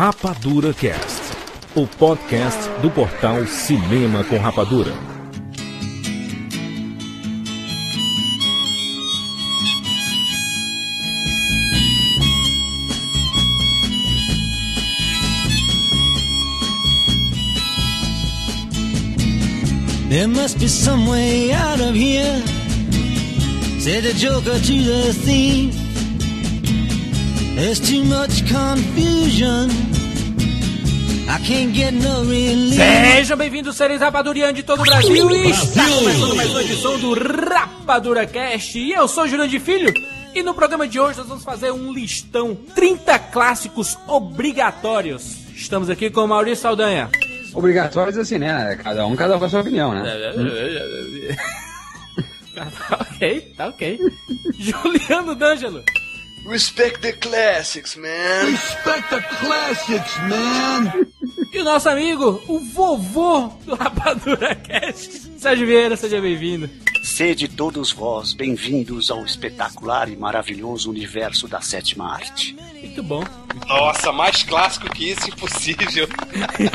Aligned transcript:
Rapadura 0.00 0.72
Cast, 0.72 1.20
o 1.76 1.86
podcast 1.86 2.58
do 2.80 2.90
portal 2.90 3.46
Cinema 3.46 4.24
com 4.24 4.38
Rapadura. 4.38 4.94
There 20.08 20.26
must 20.26 20.58
be 20.58 20.66
some 20.70 21.10
way 21.10 21.52
out 21.52 21.82
of 21.82 21.94
here. 21.94 22.42
Say 23.78 24.00
the 24.00 24.14
joker 24.14 24.58
to 24.58 24.82
the 24.82 25.12
thief. 25.12 25.89
There's 27.60 27.78
too 27.78 28.02
much 28.06 28.40
confusion. 28.50 29.68
I 31.28 31.38
can't 31.46 31.74
get 31.74 31.92
no 31.92 32.22
relief. 32.22 32.74
Sejam 32.74 33.36
bem-vindos, 33.36 33.76
seres 33.76 34.00
rapadurianos 34.00 34.54
de 34.54 34.62
todo 34.62 34.80
o 34.80 34.82
Brasil. 34.82 35.30
E 35.30 35.50
está 35.50 35.84
começando 35.84 36.36
mais 36.36 36.50
uma 36.52 36.62
edição 36.62 36.98
do 36.98 37.12
Rapadura 37.12 38.26
Cast. 38.26 38.78
E 38.78 38.92
eu 38.92 39.06
sou 39.06 39.28
Jurandir 39.28 39.60
de 39.60 39.60
Filho. 39.60 39.92
E 40.34 40.42
no 40.42 40.54
programa 40.54 40.88
de 40.88 40.98
hoje 40.98 41.18
nós 41.18 41.28
vamos 41.28 41.44
fazer 41.44 41.70
um 41.70 41.92
listão 41.92 42.56
30 42.74 43.18
clássicos 43.18 43.98
obrigatórios. 44.06 45.36
Estamos 45.54 45.90
aqui 45.90 46.08
com 46.08 46.22
o 46.22 46.28
Maurício 46.28 46.62
Saldanha. 46.62 47.10
Obrigatórios 47.52 48.16
assim, 48.16 48.38
né? 48.38 48.74
Cada 48.82 49.06
um, 49.06 49.14
cada 49.14 49.36
um 49.36 49.38
com 49.38 49.44
a 49.44 49.50
sua 49.50 49.60
opinião, 49.60 49.92
né? 49.92 50.02
tá 52.54 52.96
ok, 53.12 53.54
tá 53.54 53.66
ok. 53.66 53.98
Juliano 54.58 55.34
D'Angelo. 55.34 55.84
Respect 56.48 57.00
the 57.00 57.12
classics, 57.12 57.96
man. 57.96 58.56
E 61.52 61.58
o 61.58 61.64
nosso 61.64 61.88
amigo, 61.88 62.42
o 62.48 62.58
vovô 62.60 63.48
do 63.66 63.74
Rapadura 63.74 64.54
Cast, 64.54 65.30
Sérgio 65.38 65.66
Vieira, 65.66 65.96
seja 65.96 66.20
bem-vindo. 66.20 66.68
Sede 67.02 67.46
todos 67.48 67.92
vós 67.92 68.32
bem-vindos 68.32 69.10
ao 69.10 69.24
espetacular 69.24 70.08
e 70.08 70.16
maravilhoso 70.16 70.90
universo 70.90 71.46
da 71.46 71.60
sétima 71.60 72.12
arte. 72.12 72.56
Muito 72.80 73.02
bom. 73.02 73.24
Nossa, 73.68 74.10
mais 74.10 74.42
clássico 74.42 74.88
que 74.90 75.10
isso, 75.10 75.28
impossível. 75.28 76.08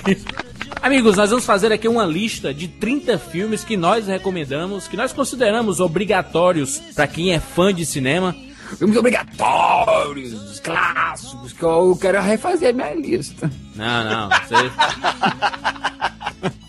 Amigos, 0.81 1.17
nós 1.17 1.31
vamos 1.31 1.45
fazer 1.45 1.71
aqui 1.71 1.87
uma 1.87 2.05
lista 2.05 2.53
de 2.53 2.67
30 2.67 3.17
filmes 3.17 3.63
que 3.63 3.75
nós 3.75 4.05
recomendamos, 4.05 4.87
que 4.87 4.95
nós 4.95 5.11
consideramos 5.11 5.79
obrigatórios 5.79 6.79
para 6.93 7.07
quem 7.07 7.33
é 7.33 7.39
fã 7.39 7.73
de 7.73 7.85
cinema. 7.85 8.35
Filmes 8.77 8.97
obrigatórios, 8.97 10.59
clássicos, 10.59 11.53
que 11.53 11.63
eu 11.63 11.97
quero 11.99 12.21
refazer 12.21 12.69
a 12.69 12.73
minha 12.73 12.93
lista. 12.93 13.49
Não, 13.75 14.03
não. 14.03 14.29
Você... 14.29 14.55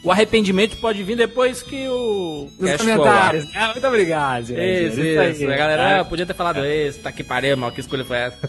o 0.03 0.11
arrependimento 0.11 0.77
pode 0.77 1.03
vir 1.03 1.17
depois 1.17 1.63
que 1.63 1.89
o. 1.89 2.49
Nos 2.59 2.71
cast 2.71 2.87
comentários. 2.87 3.47
Ah, 3.55 3.73
muito 3.73 3.87
obrigado, 3.87 4.47
gente. 4.47 4.61
Isso, 4.61 5.01
aí. 5.01 5.33
isso. 5.33 5.45
A 5.45 5.57
galera 5.57 6.01
ah, 6.01 6.05
podia 6.05 6.27
ter 6.27 6.35
falado 6.35 6.65
isso, 6.65 7.01
tá 7.01 7.11
que 7.11 7.25
pariu, 7.25 7.57
mal, 7.57 7.73
que 7.73 7.81
escolha 7.81 8.05
foi 8.05 8.19
essa? 8.19 8.49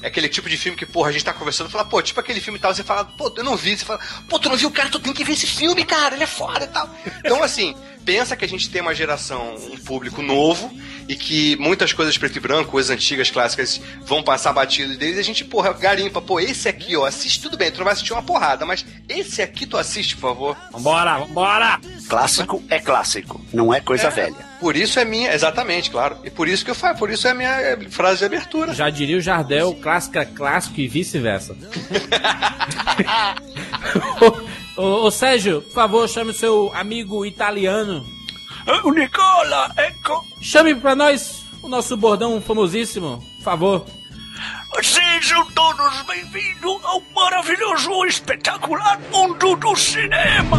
É 0.00 0.06
aquele 0.06 0.28
tipo 0.28 0.48
de 0.48 0.56
filme 0.56 0.78
que, 0.78 0.86
porra, 0.86 1.08
a 1.08 1.12
gente 1.12 1.24
tá 1.24 1.32
conversando 1.32 1.68
e 1.68 1.72
fala, 1.72 1.84
pô, 1.84 2.00
tipo 2.00 2.20
aquele 2.20 2.40
filme 2.40 2.58
e 2.58 2.62
tal, 2.62 2.72
você 2.72 2.84
fala, 2.84 3.04
pô, 3.04 3.32
eu 3.36 3.42
não 3.42 3.56
vi, 3.56 3.76
você 3.76 3.84
fala, 3.84 3.98
pô, 4.28 4.38
tu 4.38 4.48
não 4.48 4.56
viu 4.56 4.68
o 4.68 4.72
cara, 4.72 4.88
tu 4.88 5.00
tem 5.00 5.12
que 5.12 5.24
ver 5.24 5.32
esse 5.32 5.46
filme, 5.46 5.84
cara, 5.84 6.14
ele 6.14 6.24
é 6.24 6.26
foda 6.26 6.64
e 6.64 6.68
tal. 6.68 6.88
Então, 7.18 7.42
assim, 7.42 7.74
pensa 8.08 8.34
que 8.34 8.42
a 8.42 8.48
gente 8.48 8.70
tem 8.70 8.80
uma 8.80 8.94
geração, 8.94 9.54
um 9.70 9.76
público 9.76 10.22
novo, 10.22 10.72
e 11.06 11.14
que 11.14 11.56
muitas 11.56 11.92
coisas 11.92 12.16
preto 12.16 12.36
e 12.36 12.40
branco, 12.40 12.70
coisas 12.70 12.90
antigas, 12.90 13.30
clássicas, 13.30 13.78
vão 14.00 14.22
passar 14.22 14.54
batido 14.54 14.96
deles, 14.96 15.18
e 15.18 15.20
a 15.20 15.22
gente, 15.22 15.44
porra, 15.44 15.74
garimpa, 15.74 16.22
pô, 16.22 16.40
esse 16.40 16.70
aqui, 16.70 16.96
ó, 16.96 17.04
assiste 17.04 17.42
tudo 17.42 17.58
bem, 17.58 17.70
tu 17.70 17.76
não 17.76 17.84
vai 17.84 17.92
assistir 17.92 18.14
uma 18.14 18.22
porrada, 18.22 18.64
mas 18.64 18.82
esse 19.06 19.42
aqui 19.42 19.66
tu 19.66 19.76
assiste, 19.76 20.16
por 20.16 20.30
favor. 20.30 20.56
Vambora, 20.72 21.18
vambora! 21.18 21.78
Clássico 22.08 22.62
é 22.70 22.78
clássico, 22.78 23.44
não 23.52 23.74
é 23.74 23.80
coisa 23.80 24.06
É, 24.06 24.10
velha. 24.10 24.48
Por 24.58 24.74
isso 24.74 24.98
é 24.98 25.04
minha, 25.04 25.30
exatamente, 25.34 25.90
claro. 25.90 26.16
E 26.24 26.30
por 26.30 26.48
isso 26.48 26.64
que 26.64 26.70
eu 26.70 26.74
falo, 26.74 26.96
por 26.96 27.10
isso 27.10 27.28
é 27.28 27.32
a 27.32 27.34
minha 27.34 27.60
eh, 27.60 27.78
frase 27.90 28.20
de 28.20 28.24
abertura. 28.24 28.72
Já 28.72 28.88
diria 28.88 29.18
o 29.18 29.20
Jardel, 29.20 29.74
clássica, 29.74 30.24
clássico 30.24 30.80
e 30.80 30.88
vice-versa. 30.88 31.54
ô, 34.78 35.06
ô, 35.06 35.10
Sérgio, 35.10 35.60
por 35.62 35.72
favor, 35.72 36.08
chame 36.08 36.30
o 36.30 36.34
seu 36.34 36.70
amigo 36.74 37.26
italiano. 37.26 38.06
O 38.84 38.92
Nicola, 38.92 39.72
ecco! 39.76 40.24
Chame 40.40 40.74
pra 40.74 40.94
nós 40.94 41.44
o 41.62 41.68
nosso 41.68 41.96
bordão 41.96 42.40
famosíssimo, 42.40 43.22
por 43.38 43.42
favor. 43.42 43.86
Sejam 44.82 45.44
todos 45.52 46.02
bem-vindos 46.02 46.84
ao 46.84 47.02
maravilhoso 47.14 48.04
e 48.04 48.08
espetacular 48.08 49.00
mundo 49.12 49.56
do 49.56 49.74
cinema! 49.74 50.58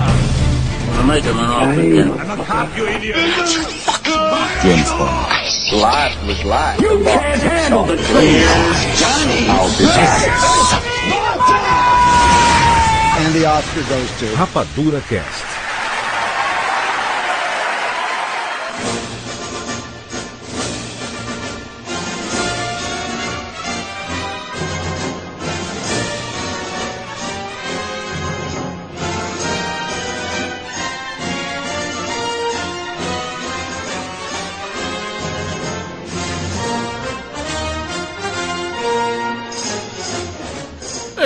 Rapadura 14.35 15.01
Cast. 15.01 15.48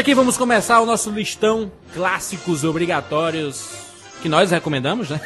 Aqui 0.04 0.14
vamos 0.14 0.36
começar 0.36 0.82
o 0.82 0.86
nosso 0.86 1.10
listão 1.10 1.72
clássicos 1.94 2.66
obrigatórios 2.66 3.70
que 4.22 4.28
nós 4.28 4.52
recomendamos, 4.52 5.10
né? 5.10 5.22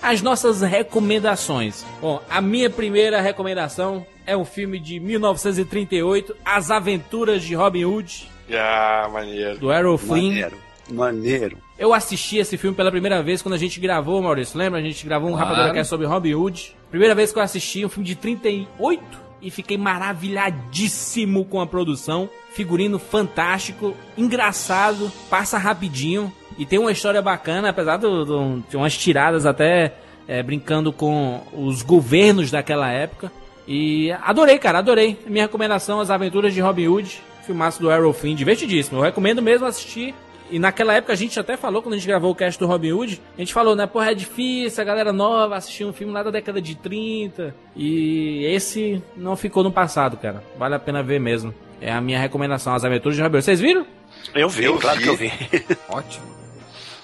As 0.00 0.22
nossas 0.22 0.62
recomendações. 0.62 1.84
Bom, 2.00 2.22
a 2.30 2.40
minha 2.40 2.70
primeira 2.70 3.20
recomendação 3.20 4.06
é 4.26 4.34
um 4.34 4.42
filme 4.46 4.80
de 4.80 4.98
1938, 5.00 6.34
As 6.42 6.70
Aventuras 6.70 7.42
de 7.42 7.54
Robin 7.54 7.84
Hood, 7.84 8.26
Ah, 8.54 9.06
maneiro. 9.12 9.58
do 9.58 9.70
Errol 9.70 9.98
Flynn. 9.98 10.28
Maneiro, 10.30 10.56
maneiro. 10.90 11.58
Eu 11.78 11.92
assisti 11.92 12.38
esse 12.38 12.56
filme 12.56 12.74
pela 12.74 12.90
primeira 12.90 13.22
vez 13.22 13.42
quando 13.42 13.52
a 13.54 13.58
gente 13.58 13.78
gravou, 13.78 14.22
Maurício. 14.22 14.56
Lembra? 14.58 14.80
A 14.80 14.82
gente 14.82 15.04
gravou 15.04 15.28
um 15.28 15.32
Claro. 15.34 15.50
Rapadura 15.50 15.74
Cast 15.74 15.90
sobre 15.90 16.06
Robin 16.06 16.32
Hood. 16.32 16.74
Primeira 16.88 17.14
vez 17.14 17.32
que 17.32 17.38
eu 17.38 17.42
assisti, 17.42 17.84
um 17.84 17.88
filme 17.90 18.06
de 18.08 18.14
38 18.14 19.25
e 19.46 19.50
fiquei 19.50 19.78
maravilhadíssimo 19.78 21.44
com 21.44 21.60
a 21.60 21.66
produção. 21.66 22.28
Figurino 22.52 22.98
fantástico, 22.98 23.96
engraçado, 24.18 25.10
passa 25.30 25.56
rapidinho 25.56 26.32
e 26.58 26.66
tem 26.66 26.80
uma 26.80 26.90
história 26.90 27.22
bacana, 27.22 27.68
apesar 27.68 27.96
de 27.96 28.76
umas 28.76 28.96
tiradas 28.98 29.46
até 29.46 29.94
é, 30.26 30.42
brincando 30.42 30.92
com 30.92 31.42
os 31.52 31.82
governos 31.82 32.50
daquela 32.50 32.90
época. 32.90 33.30
E 33.68 34.10
adorei, 34.22 34.58
cara, 34.58 34.78
adorei. 34.78 35.16
Minha 35.26 35.44
recomendação, 35.44 36.00
As 36.00 36.10
Aventuras 36.10 36.52
de 36.52 36.60
Robin 36.60 36.88
Hood, 36.88 37.22
filmaço 37.44 37.80
do 37.80 37.90
Errol 37.90 38.12
Flynn, 38.12 38.34
divertidíssimo. 38.34 38.98
Eu 38.98 39.04
recomendo 39.04 39.40
mesmo 39.40 39.64
assistir. 39.64 40.12
E 40.50 40.58
naquela 40.58 40.94
época 40.94 41.12
a 41.12 41.16
gente 41.16 41.38
até 41.40 41.56
falou, 41.56 41.82
quando 41.82 41.94
a 41.94 41.96
gente 41.98 42.06
gravou 42.06 42.30
o 42.30 42.34
cast 42.34 42.58
do 42.58 42.66
Robin 42.66 42.92
Hood, 42.92 43.20
a 43.36 43.40
gente 43.40 43.52
falou, 43.52 43.74
né, 43.74 43.86
porra, 43.86 44.12
é 44.12 44.14
difícil, 44.14 44.80
a 44.80 44.84
galera 44.84 45.12
nova 45.12 45.56
assistir 45.56 45.84
um 45.84 45.92
filme 45.92 46.12
lá 46.12 46.22
da 46.22 46.30
década 46.30 46.60
de 46.62 46.74
30. 46.76 47.54
E 47.74 48.44
esse 48.46 49.02
não 49.16 49.36
ficou 49.36 49.62
no 49.64 49.72
passado, 49.72 50.16
cara. 50.16 50.42
Vale 50.58 50.74
a 50.74 50.78
pena 50.78 51.02
ver 51.02 51.18
mesmo. 51.20 51.52
É 51.80 51.92
a 51.92 52.00
minha 52.00 52.18
recomendação, 52.18 52.74
As 52.74 52.84
Aventuras 52.84 53.16
de 53.16 53.22
Robin 53.22 53.36
Hood. 53.36 53.44
Vocês 53.44 53.60
viram? 53.60 53.86
Eu 54.34 54.48
vi, 54.48 54.64
Eu 54.64 54.78
claro 54.78 54.98
vi. 54.98 55.02
que 55.04 55.08
eu 55.10 55.16
vi. 55.16 55.32
Ótimo. 55.88 56.24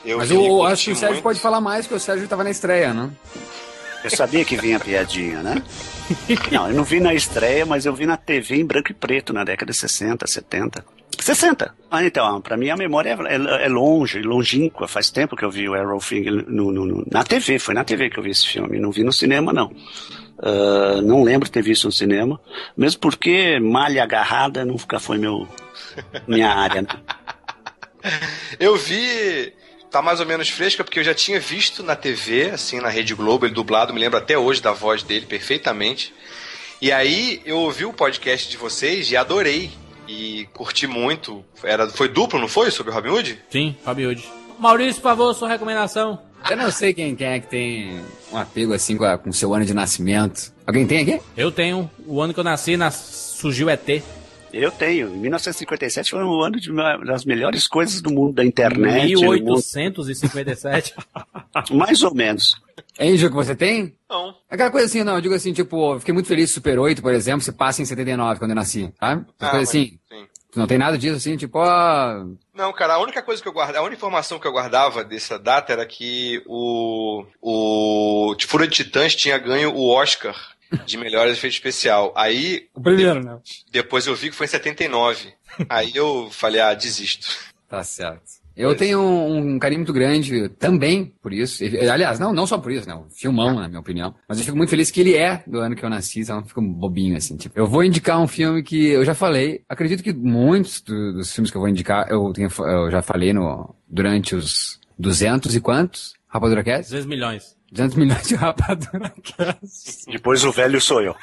Eu 0.05 0.19
Mas 0.19 0.29
vi, 0.31 0.35
eu 0.35 0.65
acho 0.65 0.85
que 0.87 0.91
o 0.93 0.97
Sérgio 0.97 1.15
muito. 1.15 1.23
pode 1.23 1.41
falar 1.41 1.61
mais, 1.61 1.87
porque 1.87 1.97
o 1.97 2.01
Sérgio 2.01 2.27
tava 2.27 2.43
na 2.43 2.51
estreia, 2.51 2.93
né? 2.93 3.11
Eu 4.03 4.11
sabia 4.11 4.45
que 4.45 4.57
vinha 4.57 4.81
piadinha, 4.81 5.43
né? 5.43 5.63
Não, 6.51 6.69
eu 6.69 6.75
não 6.75 6.83
vi 6.85 6.99
na 6.99 7.15
estreia, 7.15 7.65
mas 7.65 7.87
eu 7.87 7.95
vi 7.95 8.05
na 8.05 8.17
TV 8.17 8.57
em 8.57 8.65
branco 8.67 8.91
e 8.91 8.95
preto 8.95 9.33
na 9.33 9.45
década 9.45 9.71
de 9.71 9.79
60, 9.79 10.27
70. 10.27 10.85
60! 11.23 11.75
Ah, 11.91 12.05
então, 12.05 12.41
pra 12.41 12.57
mim 12.57 12.71
a 12.71 12.77
memória 12.77 13.17
é, 13.29 13.35
é- 13.35 13.65
é 13.67 13.69
longe, 13.69 14.21
longínqua. 14.23 14.87
Faz 14.89 15.11
tempo 15.11 15.37
que 15.37 15.45
eu 15.45 15.51
vi 15.51 15.69
o 15.69 15.77
Errol 15.77 16.01
Flynn 16.01 16.25
no, 16.49 16.73
no- 16.73 16.85
no- 16.87 17.07
na 17.11 17.23
TV, 17.25 17.59
foi 17.59 17.75
na 17.75 17.85
TV 17.85 18.11
que 18.11 18.19
eu 18.19 18.23
vi 18.23 18.31
esse 18.31 18.47
filme. 18.47 18.79
Não 18.79 18.91
vi 18.91 19.03
no 19.05 19.13
cinema, 19.13 19.53
não. 19.53 19.71
Ah, 20.39 21.01
não 21.03 21.23
lembro 21.23 21.49
ter 21.49 21.63
visto 21.63 21.85
no 21.85 21.93
cinema. 21.93 22.41
Mesmo 22.77 23.01
porque 23.01 23.59
malha 23.61 24.03
agarrada 24.03 24.65
nunca 24.65 24.99
foi 24.99 25.19
meu, 25.19 25.47
minha 26.27 26.51
área. 26.51 26.83
Né? 26.83 26.89
Eu 28.59 28.77
vi. 28.77 29.53
Tá 29.91 30.01
mais 30.01 30.21
ou 30.21 30.27
menos 30.27 30.49
fresca, 30.49 30.83
porque 30.83 30.99
eu 30.99 31.05
já 31.05 31.13
tinha 31.13 31.39
visto 31.39 31.83
na 31.83 31.95
TV, 31.95 32.49
assim, 32.53 32.81
na 32.81 32.89
Rede 32.89 33.15
Globo, 33.15 33.45
ele 33.45 33.53
dublado, 33.53 33.93
me 33.93 34.01
lembro 34.01 34.19
até 34.19 34.39
hoje 34.39 34.63
da 34.63 34.73
voz 34.73 35.03
dele 35.03 35.27
perfeitamente. 35.27 36.15
E 36.81 36.91
aí 36.91 37.43
eu 37.45 37.59
ouvi 37.59 37.85
o 37.85 37.93
podcast 37.93 38.51
de 38.51 38.57
vocês 38.57 39.11
e 39.11 39.17
adorei. 39.19 39.71
E 40.13 40.47
curti 40.53 40.87
muito. 40.87 41.45
Era, 41.63 41.89
foi 41.89 42.09
duplo, 42.09 42.39
não 42.39 42.49
foi? 42.49 42.71
Sobre 42.71 42.93
Robin 42.93 43.09
Hood? 43.11 43.39
Sim, 43.51 43.75
Robin 43.85 44.07
Hood. 44.07 44.25
Maurício, 44.59 44.97
por 45.03 45.09
favor, 45.09 45.35
sua 45.35 45.49
recomendação. 45.49 46.19
Eu 46.51 46.57
não 46.57 46.71
sei 46.71 46.93
quem, 46.93 47.15
quem 47.15 47.27
é 47.29 47.41
que 47.41 47.47
tem 47.49 48.01
um 48.33 48.37
apego 48.37 48.75
assim 48.75 48.97
com, 48.97 49.05
a- 49.05 49.17
com 49.17 49.33
seu 49.33 49.55
ano 49.55 49.65
de 49.65 49.73
nascimento. 49.73 50.53
Alguém 50.67 50.87
tem 50.87 50.99
aqui? 51.01 51.21
Eu 51.37 51.51
tenho. 51.53 51.89
O 52.07 52.21
ano 52.21 52.35
que 52.35 52.41
eu 52.41 52.45
nasci, 52.45 52.77
nas... 52.77 52.95
surgiu 52.95 53.71
ET. 53.71 54.03
Eu 54.53 54.71
tenho. 54.71 55.09
Em 55.09 55.19
1957 55.19 56.11
foi 56.11 56.23
um 56.25 56.41
ano 56.41 56.61
de 56.61 56.71
uma 56.71 56.97
das 56.99 57.25
melhores 57.25 57.67
coisas 57.67 58.01
do 58.03 58.11
mundo 58.13 58.35
da 58.35 58.45
internet. 58.45 59.15
do 59.15 59.23
mundo- 59.23 59.33
1857. 59.35 60.95
mais 61.73 62.03
ou 62.03 62.15
menos. 62.15 62.61
Angel 63.01 63.31
que 63.31 63.35
você 63.35 63.55
tem? 63.55 63.95
Não. 64.09 64.35
Aquela 64.51 64.71
coisa 64.71 64.87
assim, 64.87 65.03
não, 65.03 65.15
eu 65.15 65.21
digo 65.21 65.35
assim, 65.35 65.53
tipo, 65.53 65.95
eu 65.95 66.01
fiquei 66.01 66.13
muito 66.13 66.27
feliz 66.29 66.51
Super 66.51 66.79
8, 66.79 67.01
por 67.01 67.13
exemplo, 67.15 67.41
se 67.41 67.53
passa 67.53 67.81
em 67.83 67.85
79, 67.85 68.39
quando 68.39 68.51
eu 68.51 68.55
nasci, 68.55 68.93
sabe? 69.01 69.25
Ah, 69.41 69.51
coisas 69.51 69.59
mas- 69.61 69.69
assim. 69.69 69.99
sim. 70.11 70.27
Não 70.55 70.67
tem 70.67 70.77
nada 70.77 70.99
disso 70.99 71.17
assim, 71.17 71.35
tipo, 71.39 71.59
ó. 71.59 72.27
Não, 72.55 72.75
cara, 72.75 72.95
a 72.95 72.99
única 72.99 73.23
coisa 73.23 73.41
que 73.41 73.49
eu 73.49 73.53
guardava, 73.55 73.79
a 73.79 73.83
única 73.83 73.97
informação 73.97 74.39
que 74.39 74.47
eu 74.47 74.53
guardava 74.53 75.03
dessa 75.03 75.39
data 75.39 75.73
era 75.73 75.87
que 75.87 76.43
o, 76.47 77.25
o 77.41 78.35
Fúria 78.47 78.69
de 78.69 78.75
Titãs 78.85 79.15
tinha 79.17 79.39
ganho 79.39 79.75
o 79.75 79.89
Oscar 79.89 80.37
de 80.87 80.97
melhor 80.99 81.29
efeito 81.29 81.55
especial. 81.55 82.13
Aí, 82.17 82.69
O 82.75 82.81
primeiro, 82.81 83.23
né? 83.23 83.39
depois 83.71 84.07
eu 84.07 84.15
vi 84.15 84.31
que 84.31 84.37
foi 84.37 84.47
em 84.47 84.51
79. 84.51 85.33
Aí 85.69 85.93
eu 85.95 86.29
falei, 86.31 86.61
ah, 86.61 86.75
desisto. 86.75 87.27
Tá 87.69 87.83
certo. 87.83 88.43
Eu 88.55 88.75
tenho 88.77 89.01
um, 89.01 89.55
um 89.55 89.59
carinho 89.59 89.79
muito 89.81 89.95
grande 89.95 90.47
também 90.59 91.15
por 91.23 91.33
isso. 91.33 91.65
Aliás, 91.91 92.19
não, 92.19 92.35
não 92.35 92.47
só 92.47 92.59
por 92.59 92.71
isso, 92.71 92.87
né? 92.87 92.95
Um 92.95 93.09
filmão, 93.09 93.55
na 93.55 93.67
minha 93.67 93.81
opinião. 93.81 94.15
Mas 94.29 94.39
eu 94.39 94.45
fico 94.45 94.57
muito 94.59 94.69
feliz 94.69 94.91
que 94.91 95.01
ele 95.01 95.17
é 95.17 95.43
do 95.47 95.59
ano 95.59 95.75
que 95.75 95.83
eu 95.83 95.89
nasci, 95.89 96.21
então 96.21 96.39
eu 96.41 96.45
fico 96.45 96.61
bobinho, 96.61 97.17
assim. 97.17 97.35
Tipo, 97.39 97.59
eu 97.59 97.67
vou 97.67 97.83
indicar 97.83 98.21
um 98.21 98.29
filme 98.29 98.63
que 98.63 98.89
eu 98.89 99.07
já 99.07 99.15
falei. 99.15 99.63
Acredito 99.67 100.03
que 100.03 100.13
muitos 100.13 100.83
do- 100.83 101.15
dos 101.15 101.33
filmes 101.33 101.51
que 101.51 101.57
eu 101.57 101.63
vou 101.63 101.69
indicar, 101.71 102.07
eu, 102.11 102.31
tenho, 102.35 102.51
eu 102.59 102.91
já 102.91 103.01
falei 103.01 103.33
no, 103.33 103.75
durante 103.89 104.35
os 104.37 104.79
200 104.99 105.55
e 105.57 105.61
quantos? 105.61 106.13
Rapadura 106.29 106.63
Cast? 106.63 106.91
200 106.91 107.07
milhões. 107.07 107.57
200 107.73 107.97
milhões 107.97 108.29
de 108.29 108.35
Rapadura. 108.35 109.13
Depois 110.07 110.45
o 110.45 110.53
velho 110.53 110.81
sou 110.81 111.01
eu. 111.01 111.17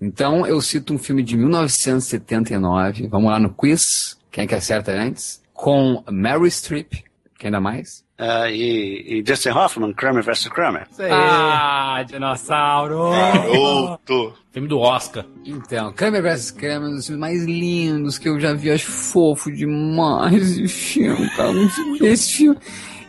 Então 0.00 0.46
eu 0.46 0.60
cito 0.62 0.94
um 0.94 0.98
filme 0.98 1.22
de 1.22 1.36
1979. 1.36 3.08
Vamos 3.08 3.30
lá 3.30 3.38
no 3.38 3.50
quiz. 3.50 4.16
Quem 4.30 4.44
é 4.44 4.46
que 4.46 4.54
acerta 4.54 4.92
antes? 4.92 5.42
Com 5.52 6.02
Mary 6.10 6.50
Streep. 6.50 6.92
Quem 7.38 7.48
ainda 7.48 7.60
mais? 7.60 8.04
Ah, 8.16 8.50
e, 8.50 9.20
e 9.20 9.24
Justin 9.26 9.48
Hoffman, 9.48 9.94
Kramer 9.94 10.22
vs. 10.22 10.48
Kramer. 10.48 10.86
Ah, 11.10 12.04
dinossauro! 12.06 13.10
Garoto! 13.10 14.34
Filme 14.52 14.68
do 14.68 14.78
Oscar. 14.78 15.24
Então, 15.44 15.90
Kramer 15.92 16.22
vs. 16.22 16.50
Kramer 16.50 16.88
é 16.88 16.92
um 16.92 16.96
dos 16.96 17.06
filmes 17.06 17.20
mais 17.20 17.44
lindos 17.44 18.18
que 18.18 18.28
eu 18.28 18.38
já 18.38 18.52
vi. 18.52 18.70
Acho 18.70 18.90
fofo 18.90 19.50
demais 19.50 20.34
esse 20.58 20.68
filme, 20.68 21.30
cara. 21.30 21.52
Não 21.52 21.70
sei 21.70 21.98
ver 21.98 22.12
esse 22.12 22.32
filme. 22.34 22.58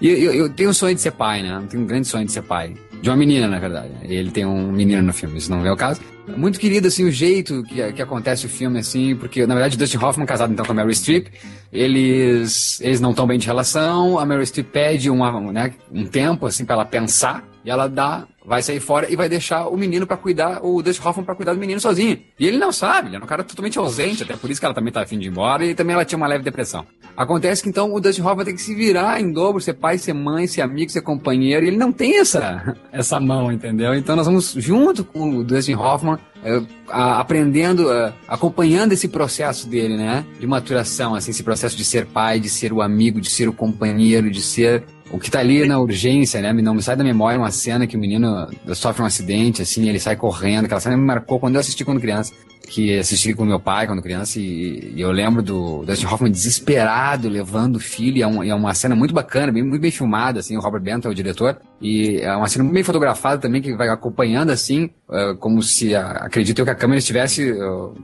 E 0.01 0.09
eu, 0.09 0.33
eu, 0.33 0.50
tenho 0.50 0.71
um 0.71 0.74
sonho 0.74 0.95
de 0.95 1.01
ser 1.01 1.12
pai, 1.12 1.44
né? 1.44 1.56
Eu 1.56 1.68
tenho 1.68 1.83
um 1.83 1.86
grande 1.86 2.07
sonho 2.07 2.25
de 2.25 2.31
ser 2.31 2.42
pai. 2.42 2.74
De 3.01 3.09
uma 3.09 3.15
menina, 3.15 3.48
na 3.48 3.59
verdade. 3.59 3.92
Ele 4.01 4.31
tem 4.31 4.45
um 4.45 4.71
menino 4.71 5.01
no 5.01 5.13
filme, 5.13 5.38
isso 5.38 5.51
não 5.51 5.63
é 5.63 5.71
o 5.71 5.77
caso. 5.77 6.01
Muito 6.36 6.59
querido, 6.59 6.88
assim, 6.88 7.03
o 7.03 7.12
jeito 7.12 7.63
que, 7.63 7.94
que 7.94 8.01
acontece 8.01 8.45
o 8.45 8.50
filme, 8.50 8.80
assim, 8.80 9.15
porque, 9.15 9.45
na 9.45 9.53
verdade, 9.53 9.77
Dustin 9.77 9.98
Hoffman, 9.98 10.25
casado 10.25 10.53
então 10.53 10.65
com 10.65 10.71
a 10.71 10.75
Mary 10.75 10.94
Streep, 10.95 11.27
eles, 11.71 12.80
eles 12.81 13.00
não 13.00 13.12
estão 13.12 13.27
bem 13.27 13.38
de 13.38 13.45
relação, 13.45 14.18
a 14.18 14.25
Mary 14.25 14.45
Streep 14.45 14.68
pede 14.71 15.09
uma, 15.09 15.39
né, 15.51 15.74
um 15.92 16.06
tempo, 16.06 16.45
assim, 16.45 16.63
pra 16.63 16.75
ela 16.75 16.86
pensar, 16.86 17.44
e 17.63 17.69
ela 17.69 17.88
dá, 17.88 18.25
vai 18.46 18.62
sair 18.62 18.80
fora 18.80 19.12
e 19.12 19.16
vai 19.16 19.30
deixar 19.30 19.68
o 19.68 19.78
menino 19.78 20.08
pra 20.08 20.18
cuidar, 20.18 20.60
o 20.63 20.81
Dustin 20.81 21.08
Hoffman 21.08 21.25
pra 21.25 21.36
cuidar 21.36 21.54
do 21.54 21.60
menino 21.60 21.80
sozinho. 21.80 22.19
E 22.40 22.48
ele 22.48 22.58
não 22.58 22.72
sabe, 22.72 23.10
ele 23.10 23.16
é 23.18 23.19
um 23.19 23.25
cara 23.25 23.44
totalmente 23.44 23.78
ausente, 23.78 24.24
até 24.24 24.36
por 24.36 24.50
isso 24.50 24.60
que 24.60 24.66
ela 24.66 24.74
também 24.74 24.92
tá 24.92 25.02
afim 25.02 25.19
de 25.19 25.28
ir 25.28 25.30
embora, 25.30 25.66
e 25.66 25.75
também 25.75 25.94
ela 25.94 26.06
tinha 26.06 26.18
uma 26.18 26.28
leve 26.28 26.44
depressão. 26.44 26.86
Acontece 27.16 27.62
que 27.62 27.69
então 27.69 27.94
o 27.94 28.00
Dustin 28.00 28.22
Hoffman 28.22 28.46
tem 28.46 28.56
que 28.56 28.62
se 28.62 28.74
virar 28.74 29.22
em 29.22 29.31
dobro, 29.31 29.62
ser 29.62 29.74
pai, 29.74 29.98
ser 29.98 30.13
mãe, 30.13 30.48
ser 30.48 30.62
amigo, 30.62 30.92
ser 30.92 31.02
companheiro, 31.02 31.66
e 31.66 31.69
ele 31.69 31.78
não 31.78 31.92
tem 31.92 32.19
essa, 32.19 32.75
essa 32.92 33.19
mão, 33.19 33.52
entendeu? 33.52 33.94
Então 33.94 34.16
nós 34.16 34.25
vamos 34.25 34.54
junto 34.58 35.04
com 35.04 35.38
o 35.38 35.44
Dustin 35.44 35.75
Hoffman, 35.75 36.18
eh, 36.44 36.62
aprendendo, 36.90 37.92
eh, 37.92 38.13
acompanhando 38.28 38.94
esse 38.94 39.08
processo 39.08 39.68
dele, 39.68 39.96
né? 39.96 40.25
De 40.40 40.48
maturação, 40.48 41.13
assim, 41.13 41.31
esse 41.31 41.44
processo 41.44 41.78
de 41.78 41.86
ser 41.86 42.06
pai, 42.08 42.40
de 42.40 42.50
ser 42.50 42.74
o 42.74 42.81
amigo, 42.81 43.22
de 43.22 43.30
ser 43.30 43.48
o 43.48 43.54
companheiro, 43.54 44.31
de 44.31 44.42
ser 44.42 44.84
o 45.13 45.19
que 45.19 45.30
tá 45.30 45.40
ali 45.40 45.66
na 45.68 45.80
urgência, 45.80 46.42
né? 46.42 46.54
Não 46.54 46.74
me 46.75 46.81
sai 46.81 46.96
da 46.96 47.04
memória 47.04 47.38
uma 47.40 47.52
cena 47.52 47.86
que 47.88 47.96
o 47.96 48.00
menino 48.00 48.48
sofre 48.74 49.02
um 49.02 49.06
acidente, 49.06 49.62
assim, 49.62 49.88
ele 49.90 50.00
sai 50.00 50.16
correndo. 50.16 50.66
Aquela 50.66 50.80
cena 50.81 50.96
me 50.98 51.04
marcou 51.04 51.40
quando 51.40 51.56
eu 51.56 51.62
assisti 51.62 51.84
quando 51.86 52.00
criança. 52.00 52.34
Que 52.69 52.98
assisti 53.00 53.34
com 53.34 53.44
meu 53.44 53.60
pai 53.60 53.86
quando 53.86 54.02
criança 54.02 54.40
e, 54.40 54.94
e 54.96 55.02
eu 55.02 55.12
lembro 55.12 55.42
do 55.44 55.84
Dustin 55.84 56.06
Hoffman 56.06 56.31
desesperado 56.31 57.28
levando 57.28 57.75
o 57.75 57.80
filho. 57.80 58.18
E 58.18 58.22
é, 58.22 58.28
um- 58.28 58.44
é 58.44 58.56
uma 58.56 58.74
cena 58.74 58.96
muito 58.96 59.13
bacana, 59.13 59.52
bem, 59.52 59.62
muito 59.63 59.81
bem 59.81 59.92
filmada, 59.92 60.40
assim. 60.40 60.56
O 60.56 60.62
Robert 60.62 60.81
Benton 60.81 61.10
é 61.10 61.12
o 61.12 61.16
diretor. 61.16 61.58
E 61.81 62.18
é 62.22 62.36
uma 62.36 62.48
cena 62.48 62.69
bem 62.72 62.83
fotografada 62.83 63.39
também, 63.39 63.62
que 63.62 63.74
vai 63.74 63.89
acompanhando, 63.89 64.51
assim, 64.51 64.89
eh, 65.12 65.36
como 65.39 65.63
se, 65.63 65.95
acredito 65.95 66.60
eu, 66.60 66.66
que 66.66 66.72
a 66.72 66.75
câmera 66.75 67.00
estivesse 67.00 67.54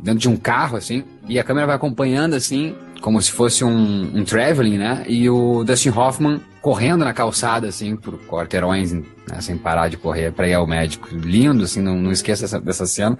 dentro 0.01 0.19
de 0.19 0.29
um 0.29 0.35
carro, 0.35 0.77
assim. 0.77 1.03
E 1.29 1.37
a 1.39 1.43
câmera 1.43 1.67
vai 1.67 1.75
acompanhando, 1.75 2.33
assim, 2.33 2.75
como 3.01 3.21
se 3.21 3.31
fosse 3.31 3.63
um, 3.63 4.11
um 4.15 4.23
traveling, 4.23 4.77
né? 4.77 5.05
E 5.07 5.29
o 5.29 5.63
Dustin 5.63 5.89
Hoffman 5.89 6.41
correndo 6.61 7.05
na 7.05 7.13
calçada, 7.13 7.67
assim, 7.67 7.95
por 7.95 8.17
quarteirões, 8.25 8.91
né? 8.91 9.03
sem 9.39 9.57
parar 9.57 9.87
de 9.87 9.97
correr 9.97 10.31
pra 10.31 10.47
ir 10.47 10.53
ao 10.53 10.67
médico. 10.67 11.07
Lindo, 11.15 11.63
assim, 11.63 11.81
não, 11.81 11.95
não 11.97 12.11
esqueça 12.11 12.43
dessa, 12.43 12.59
dessa 12.59 12.85
cena. 12.85 13.17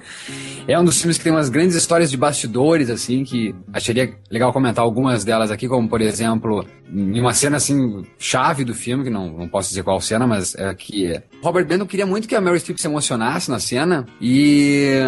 É 0.68 0.77
um 0.77 0.83
dos 0.83 1.00
filmes 1.00 1.18
que 1.18 1.24
tem 1.24 1.31
umas 1.31 1.50
grandes 1.50 1.75
histórias 1.75 2.10
de 2.12 2.18
bastidores, 2.18 2.89
assim, 2.89 3.24
que 3.24 3.56
acharia 3.71 4.13
legal 4.30 4.51
comentar 4.51 4.83
algumas 4.83 5.24
delas 5.24 5.51
aqui, 5.51 5.68
como, 5.68 5.88
por 5.88 6.01
exemplo, 6.01 6.65
em 6.92 7.19
uma 7.19 7.33
cena, 7.33 7.57
assim, 7.57 8.03
chave 8.18 8.63
do 8.63 8.74
filme, 8.74 9.03
que 9.03 9.10
não, 9.10 9.31
não 9.31 9.48
posso 9.48 9.69
dizer 9.69 9.83
qual 9.83 10.01
cena, 10.01 10.27
mas 10.27 10.47
é 10.56 10.74
que 10.74 11.20
Robert 11.42 11.66
Benton 11.66 11.86
queria 11.86 12.06
muito 12.06 12.28
que 12.28 12.36
a 12.36 12.42
Meryl 12.42 12.60
Streep 12.60 12.78
se 12.78 12.88
emocionasse 12.88 13.50
na 13.50 13.60
cena 13.60 14.06
e 14.22 15.00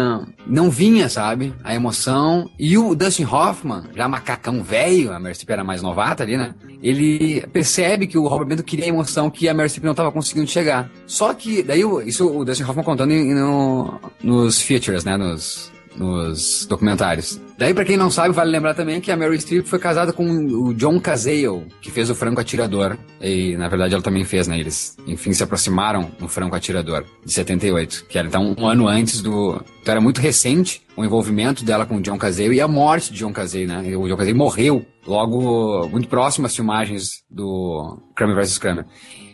não 0.46 0.70
vinha, 0.70 1.08
sabe? 1.08 1.54
A 1.62 1.74
emoção. 1.74 2.50
E 2.58 2.76
o 2.76 2.94
Dustin 2.94 3.24
Hoffman, 3.24 3.84
já 3.94 4.08
macacão 4.08 4.62
velho, 4.62 5.12
a 5.12 5.18
Meryl 5.18 5.34
Streep 5.34 5.50
era 5.50 5.64
mais 5.64 5.82
novata 5.82 6.22
ali, 6.22 6.36
né? 6.36 6.54
Ele 6.82 7.46
percebe 7.52 8.06
que 8.06 8.16
o 8.16 8.26
Robert 8.26 8.46
Benton 8.46 8.62
queria 8.62 8.86
a 8.86 8.88
emoção 8.88 9.30
que 9.30 9.48
a 9.48 9.54
Meryl 9.54 9.68
Streep 9.68 9.84
não 9.84 9.92
estava 9.92 10.12
conseguindo 10.12 10.48
chegar. 10.48 10.90
Só 11.06 11.34
que, 11.34 11.62
daí, 11.62 11.82
isso 12.06 12.26
o 12.26 12.44
Dustin 12.44 12.64
Hoffman 12.64 12.84
contando 12.84 13.12
no, 13.12 14.00
nos 14.22 14.60
features, 14.60 15.04
né? 15.04 15.16
Nos, 15.16 15.70
nos 15.96 16.66
documentários. 16.66 17.40
Daí, 17.58 17.74
pra 17.74 17.84
quem 17.84 17.96
não 17.96 18.10
sabe, 18.10 18.34
vale 18.34 18.50
lembrar 18.50 18.74
também 18.74 19.00
que 19.00 19.10
a 19.10 19.16
Mary 19.16 19.38
Streep 19.40 19.66
foi 19.66 19.78
casada 19.78 20.12
com 20.12 20.24
o 20.26 20.72
John 20.74 20.98
Cazale, 20.98 21.66
que 21.80 21.90
fez 21.90 22.08
o 22.08 22.14
Franco 22.14 22.40
Atirador. 22.40 22.96
E, 23.20 23.56
na 23.56 23.68
verdade, 23.68 23.94
ela 23.94 24.02
também 24.02 24.24
fez, 24.24 24.46
né? 24.46 24.58
Eles, 24.58 24.96
enfim, 25.06 25.32
se 25.32 25.42
aproximaram 25.42 26.10
no 26.18 26.28
Franco 26.28 26.56
Atirador, 26.56 27.04
de 27.24 27.32
78, 27.32 28.06
que 28.08 28.18
era 28.18 28.26
então 28.26 28.54
um 28.58 28.66
ano 28.66 28.88
antes 28.88 29.20
do... 29.20 29.62
Então 29.82 29.92
era 29.92 30.00
muito 30.00 30.20
recente 30.20 30.82
o 30.96 31.04
envolvimento 31.04 31.64
dela 31.64 31.84
com 31.84 31.96
o 31.96 32.00
John 32.00 32.16
Cazale 32.18 32.54
e 32.54 32.60
a 32.60 32.68
morte 32.68 33.12
de 33.12 33.18
John 33.18 33.32
Cazale, 33.32 33.66
né? 33.66 33.96
O 33.96 34.08
John 34.08 34.16
Cazale 34.16 34.34
morreu 34.34 34.84
logo 35.06 35.88
muito 35.88 36.08
próximo 36.08 36.46
às 36.46 36.54
filmagens 36.54 37.22
do 37.30 37.98
Kramer 38.14 38.36
vs. 38.36 38.58
Kramer. 38.58 38.86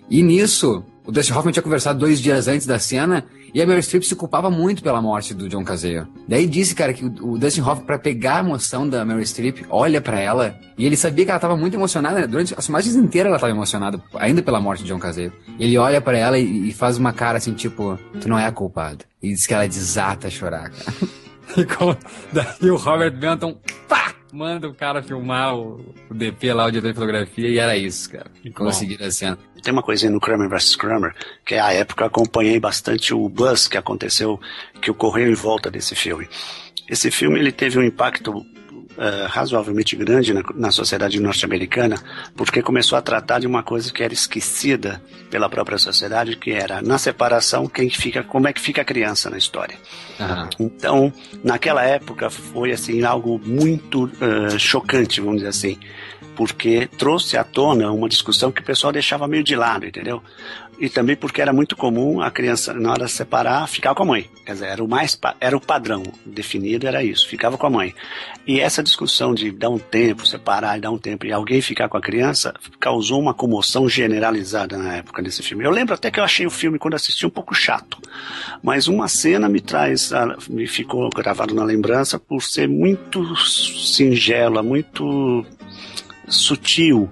E 0.09 0.23
nisso, 0.23 0.85
o 1.05 1.13
Dustin 1.13 1.33
Hoffman 1.33 1.53
tinha 1.53 1.63
conversado 1.63 1.99
dois 1.99 2.21
dias 2.21 2.49
antes 2.49 2.67
da 2.67 2.79
cena 2.79 3.25
e 3.57 3.63
a 3.63 3.67
Meryl 3.67 3.83
Streep 3.83 4.03
se 4.05 4.15
culpava 4.15 4.51
muito 4.51 4.83
pela 4.83 5.01
morte 5.01 5.33
do 5.33 5.49
John 5.49 5.65
Cazale. 5.65 6.07
Daí 6.29 6.47
disse, 6.47 6.75
cara, 6.75 6.93
que 6.93 7.07
o, 7.07 7.39
Dustin 7.39 7.63
Hoffman, 7.63 7.87
pra 7.87 7.99
pegar 7.99 8.37
a 8.37 8.41
emoção 8.41 8.87
da 8.87 9.03
Meryl 9.03 9.25
Streep, 9.25 9.65
olha 9.71 9.99
pra 9.99 10.21
ela 10.21 10.59
e 10.77 10.85
ele 10.85 10.95
sabia 10.95 11.25
que 11.25 11.31
ela 11.31 11.41
tava 11.41 11.57
muito 11.57 11.73
emocionada. 11.73 12.21
né? 12.21 12.27
Durante 12.27 12.55
as 12.55 12.67
filmagens 12.67 12.95
inteiras 12.95 13.31
ela 13.31 13.39
tava 13.39 13.53
emocionada, 13.53 13.99
ainda 14.17 14.43
pela 14.43 14.61
morte 14.61 14.83
de 14.83 14.91
John 14.91 14.99
Cazale. 14.99 15.33
Ele 15.59 15.79
olha 15.79 16.03
pra 16.03 16.19
ela 16.19 16.39
e, 16.39 16.69
e 16.69 16.73
faz 16.75 16.99
uma 16.99 17.15
cara 17.15 17.39
assim, 17.39 17.55
tipo, 17.55 17.99
tu 18.21 18.29
não 18.29 18.39
é 18.39 18.45
a 18.45 18.53
culpada. 18.53 18.99
E 19.23 19.33
diz 19.33 19.47
que 19.47 19.55
ela 19.55 19.67
desata 19.67 20.27
a 20.27 20.31
chorar, 20.31 20.69
cara. 20.71 20.93
E 21.57 21.65
como- 21.65 21.97
daí 22.33 22.71
o 22.71 22.77
Robert 22.77 23.13
Benton, 23.17 23.57
pá, 23.89 24.13
manda 24.37 24.69
o 24.69 24.75
cara 24.75 25.03
filmar 25.03 25.57
o, 25.57 25.95
o 26.11 26.15
DP 26.15 26.53
lá, 26.53 26.67
o 26.67 26.71
diretor 26.71 26.89
de 26.89 26.95
fotografia, 26.95 27.49
e 27.49 27.59
era 27.59 27.77
isso, 27.77 28.11
cara. 28.11 28.31
Conseguiram 28.55 29.07
a 29.07 29.11
cena. 29.11 29.39
Tem 29.63 29.73
uma 29.73 29.83
coisinha 29.83 30.13
no 30.13 30.21
Kramer 30.21 30.49
vs. 30.49 30.77
Kramer, 30.77 31.15
que 31.45 31.55
é 31.55 31.61
a 31.61 31.73
época 31.73 32.05
eu 32.05 32.09
acompanhei 32.09 32.61
bastante 32.61 33.15
o 33.15 33.29
buzz 33.29 33.67
que 33.67 33.79
aconteceu, 33.79 34.39
que 34.81 34.91
ocorreu 34.91 35.31
em 35.31 35.35
volta 35.35 35.71
desse 35.71 35.95
filme. 35.95 36.29
Esse 36.89 37.11
filme 37.11 37.39
ele 37.39 37.51
teve 37.51 37.79
um 37.79 37.83
impacto 37.83 38.45
eh, 38.99 39.27
razoavelmente 39.29 39.95
grande 39.97 40.33
na, 40.33 40.43
na 40.55 40.71
sociedade 40.71 41.21
norte-americana, 41.21 41.97
porque 42.35 42.63
começou 42.63 42.97
a 42.97 43.03
tratar 43.03 43.41
de 43.41 43.47
uma 43.47 43.63
coisa 43.63 43.93
que 43.93 44.03
era 44.03 44.15
esquecida 44.15 45.03
pela 45.31 45.49
própria 45.49 45.79
sociedade, 45.79 46.37
que 46.37 46.51
era 46.51 46.81
na 46.81 46.97
separação 46.99 47.67
quem 47.67 47.91
fica, 47.91 48.23
como 48.23 48.49
é 48.49 48.53
que 48.53 48.61
fica 48.61 48.83
a 48.83 48.85
criança 48.85 49.29
na 49.29 49.39
história. 49.39 49.77
Aham. 50.19 50.49
Então, 50.59 51.13
naquela 51.45 51.83
época 51.85 52.31
foi 52.31 52.73
assim 52.73 53.03
algo 53.05 53.41
muito 53.45 54.11
eh, 54.21 54.59
chocante, 54.59 55.21
vamos 55.21 55.37
dizer 55.37 55.49
assim, 55.49 55.79
porque 56.37 56.89
trouxe 56.99 57.37
à 57.37 57.43
tona 57.43 57.91
uma 57.91 58.09
discussão 58.09 58.53
que 58.53 58.61
o 58.61 58.65
pessoal 58.65 58.93
deixava 58.93 59.27
meio 59.27 59.43
de 59.43 59.57
lado, 59.57 59.87
entendeu? 59.87 60.23
E 60.79 60.89
também 60.89 61.17
porque 61.17 61.41
era 61.41 61.53
muito 61.53 61.77
comum 61.77 62.21
a 62.21 62.31
criança, 62.31 62.75
na 62.75 62.91
hora 62.91 63.07
de 63.07 63.13
separar, 63.13 63.67
ficar 63.67 63.95
com 63.95 64.03
a 64.03 64.07
mãe. 64.07 64.31
Quer 64.45 64.53
dizer, 64.53 64.67
era 64.67 64.85
o 64.85 64.89
mais 64.89 65.19
era 65.41 65.57
o 65.57 65.61
padrão 65.61 66.03
definido, 66.25 66.87
era 66.87 67.03
isso, 67.03 67.29
ficava 67.29 67.57
com 67.57 67.67
a 67.67 67.71
mãe. 67.71 67.95
E 68.47 68.61
essa 68.61 68.83
discussão 68.83 69.35
de 69.35 69.51
dar 69.51 69.71
um 69.71 69.79
tempo, 69.79 70.27
separar 70.27 70.77
e 70.77 70.81
dar 70.81 70.91
um 70.91 70.99
tempo, 70.99 71.27
e 71.27 71.33
alguém 71.33 71.61
ficar 71.61 71.89
com 71.89 71.97
a 71.97 72.01
criança, 72.01 72.55
causou 72.79 73.21
uma 73.21 73.35
comoção 73.35 73.89
generalizada 73.89 74.77
na 74.77 74.97
época 74.97 75.23
desse 75.23 75.43
filme. 75.43 75.65
Eu 75.65 75.71
lembro 75.71 75.95
até 75.95 76.11
que 76.11 76.21
eu 76.21 76.25
achei 76.25 76.47
o 76.47 76.51
filme, 76.51 76.79
quando 76.79 76.95
assisti, 76.95 77.27
um 77.27 77.31
pouco 77.31 77.55
chato. 77.55 77.99
Mas 78.63 78.87
uma 78.87 79.09
cena 79.09 79.49
me 79.49 79.61
traz, 79.61 80.11
me 80.49 80.67
ficou 80.67 81.09
gravado 81.11 81.55
na 81.55 81.65
lembrança 81.65 82.19
por 82.19 82.43
ser 82.43 82.69
muito 82.69 83.37
singela, 83.37 84.63
muito 84.63 85.45
sutil 86.29 87.09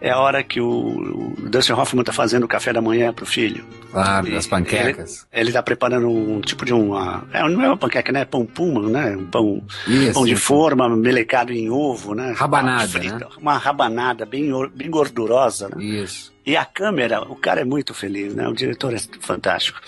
é 0.00 0.10
a 0.10 0.18
hora 0.18 0.42
que 0.42 0.60
o, 0.60 0.68
o 0.68 1.48
Dustin 1.48 1.72
Hoffman 1.72 2.02
está 2.02 2.12
fazendo 2.12 2.44
o 2.44 2.48
café 2.48 2.72
da 2.72 2.80
manhã 2.80 3.12
pro 3.12 3.26
filho. 3.26 3.64
Claro, 3.90 4.30
das 4.30 4.46
panquecas. 4.46 5.26
Ele, 5.32 5.48
está 5.48 5.62
preparando 5.62 6.08
um 6.08 6.40
tipo 6.40 6.64
de 6.64 6.74
uma. 6.74 7.26
É, 7.32 7.42
não 7.48 7.62
é 7.62 7.68
uma 7.68 7.76
panqueca, 7.76 8.12
né? 8.12 8.24
Pão 8.24 8.44
puma, 8.44 8.88
né? 8.88 9.16
Um 9.16 9.26
pão, 9.26 9.62
isso, 9.86 10.12
pão 10.12 10.24
de 10.24 10.36
forma, 10.36 10.88
melecado 10.94 11.52
em 11.52 11.70
ovo, 11.70 12.14
né? 12.14 12.32
Rabanada. 12.36 12.82
Uma, 12.82 12.88
frita, 12.88 13.18
né? 13.18 13.26
uma 13.38 13.58
rabanada 13.58 14.26
bem, 14.26 14.50
bem 14.74 14.90
gordurosa, 14.90 15.70
né? 15.74 15.82
Isso. 15.82 16.32
E 16.44 16.56
a 16.56 16.64
câmera, 16.64 17.22
o 17.22 17.34
cara 17.34 17.62
é 17.62 17.64
muito 17.64 17.94
feliz, 17.94 18.34
né? 18.34 18.46
O 18.46 18.52
diretor 18.52 18.94
é 18.94 18.98
fantástico 19.20 19.80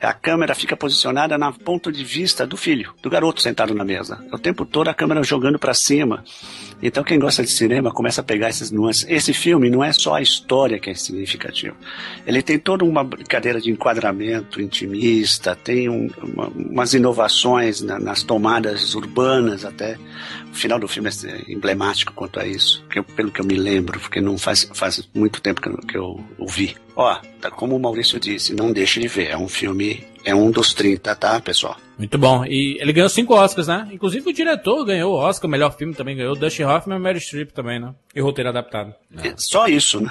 a 0.00 0.12
câmera 0.12 0.54
fica 0.54 0.76
posicionada 0.76 1.38
na 1.38 1.52
ponto 1.52 1.90
de 1.90 2.04
vista 2.04 2.46
do 2.46 2.56
filho, 2.56 2.94
do 3.02 3.10
garoto 3.10 3.40
sentado 3.40 3.74
na 3.74 3.84
mesa. 3.84 4.24
O 4.32 4.38
tempo 4.38 4.64
todo 4.64 4.88
a 4.88 4.94
câmera 4.94 5.22
jogando 5.22 5.58
para 5.58 5.74
cima. 5.74 6.22
Então 6.86 7.02
quem 7.02 7.18
gosta 7.18 7.42
de 7.42 7.50
cinema 7.50 7.90
começa 7.90 8.20
a 8.20 8.24
pegar 8.24 8.48
esses 8.48 8.70
nuances. 8.70 9.04
Esse 9.08 9.34
filme 9.34 9.68
não 9.68 9.82
é 9.82 9.92
só 9.92 10.14
a 10.14 10.22
história 10.22 10.78
que 10.78 10.88
é 10.88 10.94
significativa. 10.94 11.74
Ele 12.24 12.40
tem 12.40 12.60
toda 12.60 12.84
uma 12.84 13.02
brincadeira 13.02 13.60
de 13.60 13.72
enquadramento 13.72 14.62
intimista, 14.62 15.56
tem 15.56 15.88
um, 15.88 16.08
uma, 16.22 16.46
umas 16.46 16.94
inovações 16.94 17.80
na, 17.80 17.98
nas 17.98 18.22
tomadas 18.22 18.94
urbanas 18.94 19.64
até. 19.64 19.98
O 20.52 20.54
final 20.54 20.78
do 20.78 20.86
filme 20.86 21.10
é 21.10 21.52
emblemático 21.52 22.12
quanto 22.14 22.38
a 22.38 22.46
isso, 22.46 22.84
que 22.88 23.00
eu, 23.00 23.04
pelo 23.04 23.32
que 23.32 23.40
eu 23.40 23.44
me 23.44 23.56
lembro, 23.56 23.98
porque 23.98 24.20
não 24.20 24.38
faz, 24.38 24.70
faz 24.72 25.08
muito 25.12 25.42
tempo 25.42 25.60
que 25.60 25.68
eu, 25.68 25.76
que 25.78 25.98
eu 25.98 26.24
ouvi. 26.38 26.76
Ó, 26.94 27.20
tá 27.40 27.50
como 27.50 27.74
o 27.74 27.80
Maurício 27.80 28.20
disse, 28.20 28.54
não 28.54 28.72
deixe 28.72 29.00
de 29.00 29.08
ver. 29.08 29.30
É 29.30 29.36
um 29.36 29.48
filme, 29.48 30.06
é 30.26 30.34
um 30.34 30.50
dos 30.50 30.74
30, 30.74 31.14
tá, 31.14 31.40
pessoal? 31.40 31.76
Muito 31.96 32.18
bom. 32.18 32.44
E 32.44 32.76
ele 32.80 32.92
ganhou 32.92 33.08
cinco 33.08 33.32
Oscars, 33.32 33.68
né? 33.68 33.88
Inclusive 33.92 34.28
o 34.28 34.32
diretor 34.32 34.84
ganhou 34.84 35.14
o 35.14 35.16
Oscar, 35.16 35.46
o 35.46 35.50
melhor 35.50 35.76
filme 35.76 35.94
também 35.94 36.16
ganhou. 36.16 36.34
Dustin 36.34 36.64
Hoffman 36.64 36.98
e 36.98 37.00
Mary 37.00 37.20
Streep 37.20 37.52
também, 37.52 37.78
né? 37.78 37.94
E 38.12 38.20
roteiro 38.20 38.50
adaptado. 38.50 38.92
É, 39.22 39.34
só 39.36 39.68
isso, 39.68 40.00
né? 40.00 40.10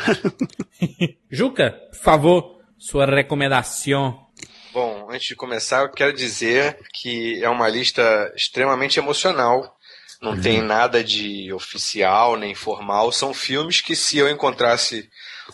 Juca, 1.30 1.72
por 1.92 2.00
favor, 2.00 2.62
sua 2.80 3.06
recomendação. 3.06 4.26
Bom, 4.72 5.10
antes 5.12 5.28
de 5.28 5.36
começar, 5.36 5.82
eu 5.82 5.92
quero 5.92 6.14
dizer 6.14 6.80
que 6.94 7.44
é 7.44 7.50
uma 7.50 7.68
lista 7.68 8.32
extremamente 8.38 8.98
emocional. 8.98 9.76
Não 10.22 10.32
uhum. 10.32 10.42
tem 10.42 10.62
nada 10.62 11.04
de 11.04 11.52
oficial 11.52 12.38
nem 12.38 12.56
formal. 12.56 13.12
São 13.12 13.34
filmes 13.34 13.82
que, 13.82 13.98
se 13.98 14.18
eu 14.18 14.30
encontrasse 14.30 15.10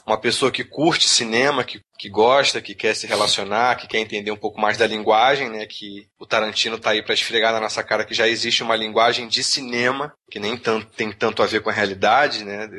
uma 0.05 0.17
pessoa 0.17 0.51
que 0.51 0.63
curte 0.63 1.07
cinema, 1.07 1.63
que, 1.63 1.81
que 1.97 2.09
gosta, 2.09 2.61
que 2.61 2.73
quer 2.73 2.95
se 2.95 3.07
relacionar, 3.07 3.75
que 3.75 3.87
quer 3.87 3.99
entender 3.99 4.31
um 4.31 4.37
pouco 4.37 4.59
mais 4.59 4.77
da 4.77 4.87
linguagem, 4.87 5.49
né? 5.49 5.65
Que 5.65 6.07
o 6.19 6.25
Tarantino 6.25 6.77
tá 6.77 6.91
aí 6.91 7.03
para 7.03 7.13
esfregar 7.13 7.53
na 7.53 7.59
nossa 7.59 7.83
cara 7.83 8.05
que 8.05 8.13
já 8.13 8.27
existe 8.27 8.63
uma 8.63 8.75
linguagem 8.75 9.27
de 9.27 9.43
cinema 9.43 10.13
que 10.29 10.39
nem 10.39 10.55
tanto, 10.55 10.87
tem 10.95 11.11
tanto 11.11 11.43
a 11.43 11.45
ver 11.45 11.61
com 11.61 11.69
a 11.69 11.73
realidade, 11.73 12.45
né? 12.45 12.69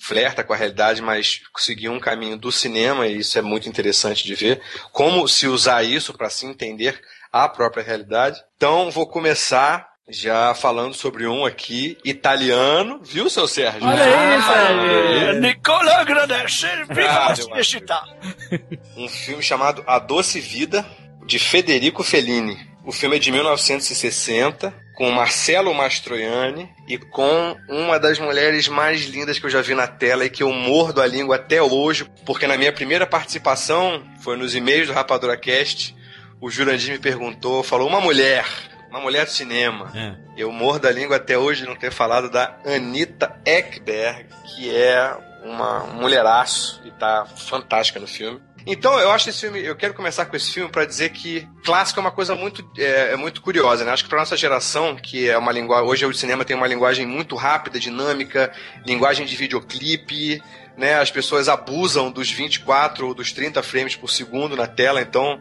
Flerta 0.00 0.44
com 0.44 0.52
a 0.52 0.56
realidade, 0.56 1.02
mas 1.02 1.40
seguiu 1.56 1.92
um 1.92 2.00
caminho 2.00 2.36
do 2.36 2.52
cinema 2.52 3.06
e 3.06 3.18
isso 3.18 3.36
é 3.36 3.42
muito 3.42 3.68
interessante 3.68 4.24
de 4.24 4.34
ver. 4.34 4.62
Como 4.92 5.26
se 5.26 5.48
usar 5.48 5.82
isso 5.82 6.14
para 6.14 6.30
se 6.30 6.46
entender 6.46 7.00
a 7.32 7.48
própria 7.48 7.82
realidade. 7.82 8.40
Então, 8.56 8.90
vou 8.90 9.06
começar 9.06 9.89
já 10.10 10.54
falando 10.54 10.94
sobre 10.94 11.26
um 11.26 11.44
aqui, 11.44 11.96
italiano, 12.04 13.00
viu, 13.02 13.30
seu 13.30 13.46
Sérgio? 13.46 13.86
Olha 13.86 14.02
aí, 14.02 14.12
ah, 14.12 14.42
Sérgio! 14.42 15.40
Nicola 15.40 15.92
agradece, 15.92 16.66
ah, 17.08 17.34
Um 18.96 19.08
filme 19.08 19.42
chamado 19.42 19.84
A 19.86 19.98
Doce 19.98 20.40
Vida, 20.40 20.84
de 21.24 21.38
Federico 21.38 22.02
Fellini. 22.02 22.58
O 22.84 22.92
filme 22.92 23.16
é 23.16 23.18
de 23.18 23.30
1960, 23.30 24.74
com 24.96 25.10
Marcelo 25.10 25.72
Mastroianni 25.72 26.68
e 26.88 26.98
com 26.98 27.56
uma 27.68 27.98
das 27.98 28.18
mulheres 28.18 28.68
mais 28.68 29.02
lindas 29.04 29.38
que 29.38 29.46
eu 29.46 29.50
já 29.50 29.62
vi 29.62 29.74
na 29.74 29.86
tela 29.86 30.24
e 30.24 30.30
que 30.30 30.42
eu 30.42 30.52
mordo 30.52 31.00
a 31.00 31.06
língua 31.06 31.36
até 31.36 31.62
hoje, 31.62 32.06
porque 32.26 32.46
na 32.46 32.56
minha 32.56 32.72
primeira 32.72 33.06
participação, 33.06 34.02
foi 34.22 34.36
nos 34.36 34.54
e-mails 34.54 34.88
do 34.88 34.92
Rapadura 34.92 35.36
Cast, 35.36 35.94
o 36.40 36.50
Jurandir 36.50 36.92
me 36.92 36.98
perguntou, 36.98 37.62
falou, 37.62 37.86
uma 37.86 38.00
mulher, 38.00 38.46
uma 38.90 39.00
mulher 39.00 39.24
do 39.24 39.30
cinema. 39.30 39.90
É. 39.94 40.16
Eu 40.36 40.52
morro 40.52 40.78
da 40.78 40.90
língua 40.90 41.16
até 41.16 41.38
hoje 41.38 41.64
não 41.64 41.76
ter 41.76 41.92
falado 41.92 42.28
da 42.28 42.58
Anita 42.66 43.40
Ekberg, 43.44 44.26
que 44.54 44.74
é 44.74 45.16
uma 45.44 45.84
mulheraço 45.84 46.82
e 46.84 46.90
tá 46.90 47.24
fantástica 47.24 47.98
no 47.98 48.06
filme. 48.06 48.40
Então, 48.66 48.98
eu 48.98 49.10
acho 49.10 49.30
esse 49.30 49.40
filme, 49.40 49.64
eu 49.64 49.74
quero 49.74 49.94
começar 49.94 50.26
com 50.26 50.36
esse 50.36 50.52
filme 50.52 50.70
para 50.70 50.84
dizer 50.84 51.10
que 51.10 51.48
clássico 51.64 51.98
é 51.98 52.02
uma 52.02 52.10
coisa 52.10 52.34
muito, 52.34 52.68
é, 52.76 53.12
é 53.12 53.16
muito 53.16 53.40
curiosa, 53.40 53.84
né? 53.84 53.92
Acho 53.92 54.04
que 54.04 54.10
para 54.10 54.18
nossa 54.18 54.36
geração, 54.36 54.96
que 54.96 55.30
é 55.30 55.38
uma 55.38 55.50
linguagem, 55.50 55.88
hoje 55.88 56.04
o 56.04 56.12
cinema 56.12 56.44
tem 56.44 56.54
uma 56.54 56.66
linguagem 56.66 57.06
muito 57.06 57.36
rápida, 57.36 57.80
dinâmica, 57.80 58.52
linguagem 58.86 59.24
de 59.24 59.34
videoclipe, 59.34 60.42
né? 60.76 61.00
As 61.00 61.10
pessoas 61.10 61.48
abusam 61.48 62.10
dos 62.10 62.30
24 62.30 63.08
ou 63.08 63.14
dos 63.14 63.32
30 63.32 63.62
frames 63.62 63.96
por 63.96 64.10
segundo 64.10 64.54
na 64.54 64.66
tela, 64.66 65.00
então 65.00 65.40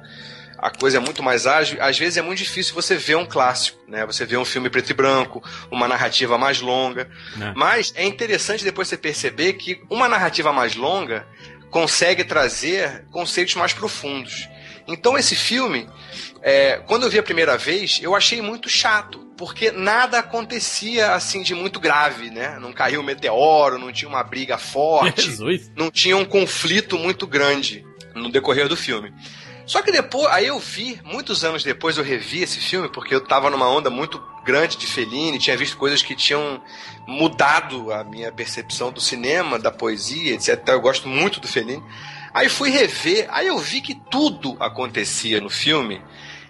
a 0.61 0.69
coisa 0.69 0.97
é 0.97 0.99
muito 0.99 1.23
mais 1.23 1.47
ágil, 1.47 1.81
às 1.81 1.97
vezes 1.97 2.17
é 2.17 2.21
muito 2.21 2.39
difícil 2.39 2.73
você 2.73 2.95
ver 2.95 3.15
um 3.15 3.25
clássico, 3.25 3.79
né? 3.87 4.05
Você 4.05 4.25
vê 4.25 4.37
um 4.37 4.45
filme 4.45 4.69
preto 4.69 4.89
e 4.89 4.93
branco, 4.93 5.43
uma 5.71 5.87
narrativa 5.87 6.37
mais 6.37 6.59
longa. 6.59 7.09
É. 7.39 7.53
Mas 7.55 7.93
é 7.95 8.05
interessante 8.05 8.63
depois 8.63 8.87
você 8.87 8.97
perceber 8.97 9.53
que 9.53 9.81
uma 9.89 10.07
narrativa 10.07 10.51
mais 10.51 10.75
longa 10.75 11.25
consegue 11.69 12.23
trazer 12.23 13.05
conceitos 13.11 13.55
mais 13.55 13.73
profundos. 13.73 14.47
Então 14.87 15.17
esse 15.17 15.35
filme, 15.35 15.87
é, 16.41 16.77
quando 16.87 17.03
eu 17.03 17.09
vi 17.09 17.19
a 17.19 17.23
primeira 17.23 17.57
vez, 17.57 17.99
eu 18.01 18.15
achei 18.15 18.41
muito 18.41 18.67
chato, 18.67 19.19
porque 19.37 19.71
nada 19.71 20.19
acontecia 20.19 21.13
assim 21.13 21.41
de 21.43 21.53
muito 21.53 21.79
grave, 21.79 22.29
né? 22.29 22.57
Não 22.59 22.73
caiu 22.73 23.01
um 23.01 23.03
meteoro, 23.03 23.77
não 23.77 23.91
tinha 23.91 24.09
uma 24.09 24.23
briga 24.23 24.57
forte, 24.57 25.21
Jesus. 25.29 25.71
não 25.75 25.91
tinha 25.91 26.17
um 26.17 26.25
conflito 26.25 26.97
muito 26.97 27.27
grande 27.27 27.85
no 28.15 28.31
decorrer 28.31 28.67
do 28.67 28.75
filme. 28.75 29.13
Só 29.69 29.83
que 29.83 29.91
depois, 29.91 30.25
aí 30.33 30.47
eu 30.47 30.57
vi, 30.57 30.99
muitos 31.03 31.43
anos 31.45 31.63
depois 31.63 31.95
eu 31.95 32.03
revi 32.03 32.41
esse 32.41 32.59
filme, 32.59 32.89
porque 32.89 33.13
eu 33.13 33.21
tava 33.21 33.51
numa 33.51 33.69
onda 33.69 33.88
muito 33.88 34.19
grande 34.43 34.75
de 34.75 34.88
Fellini, 34.88 35.38
tinha 35.38 35.55
visto 35.55 35.77
coisas 35.77 36.01
que 36.01 36.15
tinham 36.15 36.59
mudado 37.05 37.93
a 37.93 38.03
minha 38.03 38.31
percepção 38.31 38.91
do 38.91 38.99
cinema, 38.99 39.59
da 39.59 39.71
poesia, 39.71 40.33
etc. 40.33 40.59
Eu 40.69 40.81
gosto 40.81 41.07
muito 41.07 41.39
do 41.39 41.47
Fellini. 41.47 41.83
Aí 42.33 42.49
fui 42.49 42.71
rever, 42.71 43.27
aí 43.29 43.45
eu 43.45 43.59
vi 43.59 43.79
que 43.79 43.93
tudo 43.93 44.57
acontecia 44.59 45.39
no 45.39 45.51
filme, 45.51 46.01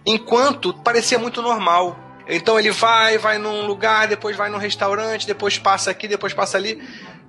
enquanto 0.06 0.74
parecia 0.74 1.20
muito 1.20 1.42
normal. 1.42 2.00
Então 2.26 2.58
ele 2.58 2.72
vai, 2.72 3.18
vai 3.18 3.38
num 3.38 3.66
lugar, 3.66 4.08
depois 4.08 4.38
vai 4.38 4.50
num 4.50 4.58
restaurante, 4.58 5.28
depois 5.28 5.58
passa 5.58 5.92
aqui, 5.92 6.08
depois 6.08 6.34
passa 6.34 6.56
ali. 6.56 6.82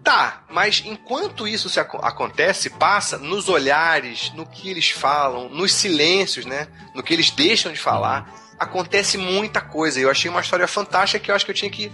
Tá, 0.02 0.44
mas 0.48 0.82
enquanto 0.86 1.46
isso 1.46 1.68
se 1.68 1.78
ac 1.78 1.94
acontece, 2.02 2.70
passa 2.70 3.18
nos 3.18 3.48
olhares, 3.48 4.32
no 4.34 4.46
que 4.46 4.70
eles 4.70 4.90
falam, 4.90 5.48
nos 5.50 5.72
silêncios, 5.72 6.46
né? 6.46 6.68
No 6.94 7.02
que 7.02 7.12
eles 7.12 7.30
deixam 7.30 7.70
de 7.72 7.78
falar. 7.78 8.32
Acontece 8.58 9.18
muita 9.18 9.60
coisa. 9.60 10.00
Eu 10.00 10.10
achei 10.10 10.30
uma 10.30 10.40
história 10.40 10.66
fantástica 10.66 11.22
que 11.22 11.30
eu 11.30 11.34
acho 11.34 11.44
que 11.44 11.50
eu 11.50 11.54
tinha 11.54 11.70
que 11.70 11.92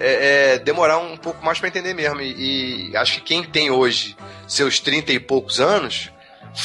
é, 0.00 0.54
é, 0.54 0.58
demorar 0.58 0.98
um 0.98 1.16
pouco 1.16 1.44
mais 1.44 1.58
para 1.58 1.68
entender 1.68 1.94
mesmo. 1.94 2.20
E, 2.20 2.90
e, 2.90 2.96
acho 2.96 3.14
que 3.14 3.20
quem 3.20 3.44
tem 3.44 3.70
hoje 3.70 4.16
seus 4.46 4.80
30 4.80 5.12
e 5.12 5.20
poucos 5.20 5.60
anos 5.60 6.10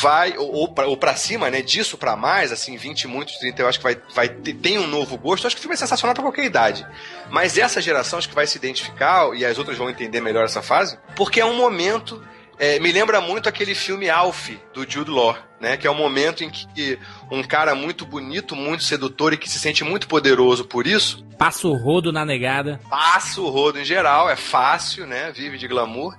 vai, 0.01 0.37
ou, 0.37 0.51
ou, 0.51 0.67
pra, 0.67 0.87
ou 0.87 0.97
pra 0.97 1.15
cima, 1.15 1.49
né? 1.49 1.61
Disso 1.61 1.97
para 1.97 2.15
mais, 2.15 2.51
assim, 2.51 2.77
20 2.77 3.03
e 3.03 3.07
muitos, 3.07 3.37
30, 3.37 3.61
eu 3.61 3.67
acho 3.67 3.79
que 3.79 3.83
vai, 3.83 3.97
vai 4.13 4.29
ter, 4.29 4.53
tem 4.53 4.77
um 4.77 4.87
novo 4.87 5.17
gosto. 5.17 5.43
Eu 5.43 5.47
acho 5.47 5.55
que 5.55 5.59
o 5.59 5.61
filme 5.61 5.75
é 5.75 5.77
sensacional 5.77 6.13
para 6.13 6.23
qualquer 6.23 6.45
idade. 6.45 6.85
Mas 7.29 7.57
essa 7.57 7.81
geração 7.81 8.19
acho 8.19 8.29
que 8.29 8.35
vai 8.35 8.47
se 8.47 8.57
identificar, 8.57 9.33
e 9.35 9.45
as 9.45 9.57
outras 9.57 9.77
vão 9.77 9.89
entender 9.89 10.21
melhor 10.21 10.45
essa 10.45 10.61
fase, 10.61 10.97
porque 11.15 11.39
é 11.39 11.45
um 11.45 11.55
momento. 11.55 12.23
É, 12.59 12.79
me 12.79 12.91
lembra 12.91 13.19
muito 13.19 13.49
aquele 13.49 13.73
filme 13.73 14.11
Alf, 14.11 14.51
do 14.73 14.89
Jude 14.89 15.09
Law, 15.09 15.35
né? 15.59 15.75
Que 15.75 15.87
é 15.87 15.89
o 15.89 15.93
um 15.93 15.97
momento 15.97 16.43
em 16.43 16.51
que 16.51 16.99
um 17.31 17.41
cara 17.41 17.73
muito 17.73 18.05
bonito, 18.05 18.55
muito 18.55 18.83
sedutor 18.83 19.33
e 19.33 19.37
que 19.37 19.49
se 19.49 19.57
sente 19.57 19.83
muito 19.83 20.07
poderoso 20.07 20.63
por 20.63 20.85
isso. 20.85 21.25
Passa 21.35 21.67
o 21.67 21.75
rodo 21.75 22.11
na 22.11 22.23
negada. 22.23 22.79
Passa 22.87 23.41
o 23.41 23.49
rodo 23.49 23.79
em 23.79 23.83
geral, 23.83 24.29
é 24.29 24.35
fácil, 24.35 25.07
né? 25.07 25.31
Vive 25.31 25.57
de 25.57 25.67
glamour 25.67 26.15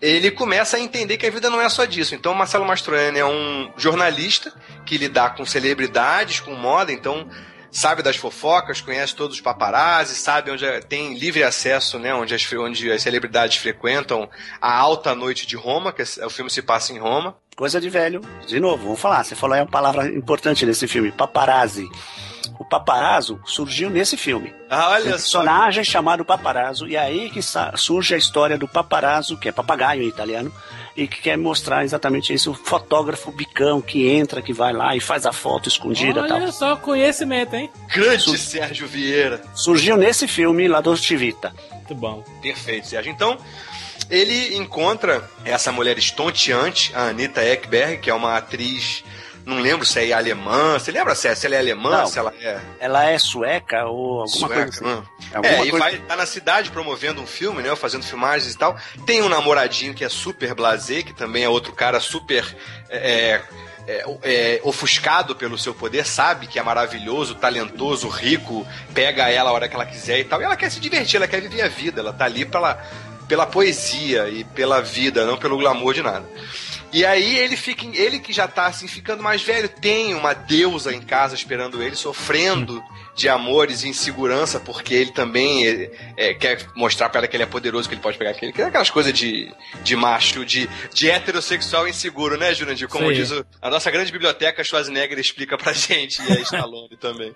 ele 0.00 0.30
começa 0.30 0.76
a 0.76 0.80
entender 0.80 1.16
que 1.16 1.26
a 1.26 1.30
vida 1.30 1.48
não 1.48 1.60
é 1.60 1.68
só 1.68 1.84
disso. 1.84 2.14
Então, 2.14 2.34
Marcelo 2.34 2.66
Mastroianni 2.66 3.18
é 3.18 3.26
um 3.26 3.70
jornalista 3.76 4.52
que 4.84 4.98
lida 4.98 5.30
com 5.30 5.44
celebridades, 5.44 6.40
com 6.40 6.54
moda, 6.54 6.92
então 6.92 7.28
sabe 7.70 8.02
das 8.02 8.16
fofocas, 8.16 8.80
conhece 8.80 9.14
todos 9.14 9.36
os 9.36 9.42
paparazzi, 9.42 10.14
sabe 10.14 10.50
onde 10.50 10.64
é, 10.64 10.80
tem 10.80 11.14
livre 11.18 11.42
acesso, 11.42 11.98
né, 11.98 12.14
onde 12.14 12.34
as, 12.34 12.52
onde 12.54 12.90
as 12.90 13.02
celebridades 13.02 13.58
frequentam 13.58 14.28
a 14.60 14.74
alta 14.74 15.14
noite 15.14 15.46
de 15.46 15.56
Roma, 15.56 15.92
que 15.92 16.02
é, 16.02 16.24
o 16.24 16.30
filme 16.30 16.50
se 16.50 16.62
passa 16.62 16.92
em 16.92 16.98
Roma. 16.98 17.36
Coisa 17.54 17.80
de 17.80 17.90
velho. 17.90 18.20
De 18.46 18.60
novo, 18.60 18.84
vamos 18.84 19.00
falar. 19.00 19.24
Você 19.24 19.34
falou 19.34 19.56
é 19.56 19.60
uma 19.60 19.70
palavra 19.70 20.08
importante 20.08 20.64
nesse 20.64 20.86
filme, 20.88 21.12
paparazzi. 21.12 21.88
O 22.58 22.64
paparazzo 22.64 23.40
surgiu 23.44 23.90
nesse 23.90 24.16
filme. 24.16 24.54
Ah, 24.68 24.90
olha 24.90 25.06
um 25.06 25.10
personagem 25.10 25.84
chamado 25.84 26.24
paparazzo, 26.24 26.88
e 26.88 26.96
é 26.96 27.00
aí 27.00 27.30
que 27.30 27.40
surge 27.76 28.14
a 28.14 28.18
história 28.18 28.58
do 28.58 28.66
paparazzo, 28.66 29.36
que 29.36 29.48
é 29.48 29.52
papagaio 29.52 30.02
em 30.02 30.08
italiano, 30.08 30.52
e 30.96 31.06
que 31.06 31.20
quer 31.20 31.36
mostrar 31.36 31.84
exatamente 31.84 32.32
isso, 32.32 32.50
o 32.50 32.54
fotógrafo 32.54 33.30
bicão 33.30 33.80
que 33.80 34.08
entra, 34.08 34.40
que 34.40 34.52
vai 34.52 34.72
lá 34.72 34.96
e 34.96 35.00
faz 35.00 35.26
a 35.26 35.32
foto 35.32 35.68
escondida 35.68 36.20
Olha 36.20 36.28
tal. 36.28 36.38
Olha 36.38 36.52
só, 36.52 36.76
conhecimento, 36.76 37.54
hein? 37.54 37.70
Grande 37.94 38.22
Sur... 38.22 38.38
Sérgio 38.38 38.88
Vieira. 38.88 39.42
Surgiu 39.54 39.96
nesse 39.96 40.26
filme, 40.26 40.66
La 40.66 40.80
Dolce 40.80 41.16
Vita. 41.16 41.52
Muito 41.70 41.94
bom. 41.94 42.24
Perfeito, 42.40 42.88
Sérgio. 42.88 43.12
Então, 43.12 43.36
ele 44.08 44.56
encontra 44.56 45.28
essa 45.44 45.70
mulher 45.70 45.98
estonteante, 45.98 46.92
a 46.94 47.08
Anita 47.08 47.44
Ekberg, 47.44 47.98
que 47.98 48.10
é 48.10 48.14
uma 48.14 48.36
atriz 48.36 49.04
não 49.46 49.60
lembro 49.60 49.86
se 49.86 50.00
é 50.00 50.12
alemã. 50.12 50.76
Você 50.76 50.90
lembra 50.90 51.14
se, 51.14 51.28
é, 51.28 51.34
se 51.36 51.46
ela 51.46 51.54
é 51.54 51.58
alemã? 51.60 51.98
Não, 51.98 52.06
se 52.08 52.18
ela 52.18 52.34
é. 52.40 52.60
Ela 52.80 53.04
é 53.04 53.16
sueca 53.16 53.84
ou 53.86 54.22
alguma 54.22 54.26
sueca, 54.26 54.54
coisa 54.54 54.70
assim. 54.70 54.84
Hum. 54.84 55.02
Alguma 55.32 55.54
é, 55.54 55.56
coisa... 55.58 55.76
e 55.76 55.78
vai 55.78 55.94
estar 55.94 56.06
tá 56.06 56.16
na 56.16 56.26
cidade 56.26 56.70
promovendo 56.72 57.22
um 57.22 57.26
filme, 57.26 57.62
né? 57.62 57.74
Fazendo 57.76 58.02
filmagens 58.02 58.52
e 58.52 58.58
tal. 58.58 58.76
Tem 59.06 59.22
um 59.22 59.28
namoradinho 59.28 59.94
que 59.94 60.04
é 60.04 60.08
super 60.08 60.52
blasé, 60.52 61.04
que 61.04 61.14
também 61.14 61.44
é 61.44 61.48
outro 61.48 61.72
cara 61.72 62.00
super. 62.00 62.44
É, 62.90 63.40
é, 63.88 64.04
é, 64.24 64.60
ofuscado 64.64 65.36
pelo 65.36 65.56
seu 65.56 65.72
poder, 65.72 66.04
sabe 66.04 66.48
que 66.48 66.58
é 66.58 66.62
maravilhoso, 66.62 67.36
talentoso, 67.36 68.08
rico, 68.08 68.66
pega 68.92 69.30
ela 69.30 69.50
a 69.50 69.52
hora 69.52 69.68
que 69.68 69.76
ela 69.76 69.86
quiser 69.86 70.18
e 70.18 70.24
tal. 70.24 70.40
E 70.40 70.44
ela 70.44 70.56
quer 70.56 70.72
se 70.72 70.80
divertir, 70.80 71.18
ela 71.18 71.28
quer 71.28 71.40
viver 71.40 71.62
a 71.62 71.68
vida, 71.68 72.00
ela 72.00 72.12
tá 72.12 72.24
ali 72.24 72.44
pela, 72.44 72.84
pela 73.28 73.46
poesia 73.46 74.28
e 74.28 74.42
pela 74.42 74.82
vida, 74.82 75.24
não 75.24 75.36
pelo 75.36 75.56
glamour 75.56 75.94
de 75.94 76.02
nada. 76.02 76.28
E 76.92 77.04
aí 77.04 77.38
ele 77.38 77.56
fica, 77.56 77.84
ele 77.94 78.18
que 78.18 78.32
já 78.32 78.46
tá 78.46 78.66
assim 78.66 78.88
ficando 78.88 79.22
mais 79.22 79.42
velho, 79.42 79.68
tem 79.68 80.14
uma 80.14 80.32
deusa 80.32 80.94
em 80.94 81.00
casa 81.00 81.34
esperando 81.34 81.82
ele, 81.82 81.96
sofrendo 81.96 82.82
de 83.14 83.28
amores 83.28 83.82
e 83.82 83.88
insegurança, 83.88 84.60
porque 84.60 84.94
ele 84.94 85.10
também 85.10 85.66
é, 85.66 85.90
é, 86.16 86.34
quer 86.34 86.66
mostrar 86.74 87.08
para 87.08 87.20
ela 87.20 87.28
que 87.28 87.34
ele 87.34 87.42
é 87.42 87.46
poderoso, 87.46 87.88
que 87.88 87.94
ele 87.94 88.02
pode 88.02 88.18
pegar 88.18 88.30
aquele, 88.30 88.52
que 88.52 88.60
é 88.60 88.66
aquelas 88.66 88.90
coisas 88.90 89.12
de, 89.12 89.50
de 89.82 89.96
macho, 89.96 90.44
de, 90.44 90.68
de 90.92 91.10
heterossexual 91.10 91.88
inseguro, 91.88 92.36
né, 92.36 92.54
Jurandir? 92.54 92.88
Como 92.88 93.08
Sim. 93.08 93.14
diz 93.14 93.30
o, 93.30 93.44
a 93.60 93.70
nossa 93.70 93.90
grande 93.90 94.12
biblioteca 94.12 94.62
Schwarzenegger 94.62 95.18
explica 95.18 95.56
pra 95.56 95.72
gente, 95.74 96.22
e 96.22 96.32
a 96.32 96.40
Stallone 96.40 96.96
também. 96.98 97.34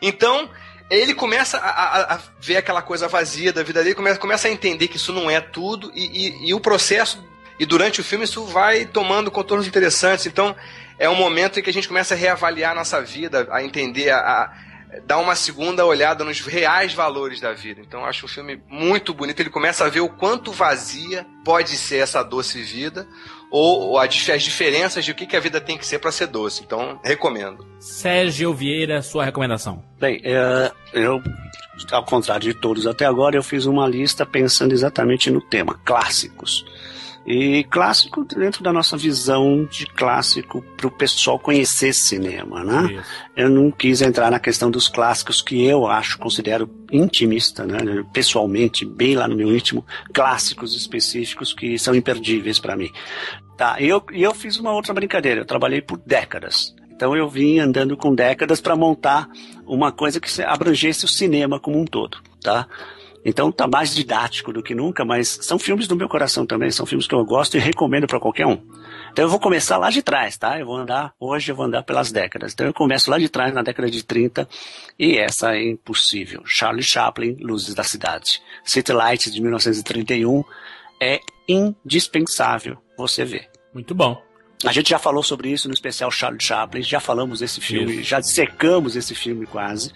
Então, 0.00 0.50
ele 0.90 1.14
começa 1.14 1.58
a, 1.58 1.68
a, 1.68 2.14
a, 2.14 2.20
ver 2.40 2.56
aquela 2.56 2.80
coisa 2.80 3.06
vazia 3.06 3.52
da 3.52 3.62
vida 3.62 3.82
dele, 3.82 3.94
começa, 3.94 4.18
começa 4.18 4.48
a 4.48 4.50
entender 4.50 4.88
que 4.88 4.96
isso 4.96 5.12
não 5.12 5.30
é 5.30 5.40
tudo, 5.40 5.92
e, 5.94 6.28
e, 6.28 6.48
e 6.48 6.54
o 6.54 6.60
processo 6.60 7.22
e 7.58 7.66
durante 7.66 8.00
o 8.00 8.04
filme 8.04 8.24
isso 8.24 8.44
vai 8.44 8.84
tomando 8.84 9.30
contornos 9.30 9.66
interessantes. 9.66 10.26
Então 10.26 10.54
é 10.98 11.08
um 11.08 11.14
momento 11.14 11.58
em 11.58 11.62
que 11.62 11.70
a 11.70 11.72
gente 11.72 11.88
começa 11.88 12.14
a 12.14 12.16
reavaliar 12.16 12.72
a 12.72 12.74
nossa 12.74 13.00
vida, 13.00 13.48
a 13.50 13.62
entender, 13.62 14.10
a, 14.10 14.18
a 14.18 14.52
dar 15.06 15.18
uma 15.18 15.34
segunda 15.34 15.84
olhada 15.84 16.24
nos 16.24 16.40
reais 16.40 16.94
valores 16.94 17.40
da 17.40 17.52
vida. 17.52 17.80
Então 17.80 18.04
acho 18.04 18.26
um 18.26 18.28
filme 18.28 18.60
muito 18.68 19.12
bonito. 19.12 19.40
Ele 19.40 19.50
começa 19.50 19.84
a 19.84 19.88
ver 19.88 20.00
o 20.00 20.08
quanto 20.08 20.52
vazia 20.52 21.26
pode 21.44 21.76
ser 21.76 21.98
essa 21.98 22.22
doce 22.22 22.62
vida 22.62 23.06
ou 23.50 23.98
as 23.98 24.14
diferenças 24.14 25.04
de 25.04 25.12
o 25.12 25.14
que 25.14 25.36
a 25.36 25.40
vida 25.40 25.60
tem 25.60 25.78
que 25.78 25.86
ser 25.86 25.98
para 25.98 26.12
ser 26.12 26.26
doce. 26.26 26.62
Então, 26.62 27.00
recomendo. 27.02 27.66
Sérgio 27.78 28.52
Vieira, 28.52 29.00
sua 29.02 29.24
recomendação. 29.24 29.82
Bem, 29.98 30.20
é, 30.22 30.70
eu, 30.92 31.22
ao 31.90 32.04
contrário 32.04 32.42
de 32.42 32.54
todos 32.54 32.86
até 32.86 33.06
agora, 33.06 33.36
eu 33.36 33.42
fiz 33.42 33.64
uma 33.66 33.88
lista 33.88 34.26
pensando 34.26 34.72
exatamente 34.72 35.30
no 35.30 35.40
tema, 35.40 35.80
clássicos. 35.84 36.64
E 37.26 37.64
clássico 37.64 38.24
dentro 38.24 38.62
da 38.62 38.72
nossa 38.72 38.96
visão 38.96 39.64
de 39.66 39.84
clássico 39.86 40.62
para 40.76 40.86
o 40.86 40.90
pessoal 40.90 41.38
conhecer 41.38 41.92
cinema, 41.92 42.64
né? 42.64 42.92
Isso. 42.92 43.10
Eu 43.36 43.50
não 43.50 43.70
quis 43.70 44.00
entrar 44.00 44.30
na 44.30 44.38
questão 44.38 44.70
dos 44.70 44.88
clássicos 44.88 45.42
que 45.42 45.62
eu 45.62 45.86
acho, 45.86 46.18
considero 46.18 46.70
intimista, 46.90 47.66
né? 47.66 47.78
Pessoalmente, 48.12 48.86
bem 48.86 49.14
lá 49.14 49.28
no 49.28 49.36
meu 49.36 49.54
íntimo, 49.54 49.84
clássicos 50.12 50.74
específicos 50.74 51.52
que 51.52 51.78
são 51.78 51.94
imperdíveis 51.94 52.58
para 52.58 52.76
mim. 52.76 52.90
Tá, 53.58 53.76
e 53.80 53.88
eu, 53.88 54.02
e 54.12 54.22
eu 54.22 54.32
fiz 54.34 54.56
uma 54.56 54.72
outra 54.72 54.94
brincadeira, 54.94 55.40
eu 55.40 55.44
trabalhei 55.44 55.82
por 55.82 55.98
décadas. 55.98 56.74
Então 56.98 57.16
eu 57.16 57.28
vim 57.28 57.58
andando 57.58 57.96
com 57.96 58.14
décadas 58.14 58.60
para 58.60 58.74
montar 58.74 59.28
uma 59.66 59.92
coisa 59.92 60.20
que 60.20 60.42
abrangesse 60.42 61.04
o 61.04 61.08
cinema 61.08 61.60
como 61.60 61.78
um 61.78 61.84
todo, 61.84 62.18
tá? 62.40 62.66
Então 63.28 63.52
tá 63.52 63.66
mais 63.66 63.94
didático 63.94 64.52
do 64.54 64.62
que 64.62 64.74
nunca, 64.74 65.04
mas 65.04 65.38
são 65.42 65.58
filmes 65.58 65.86
do 65.86 65.94
meu 65.94 66.08
coração 66.08 66.46
também, 66.46 66.70
são 66.70 66.86
filmes 66.86 67.06
que 67.06 67.14
eu 67.14 67.22
gosto 67.26 67.58
e 67.58 67.60
recomendo 67.60 68.06
para 68.06 68.18
qualquer 68.18 68.46
um. 68.46 68.58
Então 69.12 69.24
eu 69.24 69.28
vou 69.28 69.38
começar 69.38 69.76
lá 69.76 69.90
de 69.90 70.02
trás, 70.02 70.38
tá? 70.38 70.58
Eu 70.58 70.64
vou 70.64 70.76
andar, 70.76 71.12
hoje 71.20 71.52
eu 71.52 71.56
vou 71.56 71.66
andar 71.66 71.82
pelas 71.82 72.10
décadas. 72.10 72.54
Então 72.54 72.66
eu 72.66 72.72
começo 72.72 73.10
lá 73.10 73.18
de 73.18 73.28
trás, 73.28 73.52
na 73.52 73.62
década 73.62 73.90
de 73.90 74.02
30, 74.02 74.48
e 74.98 75.18
essa 75.18 75.54
é 75.54 75.68
impossível. 75.68 76.42
Charlie 76.46 76.82
Chaplin, 76.82 77.36
Luzes 77.40 77.74
da 77.74 77.84
Cidade. 77.84 78.40
City 78.64 78.92
Lights, 78.92 79.30
de 79.30 79.42
1931, 79.42 80.42
é 80.98 81.20
indispensável 81.46 82.78
você 82.96 83.26
ver. 83.26 83.50
Muito 83.74 83.94
bom. 83.94 84.22
A 84.64 84.72
gente 84.72 84.90
já 84.90 84.98
falou 84.98 85.22
sobre 85.22 85.50
isso 85.50 85.68
no 85.68 85.74
especial 85.74 86.10
Charlie 86.10 86.42
Chaplin, 86.42 86.82
já 86.82 86.98
falamos 86.98 87.40
desse 87.40 87.60
filme, 87.60 87.96
isso. 87.96 88.04
já 88.04 88.22
secamos 88.22 88.96
esse 88.96 89.14
filme 89.14 89.46
quase. 89.46 89.92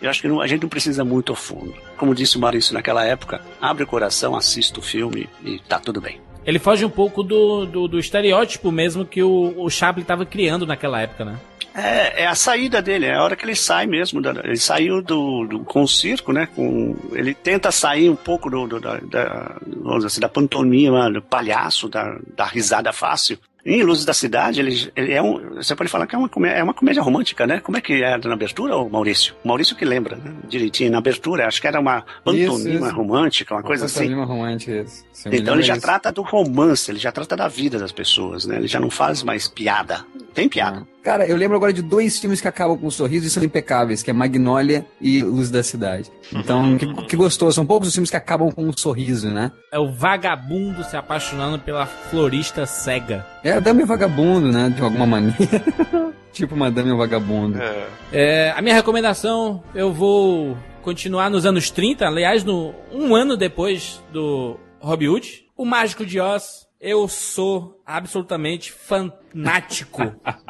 Eu 0.00 0.08
acho 0.08 0.22
que 0.22 0.28
não, 0.28 0.40
a 0.40 0.46
gente 0.46 0.62
não 0.62 0.68
precisa 0.68 1.04
muito 1.04 1.32
a 1.32 1.36
fundo. 1.36 1.74
Como 1.96 2.14
disse 2.14 2.36
o 2.36 2.40
Maurício 2.40 2.72
naquela 2.72 3.04
época, 3.04 3.40
abre 3.60 3.84
o 3.84 3.86
coração, 3.86 4.34
assista 4.34 4.80
o 4.80 4.82
filme 4.82 5.28
e 5.44 5.58
tá 5.58 5.78
tudo 5.78 6.00
bem. 6.00 6.20
Ele 6.44 6.58
foge 6.58 6.84
um 6.84 6.90
pouco 6.90 7.22
do, 7.22 7.66
do, 7.66 7.86
do 7.86 7.98
estereótipo 7.98 8.72
mesmo 8.72 9.04
que 9.04 9.22
o, 9.22 9.54
o 9.56 9.68
Chaplin 9.68 10.02
estava 10.02 10.24
criando 10.24 10.66
naquela 10.66 11.00
época, 11.00 11.24
né? 11.24 11.38
É, 11.74 12.22
é 12.22 12.26
a 12.26 12.34
saída 12.34 12.82
dele, 12.82 13.06
é 13.06 13.14
a 13.14 13.22
hora 13.22 13.36
que 13.36 13.44
ele 13.44 13.54
sai 13.54 13.86
mesmo. 13.86 14.20
Da, 14.20 14.30
ele 14.42 14.56
saiu 14.56 15.02
do, 15.02 15.46
do, 15.46 15.60
com 15.60 15.82
o 15.82 15.88
circo, 15.88 16.32
né? 16.32 16.48
Com, 16.54 16.96
ele 17.12 17.34
tenta 17.34 17.70
sair 17.70 18.10
um 18.10 18.16
pouco 18.16 18.50
do, 18.50 18.66
do 18.66 18.80
da, 18.80 18.96
da, 18.96 19.56
assim, 20.04 20.20
da 20.20 20.28
pantomima, 20.28 21.10
do 21.10 21.22
palhaço, 21.22 21.88
da, 21.88 22.18
da 22.34 22.46
risada 22.46 22.92
fácil. 22.92 23.38
Em 23.64 23.82
Luzes 23.82 24.04
da 24.04 24.14
Cidade, 24.14 24.60
ele, 24.60 24.90
ele 24.96 25.12
é 25.12 25.22
um. 25.22 25.56
Você 25.56 25.74
pode 25.74 25.90
falar 25.90 26.06
que 26.06 26.14
é 26.14 26.18
uma, 26.18 26.28
comédia, 26.28 26.58
é 26.58 26.62
uma 26.62 26.74
comédia 26.74 27.02
romântica, 27.02 27.46
né? 27.46 27.60
Como 27.60 27.76
é 27.76 27.80
que 27.80 28.02
era 28.02 28.18
na 28.28 28.34
abertura, 28.34 28.76
Maurício? 28.88 29.34
Maurício 29.44 29.76
que 29.76 29.84
lembra, 29.84 30.16
né? 30.16 30.32
Direitinho. 30.48 30.90
Na 30.90 30.98
abertura, 30.98 31.46
acho 31.46 31.60
que 31.60 31.66
era 31.66 31.78
uma 31.78 32.04
pantomima 32.24 32.90
romântica, 32.90 33.54
uma, 33.54 33.60
uma 33.60 33.66
coisa 33.66 33.84
assim. 33.86 34.04
Pantomima 34.04 34.24
romântica, 34.24 34.72
isso. 34.82 35.04
Então 35.26 35.54
ele 35.54 35.62
já 35.62 35.74
isso. 35.74 35.82
trata 35.82 36.10
do 36.10 36.22
romance, 36.22 36.90
ele 36.90 36.98
já 36.98 37.12
trata 37.12 37.36
da 37.36 37.48
vida 37.48 37.78
das 37.78 37.92
pessoas, 37.92 38.46
né? 38.46 38.56
Ele 38.56 38.68
já 38.68 38.80
não 38.80 38.90
faz 38.90 39.22
mais 39.22 39.46
piada. 39.46 40.04
Tem 40.32 40.48
piada. 40.48 40.82
Ah. 40.82 40.99
Cara, 41.02 41.26
eu 41.26 41.36
lembro 41.36 41.56
agora 41.56 41.72
de 41.72 41.80
dois 41.80 42.18
filmes 42.18 42.40
que 42.40 42.48
acabam 42.48 42.76
com 42.76 42.86
um 42.86 42.90
sorriso 42.90 43.26
e 43.26 43.30
são 43.30 43.42
impecáveis, 43.42 44.02
que 44.02 44.10
é 44.10 44.12
Magnolia 44.12 44.84
e 45.00 45.22
Luz 45.22 45.50
da 45.50 45.62
Cidade. 45.62 46.10
Então, 46.32 46.76
que, 46.76 46.86
que 47.06 47.16
gostoso. 47.16 47.54
São 47.54 47.64
poucos 47.64 47.88
os 47.88 47.94
filmes 47.94 48.10
que 48.10 48.16
acabam 48.16 48.50
com 48.52 48.64
um 48.64 48.72
sorriso, 48.76 49.30
né? 49.30 49.50
É 49.72 49.78
o 49.78 49.90
vagabundo 49.90 50.84
se 50.84 50.96
apaixonando 50.96 51.58
pela 51.58 51.86
florista 51.86 52.66
cega. 52.66 53.26
É 53.42 53.52
a 53.52 53.60
Dame 53.60 53.84
Vagabundo, 53.84 54.52
né? 54.52 54.68
De 54.68 54.82
alguma 54.82 55.06
maneira. 55.06 55.36
tipo 56.32 56.54
Madame 56.54 56.94
Vagabundo. 56.94 57.58
É. 57.60 57.86
é. 58.12 58.54
a 58.54 58.60
minha 58.60 58.74
recomendação, 58.74 59.62
eu 59.74 59.92
vou 59.92 60.56
continuar 60.82 61.30
nos 61.30 61.46
anos 61.46 61.70
30, 61.70 62.06
aliás, 62.06 62.44
no, 62.44 62.74
um 62.92 63.14
ano 63.14 63.36
depois 63.36 64.02
do 64.12 64.58
Robin 64.80 65.08
Hood. 65.08 65.46
O 65.56 65.64
Mágico 65.64 66.04
de 66.04 66.20
Oz 66.20 66.69
eu 66.80 67.06
sou 67.06 67.78
absolutamente 67.84 68.72
fanático 68.72 70.00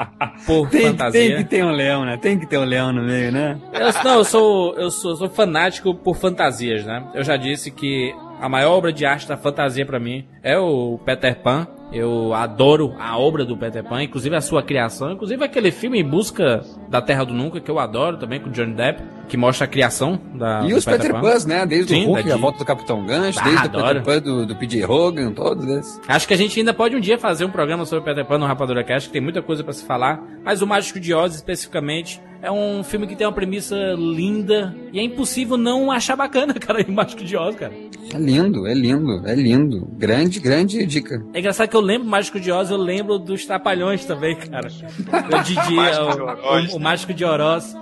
por 0.46 0.70
tem, 0.70 0.86
fantasia. 0.86 1.20
Tem 1.20 1.36
que 1.36 1.44
ter 1.44 1.64
um 1.64 1.72
leão, 1.72 2.04
né? 2.04 2.16
Tem 2.16 2.38
que 2.38 2.46
ter 2.46 2.58
um 2.58 2.64
leão 2.64 2.92
no 2.92 3.02
meio, 3.02 3.32
né? 3.32 3.60
Eu, 3.72 4.04
não, 4.04 4.18
eu 4.18 4.24
sou, 4.24 4.74
eu 4.76 4.90
sou, 4.90 5.16
sou 5.16 5.28
fanático 5.28 5.92
por 5.92 6.16
fantasias, 6.16 6.84
né? 6.84 7.10
Eu 7.14 7.24
já 7.24 7.36
disse 7.36 7.72
que 7.72 8.14
a 8.40 8.48
maior 8.48 8.76
obra 8.76 8.92
de 8.92 9.04
arte 9.04 9.26
da 9.26 9.36
fantasia 9.36 9.84
para 9.84 9.98
mim 9.98 10.24
é 10.42 10.56
o 10.56 10.98
Peter 11.04 11.36
Pan. 11.42 11.66
Eu 11.92 12.32
adoro 12.32 12.94
a 12.98 13.18
obra 13.18 13.44
do 13.44 13.56
Peter 13.56 13.82
Pan, 13.82 14.02
inclusive 14.02 14.34
a 14.36 14.40
sua 14.40 14.62
criação, 14.62 15.12
inclusive 15.12 15.44
aquele 15.44 15.70
filme 15.70 16.00
Em 16.00 16.04
Busca 16.04 16.62
da 16.88 17.02
Terra 17.02 17.24
do 17.24 17.34
Nunca, 17.34 17.60
que 17.60 17.70
eu 17.70 17.78
adoro 17.78 18.16
também, 18.16 18.40
com 18.40 18.50
Johnny 18.50 18.74
Depp, 18.74 19.02
que 19.28 19.36
mostra 19.36 19.64
a 19.64 19.68
criação 19.68 20.20
da. 20.34 20.62
E 20.66 20.72
os 20.72 20.84
Peter, 20.84 21.00
Peter 21.00 21.20
Pans, 21.20 21.44
né? 21.44 21.66
Desde 21.66 21.94
Sim, 21.94 22.06
o 22.06 22.14
Hulk, 22.14 22.30
a 22.30 22.36
volta 22.36 22.58
do 22.58 22.64
Capitão 22.64 23.04
Gancho, 23.04 23.40
ah, 23.40 23.44
desde 23.44 23.64
adoro. 23.64 23.84
o 23.84 24.02
Peter 24.02 24.02
Pan 24.04 24.22
do, 24.22 24.46
do 24.46 24.56
PJ 24.56 24.84
Hogan, 24.84 25.32
todos 25.32 25.66
esses. 25.66 26.00
Acho 26.06 26.28
que 26.28 26.34
a 26.34 26.36
gente 26.36 26.58
ainda 26.58 26.72
pode 26.72 26.94
um 26.94 27.00
dia 27.00 27.18
fazer 27.18 27.44
um 27.44 27.50
programa 27.50 27.84
sobre 27.84 28.04
Peter 28.04 28.24
Pan 28.24 28.38
no 28.38 28.46
Rapadura 28.46 28.84
Cast, 28.84 29.08
que 29.08 29.12
tem 29.12 29.22
muita 29.22 29.42
coisa 29.42 29.64
para 29.64 29.72
se 29.72 29.84
falar, 29.84 30.22
mas 30.44 30.62
o 30.62 30.66
Mágico 30.66 31.00
de 31.00 31.12
Oz 31.12 31.34
especificamente 31.34 32.20
é 32.42 32.50
um 32.50 32.82
filme 32.82 33.06
que 33.06 33.14
tem 33.14 33.26
uma 33.26 33.32
premissa 33.32 33.76
linda 33.96 34.74
e 34.92 34.98
é 34.98 35.02
impossível 35.02 35.56
não 35.56 35.90
achar 35.90 36.16
bacana, 36.16 36.54
cara, 36.60 36.84
o 36.86 36.92
Mágico 36.92 37.24
de 37.24 37.36
Oz, 37.36 37.56
cara. 37.56 37.72
É 38.12 38.18
lindo, 38.18 38.66
é 38.66 38.74
lindo, 38.74 39.26
é 39.26 39.34
lindo. 39.34 39.86
Grande, 39.92 40.40
grande 40.40 40.84
dica. 40.84 41.22
É 41.32 41.38
engraçado 41.38 41.68
que 41.68 41.76
eu 41.76 41.80
lembro 41.80 42.08
Mágico 42.08 42.40
de 42.40 42.50
Oz, 42.50 42.70
eu 42.70 42.76
lembro 42.76 43.18
dos 43.18 43.46
Trapalhões 43.46 44.04
também, 44.04 44.36
cara. 44.36 44.68
o 44.68 45.42
Didi, 45.44 45.76
o, 45.76 46.74
o, 46.74 46.76
o, 46.76 46.80
Mágico 46.80 47.14
de 47.14 47.24
Oroz. 47.24 47.76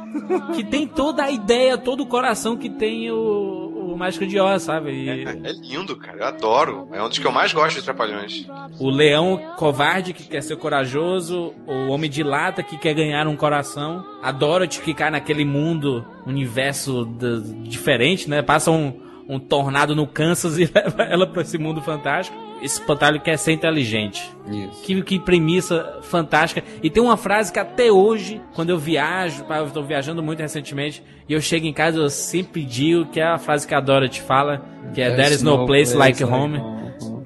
Que 0.55 0.65
tem 0.65 0.87
toda 0.87 1.25
a 1.25 1.31
ideia, 1.31 1.77
todo 1.79 2.03
o 2.03 2.07
coração 2.07 2.57
que 2.57 2.69
tem 2.69 3.11
o 3.11 3.68
Mágico 3.99 4.27
de 4.27 4.39
Oz, 4.41 4.63
sabe? 4.63 4.91
E 4.93 5.09
É 5.25 5.53
lindo, 5.53 5.97
cara. 5.97 6.19
Eu 6.19 6.27
adoro. 6.27 6.89
É 6.93 7.03
um 7.03 7.09
dos 7.09 7.19
que 7.19 7.27
eu 7.27 7.33
mais 7.33 7.53
gosto 7.53 7.77
de 7.77 7.83
Trapalhões. 7.85 8.47
o 8.79 8.89
leão 8.89 9.39
covarde 9.57 10.13
que 10.13 10.25
quer 10.25 10.43
ser 10.43 10.57
corajoso, 10.57 11.53
o 11.67 11.89
homem 11.89 12.09
de 12.09 12.23
lata 12.23 12.63
que 12.63 12.79
quer 12.79 12.95
ganhar 12.95 13.27
um 13.27 13.37
coração, 13.37 14.05
a 14.23 14.31
Dorothy 14.33 14.81
que 14.81 14.95
cai 14.95 15.11
naquele 15.11 15.45
mundo, 15.45 16.05
universo 16.27 17.05
da- 17.05 17.41
diferente, 17.63 18.29
né? 18.31 18.41
Passa 18.43 18.71
um, 18.71 19.01
um 19.29 19.39
tornado 19.39 19.95
no 19.97 20.07
Kansas 20.07 20.57
e 20.61 20.71
leva 20.73 21.03
ela 21.03 21.27
pra 21.27 21.43
esse 21.43 21.59
mundo 21.59 21.83
fantástico. 21.83 22.37
Esse 22.63 22.81
espantalho 22.81 23.21
quer 23.21 23.37
ser 23.37 23.53
inteligente. 23.53 24.31
Isso. 24.47 24.83
Que, 24.83 25.03
que 25.03 25.19
premissa 25.21 25.99
fantástica. 26.03 26.63
E 26.83 26.91
tem 26.91 27.03
uma 27.03 27.17
frase 27.17 27.53
que 27.53 27.59
até 27.59 27.91
hoje, 27.91 28.41
quando 28.55 28.71
eu 28.71 28.79
viajo, 28.79 29.45
eu 29.49 29.71
tô 29.71 29.83
viajando 29.83 30.23
muito 30.23 30.41
recentemente, 30.41 31.03
e 31.29 31.33
eu 31.33 31.41
chego 31.41 31.67
em 31.67 31.73
casa, 31.73 31.99
eu 31.99 32.11
sempre 32.11 32.65
digo 32.65 33.07
que 33.07 33.21
é 33.21 33.27
a 33.27 33.39
frase 33.39 33.67
que 33.67 33.75
a 33.75 33.81
Dorothy 33.81 34.21
fala, 34.21 34.63
que 34.95 35.01
é 35.01 35.15
There 35.15 35.35
is 35.35 35.43
no 35.43 35.67
place 35.67 35.95
like 35.95 36.23
home. 36.25 36.61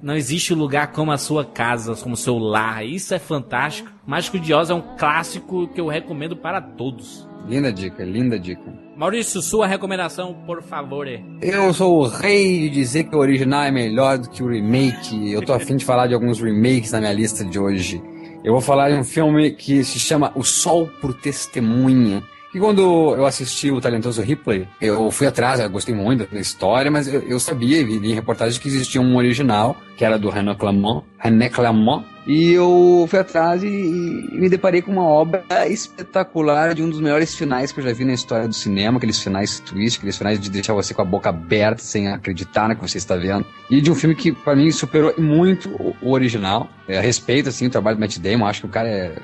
Não 0.02 0.16
existe 0.16 0.52
lugar 0.52 0.88
como 0.88 1.12
a 1.12 1.16
sua 1.16 1.44
casa, 1.44 1.94
como 1.94 2.14
o 2.14 2.16
seu 2.16 2.36
lar. 2.36 2.84
Isso 2.84 3.14
é 3.14 3.20
fantástico. 3.20 3.88
Mágico 4.04 4.38
de 4.38 4.52
Oz 4.52 4.68
é 4.68 4.74
um 4.74 4.82
clássico 4.96 5.68
que 5.68 5.80
eu 5.80 5.86
recomendo 5.86 6.36
para 6.36 6.60
todos. 6.60 7.28
Linda 7.46 7.72
dica, 7.72 8.04
linda 8.04 8.38
dica. 8.38 8.62
Maurício, 8.96 9.42
sua 9.42 9.66
recomendação, 9.66 10.34
por 10.46 10.62
favor. 10.62 11.08
Eu 11.40 11.74
sou 11.74 12.00
o 12.00 12.06
rei 12.06 12.60
de 12.60 12.70
dizer 12.70 13.04
que 13.04 13.16
o 13.16 13.18
original 13.18 13.64
é 13.64 13.70
melhor 13.70 14.18
do 14.18 14.30
que 14.30 14.42
o 14.42 14.48
remake. 14.48 15.32
Eu 15.32 15.42
tô 15.42 15.52
afim 15.52 15.76
de 15.76 15.84
falar 15.84 16.06
de 16.06 16.14
alguns 16.14 16.40
remakes 16.40 16.92
na 16.92 17.00
minha 17.00 17.12
lista 17.12 17.44
de 17.44 17.58
hoje. 17.58 18.02
Eu 18.44 18.52
vou 18.52 18.60
falar 18.60 18.90
de 18.90 18.96
um 18.96 19.04
filme 19.04 19.52
que 19.52 19.82
se 19.84 19.98
chama 19.98 20.32
O 20.34 20.42
Sol 20.42 20.88
por 21.00 21.14
Testemunha. 21.14 22.22
E 22.54 22.58
quando 22.58 23.14
eu 23.14 23.24
assisti 23.24 23.70
o 23.70 23.80
talentoso 23.80 24.20
Ripley, 24.20 24.68
eu 24.78 25.10
fui 25.10 25.26
atrás, 25.26 25.58
eu 25.58 25.70
gostei 25.70 25.94
muito 25.94 26.30
da 26.30 26.38
história, 26.38 26.90
mas 26.90 27.08
eu, 27.08 27.22
eu 27.22 27.40
sabia 27.40 27.78
e 27.78 27.84
vi 27.84 28.10
em 28.10 28.14
reportagens 28.14 28.58
que 28.58 28.68
existia 28.68 29.00
um 29.00 29.16
original, 29.16 29.74
que 29.96 30.04
era 30.04 30.18
do 30.18 30.28
René 30.28 30.54
Clamont, 30.54 31.06
René 31.18 31.48
Clamont, 31.48 32.04
e 32.26 32.52
eu 32.52 33.06
fui 33.08 33.18
atrás 33.18 33.62
e, 33.62 33.66
e 33.66 34.38
me 34.38 34.50
deparei 34.50 34.82
com 34.82 34.92
uma 34.92 35.04
obra 35.04 35.42
espetacular 35.66 36.74
de 36.74 36.82
um 36.82 36.90
dos 36.90 37.00
melhores 37.00 37.34
finais 37.34 37.72
que 37.72 37.80
eu 37.80 37.84
já 37.84 37.92
vi 37.92 38.04
na 38.04 38.12
história 38.12 38.46
do 38.46 38.54
cinema, 38.54 38.98
aqueles 38.98 39.20
finais 39.20 39.58
twist, 39.58 39.98
aqueles 39.98 40.18
finais 40.18 40.38
de 40.38 40.50
deixar 40.50 40.74
você 40.74 40.92
com 40.92 41.00
a 41.00 41.06
boca 41.06 41.30
aberta 41.30 41.82
sem 41.82 42.08
acreditar 42.08 42.68
no 42.68 42.76
que 42.76 42.82
você 42.82 42.98
está 42.98 43.16
vendo. 43.16 43.46
E 43.70 43.80
de 43.80 43.90
um 43.90 43.94
filme 43.94 44.14
que 44.14 44.30
para 44.30 44.54
mim 44.54 44.70
superou 44.70 45.14
muito 45.18 45.70
o, 45.70 45.96
o 46.02 46.12
original. 46.12 46.68
É, 46.86 47.00
respeito 47.00 47.48
assim 47.48 47.66
o 47.66 47.70
trabalho 47.70 47.96
do 47.96 48.00
Matt 48.00 48.18
Damon, 48.18 48.46
acho 48.46 48.60
que 48.60 48.66
o 48.66 48.70
cara 48.70 48.88
é 48.88 49.14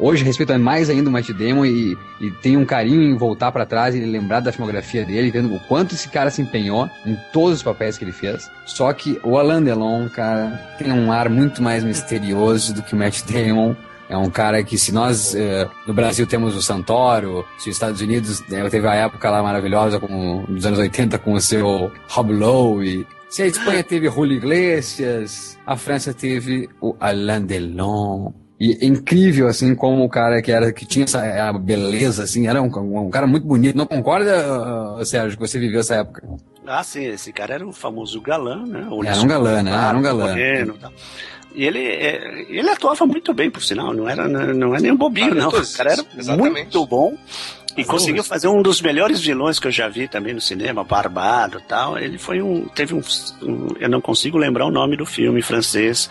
Hoje 0.00 0.24
respeito 0.24 0.58
mais 0.58 0.88
ainda 0.88 1.10
o 1.10 1.12
Matt 1.12 1.28
Damon 1.30 1.66
e, 1.66 1.96
e 2.18 2.30
tenho 2.30 2.58
um 2.58 2.64
carinho 2.64 3.02
em 3.02 3.14
voltar 3.18 3.52
pra 3.52 3.66
trás 3.66 3.94
e 3.94 4.00
lembrar 4.00 4.40
da 4.40 4.50
filmografia 4.50 5.04
dele, 5.04 5.30
vendo 5.30 5.54
o 5.54 5.60
quanto 5.60 5.94
esse 5.94 6.08
cara 6.08 6.30
se 6.30 6.40
empenhou 6.40 6.88
em 7.04 7.14
todos 7.30 7.58
os 7.58 7.62
papéis 7.62 7.98
que 7.98 8.04
ele 8.04 8.12
fez. 8.12 8.50
Só 8.64 8.90
que 8.94 9.20
o 9.22 9.36
Alain 9.36 9.62
Delon, 9.62 10.08
cara, 10.08 10.74
tem 10.78 10.90
um 10.90 11.12
ar 11.12 11.28
muito 11.28 11.62
mais 11.62 11.84
misterioso 11.84 12.72
do 12.72 12.82
que 12.82 12.94
o 12.94 12.96
Matt 12.96 13.20
Damon. 13.30 13.76
É 14.08 14.16
um 14.16 14.30
cara 14.30 14.64
que, 14.64 14.78
se 14.78 14.90
nós 14.90 15.34
eh, 15.34 15.68
no 15.86 15.92
Brasil 15.92 16.26
temos 16.26 16.56
o 16.56 16.62
Santoro, 16.62 17.44
se 17.58 17.68
os 17.68 17.76
Estados 17.76 18.00
Unidos 18.00 18.42
eh, 18.50 18.68
teve 18.70 18.88
a 18.88 18.94
época 18.94 19.30
lá 19.30 19.42
maravilhosa 19.42 20.00
com, 20.00 20.44
dos 20.48 20.64
anos 20.64 20.78
80 20.78 21.18
com 21.18 21.34
o 21.34 21.40
seu 21.40 21.92
Rob 22.08 22.32
Lowe, 22.32 23.06
se 23.28 23.42
a 23.42 23.46
Espanha 23.46 23.84
teve 23.84 24.10
Julio 24.10 24.38
Iglesias, 24.38 25.56
a 25.64 25.76
França 25.76 26.12
teve 26.12 26.68
o 26.80 26.96
Alain 26.98 27.42
Delon. 27.42 28.32
E 28.60 28.76
é 28.78 28.84
incrível, 28.84 29.48
assim, 29.48 29.74
como 29.74 30.04
o 30.04 30.08
cara 30.08 30.42
que 30.42 30.52
era, 30.52 30.70
que 30.70 30.84
tinha 30.84 31.06
essa 31.06 31.20
a 31.48 31.52
beleza, 31.52 32.24
assim, 32.24 32.46
era 32.46 32.60
um, 32.60 32.66
um 33.06 33.08
cara 33.08 33.26
muito 33.26 33.46
bonito. 33.46 33.74
Não 33.74 33.86
concorda, 33.86 35.02
Sérgio, 35.04 35.38
que 35.38 35.48
você 35.48 35.58
viveu 35.58 35.80
essa 35.80 35.94
época? 35.94 36.22
Ah, 36.66 36.84
sim, 36.84 37.06
esse 37.06 37.32
cara 37.32 37.54
era 37.54 37.66
o 37.66 37.72
famoso 37.72 38.20
galã, 38.20 38.64
né? 38.66 38.86
O 38.90 39.02
Era 39.02 39.18
um 39.18 39.26
galã, 39.26 39.62
né? 39.62 39.72
Era 39.72 39.96
um 39.96 40.02
galã. 40.02 40.28
moreno 40.28 40.74
e 40.76 40.78
tal. 40.78 40.92
E 41.54 41.64
ele, 41.64 41.80
é, 41.80 42.46
ele 42.48 42.68
atuava 42.70 43.04
muito 43.06 43.34
bem, 43.34 43.50
por 43.50 43.62
sinal, 43.62 43.92
não 43.92 44.08
era, 44.08 44.28
não 44.28 44.74
é 44.76 44.80
nem 44.80 44.92
um 44.92 44.96
bobinho, 44.96 45.34
não. 45.34 45.48
O 45.48 45.72
cara 45.76 45.94
era 45.94 46.04
Exatamente. 46.16 46.52
muito 46.52 46.86
bom. 46.86 47.16
E 47.80 47.84
conseguiu 47.84 48.22
fazer 48.24 48.48
um 48.48 48.62
dos 48.62 48.80
melhores 48.80 49.20
vilões 49.20 49.58
que 49.58 49.66
eu 49.66 49.70
já 49.72 49.88
vi 49.88 50.06
também 50.08 50.34
no 50.34 50.40
cinema, 50.40 50.84
Barbado 50.84 51.58
e 51.58 51.62
tal. 51.62 51.98
Ele 51.98 52.18
foi 52.18 52.40
um. 52.42 52.66
Teve 52.68 52.94
um, 52.94 53.00
um- 53.42 53.68
Eu 53.80 53.88
não 53.88 54.00
consigo 54.00 54.36
lembrar 54.38 54.66
o 54.66 54.70
nome 54.70 54.96
do 54.96 55.06
filme 55.06 55.42
francês. 55.42 56.08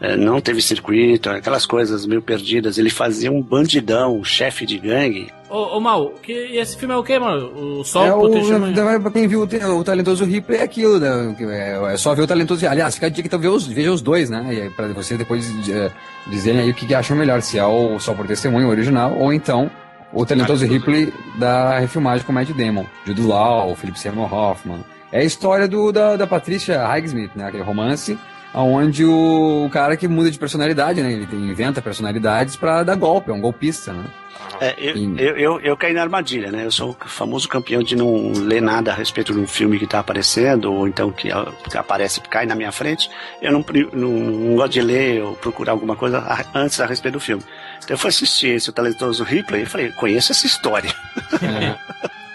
eh, 0.00 0.16
não 0.16 0.40
teve 0.40 0.60
circuito, 0.60 1.30
aquelas 1.30 1.64
coisas 1.64 2.04
meio 2.06 2.20
perdidas. 2.20 2.76
Ele 2.76 2.90
fazia 2.90 3.30
um 3.30 3.40
bandidão, 3.40 4.18
um 4.18 4.24
chefe 4.24 4.66
de 4.66 4.76
gangue. 4.78 5.28
Ô, 5.48 5.76
ô 5.76 5.80
Mal, 5.80 6.10
que, 6.22 6.32
esse 6.32 6.76
filme 6.76 6.92
é 6.92 6.96
o 6.96 7.04
quê, 7.04 7.18
mano? 7.20 7.78
O 7.80 7.84
Sol 7.84 8.04
é 8.06 8.10
por 8.10 8.30
o, 8.30 9.00
pra 9.02 9.10
quem 9.12 9.28
viu 9.28 9.42
o, 9.42 9.78
o 9.78 9.84
Talentoso 9.84 10.24
Ripley 10.24 10.58
é 10.58 10.62
aquilo, 10.64 10.98
né? 10.98 11.36
É, 11.40 11.92
é 11.94 11.96
só 11.96 12.14
ver 12.14 12.22
o 12.22 12.26
Talentoso 12.26 12.66
Aliás, 12.66 12.94
fica 12.94 13.06
a 13.06 13.10
dica, 13.10 13.28
então 13.28 13.38
ver 13.38 13.48
os, 13.48 13.66
veja 13.66 13.92
os 13.92 14.00
dois, 14.02 14.28
né? 14.30 14.44
E 14.50 14.60
aí, 14.62 14.70
pra 14.70 14.88
vocês 14.88 15.16
depois 15.18 15.46
eh, 15.68 15.90
dizerem 16.26 16.62
aí 16.62 16.70
o 16.70 16.74
que, 16.74 16.86
que 16.86 16.94
acham 16.94 17.16
melhor, 17.16 17.40
se 17.42 17.58
é 17.58 17.64
o 17.64 17.98
Só 18.00 18.12
por 18.14 18.26
Testemunho, 18.26 18.68
original, 18.70 19.14
ou 19.18 19.32
então 19.32 19.70
o 20.12 20.26
Talentoso 20.26 20.66
Ripley 20.66 21.12
da 21.38 21.78
refilmagem 21.78 22.24
com 22.24 22.32
o 22.32 22.34
Matt 22.34 22.50
Damon, 22.50 22.84
Jude 23.04 23.22
Law, 23.22 23.74
Philip 23.74 23.98
Seymour 23.98 24.32
Hoffman. 24.32 24.84
É 25.10 25.20
a 25.20 25.24
história 25.24 25.66
do, 25.66 25.92
da, 25.92 26.16
da 26.16 26.26
Patricia 26.26 26.86
Highsmith, 26.86 27.32
né? 27.34 27.46
Aquele 27.46 27.62
romance 27.62 28.18
onde 28.54 29.04
o, 29.04 29.68
cara 29.72 29.96
que 29.96 30.06
muda 30.06 30.30
de 30.30 30.38
personalidade, 30.38 31.02
né? 31.02 31.12
Ele 31.12 31.26
inventa 31.32 31.80
personalidades 31.80 32.56
pra 32.56 32.82
dar 32.82 32.96
golpe, 32.96 33.30
é 33.30 33.34
um 33.34 33.40
golpista, 33.40 33.92
né? 33.92 34.04
É, 34.64 34.74
eu, 34.78 35.16
eu, 35.18 35.36
eu, 35.38 35.60
eu 35.60 35.76
caí 35.76 35.92
na 35.92 36.02
armadilha, 36.02 36.50
né? 36.52 36.64
Eu 36.64 36.70
sou 36.70 36.90
o 36.90 37.08
famoso 37.08 37.48
campeão 37.48 37.82
de 37.82 37.96
não 37.96 38.32
ler 38.32 38.62
nada 38.62 38.92
a 38.92 38.94
respeito 38.94 39.32
de 39.32 39.40
um 39.40 39.46
filme 39.46 39.78
que 39.78 39.86
tá 39.86 39.98
aparecendo, 39.98 40.72
ou 40.72 40.86
então 40.86 41.10
que, 41.10 41.30
ah, 41.32 41.50
que 41.70 41.76
aparece, 41.76 42.20
cai 42.20 42.46
na 42.46 42.54
minha 42.54 42.70
frente. 42.72 43.10
Eu 43.40 43.50
não, 43.52 43.64
não, 43.92 44.08
não 44.10 44.56
gosto 44.56 44.72
de 44.72 44.80
ler 44.80 45.22
ou 45.22 45.34
procurar 45.34 45.72
alguma 45.72 45.96
coisa 45.96 46.18
a- 46.20 46.44
antes 46.54 46.80
a 46.80 46.86
respeito 46.86 47.14
do 47.14 47.20
filme. 47.20 47.42
Então 47.78 47.94
eu 47.94 47.98
fui 47.98 48.08
assistir 48.10 48.48
esse 48.48 48.70
o 48.70 48.72
talentoso 48.72 49.24
Ripley 49.24 49.62
e 49.62 49.66
falei, 49.66 49.90
conheço 49.92 50.32
essa 50.32 50.46
história. 50.46 50.94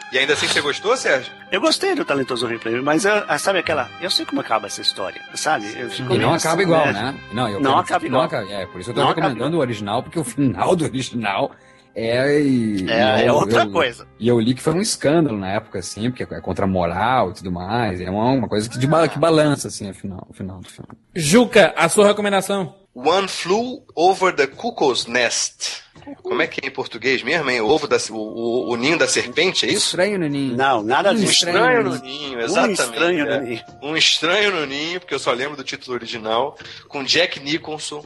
E 0.10 0.18
ainda 0.18 0.32
assim 0.34 0.48
você 0.48 0.62
gostou, 0.62 0.96
Sérgio? 0.96 1.34
Eu 1.52 1.60
gostei 1.60 1.94
do 1.94 2.06
talentoso 2.06 2.48
Ripley, 2.48 2.80
mas 2.82 3.04
eu- 3.04 3.26
ah, 3.28 3.38
sabe 3.38 3.60
aquela. 3.60 3.90
Eu 4.00 4.10
sei 4.10 4.26
como 4.26 4.40
acaba 4.40 4.68
essa 4.68 4.80
história, 4.82 5.20
sabe? 5.34 5.66
Eu 5.78 5.90
fico 5.90 6.14
E 6.14 6.18
não 6.18 6.34
acaba 6.34 6.54
assim, 6.54 6.62
igual, 6.64 6.86
né? 6.94 7.14
Não, 7.34 7.50
eu 7.50 7.60
Não 7.60 7.78
acaba 7.78 8.06
igual. 8.06 8.24
acaba- 8.24 8.50
é, 8.50 8.66
por 8.68 8.80
isso 8.80 8.92
eu 8.92 8.94
tô 8.96 9.02
Não 9.02 9.10
acaba 9.10 9.28
recomendando 9.28 9.58
o 9.58 9.60
original, 9.60 10.02
porque 10.02 10.18
o 10.18 10.24
final 10.24 10.78
do 10.78 10.86
original 10.86 11.52
é. 11.98 12.40
e- 12.42 12.90
É, 12.90 13.20
e 13.20 13.24
é 13.24 13.30
eu- 13.30 13.36
outra 13.36 13.64
eu- 13.64 13.72
coisa. 13.72 14.08
E 14.20 14.28
eu 14.28 14.40
li 14.40 14.54
que 14.54 14.62
foi 14.62 14.74
um 14.74 14.82
escândalo 14.82 15.38
na 15.38 15.52
época, 15.54 15.80
assim, 15.80 16.10
porque 16.12 16.24
é 16.24 16.42
contra 16.42 16.66
a 16.66 16.68
moral 16.68 17.32
e 17.32 17.34
tudo 17.34 17.52
mais. 17.52 18.00
É 18.00 18.10
uma, 18.10 18.32
uma 18.32 18.48
coisa 18.48 18.70
que, 18.70 18.78
de, 18.78 18.86
ba- 18.88 19.08
que 19.08 19.18
balança, 19.20 19.68
assim, 19.68 19.90
o 19.90 19.94
final, 19.94 20.26
o 20.30 20.34
final 20.34 20.60
do 20.60 20.70
filme. 20.70 20.90
Juca, 21.16 21.74
a 21.76 21.90
sua 21.90 22.08
recomendação? 22.08 22.76
One 22.94 23.28
Flew 23.28 23.84
Over 23.96 24.34
the 24.36 24.48
Cuckoo's 24.48 25.06
Nest. 25.06 25.84
Como 26.24 26.42
é 26.42 26.48
que 26.48 26.66
é 26.66 26.70
em 26.70 26.72
português 26.72 27.22
mesmo, 27.22 27.50
hein? 27.50 27.60
O 27.62 27.68
ovo 27.68 27.86
da, 27.88 27.98
o, 28.10 28.16
o- 28.16 28.72
o 28.72 28.76
ninho 28.78 28.98
da 28.98 29.08
serpente, 29.08 29.66
é 29.66 29.70
isso? 29.70 29.88
Estranho, 29.88 30.18
Neninho. 30.18 30.56
Não, 30.56 30.82
nada 30.82 31.12
Um 31.12 31.16
disso. 31.16 31.34
Estranho 31.34 31.84
no 31.84 31.90
no 31.96 32.02
ninho, 32.02 32.40
exatamente. 32.40 32.80
Um 32.82 32.84
estranho 32.86 33.28
é. 33.28 33.40
no 33.40 33.46
ninho. 33.46 33.62
Um 33.84 33.98
estranho 33.98 34.52
no 34.56 34.66
ninho, 34.66 35.00
porque 35.00 35.14
eu 35.14 35.20
só 35.20 35.32
lembro 35.34 35.56
do 35.58 35.64
título 35.64 35.96
original, 35.96 36.58
com 36.88 37.04
Jack 37.04 37.40
Nicholson. 37.40 38.04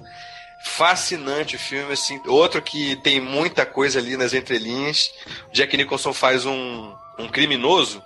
Fascinante 0.64 1.56
o 1.56 1.60
filme, 1.60 1.94
assim. 1.94 2.22
Outro 2.28 2.62
que 2.62 2.96
tem 2.98 3.20
muita 3.20 3.66
coisa 3.66 4.00
ali 4.00 4.16
nas 4.16 4.34
entrelinhas. 4.34 5.12
O 5.50 5.54
Jack 5.54 5.76
Nicholson 5.76 6.14
faz 6.14 6.46
um, 6.46 6.94
um 7.18 7.28
criminoso 7.28 8.02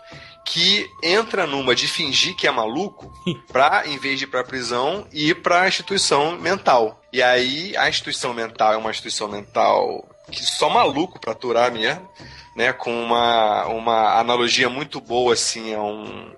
que 0.45 0.87
entra 1.01 1.47
numa 1.47 1.73
de 1.73 1.87
fingir 1.87 2.35
que 2.35 2.47
é 2.47 2.51
maluco 2.51 3.11
pra, 3.51 3.83
em 3.87 3.97
vez 3.97 4.19
de 4.19 4.25
ir 4.25 4.27
pra 4.27 4.43
prisão, 4.43 5.07
ir 5.11 5.41
pra 5.41 5.67
instituição 5.67 6.37
mental. 6.39 7.01
E 7.11 7.21
aí, 7.21 7.75
a 7.75 7.89
instituição 7.89 8.33
mental 8.33 8.73
é 8.73 8.77
uma 8.77 8.91
instituição 8.91 9.27
mental 9.27 10.07
que 10.31 10.43
só 10.43 10.69
maluco 10.69 11.19
pra 11.19 11.31
aturar 11.31 11.71
mesmo, 11.71 12.07
né? 12.55 12.71
Com 12.73 12.91
uma, 13.03 13.65
uma 13.67 14.19
analogia 14.19 14.69
muito 14.69 15.01
boa, 15.01 15.33
assim, 15.33 15.73
a 15.73 15.81
um, 15.81 16.31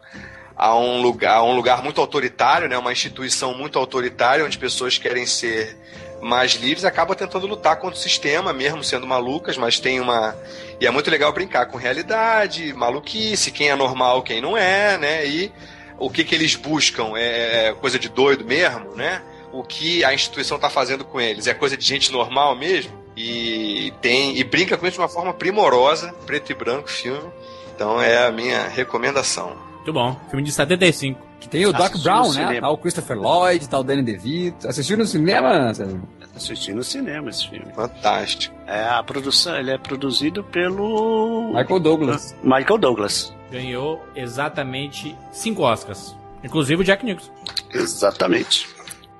a 0.55 0.75
um 0.77 1.01
lugar, 1.01 1.35
a 1.35 1.43
um 1.43 1.55
lugar 1.55 1.83
muito 1.83 2.01
autoritário, 2.01 2.67
né? 2.67 2.77
Uma 2.77 2.91
instituição 2.91 3.53
muito 3.53 3.77
autoritária, 3.77 4.45
onde 4.45 4.57
pessoas 4.57 4.97
querem 4.97 5.25
ser 5.25 5.77
mais 6.21 6.53
livres, 6.53 6.85
acaba 6.85 7.15
tentando 7.15 7.47
lutar 7.47 7.77
contra 7.77 7.97
o 7.97 8.01
sistema, 8.01 8.51
mesmo 8.51 8.83
sendo 8.83 9.05
malucas, 9.05 9.57
mas 9.57 9.79
tem 9.79 9.99
uma. 9.99 10.35
E 10.79 10.85
é 10.85 10.91
muito 10.91 11.09
legal 11.09 11.31
brincar 11.31 11.65
com 11.67 11.77
realidade, 11.77 12.73
maluquice, 12.73 13.51
quem 13.51 13.69
é 13.69 13.75
normal, 13.75 14.23
quem 14.23 14.41
não 14.41 14.57
é, 14.57 14.97
né? 14.97 15.25
E 15.27 15.51
o 15.97 16.09
que, 16.09 16.23
que 16.23 16.35
eles 16.35 16.55
buscam 16.55 17.13
é 17.15 17.73
coisa 17.79 17.97
de 17.97 18.09
doido 18.09 18.45
mesmo, 18.45 18.95
né? 18.95 19.21
O 19.51 19.63
que 19.63 20.03
a 20.03 20.13
instituição 20.13 20.57
está 20.57 20.69
fazendo 20.69 21.05
com 21.05 21.19
eles 21.19 21.47
é 21.47 21.53
coisa 21.53 21.77
de 21.77 21.85
gente 21.85 22.11
normal 22.11 22.55
mesmo. 22.55 22.91
E 23.15 23.91
tem 23.99 24.37
e 24.37 24.43
brinca 24.43 24.77
com 24.77 24.85
isso 24.85 24.95
de 24.95 25.01
uma 25.01 25.09
forma 25.09 25.33
primorosa, 25.33 26.13
preto 26.25 26.51
e 26.51 26.55
branco 26.55 26.89
filme. 26.89 27.27
Então 27.75 28.01
é 28.01 28.27
a 28.27 28.31
minha 28.31 28.67
recomendação. 28.67 29.55
Muito 29.75 29.93
bom. 29.93 30.19
Filme 30.29 30.43
de 30.43 30.51
75. 30.51 31.26
Que 31.39 31.47
tem 31.47 31.65
o 31.65 31.71
Doc 31.73 31.95
Brown, 32.01 32.27
né? 32.33 32.47
cinema. 32.47 32.61
Tá 32.61 32.69
o 32.69 32.77
Christopher 32.77 33.17
Lloyd, 33.17 33.69
tá 33.69 33.79
o 33.79 33.83
Danny 33.83 34.01
DeVito. 34.03 34.67
Assistiu 34.67 34.97
no 34.97 35.05
cinema? 35.05 35.73
Sérgio? 35.73 36.01
Assisti 36.35 36.73
no 36.73 36.83
cinema 36.83 37.29
esse 37.29 37.47
filme. 37.49 37.71
Fantástico. 37.73 38.55
É, 38.67 38.83
a 38.89 39.01
produção, 39.03 39.55
ele 39.55 39.71
é 39.71 39.77
produzido 39.77 40.43
pelo 40.43 41.51
Michael 41.53 41.79
Douglas. 41.79 42.35
Michael 42.43 42.77
Douglas. 42.77 43.33
ganhou 43.51 44.03
exatamente 44.15 45.15
cinco 45.31 45.63
Oscars. 45.63 46.15
Inclusive 46.43 46.81
o 46.81 46.85
Jack 46.85 47.03
Nicholson. 47.05 47.31
Exatamente. 47.73 48.67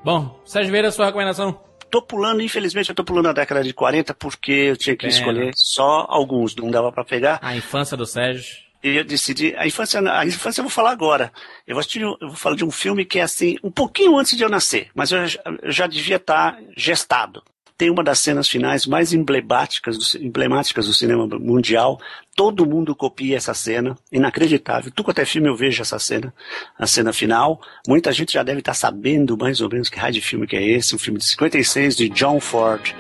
Bom, 0.04 0.40
Sérgio 0.46 0.72
Vieira, 0.72 0.92
sua 0.92 1.08
recomendação? 1.08 1.60
Tô 1.90 2.02
pulando, 2.02 2.42
infelizmente, 2.42 2.90
eu 2.90 2.96
tô 2.96 3.04
pulando 3.04 3.30
a 3.30 3.34
década 3.34 3.64
de 3.64 3.74
40 3.74 4.14
porque 4.14 4.52
eu 4.52 4.78
tinha 4.78 4.96
que 4.96 5.08
Pena. 5.08 5.18
escolher 5.18 5.52
só 5.56 6.06
alguns, 6.10 6.56
não 6.56 6.70
dava 6.70 6.92
pra 6.92 7.04
pegar. 7.04 7.40
A 7.42 7.56
infância 7.56 7.96
do 7.98 8.06
Sérgio. 8.06 8.67
Eu 8.84 9.04
decidi, 9.04 9.56
a 9.58 9.66
infância, 9.66 10.00
a 10.00 10.26
infância 10.26 10.62
eu 10.62 10.64
vou 10.64 10.72
falar 10.72 10.92
agora. 10.92 11.32
Eu 11.66 11.76
vou, 11.76 11.80
assistir, 11.80 12.02
eu 12.02 12.16
vou 12.22 12.36
falar 12.36 12.56
de 12.56 12.64
um 12.64 12.72
filme 12.72 13.04
que 13.04 13.20
é 13.20 13.24
assim, 13.24 13.58
um 13.64 13.72
pouquinho 13.72 14.18
antes 14.18 14.38
de 14.38 14.44
eu 14.44 14.50
nascer, 14.50 14.90
mas 14.94 15.12
eu, 15.12 15.26
já- 15.28 15.40
eu 15.64 15.72
já 15.72 15.88
devia 15.88 16.18
estar 16.18 16.60
gestado. 16.76 17.42
Tem 17.78 17.92
uma 17.92 18.04
das 18.04 18.20
cenas 18.20 18.50
finais 18.50 18.88
mais 18.88 19.14
emblemáticas 19.14 19.98
do, 19.98 20.24
emblemáticas 20.26 20.88
do 20.88 20.94
cinema 20.96 21.28
mundial. 21.28 22.00
Todo 22.36 22.66
mundo 22.66 22.96
copia 22.96 23.38
essa 23.38 23.54
cena, 23.54 23.96
inacreditável. 24.12 24.90
Tudo 24.92 25.06
quanto 25.06 25.20
é 25.20 25.26
filme 25.26 25.48
eu 25.48 25.56
vejo 25.56 25.82
essa 25.84 26.00
cena, 26.00 26.34
a 26.78 26.88
cena 26.88 27.14
final. 27.14 27.62
Muita 27.88 28.12
gente 28.12 28.34
já 28.34 28.42
deve 28.42 28.60
estar 28.60 28.74
sabendo 28.74 29.38
mais 29.38 29.62
ou 29.62 29.70
menos 29.70 29.90
que 29.90 30.00
raio 30.00 30.14
de 30.14 30.22
filme 30.22 30.48
que 30.48 30.56
é 30.56 30.64
esse. 30.68 30.96
Um 30.96 31.00
filme 31.00 31.20
de 31.20 31.26
56 31.30 31.96
de 31.96 32.10
John 32.10 32.40
Ford, 32.40 32.96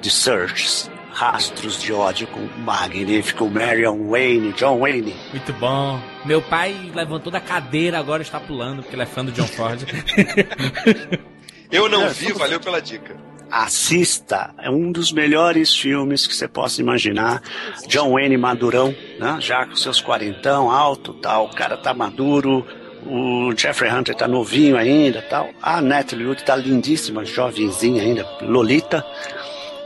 de 0.00 0.10
Searches. 0.10 0.90
Rastros 1.16 1.80
de 1.80 1.94
ódio 1.94 2.26
com 2.26 2.40
o 2.40 2.58
magnífico 2.58 3.48
Marion 3.48 4.10
Wayne, 4.10 4.52
John 4.52 4.80
Wayne. 4.80 5.14
Muito 5.30 5.50
bom. 5.54 5.98
Meu 6.26 6.42
pai 6.42 6.92
levantou 6.94 7.32
da 7.32 7.40
cadeira 7.40 7.98
agora 7.98 8.20
está 8.20 8.38
pulando, 8.38 8.82
porque 8.82 8.94
ele 8.94 9.02
é 9.02 9.06
fã 9.06 9.24
do 9.24 9.32
John 9.32 9.46
Ford. 9.46 9.80
Eu 11.72 11.88
não 11.88 12.04
É, 12.04 12.08
vi, 12.10 12.32
valeu 12.32 12.60
pela 12.60 12.82
dica. 12.82 13.16
Assista, 13.50 14.54
é 14.58 14.68
um 14.68 14.92
dos 14.92 15.10
melhores 15.10 15.74
filmes 15.74 16.26
que 16.26 16.34
você 16.34 16.46
possa 16.46 16.82
imaginar. 16.82 17.42
John 17.88 18.12
Wayne 18.12 18.36
madurão, 18.36 18.94
né? 19.18 19.38
já 19.40 19.64
com 19.64 19.74
seus 19.74 20.02
quarentão, 20.02 20.70
alto, 20.70 21.14
tal, 21.14 21.46
o 21.46 21.54
cara 21.54 21.78
tá 21.78 21.94
maduro. 21.94 22.66
O 23.08 23.54
Jeffrey 23.56 23.90
Hunter 23.90 24.16
tá 24.16 24.26
novinho 24.26 24.76
ainda, 24.76 25.22
tal. 25.22 25.48
A 25.62 25.80
Natalie 25.80 26.26
Wood 26.26 26.42
tá 26.44 26.56
lindíssima, 26.56 27.24
jovenzinha 27.24 28.02
ainda, 28.02 28.26
Lolita. 28.42 29.04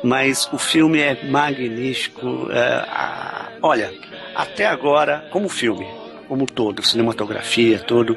Mas 0.03 0.49
o 0.53 0.59
filme 0.59 0.99
é 1.01 1.23
magnífico. 1.25 2.49
é, 2.51 2.59
a- 2.89 3.49
olha, 3.63 3.93
até 4.35 4.67
agora, 4.67 5.29
como 5.31 5.49
filme, 5.49 5.87
como 6.29 6.47
todo, 6.47 6.83
cinematografia, 6.83 7.79
tudo, 7.81 8.17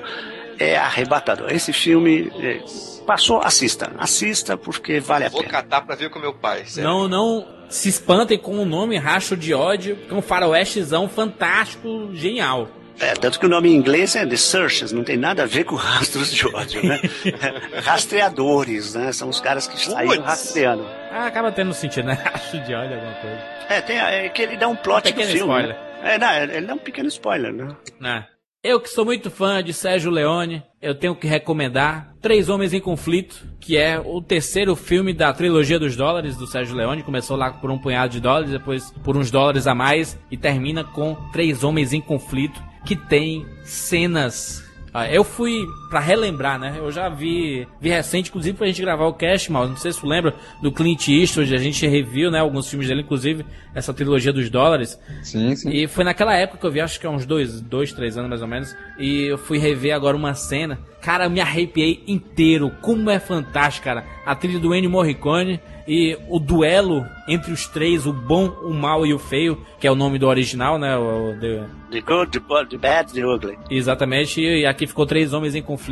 é 0.60 0.78
arrebatador. 0.78 1.52
Esse 1.52 1.74
filme 1.74 2.32
é, 2.39 2.62
passou, 3.06 3.41
assista, 3.43 3.91
assista 3.98 4.56
porque 4.56 5.00
vale 5.00 5.26
a 5.26 5.30
Vou 5.30 5.41
pena. 5.41 5.52
catar 5.52 5.82
pra 5.82 5.96
ver 5.96 6.10
com 6.10 6.19
meu 6.19 6.34
pai. 6.34 6.63
sério. 6.65 6.89
não, 6.89 7.08
não 7.08 7.48
se 7.69 7.89
espantem 7.89 8.38
com 8.38 8.58
o 8.60 8.65
nome 8.65 8.98
Racho 8.98 9.36
de 9.36 9.54
Ódio, 9.54 9.96
que 9.98 10.13
é 10.13 10.17
um 10.17 10.22
faroestezão 10.22 11.10
fantástico, 11.10 12.12
genial. 12.13 12.69
É, 13.04 13.13
tanto 13.13 13.39
que 13.39 13.46
o 13.46 13.50
nome 13.50 13.70
em 13.70 13.76
inglês 13.76 14.16
é 14.16 14.26
The 14.26 14.38
Searchers, 14.38 14.92
não 14.92 15.04
tem 15.04 15.18
nada 15.18 15.44
a 15.44 15.46
ver 15.46 15.63
com 15.66 15.76
rastros 15.78 16.32
de 16.34 16.48
ódio, 16.48 16.86
né? 16.88 17.00
É, 17.26 17.80
Rastreadores, 17.82 18.94
né? 18.96 19.12
São 19.12 19.30
os 19.30 19.39
caras 19.39 19.68
que 19.68 19.80
saíram 19.80 20.24
rastreando. 20.24 20.86
Ah, 21.12 21.28
acaba 21.28 21.52
tendo 21.52 21.74
sentido, 21.74 22.06
né? 22.08 22.13
Racho 22.24 22.60
de 22.63 22.74
Ódio, 22.74 22.96
alguma 22.96 23.13
coisa. 23.16 23.38
É, 23.70 23.82
tem, 23.82 23.98
é 23.98 24.30
que 24.30 24.42
ele 24.42 24.58
dá 24.58 24.68
um 24.68 24.76
plot 24.76 25.10
Um 25.10 25.16
do 25.16 25.22
filme. 25.22 25.36
spoiler. 25.39 25.76
né? 25.76 26.16
É, 26.16 26.18
não, 26.18 26.34
ele 26.56 26.68
dá 26.68 26.74
um 26.74 26.78
pequeno 26.78 27.08
spoiler, 27.08 27.54
né? 27.54 27.68
né? 28.00 28.26
Eu 28.63 28.80
que 28.80 28.88
sou 28.88 29.04
muito 29.04 29.30
fã 29.30 29.62
de 29.62 29.74
Sérgio 29.74 30.10
Leone, 30.10 30.63
eu 30.82 30.96
tenho 30.96 31.13
que 31.13 31.28
recomendar 31.28 32.13
Três 32.22 32.48
Homens 32.48 32.74
em 32.74 32.80
Conflito, 32.80 33.46
que 33.60 33.76
é 33.78 34.00
o 34.00 34.22
terceiro 34.22 34.74
filme 34.74 35.13
da 35.13 35.34
trilogia 35.34 35.78
dos 35.78 35.98
dólares 35.98 36.38
do 36.38 36.48
Sérgio 36.48 36.74
Leone. 36.74 37.04
Começou 37.04 37.36
lá 37.36 37.52
por 37.52 37.70
um 37.70 37.78
punhado 37.78 38.13
de 38.13 38.22
dólares, 38.22 38.52
depois 38.52 38.92
por 39.04 39.18
uns 39.18 39.30
dólares 39.30 39.68
a 39.68 39.76
mais 39.76 40.18
e 40.32 40.38
termina 40.38 40.82
com 40.82 41.13
Três 41.34 41.62
Homens 41.62 41.92
em 41.92 42.00
Conflito, 42.00 42.63
que 42.86 42.96
tem 42.96 43.46
cenas. 43.63 44.63
Ah, 44.93 45.10
Eu 45.10 45.24
fui 45.24 45.65
pra 45.93 45.99
relembrar, 45.99 46.58
né? 46.58 46.73
Eu 46.79 46.91
já 46.91 47.08
vi, 47.08 47.67
vi 47.79 47.89
recente, 47.89 48.29
inclusive 48.32 48.58
pra 48.58 48.65
gente 48.65 48.82
gravar 48.82 49.06
o 49.06 49.13
cast, 49.13 49.51
mal. 49.51 49.67
Não 49.69 49.77
sei 49.77 49.91
se 49.93 49.99
tu 50.01 50.08
lembra 50.08 50.34
do 50.60 50.71
Clint 50.71 51.08
Eastwood, 51.08 51.53
a 51.53 51.60
gente 51.60 51.86
reviu, 51.86 52.32
né? 52.32 52.39
Alguns 52.39 52.67
filmes 52.67 52.88
dele, 52.88 53.01
inclusive 53.01 53.45
essa 53.75 53.93
trilogia 53.93 54.34
dos 54.34 54.49
dólares. 54.49 54.99
Sim, 55.21 55.56
sim. 55.56 55.69
E 55.69 55.86
foi 55.88 56.03
naquela 56.03 56.36
época 56.36 56.58
que 56.58 56.65
eu 56.65 56.71
vi, 56.71 56.82
acho 56.82 56.99
que 56.99 57.06
há 57.06 57.12
uns 57.12 57.27
dois, 57.27 57.62
dois, 57.62 57.93
três 57.93 58.17
anos 58.17 58.27
mais 58.32 58.41
ou 58.41 58.47
menos. 58.47 58.75
E 58.97 59.21
eu 59.25 59.38
fui 59.38 59.60
rever 59.60 59.93
agora 59.93 60.17
uma 60.17 60.34
cena. 60.34 60.79
Cara, 60.99 61.25
eu 61.25 61.29
me 61.29 61.39
arrepiei 61.41 62.03
inteiro. 62.08 62.71
Como 62.82 63.12
é 63.12 63.19
fantástico, 63.19 63.86
cara. 63.86 64.03
A 64.25 64.34
trilha 64.34 64.58
do 64.60 64.73
Ennio 64.73 64.89
Morricone 64.89 65.60
e 65.88 66.17
o 66.29 66.39
duelo 66.39 67.06
entre 67.27 67.51
os 67.51 67.67
três, 67.67 68.06
o 68.08 68.13
bom, 68.13 68.47
o 68.63 68.73
mal 68.73 69.06
e 69.06 69.13
o 69.13 69.19
feio, 69.19 69.62
que 69.79 69.86
é 69.86 69.91
o 69.91 69.95
nome 69.95 70.17
do 70.17 70.27
original, 70.27 70.79
né? 70.79 70.97
O, 70.97 71.32
o- 71.34 71.39
the- 71.39 71.62
The 71.93 72.01
good, 72.01 72.32
the, 72.32 72.39
bad, 72.39 72.69
the 72.71 72.77
bad, 72.77 73.13
the 73.13 73.23
ugly. 73.23 73.56
Exatamente, 73.69 74.41
e 74.41 74.65
aqui 74.65 74.88
ficou 74.88 75.06
três 75.06 75.32
homens 75.32 75.53
em 75.53 75.62
conflito. 75.62 75.83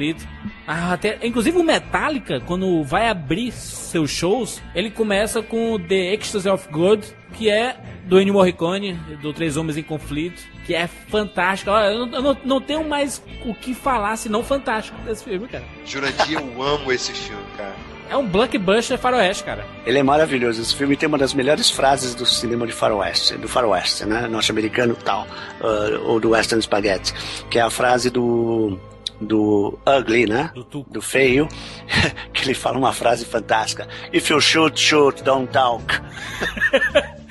Ah, 0.67 0.93
até, 0.93 1.17
inclusive 1.23 1.57
o 1.57 1.63
Metallica, 1.63 2.39
quando 2.41 2.83
vai 2.83 3.09
abrir 3.09 3.51
seus 3.51 4.09
shows, 4.09 4.61
ele 4.73 4.89
começa 4.89 5.41
com 5.41 5.79
The 5.79 6.13
Ecstasy 6.13 6.49
of 6.49 6.67
God, 6.69 7.03
que 7.33 7.49
é 7.49 7.77
do 8.05 8.19
Ennio 8.19 8.33
Morricone, 8.33 8.93
do 9.21 9.33
Três 9.33 9.57
Homens 9.57 9.77
em 9.77 9.83
Conflito, 9.83 10.41
que 10.65 10.73
é 10.73 10.87
fantástico. 10.87 11.71
Eu 11.71 12.05
não, 12.05 12.15
eu 12.15 12.21
não, 12.21 12.37
não 12.43 12.61
tenho 12.61 12.87
mais 12.87 13.21
o 13.45 13.53
que 13.53 13.73
falar 13.73 14.15
senão 14.17 14.43
fantástico 14.43 14.97
desse 15.01 15.23
filme, 15.23 15.47
cara. 15.47 15.63
Jurandir, 15.85 16.39
eu 16.39 16.61
amo 16.61 16.91
esse 16.91 17.11
filme, 17.11 17.43
cara. 17.57 17.75
É 18.09 18.17
um 18.17 18.27
blockbuster 18.27 18.97
faroeste, 18.97 19.45
cara. 19.45 19.65
Ele 19.85 19.97
é 19.97 20.03
maravilhoso. 20.03 20.61
Esse 20.61 20.75
filme 20.75 20.97
tem 20.97 21.07
uma 21.07 21.17
das 21.17 21.33
melhores 21.33 21.69
frases 21.69 22.13
do 22.13 22.25
cinema 22.25 22.67
de 22.67 22.73
faroeste, 22.73 23.37
do 23.37 23.47
faroeste, 23.47 24.05
né? 24.05 24.27
Norte-americano 24.27 24.95
tal, 24.95 25.25
ah, 25.61 25.97
ou 26.03 26.19
do 26.19 26.31
western 26.31 26.61
spaghetti, 26.61 27.13
que 27.49 27.57
é 27.57 27.61
a 27.61 27.69
frase 27.69 28.09
do 28.09 28.77
do 29.21 29.79
ugly, 29.85 30.25
né? 30.25 30.51
Do 30.53 30.63
Tuco. 30.63 30.91
Do 30.91 31.01
feio, 31.01 31.47
que 32.33 32.43
ele 32.43 32.53
fala 32.53 32.77
uma 32.77 32.91
frase 32.91 33.25
fantástica. 33.25 33.87
If 34.11 34.29
you 34.29 34.41
shoot, 34.41 34.79
shoot, 34.79 35.23
don't 35.23 35.51
talk. 35.51 35.85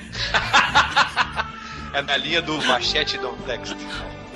É 1.93 2.01
na 2.01 2.15
linha 2.15 2.41
do 2.41 2.57
machete 2.63 3.17
Don't 3.17 3.43
Text. 3.43 3.75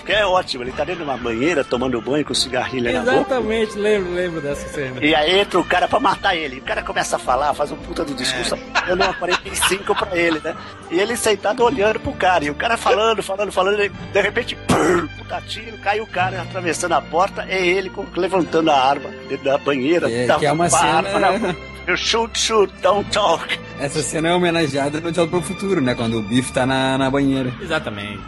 Que 0.06 0.12
é 0.12 0.26
ótimo, 0.26 0.64
ele 0.64 0.72
tá 0.72 0.84
dentro 0.84 1.04
de 1.04 1.10
uma 1.10 1.18
banheira 1.18 1.64
tomando 1.64 2.00
banho 2.00 2.24
com 2.24 2.34
cigarrilha 2.34 2.92
na 2.94 3.00
boca. 3.00 3.16
Exatamente, 3.16 3.78
lembro, 3.78 4.14
lembro 4.14 4.40
dessa 4.42 4.68
cena. 4.70 5.04
E 5.04 5.16
aí 5.16 5.40
entra 5.40 5.60
o 5.60 5.66
cara 5.66 5.88
pra 5.88 6.00
matar 6.00 6.36
ele. 6.36 6.60
O 6.60 6.62
cara 6.62 6.84
começa 6.84 7.16
a 7.16 7.20
falar, 7.20 7.54
faz 7.56 7.72
um 7.72 7.76
puta 7.76 8.06
do 8.06 8.14
discurso, 8.14 8.56
dando 8.88 9.04
uma 9.04 9.14
45 9.16 9.96
pra 9.96 10.16
ele, 10.16 10.40
né? 10.44 10.56
E 10.92 11.00
ele 11.00 11.18
sentado 11.18 11.64
olhando 11.64 12.00
pro 12.00 12.12
cara. 12.14 12.46
E 12.46 12.50
o 12.52 12.56
cara 12.56 12.78
falando, 12.78 13.24
falando, 13.24 13.52
falando. 13.52 13.84
e 13.84 13.90
de 13.90 14.22
repente, 14.22 14.56
pum, 14.56 15.08
puta 15.18 15.42
tiro, 15.42 15.78
cai 15.80 16.00
o 16.00 16.06
cara 16.08 16.42
atravessando 16.44 16.94
a 16.94 17.02
porta. 17.02 17.44
É 17.50 17.66
ele 17.66 17.90
com- 17.90 18.06
levantando 18.16 18.70
a 18.70 18.80
arma 18.80 19.10
dentro 19.28 19.46
da 19.46 19.58
banheira. 19.58 20.10
É, 20.12 20.28
tá 20.28 20.38
que 20.38 20.46
é 20.46 20.52
uma 20.52 20.70
com 20.70 20.76
a 20.76 20.80
cena- 20.80 21.28
arma. 21.28 21.56
You 21.88 21.96
shoot, 21.98 22.40
shoot, 22.40 22.72
don't 22.82 23.10
talk. 23.12 23.60
Essa 23.80 24.02
cena 24.02 24.30
é 24.30 24.34
homenageada 24.34 25.00
no 25.00 25.12
Diálogo 25.12 25.40
pro 25.40 25.48
Futuro, 25.54 25.82
né? 25.82 25.94
Quando 25.94 26.18
o 26.18 26.22
Biff 26.22 26.52
tá 26.52 26.66
na, 26.66 26.98
na 26.98 27.10
banheira. 27.12 27.54
Exatamente. 27.62 28.22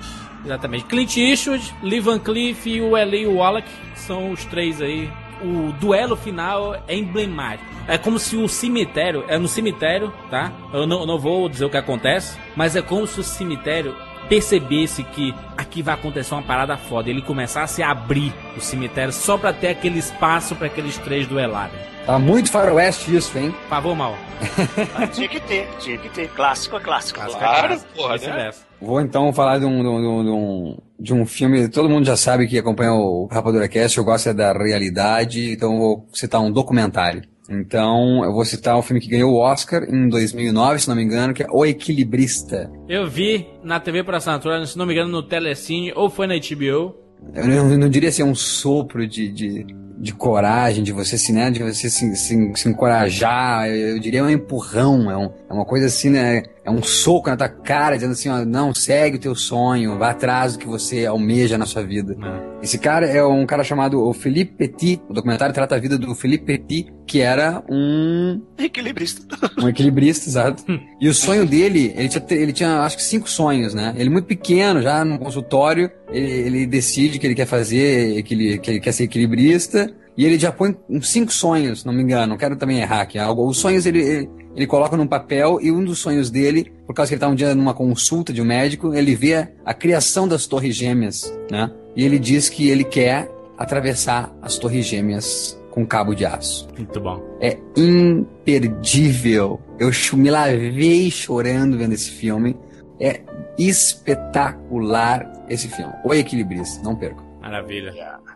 Exatamente. 0.47 0.85
Clint 0.85 1.17
Eastwood, 1.17 1.75
Lee 1.83 1.99
Van 1.99 2.19
Cleef 2.19 2.65
e 2.65 2.81
o 2.81 2.97
Eli 2.97 3.27
Wallach 3.27 3.67
são 3.95 4.31
os 4.31 4.45
três 4.45 4.81
aí. 4.81 5.11
O 5.41 5.73
duelo 5.73 6.15
final 6.15 6.75
é 6.87 6.95
emblemático. 6.95 7.69
É 7.87 7.97
como 7.97 8.17
se 8.17 8.37
o 8.37 8.47
cemitério, 8.47 9.25
é 9.27 9.37
no 9.37 9.47
cemitério, 9.47 10.11
tá? 10.31 10.51
Eu 10.73 10.87
não, 10.87 11.05
não 11.05 11.19
vou 11.19 11.47
dizer 11.47 11.65
o 11.65 11.69
que 11.69 11.77
acontece, 11.77 12.39
mas 12.55 12.75
é 12.75 12.81
como 12.81 13.05
se 13.05 13.19
o 13.19 13.23
cemitério 13.23 13.93
percebesse 14.29 15.03
que 15.03 15.35
aqui 15.57 15.81
vai 15.81 15.93
acontecer 15.93 16.33
uma 16.33 16.41
parada 16.41 16.75
foda. 16.77 17.09
Ele 17.09 17.21
começasse 17.21 17.83
a 17.83 17.91
abrir 17.91 18.33
o 18.55 18.61
cemitério 18.61 19.13
só 19.13 19.37
pra 19.37 19.53
ter 19.53 19.67
aquele 19.67 19.99
espaço 19.99 20.55
pra 20.55 20.67
aqueles 20.67 20.97
três 20.97 21.27
duelarem. 21.27 21.77
Tá 22.05 22.17
muito 22.17 22.49
faroeste 22.49 23.15
isso, 23.15 23.37
hein? 23.37 23.53
Favor, 23.69 23.95
mal. 23.95 24.17
Tinha 25.13 25.27
que 25.27 25.41
ter, 25.41 25.67
tinha 25.79 25.97
que 25.97 26.09
ter. 26.09 26.29
Clássico 26.29 26.77
é 26.77 26.79
clássico. 26.79 27.19
Claro, 27.19 27.79
porra, 27.95 28.17
né? 28.17 28.51
Vou 28.81 29.01
então 29.01 29.33
falar 29.33 29.59
de 29.59 29.65
um, 29.65 29.81
de, 29.81 29.87
um, 29.87 30.23
de 30.23 30.29
um- 30.29 30.77
de 30.99 31.13
um, 31.13 31.25
filme, 31.25 31.67
todo 31.67 31.89
mundo 31.89 32.05
já 32.05 32.15
sabe 32.15 32.47
que 32.47 32.57
acompanha 32.57 32.93
o 32.93 33.27
Rapadura 33.31 33.67
Cast, 33.67 33.97
eu 33.97 34.03
gosto 34.03 34.29
é 34.29 34.33
da 34.33 34.51
realidade, 34.53 35.51
então 35.51 35.77
vou 35.77 36.07
citar 36.11 36.41
um 36.41 36.51
documentário. 36.51 37.21
Então, 37.49 38.25
eu 38.25 38.33
vou 38.33 38.43
citar 38.43 38.77
um 38.77 38.81
filme 38.81 38.99
que 38.99 39.07
ganhou 39.07 39.31
o 39.31 39.39
Oscar 39.39 39.83
em 39.83 40.09
2009, 40.09 40.79
se 40.79 40.89
não 40.89 40.95
me 40.95 41.03
engano, 41.03 41.33
que 41.33 41.43
é 41.43 41.47
O 41.49 41.65
Equilibrista. 41.65 42.69
Eu 42.89 43.07
vi 43.07 43.47
na 43.63 43.79
TV 43.79 44.03
por 44.03 44.15
assinatura, 44.15 44.65
se 44.65 44.77
não 44.77 44.85
me 44.85 44.93
engano, 44.93 45.09
no 45.09 45.23
Telecine 45.23 45.93
ou 45.95 46.09
foi 46.09 46.27
na 46.27 46.33
HBO. 46.35 46.95
Eu 47.33 47.47
não, 47.47 47.71
eu 47.71 47.77
não 47.79 47.89
diria 47.89 48.11
ser 48.11 48.23
um 48.23 48.35
sopro 48.35 49.07
de, 49.07 49.31
de, 49.31 49.65
de 49.97 50.13
coragem, 50.13 50.83
de 50.83 50.91
você 50.91 51.17
se, 51.17 51.31
né, 51.33 51.49
de 51.49 51.61
você 51.63 51.89
se, 51.89 52.15
se, 52.15 52.51
se 52.55 52.69
encorajar, 52.69 53.67
eu, 53.67 53.89
eu 53.89 53.99
diria 53.99 54.23
um 54.23 54.29
empurrão, 54.29 55.09
é, 55.09 55.17
um- 55.17 55.31
é 55.49 55.53
uma 55.53 55.65
coisa 55.65 55.87
assim, 55.87 56.09
né, 56.09 56.43
é 56.63 56.69
um 56.69 56.83
soco 56.83 57.29
na 57.29 57.37
tua 57.37 57.47
cara, 57.49 57.95
dizendo 57.95 58.11
assim, 58.11 58.29
ó, 58.29 58.43
não, 58.45 58.73
segue 58.73 59.15
o 59.17 59.19
teu 59.19 59.33
sonho, 59.35 59.97
vá 59.97 60.09
atrás 60.11 60.53
do 60.53 60.59
que 60.59 60.67
você 60.67 61.05
almeja 61.05 61.57
na 61.57 61.65
sua 61.65 61.83
vida. 61.83 62.15
É. 62.21 62.63
Esse 62.63 62.77
cara 62.77 63.05
é 63.07 63.23
um 63.23 63.45
cara 63.45 63.63
chamado 63.63 64.01
o 64.01 64.13
Philippe 64.13 64.53
Petit, 64.55 65.01
o 65.09 65.13
documentário 65.13 65.53
trata 65.55 65.75
a 65.75 65.79
vida 65.79 65.97
do 65.97 66.13
Philippe 66.13 66.45
Petit, 66.45 66.91
que 67.05 67.21
era 67.21 67.63
um 67.69 68.41
Equilibrista. 68.57 69.21
um 69.57 69.67
equilibrista, 69.69 70.27
exato. 70.29 70.63
E 70.99 71.07
o 71.07 71.13
sonho 71.13 71.45
dele, 71.45 71.93
ele 71.95 72.09
tinha, 72.09 72.25
ele 72.31 72.51
tinha 72.51 72.79
acho 72.81 72.97
que 72.97 73.03
cinco 73.03 73.29
sonhos, 73.29 73.73
né? 73.73 73.93
Ele 73.97 74.09
muito 74.09 74.25
pequeno, 74.25 74.81
já 74.81 75.05
no 75.05 75.19
consultório, 75.19 75.89
ele, 76.11 76.31
ele 76.31 76.65
decide 76.65 77.19
que 77.19 77.27
ele 77.27 77.35
quer 77.35 77.45
fazer, 77.45 78.23
que 78.23 78.33
ele, 78.33 78.57
que 78.57 78.71
ele 78.71 78.79
quer 78.79 78.91
ser 78.91 79.03
equilibrista, 79.03 79.93
e 80.17 80.25
ele 80.25 80.39
já 80.39 80.51
põe 80.51 80.75
uns 80.89 81.11
cinco 81.11 81.31
sonhos, 81.31 81.85
não 81.85 81.93
me 81.93 82.01
engano, 82.01 82.27
não 82.27 82.37
quero 82.37 82.55
também 82.55 82.79
errar 82.79 83.01
aqui. 83.01 83.19
Algo, 83.19 83.47
os 83.47 83.59
sonhos 83.59 83.85
ele, 83.85 84.27
ele, 84.55 84.65
coloca 84.65 84.97
num 84.97 85.05
papel, 85.05 85.59
e 85.61 85.71
um 85.71 85.83
dos 85.83 85.99
sonhos 85.99 86.31
dele, 86.31 86.71
por 86.87 86.95
causa 86.95 87.09
que 87.09 87.13
ele 87.13 87.21
tá 87.21 87.27
um 87.27 87.35
dia 87.35 87.53
numa 87.53 87.73
consulta 87.73 88.33
de 88.33 88.41
um 88.41 88.45
médico, 88.45 88.95
ele 88.95 89.15
vê 89.15 89.47
a 89.63 89.73
criação 89.75 90.27
das 90.27 90.47
torres 90.47 90.75
gêmeas, 90.75 91.31
né? 91.51 91.71
E 91.95 92.03
ele 92.03 92.17
diz 92.17 92.49
que 92.49 92.67
ele 92.67 92.83
quer 92.83 93.29
atravessar 93.57 94.35
as 94.41 94.57
torres 94.57 94.87
gêmeas 94.87 95.59
com 95.69 95.85
cabo 95.85 96.15
de 96.15 96.25
aço. 96.25 96.67
Muito 96.75 96.99
bom. 96.99 97.21
É 97.39 97.55
imperdível. 97.75 99.61
Eu 99.77 99.91
me 100.13 100.31
lavei 100.31 101.11
chorando 101.11 101.77
vendo 101.77 101.93
esse 101.93 102.09
filme. 102.09 102.57
É 102.99 103.21
espetacular 103.59 105.31
esse 105.47 105.67
filme. 105.67 105.93
O 106.03 106.11
Equilibrista, 106.11 106.81
não 106.83 106.95
perco. 106.95 107.26
Maravilha. 107.47 107.93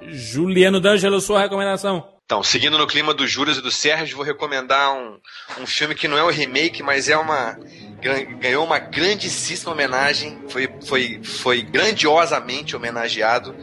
Juliano 0.10 0.80
D'Angelo, 0.80 1.20
sua 1.20 1.40
recomendação. 1.42 2.08
Então, 2.26 2.42
seguindo 2.42 2.78
no 2.78 2.88
clima 2.88 3.14
dos 3.14 3.30
Júlios 3.30 3.58
e 3.58 3.62
do 3.62 3.70
Sérgio, 3.72 4.16
vou 4.16 4.26
recomendar 4.26 4.94
um, 4.94 5.18
um 5.62 5.66
filme 5.68 5.94
que 5.94 6.08
não 6.08 6.18
é 6.18 6.24
um 6.24 6.30
remake, 6.32 6.82
mas 6.82 7.10
é 7.10 7.18
uma. 7.18 7.60
gan- 8.02 8.24
ganhou 8.40 8.66
uma 8.66 8.80
grandíssima 8.80 9.74
homenagem. 9.74 10.40
Foi, 10.48 10.70
foi, 10.86 11.22
foi 11.24 11.62
grandiosamente 11.62 12.76
homenageado 12.76 13.54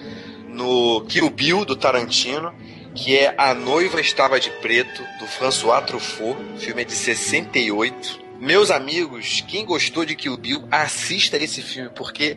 no 0.48 1.00
Kill 1.08 1.30
Bill 1.30 1.64
do 1.64 1.76
Tarantino, 1.76 2.54
que 2.94 3.16
é 3.16 3.34
A 3.38 3.54
Noiva 3.54 4.00
Estava 4.00 4.38
de 4.38 4.50
Preto, 4.50 5.02
do 5.18 5.26
François 5.26 5.82
Truffaut. 5.86 6.38
O 6.54 6.58
filme 6.58 6.82
é 6.82 6.84
de 6.84 6.92
68. 6.92 8.28
Meus 8.38 8.70
amigos, 8.70 9.42
quem 9.48 9.64
gostou 9.64 10.04
de 10.04 10.14
Kill 10.14 10.36
Bill, 10.36 10.62
assista 10.70 11.36
esse 11.38 11.60
filme, 11.62 11.90
porque 11.96 12.36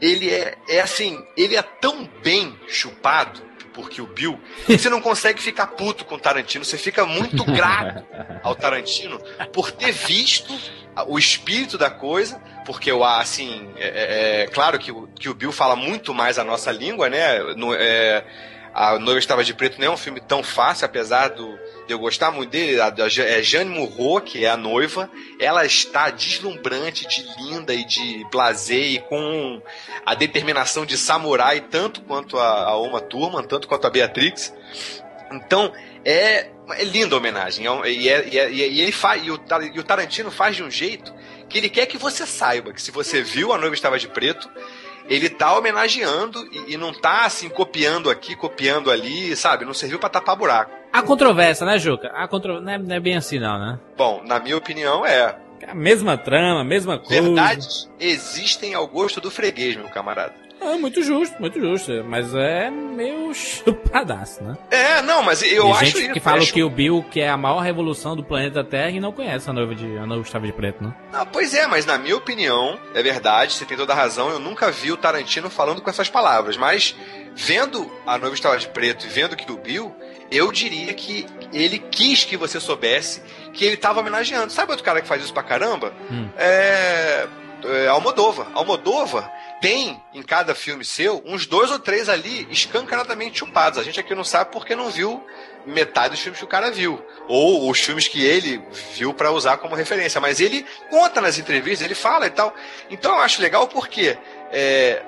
ele 0.00 0.30
é, 0.30 0.54
é 0.68 0.80
assim, 0.80 1.22
ele 1.36 1.56
é 1.56 1.62
tão 1.62 2.08
bem 2.22 2.58
chupado 2.68 3.40
por 3.72 3.88
Kill 3.90 4.06
Bill 4.08 4.40
você 4.66 4.90
não 4.90 5.00
consegue 5.00 5.40
ficar 5.40 5.68
puto 5.68 6.04
com 6.04 6.16
o 6.16 6.18
Tarantino, 6.18 6.64
você 6.64 6.76
fica 6.76 7.06
muito 7.06 7.44
grato 7.44 8.04
ao 8.42 8.54
Tarantino 8.56 9.20
por 9.52 9.70
ter 9.70 9.92
visto 9.92 10.52
o 11.06 11.16
espírito 11.16 11.78
da 11.78 11.88
coisa, 11.88 12.42
porque 12.66 12.90
eu 12.90 13.04
assim, 13.04 13.70
é, 13.76 13.86
é- 13.86 14.42
é 14.42 14.46
claro 14.48 14.78
que 14.80 14.90
o, 14.90 15.06
que 15.08 15.28
o 15.28 15.34
Bill 15.34 15.52
fala 15.52 15.76
muito 15.76 16.12
mais 16.12 16.38
a 16.40 16.44
nossa 16.44 16.72
língua, 16.72 17.08
né? 17.08 17.38
No- 17.54 17.72
é, 17.72 18.24
a 18.74 18.98
Noiva 18.98 19.18
Estava 19.20 19.44
de 19.44 19.54
Preto 19.54 19.78
não 19.80 19.86
é 19.86 19.90
um 19.90 19.96
filme 19.96 20.20
tão 20.20 20.42
fácil, 20.42 20.84
apesar 20.84 21.28
do, 21.28 21.56
de 21.88 21.94
eu 21.94 21.98
gostar 21.98 22.30
muito 22.30 22.50
dele. 22.50 22.80
A, 22.80 22.94
é 23.24 23.42
Jane 23.42 23.70
Murro, 23.70 24.20
que 24.20 24.44
é 24.44 24.50
a 24.50 24.56
noiva, 24.56 25.10
ela 25.40 25.64
está 25.64 26.10
deslumbrante, 26.10 27.08
de 27.08 27.26
linda 27.42 27.74
e 27.74 27.82
de 27.84 28.24
blazer 28.30 28.92
e 28.92 28.98
com 29.00 29.60
a 30.04 30.14
determinação 30.14 30.84
de 30.86 30.96
samurai, 30.96 31.60
tanto 31.62 32.02
quanto 32.02 32.38
a, 32.38 32.64
a 32.64 32.78
Uma 32.78 33.00
Thurman, 33.00 33.42
tanto 33.42 33.66
quanto 33.66 33.86
a 33.86 33.90
Beatrix. 33.90 34.52
Então, 35.32 35.72
é, 36.04 36.50
é 36.72 36.84
linda 36.84 37.16
a 37.16 37.18
homenagem. 37.18 37.66
É 37.66 37.70
é- 37.70 37.92
e 37.92 38.08
é- 38.08 38.28
e 38.28 38.38
é- 38.38 38.50
e 38.50 38.80
ele 38.82 38.92
faz, 38.92 39.24
e, 39.26 39.30
o, 39.30 39.40
e 39.74 39.80
o 39.80 39.84
Tarantino 39.84 40.30
faz 40.30 40.54
de 40.54 40.62
um 40.62 40.70
jeito 40.70 41.12
que 41.48 41.56
ele 41.56 41.70
quer 41.70 41.86
que 41.86 41.96
você 41.96 42.26
saiba 42.26 42.72
que 42.74 42.82
se 42.82 42.90
você 42.90 43.22
viu 43.22 43.52
A 43.52 43.58
Noiva 43.58 43.74
Estava 43.74 43.98
de 43.98 44.06
Preto, 44.08 44.48
ele 45.08 45.30
tá 45.30 45.56
homenageando 45.56 46.46
e, 46.52 46.74
e 46.74 46.76
não 46.76 46.92
tá 46.92 47.24
assim 47.24 47.48
copiando 47.48 48.10
aqui, 48.10 48.36
copiando 48.36 48.90
ali, 48.90 49.34
sabe? 49.34 49.64
Não 49.64 49.72
serviu 49.72 49.98
pra 49.98 50.10
tapar 50.10 50.36
buraco. 50.36 50.77
A 50.92 51.02
controvérsia, 51.02 51.66
né, 51.66 51.78
Juca? 51.78 52.08
A 52.14 52.26
contro... 52.26 52.60
não, 52.60 52.72
é, 52.72 52.78
não 52.78 52.96
é 52.96 53.00
bem 53.00 53.16
assim, 53.16 53.38
não, 53.38 53.58
né? 53.58 53.78
Bom, 53.96 54.22
na 54.26 54.38
minha 54.40 54.56
opinião 54.56 55.04
é. 55.04 55.36
A 55.66 55.74
mesma 55.74 56.16
trama, 56.16 56.60
a 56.60 56.64
mesma 56.64 56.98
coisa. 56.98 57.20
Verdades 57.22 57.90
existem 57.98 58.74
ao 58.74 58.86
gosto 58.86 59.20
do 59.20 59.30
freguês, 59.30 59.76
meu 59.76 59.88
camarada. 59.88 60.34
É 60.60 60.76
muito 60.76 61.02
justo, 61.02 61.36
muito 61.40 61.60
justo. 61.60 61.92
Mas 62.04 62.34
é 62.34 62.68
meio 62.70 63.32
chupadaço, 63.32 64.42
né? 64.42 64.56
É, 64.70 65.02
não, 65.02 65.22
mas 65.22 65.42
eu 65.42 65.62
Tem 65.64 65.72
acho 65.72 65.84
gente 65.86 66.02
isso. 66.04 66.12
que 66.14 66.20
fala 66.20 66.38
acho- 66.38 66.52
que 66.52 66.62
o 66.62 66.70
Bill 66.70 67.04
que 67.10 67.20
é 67.20 67.28
a 67.28 67.36
maior 67.36 67.60
revolução 67.60 68.16
do 68.16 68.24
planeta 68.24 68.64
Terra 68.64 68.90
e 68.90 68.98
não 69.00 69.12
conhece 69.12 69.48
a 69.48 69.52
noiva 69.52 69.74
de 69.74 69.96
a 69.98 70.06
noiva 70.06 70.40
de 70.40 70.52
preto, 70.52 70.82
né? 70.82 70.92
Ah, 71.12 71.24
pois 71.24 71.54
é, 71.54 71.66
mas 71.66 71.86
na 71.86 71.96
minha 71.98 72.16
opinião, 72.16 72.78
é 72.94 73.02
verdade, 73.02 73.52
você 73.52 73.64
tem 73.64 73.76
toda 73.76 73.92
a 73.92 73.96
razão, 73.96 74.30
eu 74.30 74.38
nunca 74.40 74.70
vi 74.70 74.90
o 74.90 74.96
Tarantino 74.96 75.48
falando 75.48 75.80
com 75.80 75.90
essas 75.90 76.08
palavras, 76.08 76.56
mas 76.56 76.94
vendo 77.34 77.88
a 78.06 78.18
noiva 78.18 78.34
estava 78.34 78.58
de 78.58 78.68
preto 78.68 79.06
e 79.06 79.08
vendo 79.08 79.36
que 79.36 79.50
o 79.52 79.56
Bill, 79.56 79.94
eu 80.30 80.52
diria 80.52 80.92
que 80.94 81.26
ele 81.52 81.78
quis 81.78 82.24
que 82.24 82.36
você 82.36 82.60
soubesse 82.60 83.22
que 83.52 83.64
ele 83.64 83.74
estava 83.74 84.00
homenageando. 84.00 84.52
Sabe 84.52 84.70
outro 84.70 84.84
cara 84.84 85.00
que 85.00 85.08
faz 85.08 85.22
isso 85.22 85.32
pra 85.32 85.42
caramba? 85.42 85.92
Hum. 86.10 86.28
É, 86.36 87.26
é 87.64 87.88
Almodova. 87.88 88.46
Almodova 88.54 89.30
tem 89.60 90.00
em 90.14 90.22
cada 90.22 90.54
filme 90.54 90.84
seu 90.84 91.22
uns 91.26 91.46
dois 91.46 91.70
ou 91.70 91.78
três 91.78 92.08
ali 92.08 92.46
escancaradamente 92.50 93.38
chupados. 93.38 93.78
A 93.78 93.82
gente 93.82 93.98
aqui 93.98 94.14
não 94.14 94.24
sabe 94.24 94.52
porque 94.52 94.76
não 94.76 94.90
viu 94.90 95.24
metade 95.66 96.10
dos 96.10 96.20
filmes 96.20 96.38
que 96.38 96.44
o 96.44 96.48
cara 96.48 96.70
viu. 96.70 97.02
Ou 97.26 97.70
os 97.70 97.80
filmes 97.80 98.06
que 98.06 98.24
ele 98.24 98.62
viu 98.94 99.12
pra 99.12 99.30
usar 99.30 99.56
como 99.58 99.74
referência. 99.74 100.20
Mas 100.20 100.40
ele 100.40 100.64
conta 100.90 101.20
nas 101.20 101.38
entrevistas, 101.38 101.84
ele 101.84 101.94
fala 101.94 102.26
e 102.26 102.30
tal. 102.30 102.54
Então 102.90 103.12
eu 103.12 103.20
acho 103.20 103.42
legal 103.42 103.66
porque, 103.68 104.16
é, 104.52 105.02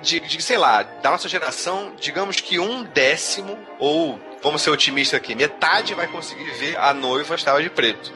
de, 0.00 0.20
de, 0.20 0.42
sei 0.42 0.56
lá, 0.56 0.82
da 0.82 1.10
nossa 1.10 1.28
geração, 1.28 1.92
digamos 2.00 2.40
que 2.40 2.58
um 2.58 2.82
décimo, 2.82 3.58
ou 3.78 4.18
vamos 4.42 4.62
ser 4.62 4.70
otimistas 4.70 5.18
aqui, 5.18 5.34
metade 5.34 5.94
vai 5.94 6.06
conseguir 6.08 6.50
ver 6.52 6.76
a 6.78 6.92
noiva 6.92 7.34
estava 7.34 7.62
de 7.62 7.70
preto. 7.70 8.12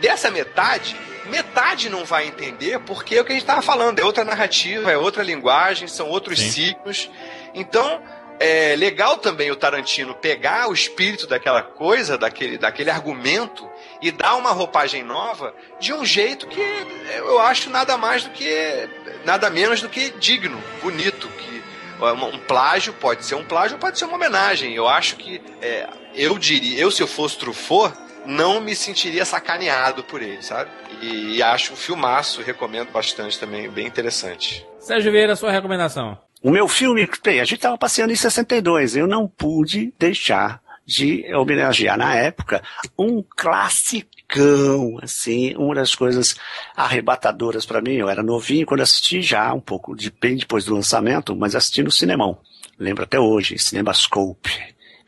Dessa 0.00 0.30
metade, 0.30 0.96
metade 1.26 1.88
não 1.88 2.04
vai 2.04 2.26
entender 2.26 2.78
porque 2.80 3.16
é 3.16 3.20
o 3.20 3.24
que 3.24 3.32
a 3.32 3.34
gente 3.34 3.42
estava 3.42 3.62
falando, 3.62 3.98
é 3.98 4.04
outra 4.04 4.24
narrativa, 4.24 4.90
é 4.90 4.96
outra 4.96 5.22
linguagem, 5.22 5.88
são 5.88 6.08
outros 6.08 6.38
Sim. 6.38 6.50
ciclos. 6.50 7.10
Então, 7.54 8.02
é 8.38 8.76
legal 8.76 9.16
também 9.16 9.50
o 9.50 9.56
Tarantino 9.56 10.14
pegar 10.14 10.68
o 10.68 10.74
espírito 10.74 11.26
daquela 11.26 11.62
coisa, 11.62 12.18
daquele, 12.18 12.58
daquele 12.58 12.90
argumento, 12.90 13.68
e 14.02 14.10
dar 14.10 14.34
uma 14.36 14.50
roupagem 14.50 15.02
nova 15.02 15.54
de 15.80 15.92
um 15.92 16.04
jeito 16.04 16.46
que 16.46 16.60
eu 17.16 17.40
acho 17.40 17.70
nada 17.70 17.96
mais 17.96 18.24
do 18.24 18.30
que. 18.30 18.88
nada 19.24 19.48
menos 19.48 19.80
do 19.80 19.88
que 19.88 20.10
digno, 20.10 20.62
bonito. 20.82 21.28
Que 21.28 21.55
um 22.00 22.38
plágio 22.38 22.92
pode 22.92 23.24
ser 23.24 23.34
um 23.34 23.44
plágio, 23.44 23.78
pode 23.78 23.98
ser 23.98 24.04
uma 24.04 24.16
homenagem. 24.16 24.74
Eu 24.74 24.88
acho 24.88 25.16
que 25.16 25.40
é, 25.62 25.88
eu 26.14 26.38
diria, 26.38 26.78
eu 26.78 26.90
se 26.90 27.02
eu 27.02 27.06
fosse 27.06 27.38
Truffaut, 27.38 27.96
não 28.26 28.60
me 28.60 28.74
sentiria 28.74 29.24
sacaneado 29.24 30.02
por 30.02 30.20
ele, 30.20 30.42
sabe? 30.42 30.70
E, 31.00 31.36
e 31.36 31.42
acho 31.42 31.72
um 31.72 31.76
filmaço, 31.76 32.42
recomendo 32.42 32.90
bastante 32.90 33.38
também, 33.38 33.68
bem 33.68 33.86
interessante. 33.86 34.66
Sérgio 34.80 35.12
Vieira, 35.12 35.36
sua 35.36 35.50
recomendação. 35.50 36.18
O 36.42 36.50
meu 36.50 36.68
filme, 36.68 37.02
a 37.02 37.30
gente 37.44 37.54
estava 37.54 37.78
passeando 37.78 38.12
em 38.12 38.16
62, 38.16 38.96
eu 38.96 39.06
não 39.06 39.26
pude 39.26 39.92
deixar 39.98 40.60
de 40.84 41.24
homenagear 41.34 41.98
na 41.98 42.14
época 42.14 42.62
um 42.96 43.22
classicão, 44.26 44.98
assim, 45.02 45.54
uma 45.56 45.74
das 45.74 45.94
coisas 45.94 46.36
arrebatadoras 46.76 47.64
para 47.64 47.80
mim. 47.80 47.94
Eu 47.94 48.08
era 48.08 48.22
novinho 48.22 48.66
quando 48.66 48.82
assisti 48.82 49.22
já, 49.22 49.52
um 49.52 49.60
pouco 49.60 49.94
de, 49.94 50.10
bem 50.10 50.36
depois 50.36 50.64
do 50.64 50.74
lançamento, 50.74 51.34
mas 51.34 51.54
assisti 51.54 51.82
no 51.82 51.90
cinemão. 51.90 52.38
Lembro 52.78 53.04
até 53.04 53.18
hoje, 53.18 53.58
Cinemascope, 53.58 54.50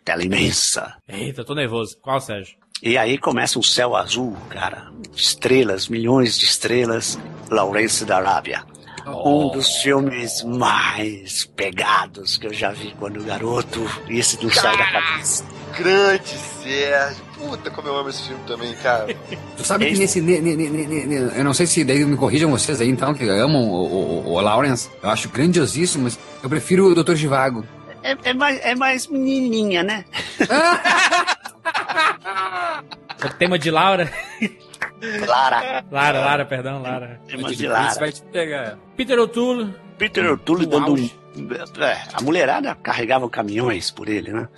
tela 0.04 0.24
imensa. 0.24 0.96
Eita, 1.06 1.44
tô 1.44 1.54
nervoso. 1.54 1.98
Qual, 2.00 2.20
Sérgio? 2.20 2.56
E 2.82 2.96
aí 2.96 3.18
começa 3.18 3.58
um 3.58 3.62
céu 3.62 3.96
azul, 3.96 4.36
cara, 4.48 4.90
estrelas, 5.14 5.88
milhões 5.88 6.38
de 6.38 6.44
estrelas, 6.44 7.18
Laurence 7.50 8.04
da 8.04 8.16
Arábia. 8.16 8.64
Um 9.06 9.50
dos 9.50 9.76
filmes 9.78 10.42
mais 10.44 11.46
pegados 11.56 12.36
que 12.36 12.46
eu 12.46 12.52
já 12.52 12.70
vi 12.70 12.94
quando 12.98 13.24
garoto. 13.24 13.80
E 14.06 14.18
esse 14.18 14.42
não 14.42 14.50
sai 14.50 14.76
da 14.76 14.84
cabeça. 14.84 15.44
Grande 15.76 16.28
Sérgio. 16.28 17.27
Puta, 17.38 17.70
como 17.70 17.88
eu 17.88 17.96
amo 17.96 18.08
esse 18.08 18.24
filme 18.28 18.42
também, 18.46 18.74
cara. 18.76 19.06
Tu 19.56 19.64
sabe 19.64 19.86
que 19.86 19.92
Esse- 19.92 20.00
nesse. 20.00 20.20
ne- 20.20 20.40
ne- 20.40 20.56
ne- 20.56 20.70
ne- 20.70 21.06
ne- 21.06 21.38
eu 21.38 21.44
não 21.44 21.54
sei 21.54 21.66
se 21.66 21.84
daí 21.84 22.04
me 22.04 22.16
corrijam 22.16 22.50
vocês 22.50 22.80
aí, 22.80 22.88
então, 22.88 23.14
que 23.14 23.28
amam 23.28 23.62
o, 23.70 24.24
o, 24.26 24.32
o 24.34 24.40
Lawrence. 24.40 24.90
Eu 25.02 25.10
acho 25.10 25.28
grandiosíssimo, 25.28 26.04
mas 26.04 26.18
eu 26.42 26.48
prefiro 26.48 26.86
o 26.86 26.94
Dr. 27.02 27.14
Givago. 27.14 27.64
É, 28.02 28.16
é 28.24 28.34
mais, 28.34 28.60
é 28.64 28.74
mais 28.74 29.06
menininha, 29.06 29.82
né? 29.82 30.04
O 33.24 33.28
tema 33.30 33.58
de 33.58 33.70
Laura? 33.70 34.10
Lara. 35.26 35.84
Lara, 35.90 36.20
Lara, 36.20 36.44
perdão, 36.44 36.80
Lara. 36.82 37.20
É 37.28 37.36
mais 37.36 37.56
de 37.56 37.64
Isso 37.64 37.72
Lara. 37.72 37.94
vai 37.98 38.12
te 38.12 38.22
pegar. 38.22 38.78
Peter 38.96 39.18
O'Toole. 39.18 39.74
Peter 39.98 40.30
O'Toole 40.32 40.66
dando 40.66 40.94
um. 40.94 41.10
É, 41.80 41.98
a 42.14 42.20
mulherada 42.22 42.74
carregava 42.74 43.28
caminhões 43.28 43.90
por 43.90 44.08
ele, 44.08 44.32
né? 44.32 44.48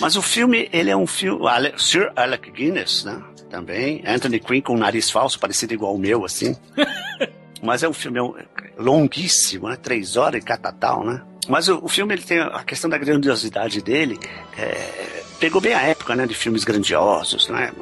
Mas 0.00 0.16
o 0.16 0.22
filme, 0.22 0.68
ele 0.72 0.90
é 0.90 0.96
um 0.96 1.06
filme. 1.06 1.46
Ale- 1.48 1.74
Sir 1.76 2.12
Alec 2.16 2.50
Guinness, 2.50 3.04
né? 3.04 3.22
Também. 3.50 4.02
Anthony 4.06 4.38
Quinn 4.38 4.60
com 4.60 4.74
um 4.74 4.78
nariz 4.78 5.10
falso, 5.10 5.38
parecido 5.38 5.74
igual 5.74 5.94
o 5.94 5.98
meu, 5.98 6.24
assim. 6.24 6.56
Mas 7.62 7.82
é 7.82 7.88
um 7.88 7.92
filme 7.92 8.18
é 8.18 8.72
longuíssimo, 8.78 9.68
né? 9.68 9.76
Três 9.76 10.16
horas 10.16 10.40
e 10.40 10.44
catatal, 10.44 11.04
né? 11.04 11.22
Mas 11.48 11.68
o, 11.68 11.78
o 11.84 11.88
filme, 11.88 12.14
ele 12.14 12.22
tem 12.22 12.38
a 12.38 12.62
questão 12.62 12.88
da 12.88 12.96
grandiosidade 12.96 13.82
dele. 13.82 14.18
é, 14.56 15.22
pegou 15.40 15.60
bem 15.60 15.74
a 15.74 15.82
época, 15.82 16.14
né? 16.14 16.26
De 16.26 16.34
filmes 16.34 16.64
grandiosos, 16.64 17.48
né? 17.48 17.72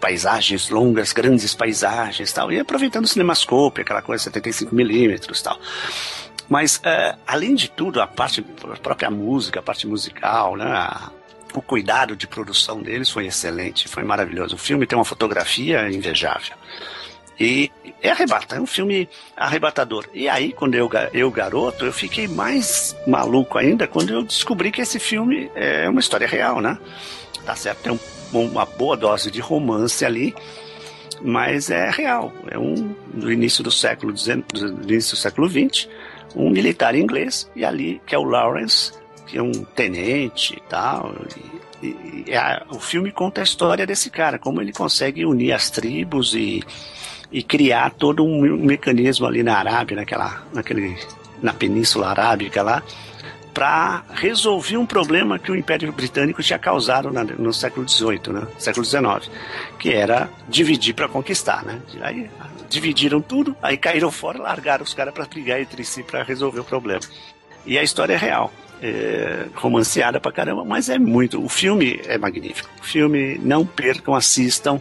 paisagens 0.00 0.68
longas, 0.70 1.12
grandes 1.12 1.54
paisagens 1.54 2.32
tal. 2.32 2.50
E 2.50 2.58
aproveitando 2.58 3.04
o 3.04 3.08
cinemascope, 3.08 3.82
aquela 3.82 4.02
coisa 4.02 4.30
75mm 4.30 5.42
tal. 5.42 5.58
Mas, 6.48 6.80
é, 6.84 7.16
além 7.26 7.54
de 7.54 7.70
tudo, 7.70 8.00
a 8.00 8.06
parte, 8.06 8.44
a 8.70 8.76
própria 8.76 9.10
música, 9.10 9.60
a 9.60 9.62
parte 9.62 9.86
musical, 9.86 10.56
né? 10.56 10.66
a- 10.66 11.10
o 11.54 11.62
cuidado 11.62 12.16
de 12.16 12.26
produção 12.26 12.82
deles 12.82 13.08
foi 13.08 13.26
excelente, 13.26 13.86
foi 13.88 14.02
maravilhoso. 14.02 14.56
O 14.56 14.58
filme 14.58 14.86
tem 14.86 14.98
uma 14.98 15.04
fotografia 15.04 15.88
invejável. 15.90 16.54
E 17.38 17.70
é 18.02 18.10
arrebata, 18.10 18.56
é 18.56 18.60
um 18.60 18.66
filme 18.66 19.08
arrebatador. 19.36 20.04
E 20.12 20.28
aí, 20.28 20.52
quando 20.52 20.74
eu, 20.74 20.90
eu 21.12 21.30
garoto, 21.30 21.84
eu 21.86 21.92
fiquei 21.92 22.26
mais 22.28 22.96
maluco 23.06 23.56
ainda 23.56 23.86
quando 23.86 24.12
eu 24.12 24.22
descobri 24.24 24.70
que 24.72 24.80
esse 24.80 24.98
filme 24.98 25.50
é 25.54 25.88
uma 25.88 26.00
história 26.00 26.26
real, 26.26 26.60
né? 26.60 26.76
Tá 27.44 27.54
certo, 27.54 27.82
tem 27.82 27.92
um- 27.92 28.46
uma 28.48 28.64
boa 28.66 28.96
dose 28.96 29.30
de 29.30 29.40
romance 29.40 30.04
ali, 30.04 30.34
mas 31.22 31.70
é 31.70 31.88
real. 31.90 32.32
É 32.50 32.58
um 32.58 32.94
do 33.12 33.30
início 33.32 33.62
do 33.62 33.70
século 33.70 34.12
do 34.12 34.90
início 34.92 35.12
do 35.12 35.16
século 35.20 35.48
XX, 35.48 35.88
um 36.34 36.50
militar 36.50 36.94
inglês 36.94 37.50
e 37.54 37.64
ali 37.64 38.00
que 38.06 38.14
é 38.14 38.18
o 38.18 38.24
Lawrence, 38.24 38.92
que 39.26 39.38
é 39.38 39.42
um 39.42 39.52
tenente 39.52 40.54
e 40.56 40.60
tal. 40.68 41.14
E, 41.82 41.86
e- 41.86 42.24
e 42.28 42.34
a- 42.34 42.62
o 42.70 42.78
filme 42.80 43.10
conta 43.12 43.40
a 43.40 43.44
história 43.44 43.86
desse 43.86 44.10
cara, 44.10 44.38
como 44.38 44.60
ele 44.60 44.72
consegue 44.72 45.24
unir 45.24 45.52
as 45.52 45.70
tribos 45.70 46.34
e, 46.34 46.62
e 47.30 47.42
criar 47.42 47.90
todo 47.90 48.24
um 48.24 48.40
me- 48.40 48.66
mecanismo 48.66 49.26
ali 49.26 49.42
na 49.42 49.56
Arábia, 49.58 49.96
naquela, 49.96 50.42
naquele, 50.52 50.96
na 51.42 51.52
Península 51.52 52.08
Arábica 52.08 52.62
lá, 52.62 52.82
para 53.54 54.02
resolver 54.12 54.76
um 54.76 54.84
problema 54.84 55.38
que 55.38 55.50
o 55.52 55.54
Império 55.56 55.92
Britânico 55.92 56.42
tinha 56.42 56.58
causado 56.58 57.12
na- 57.12 57.22
no 57.22 57.52
século 57.54 57.88
XVIII, 57.88 58.32
né? 58.32 58.46
século 58.58 58.84
XIX, 58.84 59.30
que 59.78 59.90
era 59.92 60.28
dividir 60.48 60.92
para 60.92 61.08
conquistar. 61.08 61.64
Né? 61.64 61.80
Aí 62.02 62.28
dividiram 62.68 63.20
tudo, 63.20 63.56
aí 63.62 63.76
caíram 63.76 64.10
fora, 64.10 64.42
largaram 64.42 64.82
os 64.82 64.92
caras 64.92 65.14
para 65.14 65.24
brigar 65.26 65.60
entre 65.60 65.84
si 65.84 66.02
para 66.02 66.24
resolver 66.24 66.58
o 66.60 66.64
problema. 66.64 67.00
E 67.64 67.78
a 67.78 67.82
história 67.82 68.14
é 68.14 68.18
real. 68.18 68.52
É 68.82 69.46
romanceada 69.54 70.20
pra 70.20 70.32
caramba, 70.32 70.64
mas 70.64 70.88
é 70.88 70.98
muito. 70.98 71.42
O 71.42 71.48
filme 71.48 72.00
é 72.06 72.18
magnífico. 72.18 72.68
O 72.80 72.84
filme, 72.84 73.38
não 73.38 73.64
percam, 73.64 74.14
assistam. 74.14 74.80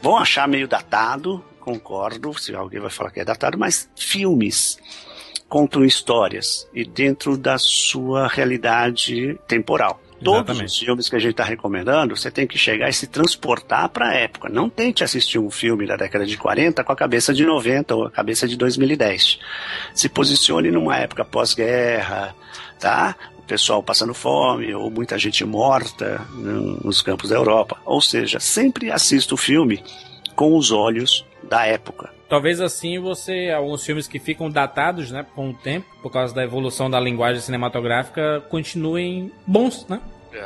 Vão 0.00 0.16
achar 0.16 0.46
meio 0.46 0.68
datado, 0.68 1.44
concordo, 1.60 2.32
se 2.38 2.54
alguém 2.54 2.80
vai 2.80 2.88
falar 2.88 3.10
que 3.10 3.18
é 3.20 3.24
datado, 3.24 3.58
mas 3.58 3.90
filmes 3.96 4.78
contam 5.48 5.84
histórias 5.84 6.68
e 6.74 6.84
dentro 6.84 7.36
da 7.36 7.56
sua 7.58 8.26
realidade 8.28 9.38
temporal. 9.46 10.00
Todos 10.22 10.48
Exatamente. 10.48 10.64
os 10.66 10.78
filmes 10.78 11.08
que 11.10 11.16
a 11.16 11.18
gente 11.18 11.32
está 11.32 11.44
recomendando, 11.44 12.16
você 12.16 12.30
tem 12.30 12.46
que 12.46 12.56
chegar 12.56 12.88
e 12.88 12.92
se 12.92 13.06
transportar 13.06 13.88
para 13.90 14.08
a 14.08 14.14
época. 14.14 14.48
Não 14.48 14.70
tente 14.70 15.04
assistir 15.04 15.38
um 15.38 15.50
filme 15.50 15.86
da 15.86 15.94
década 15.94 16.24
de 16.24 16.36
40 16.38 16.82
com 16.82 16.92
a 16.92 16.96
cabeça 16.96 17.34
de 17.34 17.44
90 17.44 17.94
ou 17.94 18.06
a 18.06 18.10
cabeça 18.10 18.48
de 18.48 18.56
2010. 18.56 19.38
Se 19.94 20.08
posicione 20.08 20.70
numa 20.70 20.96
época 20.96 21.24
pós-guerra, 21.24 22.34
tá? 22.80 23.14
O 23.38 23.42
pessoal 23.42 23.82
passando 23.82 24.14
fome 24.14 24.74
ou 24.74 24.90
muita 24.90 25.18
gente 25.18 25.44
morta 25.44 26.26
nos 26.32 27.02
campos 27.02 27.28
da 27.28 27.36
Europa. 27.36 27.76
Ou 27.84 28.00
seja, 28.00 28.40
sempre 28.40 28.90
assista 28.90 29.34
o 29.34 29.38
filme 29.38 29.84
com 30.34 30.56
os 30.56 30.72
olhos 30.72 31.26
da 31.42 31.66
época. 31.66 32.15
Talvez 32.28 32.60
assim 32.60 32.98
você, 32.98 33.50
alguns 33.50 33.84
filmes 33.84 34.08
que 34.08 34.18
ficam 34.18 34.50
datados, 34.50 35.10
né, 35.10 35.24
com 35.34 35.50
o 35.50 35.54
tempo, 35.54 35.86
por 36.02 36.10
causa 36.10 36.34
da 36.34 36.42
evolução 36.42 36.90
da 36.90 36.98
linguagem 36.98 37.40
cinematográfica, 37.40 38.42
continuem 38.48 39.30
bons, 39.46 39.86
né? 39.88 40.00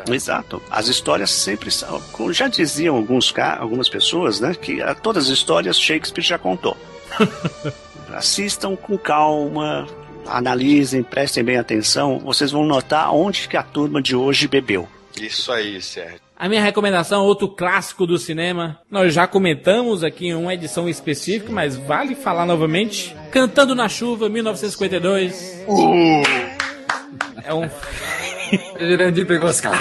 Exato. 0.09 0.63
As 0.71 0.87
histórias 0.87 1.31
sempre 1.31 1.71
são. 1.71 2.01
como 2.13 2.33
Já 2.33 2.49
diziam 2.49 2.97
alguns, 2.97 3.35
algumas 3.59 3.89
pessoas, 3.89 4.39
né? 4.39 4.55
Que 4.55 4.81
ah, 4.81 4.95
todas 4.95 5.25
as 5.25 5.31
histórias 5.31 5.81
Shakespeare 5.81 6.25
já 6.25 6.39
contou. 6.39 6.77
Assistam 8.15 8.77
com 8.77 8.97
calma, 8.99 9.87
analisem, 10.27 11.03
prestem 11.03 11.43
bem 11.43 11.57
atenção. 11.57 12.19
Vocês 12.21 12.51
vão 12.51 12.65
notar 12.65 13.13
onde 13.13 13.49
que 13.49 13.57
a 13.57 13.63
turma 13.63 14.01
de 14.01 14.15
hoje 14.15 14.47
bebeu. 14.47 14.89
Isso 15.21 15.51
aí, 15.53 15.81
Sérgio. 15.83 16.30
A 16.41 16.49
minha 16.49 16.63
recomendação, 16.63 17.23
outro 17.23 17.47
clássico 17.47 18.07
do 18.07 18.17
cinema, 18.17 18.79
nós 18.91 19.13
já 19.13 19.27
comentamos 19.27 20.03
aqui 20.03 20.29
em 20.29 20.35
uma 20.35 20.55
edição 20.55 20.89
específica, 20.89 21.53
mas 21.53 21.77
vale 21.77 22.15
falar 22.15 22.47
novamente. 22.47 23.15
Cantando 23.31 23.75
na 23.75 23.91
Chuva, 23.91 24.27
1952. 24.31 25.67
É 27.45 27.53
um 27.53 27.69
Jurandir 28.81 29.27
pegou 29.27 29.51
as 29.51 29.61
caras. 29.61 29.79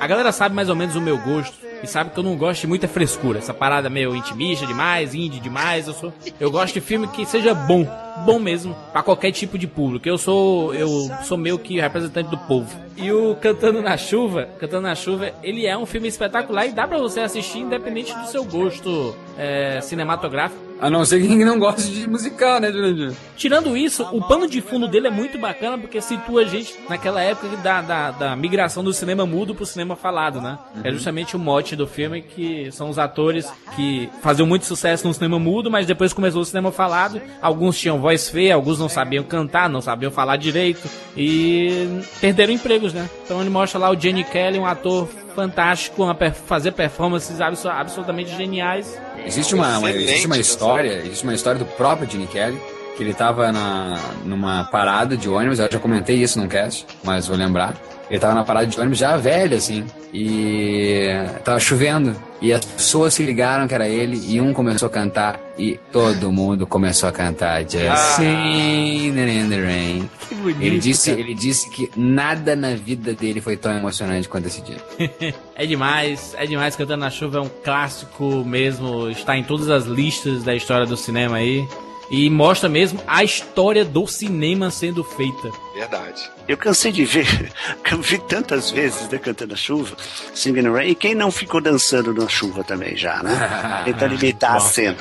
A 0.00 0.06
galera 0.08 0.32
sabe 0.32 0.52
mais 0.52 0.68
ou 0.68 0.74
menos 0.74 0.96
o 0.96 1.00
meu 1.00 1.16
gosto 1.16 1.54
e 1.82 1.86
sabe 1.86 2.10
que 2.10 2.18
eu 2.18 2.22
não 2.24 2.36
gosto 2.36 2.62
de 2.62 2.66
muita 2.66 2.88
frescura. 2.88 3.38
Essa 3.38 3.52
parada 3.54 3.90
meio 3.90 4.14
intimista 4.14 4.66
demais, 4.66 5.14
indie 5.14 5.40
demais. 5.40 5.88
Eu 5.88 5.94
sou, 5.94 6.12
eu 6.38 6.50
gosto 6.50 6.74
de 6.74 6.80
filme 6.80 7.06
que 7.08 7.24
seja 7.26 7.54
bom, 7.54 7.86
bom 8.24 8.38
mesmo, 8.38 8.76
pra 8.92 9.02
qualquer 9.02 9.32
tipo 9.32 9.58
de 9.58 9.66
público. 9.66 10.08
Eu 10.08 10.18
sou, 10.18 10.74
eu 10.74 10.88
sou 11.22 11.36
meio 11.36 11.58
que 11.58 11.80
representante 11.80 12.30
do 12.30 12.38
povo. 12.38 12.76
E 12.96 13.10
o 13.10 13.34
Cantando 13.36 13.82
na 13.82 13.96
Chuva, 13.96 14.48
Cantando 14.58 14.82
na 14.82 14.94
Chuva, 14.94 15.32
ele 15.42 15.66
é 15.66 15.76
um 15.76 15.86
filme 15.86 16.08
espetacular 16.08 16.66
e 16.66 16.72
dá 16.72 16.86
pra 16.86 16.98
você 16.98 17.20
assistir 17.20 17.58
independente 17.58 18.14
do 18.14 18.26
seu 18.26 18.44
gosto 18.44 19.16
é, 19.36 19.80
cinematográfico. 19.80 20.71
A 20.82 20.90
não 20.90 21.04
ser 21.04 21.20
quem 21.20 21.44
não 21.44 21.60
gosta 21.60 21.80
de 21.80 22.08
musical, 22.10 22.58
né, 22.58 22.72
Jurandir? 22.72 23.12
Tirando 23.36 23.76
isso, 23.76 24.02
o 24.10 24.20
pano 24.20 24.48
de 24.48 24.60
fundo 24.60 24.88
dele 24.88 25.06
é 25.06 25.10
muito 25.12 25.38
bacana 25.38 25.78
porque 25.78 26.00
situa 26.00 26.42
a 26.42 26.44
gente 26.44 26.74
naquela 26.88 27.22
época 27.22 27.56
da, 27.58 27.80
da, 27.80 28.10
da 28.10 28.34
migração 28.34 28.82
do 28.82 28.92
cinema 28.92 29.24
mudo 29.24 29.54
pro 29.54 29.64
cinema 29.64 29.94
falado, 29.94 30.40
né? 30.40 30.58
É 30.82 30.90
justamente 30.90 31.36
o 31.36 31.38
mote 31.38 31.76
do 31.76 31.86
filme 31.86 32.20
que 32.20 32.68
são 32.72 32.90
os 32.90 32.98
atores 32.98 33.48
que 33.76 34.10
faziam 34.20 34.44
muito 34.44 34.66
sucesso 34.66 35.06
no 35.06 35.14
cinema 35.14 35.38
mudo, 35.38 35.70
mas 35.70 35.86
depois 35.86 36.12
começou 36.12 36.42
o 36.42 36.44
cinema 36.44 36.72
falado. 36.72 37.22
Alguns 37.40 37.78
tinham 37.78 38.00
voz 38.00 38.28
feia, 38.28 38.56
alguns 38.56 38.80
não 38.80 38.88
sabiam 38.88 39.22
cantar, 39.22 39.68
não 39.68 39.80
sabiam 39.80 40.10
falar 40.10 40.36
direito 40.36 40.88
e 41.16 42.00
perderam 42.20 42.52
empregos, 42.52 42.92
né? 42.92 43.08
Então 43.24 43.40
ele 43.40 43.50
mostra 43.50 43.78
lá 43.78 43.88
o 43.88 43.96
Jenny 43.96 44.24
Kelly, 44.24 44.58
um 44.58 44.66
ator 44.66 45.08
fantástico, 45.34 46.14
per- 46.14 46.32
fazer 46.34 46.72
performances 46.72 47.40
abso- 47.40 47.68
absolutamente 47.68 48.34
geniais. 48.36 48.98
Existe 49.24 49.54
uma, 49.54 49.78
uma- 49.78 49.90
existe 49.90 50.26
uma 50.26 50.38
história, 50.38 50.98
existe 51.04 51.24
uma 51.24 51.34
história 51.34 51.58
do 51.58 51.64
próprio 51.66 52.08
Gene 52.10 52.26
Kelly, 52.26 52.60
que 52.96 53.02
ele 53.02 53.14
tava 53.14 53.50
na, 53.52 53.98
numa 54.24 54.64
parada 54.64 55.16
de 55.16 55.28
ônibus, 55.28 55.58
eu 55.58 55.68
já 55.70 55.78
comentei 55.78 56.16
isso 56.16 56.38
num 56.38 56.48
cast, 56.48 56.86
mas 57.02 57.26
vou 57.26 57.36
lembrar. 57.36 57.74
Ele 58.10 58.20
tava 58.20 58.34
na 58.34 58.44
parada 58.44 58.66
de 58.66 58.78
ônibus 58.78 58.98
já 58.98 59.16
velho, 59.16 59.56
assim, 59.56 59.86
e 60.12 61.06
tava 61.42 61.58
chovendo. 61.58 62.14
E 62.42 62.52
as 62.52 62.62
pessoas 62.62 63.14
se 63.14 63.22
ligaram 63.22 63.66
que 63.66 63.74
era 63.74 63.88
ele, 63.88 64.20
e 64.28 64.38
um 64.38 64.52
começou 64.52 64.86
a 64.86 64.90
cantar, 64.90 65.40
e 65.56 65.80
todo 65.90 66.30
mundo 66.30 66.66
começou 66.66 67.08
a 67.08 67.12
cantar 67.12 67.62
Just 67.62 67.96
Sing 68.16 69.08
in 69.08 69.48
the 69.48 69.60
Rain. 69.60 70.10
Que 70.28 70.34
bonito. 70.34 70.60
Ele 70.60 70.78
disse, 70.78 71.10
cara. 71.10 71.22
ele 71.22 71.34
disse 71.34 71.70
que 71.70 71.90
nada 71.96 72.54
na 72.54 72.74
vida 72.74 73.14
dele 73.14 73.40
foi 73.40 73.56
tão 73.56 73.72
emocionante 73.72 74.28
quanto 74.28 74.46
esse 74.46 74.60
dia. 74.60 74.76
É 75.54 75.66
demais, 75.66 76.34
é 76.36 76.44
demais. 76.44 76.74
Cantando 76.74 77.04
na 77.04 77.10
Chuva 77.10 77.38
é 77.38 77.40
um 77.40 77.50
clássico 77.62 78.42
mesmo, 78.44 79.08
está 79.10 79.36
em 79.36 79.44
todas 79.44 79.70
as 79.70 79.84
listas 79.84 80.42
da 80.42 80.56
história 80.56 80.84
do 80.84 80.96
cinema 80.96 81.36
aí. 81.36 81.64
E 82.10 82.28
mostra 82.28 82.68
mesmo 82.68 83.00
a 83.06 83.24
história 83.24 83.84
do 83.84 84.06
cinema 84.06 84.70
sendo 84.70 85.02
feita. 85.02 85.50
Verdade. 85.74 86.22
Eu 86.46 86.56
cansei 86.58 86.92
de 86.92 87.04
ver, 87.06 87.26
eu 87.90 88.02
vi 88.02 88.18
tantas 88.18 88.70
vezes 88.70 89.08
né, 89.08 89.18
cantando 89.18 89.54
a 89.54 89.56
chuva, 89.56 89.96
Singing 90.34 90.60
in 90.60 90.62
the 90.64 90.68
Rain, 90.68 90.88
e 90.90 90.94
quem 90.94 91.14
não 91.14 91.30
ficou 91.30 91.60
dançando 91.60 92.12
na 92.12 92.28
chuva 92.28 92.62
também 92.64 92.96
já, 92.96 93.22
né? 93.22 93.82
Tentando 93.86 94.14
imitar 94.14 94.56
a 94.56 94.60
cena. 94.60 94.98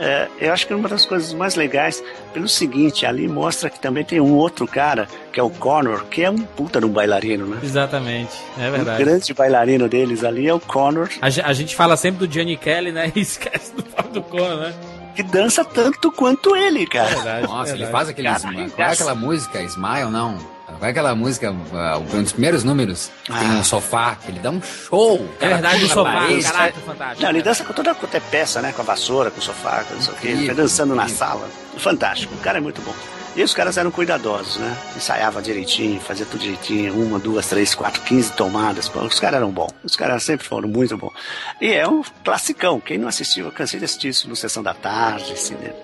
É, 0.00 0.26
eu 0.40 0.52
acho 0.52 0.66
que 0.66 0.74
uma 0.74 0.88
das 0.88 1.06
coisas 1.06 1.32
mais 1.32 1.54
legais, 1.54 2.02
pelo 2.32 2.48
seguinte, 2.48 3.06
ali 3.06 3.28
mostra 3.28 3.70
que 3.70 3.78
também 3.78 4.04
tem 4.04 4.20
um 4.20 4.34
outro 4.34 4.66
cara, 4.66 5.06
que 5.32 5.38
é 5.38 5.42
o 5.44 5.50
Connor, 5.50 6.06
que 6.06 6.24
é 6.24 6.30
um 6.30 6.38
puta 6.38 6.80
de 6.80 6.86
um 6.86 6.88
bailarino, 6.88 7.46
né? 7.46 7.60
Exatamente, 7.62 8.36
é 8.58 8.68
O 8.68 8.72
verdade. 8.72 9.04
grande 9.04 9.32
bailarino 9.34 9.88
deles 9.88 10.24
ali 10.24 10.48
é 10.48 10.52
o 10.52 10.58
Connor, 10.58 11.08
A, 11.22 11.30
ge- 11.30 11.42
a 11.42 11.52
gente 11.52 11.76
fala 11.76 11.96
sempre 11.96 12.26
do 12.26 12.26
Johnny 12.26 12.56
Kelly, 12.56 12.90
né? 12.90 13.12
E 13.14 13.20
esquece 13.20 13.72
do 13.74 13.84
do 14.12 14.22
Conan, 14.22 14.56
né? 14.56 14.74
Que 15.14 15.22
dança 15.22 15.64
tanto 15.64 16.10
quanto 16.12 16.54
ele, 16.56 16.86
cara. 16.86 17.08
Verdade. 17.08 17.46
Nossa, 17.46 17.70
ele 17.72 17.78
verdade. 17.84 17.92
faz 17.92 18.08
aquele. 18.08 18.28
Cara. 18.28 18.40
Qual 18.70 18.88
é 18.88 18.92
aquela 18.92 19.14
música? 19.14 19.62
Smile, 19.62 20.10
não? 20.10 20.38
Qual 20.66 20.84
é 20.84 20.88
aquela 20.90 21.14
música? 21.14 21.50
uh, 21.50 22.16
um 22.16 22.22
dos 22.22 22.32
primeiros 22.32 22.62
números? 22.64 23.10
que 23.24 23.32
Tem 23.32 23.48
Ah. 23.48 23.52
um 23.54 23.64
sofá, 23.64 24.14
que 24.16 24.30
ele 24.30 24.38
dá 24.38 24.50
um 24.50 24.62
show. 24.62 25.28
É 25.40 25.48
verdade, 25.48 25.84
o 25.84 25.88
sofá, 25.88 26.12
parede, 26.12 26.42
caraca, 26.44 26.80
fantástico. 26.80 27.22
Não, 27.22 27.30
ele 27.30 27.42
dança 27.42 27.64
com 27.64 27.72
toda 27.72 27.90
a 27.90 27.94
peça, 28.30 28.62
né? 28.62 28.72
Com 28.72 28.82
a 28.82 28.84
vassoura, 28.84 29.30
com 29.30 29.38
o 29.40 29.42
sofá, 29.42 29.84
com 29.84 29.94
não 29.94 30.02
sei 30.02 30.14
o 30.14 30.16
quê. 30.16 30.26
Ele 30.28 30.34
vai 30.36 30.44
Incrível, 30.44 30.64
dançando 30.64 30.94
na 30.94 31.02
incrível. 31.02 31.26
sala. 31.26 31.48
Fantástico. 31.76 32.34
O 32.34 32.38
cara 32.38 32.58
é 32.58 32.60
muito 32.60 32.80
bom. 32.82 32.94
E 33.36 33.42
os 33.42 33.54
caras 33.54 33.76
eram 33.76 33.90
cuidadosos, 33.92 34.56
né? 34.56 34.76
Ensaiava 34.96 35.40
direitinho, 35.40 36.00
fazia 36.00 36.26
tudo 36.26 36.40
direitinho, 36.40 36.94
uma, 36.94 37.18
duas, 37.18 37.46
três, 37.46 37.74
quatro, 37.74 38.02
quinze 38.02 38.32
tomadas. 38.32 38.88
Pô, 38.88 39.00
os 39.00 39.20
caras 39.20 39.36
eram 39.36 39.50
bons. 39.52 39.72
Os 39.84 39.94
caras 39.94 40.24
sempre 40.24 40.46
foram 40.46 40.68
muito 40.68 40.96
bons. 40.96 41.12
E 41.60 41.72
é 41.72 41.86
um 41.86 42.02
classicão. 42.24 42.80
Quem 42.80 42.98
não 42.98 43.06
assistiu, 43.06 43.46
eu 43.46 43.52
cansei 43.52 43.78
de 43.78 43.84
assistir 43.84 44.08
isso 44.08 44.28
no 44.28 44.34
Sessão 44.34 44.62
da 44.62 44.74
Tarde, 44.74 45.34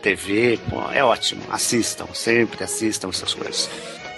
TV, 0.02 0.58
pô, 0.68 0.90
é 0.90 1.04
ótimo. 1.04 1.42
Assistam, 1.50 2.06
sempre 2.12 2.64
assistam 2.64 3.08
essas 3.10 3.32
coisas. 3.32 3.70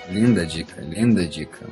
Linda 0.09 0.47
dica, 0.47 0.81
linda 0.81 1.27
dica. 1.27 1.67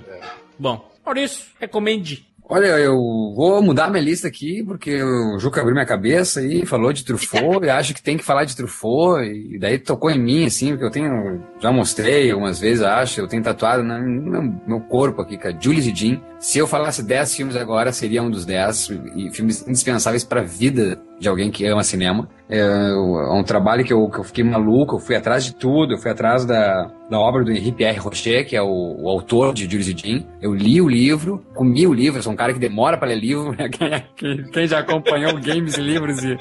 Bom, 0.58 0.92
Maurício, 1.04 1.44
recomende. 1.58 2.26
Olha, 2.48 2.78
eu 2.78 2.94
vou 3.34 3.60
mudar 3.60 3.90
minha 3.90 4.02
lista 4.02 4.28
aqui, 4.28 4.62
porque 4.62 5.02
o 5.02 5.36
Juca 5.36 5.60
abriu 5.60 5.74
minha 5.74 5.84
cabeça 5.84 6.40
e 6.40 6.64
falou 6.64 6.92
de 6.92 7.04
Truffaut, 7.04 7.66
e 7.66 7.70
acho 7.70 7.92
que 7.92 8.00
tem 8.00 8.16
que 8.16 8.22
falar 8.22 8.44
de 8.44 8.54
Truffaut, 8.54 9.20
e 9.24 9.58
daí 9.58 9.80
tocou 9.80 10.12
em 10.12 10.18
mim, 10.18 10.46
assim, 10.46 10.68
porque 10.70 10.84
eu 10.84 10.90
tenho, 10.90 11.42
já 11.58 11.72
mostrei 11.72 12.30
algumas 12.30 12.60
vezes, 12.60 12.84
acho, 12.84 13.20
eu 13.20 13.26
tenho 13.26 13.42
tatuado 13.42 13.82
no 13.82 14.60
meu, 14.64 14.80
corpo 14.80 15.22
aqui, 15.22 15.36
cara, 15.36 15.58
Julius 15.60 15.86
e 15.86 15.94
Jean. 15.94 16.20
Se 16.46 16.60
eu 16.60 16.66
falasse 16.68 17.02
10 17.02 17.34
filmes 17.34 17.56
agora, 17.56 17.90
seria 17.90 18.22
um 18.22 18.30
dos 18.30 18.46
10, 18.46 18.90
e 19.16 19.30
filmes 19.32 19.66
indispensáveis 19.66 20.22
para 20.22 20.42
a 20.42 20.44
vida 20.44 20.96
de 21.18 21.28
alguém 21.28 21.50
que 21.50 21.66
ama 21.66 21.82
cinema. 21.82 22.28
É, 22.48 22.60
é 22.60 23.32
um 23.32 23.42
trabalho 23.42 23.84
que 23.84 23.92
eu, 23.92 24.08
que 24.08 24.18
eu 24.18 24.24
fiquei 24.24 24.44
maluco, 24.44 24.96
eu 24.96 25.00
fui 25.00 25.16
atrás 25.16 25.44
de 25.44 25.54
tudo, 25.54 25.94
eu 25.94 25.98
fui 25.98 26.10
atrás 26.10 26.44
da, 26.44 26.88
da 27.10 27.18
obra 27.18 27.42
do 27.42 27.50
Henri 27.50 27.72
Pierre 27.72 27.98
Rocher, 27.98 28.46
que 28.46 28.54
é 28.54 28.62
o, 28.62 28.96
o 29.00 29.08
autor 29.08 29.52
de 29.52 29.68
Jules 29.68 29.88
e 29.88 29.96
Jean. 29.96 30.24
Eu 30.40 30.54
li 30.54 30.80
o 30.80 30.88
livro, 30.88 31.44
comi 31.54 31.86
o 31.86 31.92
livro, 31.92 32.18
eu 32.18 32.22
sou 32.22 32.32
um 32.32 32.36
cara 32.36 32.52
que 32.52 32.60
demora 32.60 32.96
para 32.96 33.08
ler 33.08 33.18
livro, 33.18 33.50
né? 33.50 33.68
quem, 34.16 34.44
quem, 34.52 34.66
já 34.68 34.78
acompanhou 34.78 35.34
games 35.40 35.76
e 35.76 35.80
livros 35.80 36.22
e 36.22 36.36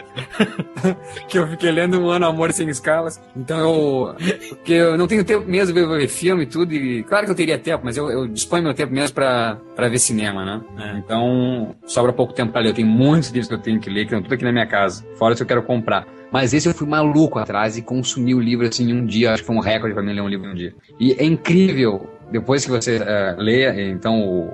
que 1.28 1.40
eu 1.40 1.48
fiquei 1.48 1.72
lendo 1.72 2.00
um 2.00 2.10
ano 2.10 2.28
Amor 2.28 2.52
Sem 2.52 2.70
Escalas. 2.70 3.20
Então 3.36 3.58
eu, 3.58 4.16
porque 4.50 4.74
eu 4.74 4.98
não 4.98 5.08
tenho 5.08 5.24
tempo 5.24 5.50
mesmo 5.50 5.74
de 5.74 5.86
ver 5.86 6.08
filme 6.08 6.44
e 6.44 6.48
tudo, 6.48 6.72
e 6.74 7.04
claro 7.04 7.26
que 7.26 7.32
eu 7.32 7.36
teria 7.36 7.58
tempo, 7.58 7.84
mas 7.84 7.98
eu, 7.98 8.12
eu 8.12 8.28
disponho 8.28 8.64
meu 8.64 8.74
tempo 8.74 8.94
mesmo 8.94 9.16
para 9.16 9.90
ver 9.90 9.95
cinema, 10.00 10.46
né? 10.46 10.62
É. 10.78 10.98
Então 10.98 11.76
sobra 11.86 12.14
pouco 12.14 12.34
tempo 12.34 12.52
para 12.52 12.62
ler, 12.62 12.70
eu 12.70 12.74
tenho 12.74 12.88
muitos 12.88 13.30
livros 13.30 13.48
que 13.48 13.54
eu 13.54 13.60
tenho 13.60 13.80
que 13.80 13.90
ler, 13.90 14.02
que 14.02 14.06
estão 14.06 14.22
tudo 14.22 14.34
aqui 14.34 14.44
na 14.44 14.52
minha 14.52 14.66
casa, 14.66 15.06
fora 15.18 15.34
os 15.34 15.40
que 15.40 15.44
eu 15.44 15.48
quero 15.48 15.64
comprar. 15.64 16.08
Mas 16.32 16.54
esse 16.54 16.68
eu 16.68 16.74
fui 16.74 16.88
maluco 16.88 17.40
atrás 17.40 17.78
e 17.78 17.82
consumi 17.82 18.36
o 18.36 18.40
livro 18.40 18.68
assim 18.68 18.90
em 18.90 18.94
um 18.94 19.06
dia. 19.06 19.32
Acho 19.32 19.44
que 19.44 19.48
foi 19.48 19.56
um 19.56 19.62
recorde 19.62 19.94
para 19.94 20.04
mim 20.04 20.14
ler 20.14 20.22
um 20.22 20.28
livro 20.28 20.48
em 20.48 20.52
um 20.52 20.56
dia. 20.56 20.74
E 21.00 21.14
é 21.14 21.24
incrível, 21.24 22.10
depois 22.32 22.66
que 22.66 22.72
você 22.72 22.98
uh, 22.98 23.42
lê, 23.42 23.90
então, 23.90 24.20
o, 24.22 24.54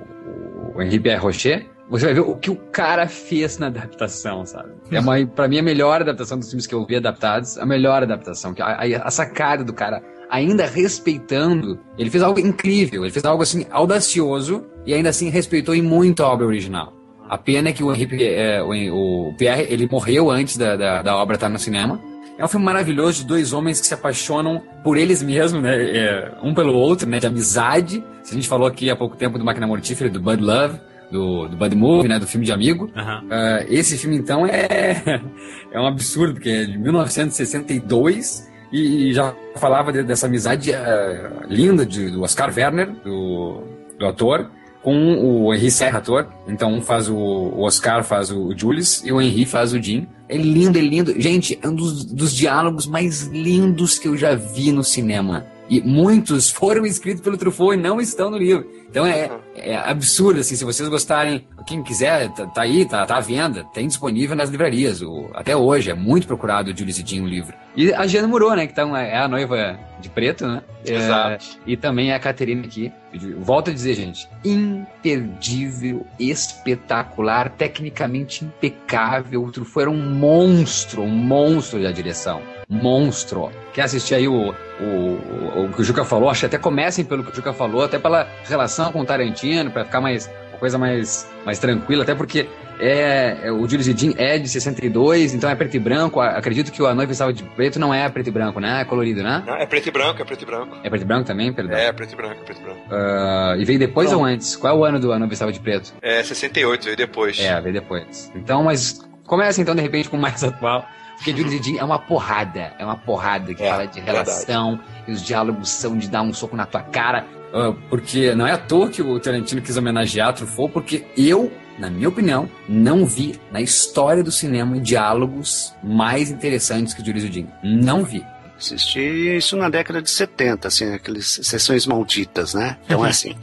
o 0.76 0.82
Henri 0.82 1.00
Pierre 1.00 1.20
Rocher, 1.20 1.66
você 1.92 2.06
vai 2.06 2.14
ver 2.14 2.22
o 2.22 2.36
que 2.36 2.50
o 2.50 2.56
cara 2.56 3.06
fez 3.06 3.58
na 3.58 3.68
adaptação, 3.68 4.46
sabe? 4.46 4.70
É 4.89 5.00
uma, 5.02 5.26
pra 5.26 5.50
mim, 5.50 5.60
a 5.60 5.62
melhor 5.62 6.00
adaptação 6.00 6.39
dos 6.39 6.50
filmes 6.50 6.66
que 6.66 6.74
eu 6.74 6.86
vi 6.86 6.96
adaptados, 6.96 7.58
a 7.58 7.66
melhor 7.66 8.02
adaptação. 8.02 8.56
A, 8.60 8.86
a, 8.86 9.08
a 9.08 9.12
sacada 9.12 9.62
do 9.62 9.74
cara, 9.74 10.02
ainda 10.30 10.66
respeitando, 10.66 11.78
ele 11.98 12.10
fez 12.10 12.24
algo 12.24 12.39
incrível, 12.39 13.04
ele 13.04 13.12
fez 13.12 13.26
algo 13.26 13.44
assim 13.44 13.66
audacioso 13.70 14.64
e 14.86 14.94
ainda 14.94 15.10
assim 15.10 15.30
respeitou 15.30 15.76
em 15.76 15.82
muito 15.82 16.24
a 16.24 16.32
obra 16.32 16.48
original. 16.48 16.94
A 17.30 17.38
pena 17.38 17.70
é 17.70 17.74
que 17.74 17.84
o 17.84 17.94
Henrique, 17.94 18.24
é, 18.24 18.64
o, 18.64 19.30
o, 19.30 19.34
Pierre, 19.38 19.68
ele 19.70 19.86
morreu 19.92 20.32
antes 20.32 20.56
da, 20.56 20.78
da, 20.78 21.02
da 21.02 21.18
obra 21.18 21.36
estar 21.36 21.50
no 21.50 21.60
cinema. 21.60 22.00
É 22.38 22.46
um 22.46 22.48
filme 22.48 22.66
maravilhoso 22.66 23.20
de 23.20 23.26
dois 23.26 23.52
homens 23.52 23.82
que 23.82 23.88
se 23.88 23.94
apaixonam 23.94 24.62
por 24.82 24.98
eles 24.98 25.22
mesmos, 25.22 25.62
né? 25.62 25.98
É, 25.98 26.32
um 26.42 26.54
pelo 26.54 26.74
outro, 26.74 27.08
né? 27.08 27.20
De 27.20 27.28
amizade. 27.28 28.04
A 28.30 28.34
gente 28.34 28.48
falou 28.48 28.66
aqui 28.66 28.89
há 28.89 28.96
pouco 28.96 29.18
tempo 29.18 29.38
do 29.38 29.44
Máquina 29.44 29.68
Mortífera, 29.68 30.10
do 30.10 30.20
Bud 30.20 30.42
Love, 30.42 30.80
do, 31.12 31.47
do 31.47 31.57
Bud 31.57 31.76
Movie, 31.76 32.07
né? 32.07 32.18
Do 32.18 32.26
filme 32.26 32.45
de 32.45 32.51
amigo. 32.51 32.86
Uhum. 32.95 33.28
Uh, 33.28 33.66
esse 33.70 33.97
filme, 33.97 34.18
então, 34.18 34.45
é, 34.45 35.22
é 35.72 35.80
um 35.80 35.86
absurdo, 35.86 36.34
porque 36.34 36.49
é 36.49 36.66
de 36.66 36.78
1962 36.78 38.49
e, 38.72 39.09
e 39.09 39.14
já 39.14 39.36
falava 39.55 39.91
de, 39.91 40.03
dessa 40.03 40.28
amizade 40.28 40.72
uh, 40.72 41.45
linda 41.47 41.86
de, 41.86 42.09
do 42.09 42.24
Oscar 42.24 42.51
Werner, 42.55 42.89
do, 43.03 43.64
do 43.99 44.05
ator, 44.05 44.49
com 44.82 45.16
o 45.16 45.53
Henry 45.53 45.70
Serra, 45.70 45.99
ator. 45.99 46.28
Então 46.47 46.74
um 46.74 46.82
faz 46.82 47.07
o, 47.09 47.16
o 47.16 47.62
Oscar, 47.62 48.03
faz 48.03 48.32
o 48.32 48.55
Julius, 48.57 49.03
e 49.05 49.12
o 49.12 49.22
Henry 49.22 49.45
faz 49.45 49.74
o 49.74 49.82
Jim. 49.82 50.07
É 50.28 50.38
lindo, 50.38 50.80
é 50.80 50.82
lindo. 50.82 51.22
Gente, 51.22 51.59
é 51.62 51.68
um 51.68 51.76
dos, 51.76 52.05
dos 52.05 52.34
diálogos 52.34 52.88
mais 52.88 53.24
lindos 53.28 53.99
que 53.99 54.07
eu 54.07 54.18
já 54.18 54.34
vi 54.34 54.72
no 54.72 54.84
cinema. 54.84 55.45
E 55.70 55.82
muitos 55.82 56.49
foram 56.51 56.86
escritos 56.86 57.22
pelo 57.22 57.38
Truffaut 57.38 57.78
e 57.78 57.82
não 57.82 57.99
estão 57.99 58.30
no 58.30 58.38
livro. 58.38 58.70
Então 58.89 59.05
é, 59.05 59.32
é 59.55 59.76
absurdo, 59.76 60.41
assim, 60.41 60.55
se 60.55 60.66
vocês 60.66 60.88
gostarem, 60.89 61.47
quem 61.66 61.82
quiser, 61.82 62.30
tá, 62.34 62.45
tá 62.45 62.62
aí, 62.62 62.86
tá, 62.86 63.05
tá 63.05 63.18
à 63.18 63.22
venda, 63.22 63.64
tem 63.74 63.88
disponível 63.88 64.36
nas 64.36 64.49
livrarias. 64.49 65.01
O, 65.01 65.30
até 65.34 65.55
hoje, 65.55 65.89
é 65.89 65.93
muito 65.93 66.28
procurado 66.28 66.72
o 66.72 66.78
Julius 66.78 66.99
o 66.99 67.26
livro. 67.26 67.53
E 67.76 67.93
a 67.93 68.05
Giana 68.05 68.28
Murou, 68.28 68.53
né, 68.53 68.66
que 68.66 68.74
então 68.74 68.95
é 68.95 69.18
a 69.18 69.30
noiva 69.30 69.80
de 70.01 70.09
preto, 70.09 70.45
né? 70.45 70.62
Exato. 70.86 71.45
É, 71.66 71.72
e 71.72 71.78
também 71.78 72.12
a 72.12 72.20
Caterina 72.20 72.66
aqui. 72.66 72.91
Volto 73.39 73.70
a 73.70 73.74
dizer, 73.74 73.93
gente, 73.93 74.28
imperdível, 74.43 76.05
espetacular, 76.20 77.49
tecnicamente 77.51 78.43
impecável. 78.43 79.43
O 79.43 79.51
Truffaut 79.51 79.82
era 79.82 79.91
um 79.91 80.09
monstro, 80.09 81.01
um 81.01 81.07
monstro 81.07 81.82
da 81.82 81.91
direção 81.91 82.41
monstro. 82.72 83.51
Quer 83.74 83.84
assistir 83.84 84.16
aí 84.16 84.28
o, 84.28 84.55
o, 84.82 85.66
o, 85.66 85.74
que 85.74 85.82
o 85.82 85.84
Juca 85.84 86.04
falou? 86.04 86.30
Acho 86.30 86.42
que 86.42 86.46
até 86.48 86.58
comecem 86.58 87.06
pelo 87.06 87.24
que 87.24 87.32
o 87.32 87.36
Juca 87.36 87.54
falou, 87.54 87.84
até 87.84 88.00
pela 88.00 88.28
relação 88.46 88.92
com 88.92 89.02
o 89.02 89.06
Tarantino, 89.06 89.72
para 89.72 89.86
ficar 89.86 90.02
mais 90.02 90.30
uma 90.50 90.60
coisa 90.60 90.78
mais, 90.78 91.30
mais 91.46 91.60
tranquila, 91.60 92.04
até 92.04 92.16
porque 92.16 92.48
é, 92.80 93.38
é 93.44 93.52
o 93.52 93.68
Jean 93.68 94.14
é 94.18 94.40
de 94.40 94.50
62, 94.50 95.36
então 95.36 95.48
é 95.50 95.56
preto 95.56 95.76
e 95.76 95.80
branco. 95.80 96.20
Acredito 96.20 96.72
que 96.72 96.82
o 96.82 96.88
A 96.88 96.96
Noiva 96.96 97.12
Estava 97.12 97.32
de 97.32 97.44
Preto 97.44 97.80
não 97.80 97.94
é 97.94 98.10
preto 98.10 98.28
e 98.28 98.32
branco, 98.32 98.60
né? 98.60 98.82
É 98.82 98.86
colorido, 98.86 99.22
né? 99.22 99.44
Não, 99.46 99.56
é 99.56 99.66
preto 99.68 99.88
e 99.88 99.92
branco, 99.92 100.22
é 100.22 100.26
preto 100.26 100.42
e 100.42 100.46
branco. 100.46 100.78
É 100.84 100.90
preto 100.90 101.04
e 101.04 101.06
branco 101.06 101.26
também, 101.26 101.54
perdão? 101.54 101.78
É, 101.78 101.92
preto 101.92 102.14
e 102.14 102.16
branco, 102.16 102.42
é 102.42 102.44
preto 102.44 102.60
e 102.60 102.64
branco. 102.64 102.82
Uh, 102.90 103.62
e 103.62 103.66
veio 103.66 103.78
depois 103.78 104.12
ou 104.12 104.26
antes? 104.26 104.56
Qual 104.56 104.76
é 104.76 104.80
o 104.80 104.84
ano 104.84 105.00
do 105.00 105.14
A 105.14 105.20
Noiva 105.20 105.32
Estava 105.32 105.52
de 105.52 105.60
Preto? 105.60 105.94
É 106.02 106.24
68, 106.24 106.86
veio 106.86 106.98
depois. 106.98 107.40
É, 107.40 107.62
veio 107.62 107.74
depois. 107.74 108.32
Então, 108.36 108.64
mas 108.64 109.00
começa 109.28 109.62
então 109.62 109.76
de 109.76 109.82
repente 109.82 110.10
com 110.10 110.18
o 110.18 110.20
mais 110.20 110.42
atual. 110.44 110.88
Porque 111.22 111.38
Julius 111.38 111.68
e 111.68 111.78
é 111.78 111.84
uma 111.84 112.00
porrada. 112.00 112.74
É 112.80 112.84
uma 112.84 112.98
porrada 112.98 113.54
que 113.54 113.62
é, 113.62 113.70
fala 113.70 113.86
de 113.86 114.00
relação. 114.00 114.78
Verdade. 114.78 115.04
E 115.08 115.12
os 115.12 115.22
diálogos 115.22 115.70
são 115.70 115.96
de 115.96 116.10
dar 116.10 116.24
um 116.24 116.34
soco 116.34 116.56
na 116.56 116.66
tua 116.66 116.82
cara. 116.82 117.28
Uh, 117.54 117.74
porque 117.90 118.34
não 118.34 118.48
é 118.48 118.54
à 118.54 118.58
toa 118.58 118.90
que 118.90 119.04
o 119.04 119.20
Tarantino 119.20 119.62
quis 119.62 119.78
homenagear 119.78 120.34
Truffaut, 120.34 120.74
porque 120.74 121.06
eu, 121.16 121.52
na 121.78 121.92
minha 121.92 122.10
opinião, 122.10 122.50
não 122.68 123.06
vi 123.06 123.40
na 123.52 123.62
história 123.62 124.24
do 124.24 124.32
cinema 124.32 124.80
diálogos 124.80 125.76
mais 125.84 126.32
interessantes 126.32 126.94
que 126.96 127.02
o 127.04 127.06
e 127.06 127.48
Não 127.62 128.04
vi. 128.04 128.26
Assisti 128.58 129.38
isso 129.38 129.56
na 129.58 129.70
década 129.70 130.02
de 130.02 130.10
70, 130.10 130.68
assim, 130.68 130.94
aquelas 130.94 131.40
sessões 131.44 131.86
malditas, 131.86 132.56
né? 132.56 132.78
Então, 132.86 133.06
é 133.06 133.10
assim, 133.12 133.36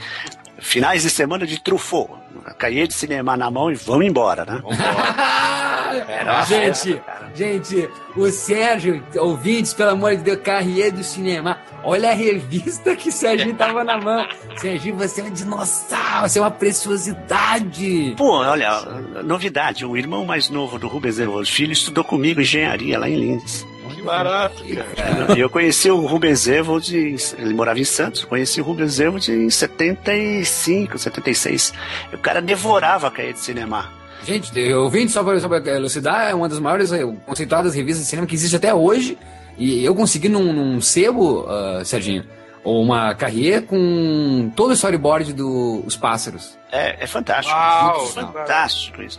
finais 0.59 1.03
de 1.03 1.11
semana 1.11 1.47
de 1.47 1.63
Truffaut. 1.63 2.13
Caia 2.59 2.89
de 2.89 2.95
cinema 2.95 3.37
na 3.37 3.51
mão 3.51 3.71
e 3.71 3.75
vamos 3.75 4.07
embora, 4.07 4.45
né? 4.45 4.61
Vamos 4.63 4.79
embora. 4.79 6.45
gente, 6.47 7.01
gente, 7.35 7.89
o 8.17 8.29
Sérgio, 8.31 9.03
ouvintes, 9.17 9.73
pelo 9.73 9.91
amor 9.91 10.17
de 10.17 10.23
Deus, 10.23 10.41
Carrier 10.43 10.93
do 10.93 11.03
Cinema. 11.03 11.59
Olha 11.85 12.11
a 12.11 12.15
revista 12.15 12.95
que 12.97 13.09
o 13.09 13.13
Sérgio 13.13 13.55
tava 13.55 13.85
na 13.85 13.99
mão. 13.99 14.27
Sérgio, 14.57 14.97
você 14.97 15.21
é 15.21 15.25
um 15.25 15.31
dinossauro, 15.31 16.29
você 16.29 16.39
é 16.39 16.43
uma 16.43 16.51
preciosidade. 16.51 18.15
Pô, 18.17 18.39
olha, 18.39 18.81
novidade, 19.25 19.85
o 19.87 19.97
irmão 19.97 20.25
mais 20.25 20.51
novo 20.51 20.79
do 20.79 20.89
Rubens 20.89 21.19
Evoso 21.19 21.51
Filho 21.51 21.73
estudou 21.73 22.05
comigo 22.05 22.41
engenharia 22.41 22.99
lá 22.99 23.09
em 23.09 23.17
Linz. 23.17 23.67
Que 23.95 24.03
barato, 24.03 24.63
cara. 24.97 25.37
E 25.37 25.41
eu 25.41 25.51
conheci 25.51 25.91
o 25.91 26.07
Rubens 26.07 26.47
Evald, 26.47 26.95
ele 26.95 27.55
morava 27.55 27.81
em 27.81 27.85
Santos, 27.85 28.25
conheci 28.25 28.61
o 28.61 28.65
Rubens 28.65 29.01
Evald 29.01 29.29
em 29.31 29.51
75, 29.51 30.99
76. 30.99 31.73
E 32.13 32.15
o 32.15 32.19
cara 32.19 32.41
devorava 32.41 33.09
a 33.09 33.11
caia 33.11 33.33
de 33.33 33.41
cinema. 33.41 33.91
Gente, 34.25 34.59
eu 34.59 34.89
vim 34.91 35.09
só 35.09 35.23
para 35.23 35.37
elucidar, 35.77 36.31
é 36.31 36.35
uma 36.35 36.49
das 36.49 36.59
maiores 36.59 36.93
eh, 36.93 37.05
conceituadas 37.25 37.75
revistas 37.75 38.05
de 38.05 38.11
cinema 38.11 38.27
que 38.27 38.35
existe 38.35 38.57
até 38.57 38.75
hoje. 38.75 39.17
E 39.57 39.85
eu 39.85 39.95
consegui 39.95 40.29
num, 40.29 40.53
num 40.53 40.81
sebo, 40.81 41.43
uh, 41.43 41.85
Serginho, 41.85 42.25
uma 42.65 43.15
carreira 43.15 43.63
com 43.63 44.53
todo 44.55 44.71
o 44.71 44.73
storyboard 44.75 45.33
dos 45.33 45.95
do, 45.95 46.01
pássaros. 46.01 46.59
É, 46.71 47.03
é 47.03 47.07
fantástico. 47.07 47.57
Uau, 47.57 48.07
fantástico 48.07 49.03
isso. 49.03 49.19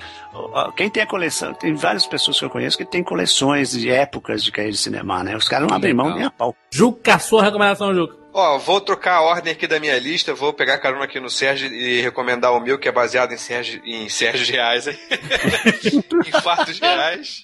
Quem 0.75 0.89
tem 0.89 1.03
a 1.03 1.07
coleção, 1.07 1.53
tem 1.53 1.73
várias 1.73 2.05
pessoas 2.05 2.37
que 2.37 2.45
eu 2.45 2.49
conheço 2.49 2.77
que 2.77 2.85
tem 2.85 3.03
coleções 3.03 3.71
de 3.71 3.89
épocas 3.89 4.43
de 4.43 4.51
cair 4.51 4.71
de 4.71 4.77
cinema, 4.77 5.23
né? 5.23 5.35
Os 5.35 5.49
caras 5.49 5.67
não 5.67 5.75
abrem 5.75 5.93
mão 5.93 6.13
nem 6.13 6.25
a 6.25 6.31
pau. 6.31 6.55
Juca, 6.71 7.17
sua 7.19 7.43
recomendação, 7.43 7.93
Juca. 7.93 8.18
Ó, 8.31 8.57
vou 8.59 8.79
trocar 8.79 9.15
a 9.15 9.21
ordem 9.21 9.53
aqui 9.53 9.65
da 9.65 9.79
minha 9.79 9.97
lista, 9.97 10.33
vou 10.33 10.53
pegar 10.53 10.77
carona 10.77 11.05
aqui 11.05 11.19
no 11.19 11.29
Sérgio 11.29 11.67
e 11.73 12.01
recomendar 12.01 12.53
o 12.53 12.59
meu, 12.59 12.77
que 12.77 12.87
é 12.87 12.91
baseado 12.91 13.31
em 13.31 13.37
Sérgio, 13.37 13.81
em 13.83 14.07
Sérgio 14.07 14.53
reais, 14.53 14.85
em 14.87 16.41
fatos 16.41 16.79
reais, 16.79 17.43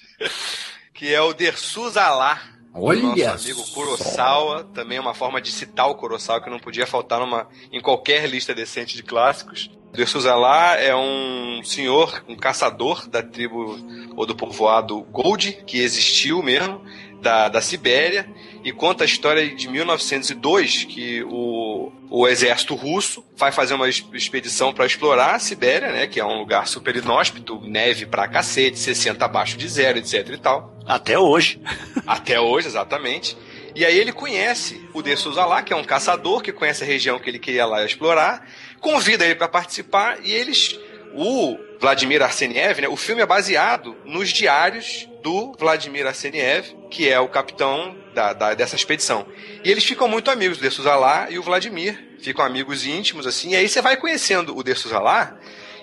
que 0.94 1.12
é 1.12 1.20
o 1.20 1.34
Dersus 1.34 1.96
Alá 1.96 2.40
Olha 2.78 3.02
nosso 3.02 3.48
amigo 3.48 3.64
Kurosawa, 3.72 4.58
só. 4.58 4.64
também 4.64 4.98
é 4.98 5.00
uma 5.00 5.14
forma 5.14 5.40
de 5.40 5.50
citar 5.50 5.88
o 5.88 5.94
Kurosawa 5.94 6.42
que 6.42 6.50
não 6.50 6.58
podia 6.58 6.86
faltar 6.86 7.18
numa, 7.18 7.48
em 7.72 7.80
qualquer 7.80 8.28
lista 8.28 8.54
decente 8.54 8.94
de 8.94 9.02
clássicos. 9.02 9.70
Dersusala 9.92 10.74
é 10.74 10.94
um 10.94 11.62
senhor, 11.64 12.22
um 12.28 12.36
caçador 12.36 13.08
da 13.08 13.22
tribo 13.22 13.78
ou 14.14 14.26
do 14.26 14.36
povoado 14.36 15.00
Gold, 15.04 15.64
que 15.66 15.78
existiu 15.78 16.42
mesmo. 16.42 16.82
da, 17.22 17.48
da 17.48 17.62
Sibéria 17.62 18.28
e 18.66 18.72
conta 18.72 19.04
a 19.04 19.06
história 19.06 19.48
de 19.54 19.68
1902 19.68 20.86
que 20.86 21.22
o, 21.22 21.92
o 22.10 22.26
exército 22.26 22.74
russo 22.74 23.24
vai 23.36 23.52
fazer 23.52 23.74
uma 23.74 23.88
expedição 23.88 24.74
para 24.74 24.84
explorar 24.84 25.36
a 25.36 25.38
Sibéria, 25.38 25.92
né, 25.92 26.08
que 26.08 26.18
é 26.18 26.24
um 26.24 26.40
lugar 26.40 26.66
super 26.66 26.96
inóspito, 26.96 27.60
neve 27.60 28.06
pra 28.06 28.26
cacete, 28.26 28.76
60 28.76 29.24
abaixo 29.24 29.56
de 29.56 29.68
zero, 29.68 29.98
etc 29.98 30.28
e 30.30 30.36
tal. 30.36 30.76
Até 30.84 31.16
hoje. 31.16 31.60
Até 32.04 32.40
hoje, 32.40 32.66
exatamente. 32.66 33.38
E 33.72 33.84
aí 33.84 33.96
ele 33.96 34.10
conhece 34.10 34.84
o 34.92 35.00
De 35.00 35.16
Souza 35.16 35.44
lá, 35.44 35.62
que 35.62 35.72
é 35.72 35.76
um 35.76 35.84
caçador 35.84 36.42
que 36.42 36.50
conhece 36.50 36.82
a 36.82 36.86
região 36.88 37.20
que 37.20 37.30
ele 37.30 37.38
queria 37.38 37.66
lá 37.66 37.84
explorar, 37.84 38.50
convida 38.80 39.24
ele 39.24 39.36
para 39.36 39.46
participar 39.46 40.18
e 40.24 40.32
eles 40.32 40.76
o 41.14 41.56
Vladimir 41.80 42.20
Arseniev, 42.20 42.80
né, 42.80 42.88
o 42.88 42.96
filme 42.96 43.22
é 43.22 43.26
baseado 43.26 43.96
nos 44.04 44.30
diários 44.30 45.08
do 45.22 45.52
Vladimir 45.58 46.06
Arseniev, 46.06 46.75
que 46.90 47.08
é 47.08 47.18
o 47.18 47.28
capitão 47.28 47.96
da, 48.14 48.32
da, 48.32 48.54
dessa 48.54 48.76
expedição. 48.76 49.26
E 49.64 49.70
eles 49.70 49.84
ficam 49.84 50.08
muito 50.08 50.30
amigos, 50.30 50.58
o 50.58 50.60
De 50.60 50.70
Souza 50.70 51.26
e 51.30 51.38
o 51.38 51.42
Vladimir. 51.42 52.16
Ficam 52.20 52.44
amigos 52.44 52.86
íntimos, 52.86 53.26
assim. 53.26 53.50
E 53.50 53.56
aí 53.56 53.68
você 53.68 53.82
vai 53.82 53.96
conhecendo 53.96 54.56
o 54.56 54.62
De 54.62 54.74
Souza 54.74 54.98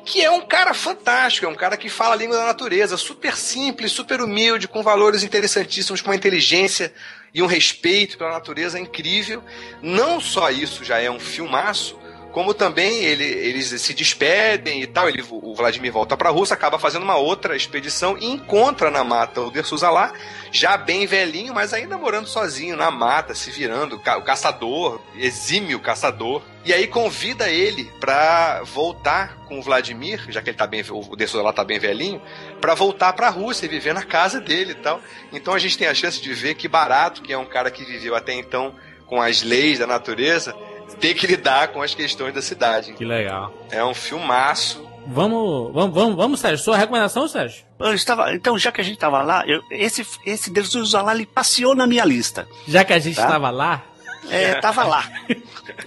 que 0.05 0.21
é 0.21 0.29
um 0.29 0.41
cara 0.41 0.73
fantástico, 0.73 1.45
é 1.45 1.49
um 1.49 1.55
cara 1.55 1.77
que 1.77 1.89
fala 1.89 2.13
a 2.13 2.17
língua 2.17 2.37
da 2.37 2.45
natureza, 2.45 2.97
super 2.97 3.35
simples, 3.37 3.91
super 3.91 4.19
humilde, 4.21 4.67
com 4.67 4.83
valores 4.83 5.23
interessantíssimos, 5.23 6.01
com 6.01 6.09
uma 6.09 6.15
inteligência 6.15 6.93
e 7.33 7.41
um 7.41 7.45
respeito 7.45 8.17
pela 8.17 8.31
natureza 8.31 8.79
incrível. 8.79 9.41
Não 9.81 10.19
só 10.19 10.49
isso 10.51 10.83
já 10.83 10.99
é 10.99 11.09
um 11.09 11.19
filmaço, 11.19 11.97
como 12.33 12.51
também 12.51 13.03
ele, 13.03 13.23
eles 13.23 13.79
se 13.79 13.93
despedem 13.93 14.81
e 14.81 14.87
tal. 14.87 15.07
Ele, 15.07 15.23
o 15.29 15.53
Vladimir 15.53 15.91
volta 15.91 16.17
para 16.17 16.29
a 16.29 16.31
Rússia, 16.31 16.55
acaba 16.55 16.79
fazendo 16.79 17.03
uma 17.03 17.15
outra 17.15 17.55
expedição 17.55 18.17
e 18.17 18.25
encontra 18.25 18.89
na 18.89 19.03
mata 19.03 19.39
o 19.39 19.51
Dersusa 19.51 19.89
lá, 19.91 20.11
já 20.51 20.75
bem 20.75 21.05
velhinho, 21.05 21.53
mas 21.53 21.73
ainda 21.73 21.95
morando 21.95 22.27
sozinho 22.27 22.75
na 22.75 22.89
mata, 22.89 23.35
se 23.35 23.51
virando, 23.51 23.97
o 23.97 24.23
caçador, 24.23 24.99
exímio 25.15 25.79
caçador. 25.79 26.41
E 26.65 26.73
aí 26.73 26.87
convida 26.87 27.49
ele 27.49 27.91
para 27.99 28.63
voltar 28.63 29.37
com 29.45 29.59
o 29.59 29.61
Vladimir, 29.61 30.25
já 30.29 30.41
que 30.41 30.49
ele 30.49 30.57
tá 30.57 30.65
bem, 30.65 30.83
o 30.89 31.15
Dersusa 31.15 31.43
lá 31.43 31.53
tá 31.53 31.63
bem 31.63 31.77
velhinho, 31.77 32.19
para 32.59 32.73
voltar 32.73 33.13
para 33.13 33.27
a 33.27 33.29
Rússia 33.29 33.67
e 33.67 33.69
viver 33.69 33.93
na 33.93 34.03
casa 34.03 34.41
dele 34.41 34.71
e 34.71 34.75
tal. 34.75 34.99
Então 35.31 35.53
a 35.53 35.59
gente 35.59 35.77
tem 35.77 35.87
a 35.87 35.93
chance 35.93 36.19
de 36.19 36.33
ver 36.33 36.55
que 36.55 36.67
barato 36.67 37.21
que 37.21 37.31
é 37.31 37.37
um 37.37 37.45
cara 37.45 37.69
que 37.69 37.85
viveu 37.85 38.15
até 38.15 38.33
então 38.33 38.73
com 39.05 39.21
as 39.21 39.43
leis 39.43 39.77
da 39.77 39.85
natureza 39.85 40.55
ter 40.93 41.13
que 41.13 41.27
lidar 41.27 41.69
com 41.69 41.81
as 41.81 41.93
questões 41.93 42.33
da 42.33 42.41
cidade. 42.41 42.93
Que 42.93 43.05
legal. 43.05 43.53
É 43.71 43.83
um 43.83 43.93
filmaço. 43.93 44.87
Vamos, 45.05 45.73
vamos, 45.73 45.93
vamos, 45.93 46.15
vamos, 46.15 46.39
Sérgio. 46.39 46.63
Sua 46.63 46.77
recomendação, 46.77 47.27
Sérgio? 47.27 47.65
Eu 47.79 47.93
estava, 47.93 48.33
então, 48.33 48.57
já 48.57 48.71
que 48.71 48.79
a 48.79 48.83
gente 48.83 48.95
estava 48.95 49.21
lá, 49.21 49.45
eu, 49.45 49.61
esse, 49.69 50.05
esse 50.25 50.49
Deus 50.49 50.93
lá, 50.93 51.13
ele 51.13 51.25
passeou 51.25 51.75
na 51.75 51.85
minha 51.85 52.05
lista. 52.05 52.47
Já 52.67 52.85
que 52.85 52.93
a 52.93 52.99
gente 52.99 53.19
estava 53.19 53.47
tá? 53.47 53.51
lá? 53.51 53.83
É, 54.29 54.55
tava 54.55 54.85
lá. 54.85 55.03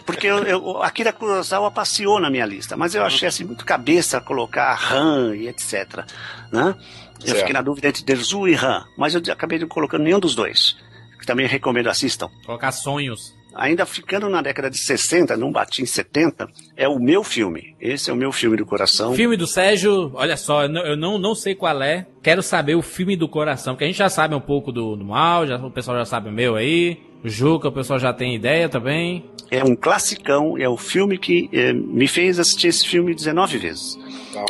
Porque 0.05 0.27
eu, 0.27 0.45
eu, 0.45 0.83
Akira 0.83 1.13
Kurosawa 1.13 1.71
passeou 1.71 2.21
na 2.21 2.31
minha 2.31 2.45
lista, 2.45 2.77
mas 2.77 2.95
eu 2.95 3.03
achei 3.03 3.27
assim 3.27 3.45
muito 3.45 3.65
cabeça 3.65 4.21
colocar 4.21 4.93
Han 4.93 5.35
e 5.35 5.49
etc. 5.49 6.05
Né? 6.53 6.75
Eu 7.21 7.27
certo. 7.27 7.39
fiquei 7.39 7.53
na 7.55 7.63
dúvida 7.63 7.89
entre 7.89 8.05
Derzu 8.05 8.47
e 8.47 8.55
Han, 8.55 8.85
mas 8.97 9.15
eu 9.15 9.23
acabei 9.33 9.59
não 9.59 9.69
colocando 9.69 10.03
nenhum 10.03 10.21
dos 10.21 10.35
dois. 10.35 10.77
Que 11.19 11.27
também 11.27 11.47
recomendo 11.47 11.89
assistam. 11.89 12.29
Colocar 12.45 12.73
sonhos 12.73 13.35
ainda 13.57 13.85
ficando 13.87 14.29
na 14.29 14.43
década 14.43 14.71
de 14.71 14.79
60, 14.79 15.37
não 15.37 15.51
bati 15.51 15.83
em 15.83 15.87
70, 15.87 16.49
é 16.77 16.89
o 16.89 16.99
meu 16.99 17.25
filme. 17.25 17.75
Esse 17.81 18.11
é 18.11 18.13
o 18.13 18.17
meu 18.17 18.31
filme 18.31 18.57
do 18.57 18.67
coração. 18.67 19.15
Filme 19.15 19.37
do 19.37 19.47
Sérgio, 19.47 20.11
olha 20.15 20.37
só, 20.37 20.65
eu 20.65 20.69
não, 20.69 20.87
eu 20.87 20.97
não, 20.97 21.19
não 21.19 21.35
sei 21.35 21.55
qual 21.55 21.83
é. 21.83 22.07
Quero 22.23 22.43
saber 22.43 22.75
o 22.75 22.83
filme 22.83 23.17
do 23.17 23.29
coração, 23.29 23.75
porque 23.75 23.85
a 23.85 23.87
gente 23.89 23.99
já 23.99 24.09
sabe 24.09 24.35
um 24.35 24.41
pouco 24.41 24.71
do, 24.71 24.97
do 24.97 25.05
mal, 25.05 25.47
já, 25.47 25.57
o 25.57 25.71
pessoal 25.71 25.97
já 25.99 26.05
sabe 26.05 26.29
o 26.29 26.33
meu 26.33 26.57
aí. 26.57 27.01
O 27.25 27.29
Juca, 27.29 27.69
o 27.69 27.73
pessoal 27.73 27.99
já 27.99 28.13
tem 28.13 28.35
ideia 28.35 28.69
também. 28.69 29.25
É 29.51 29.65
um 29.65 29.75
classicão, 29.75 30.57
é 30.59 30.69
o 30.69 30.77
filme 30.77 31.19
que 31.19 31.49
é, 31.53 31.73
me 31.73 32.07
fez 32.07 32.39
assistir 32.39 32.69
esse 32.69 32.87
filme 32.87 33.15
19 33.15 33.59
vezes. 33.59 33.99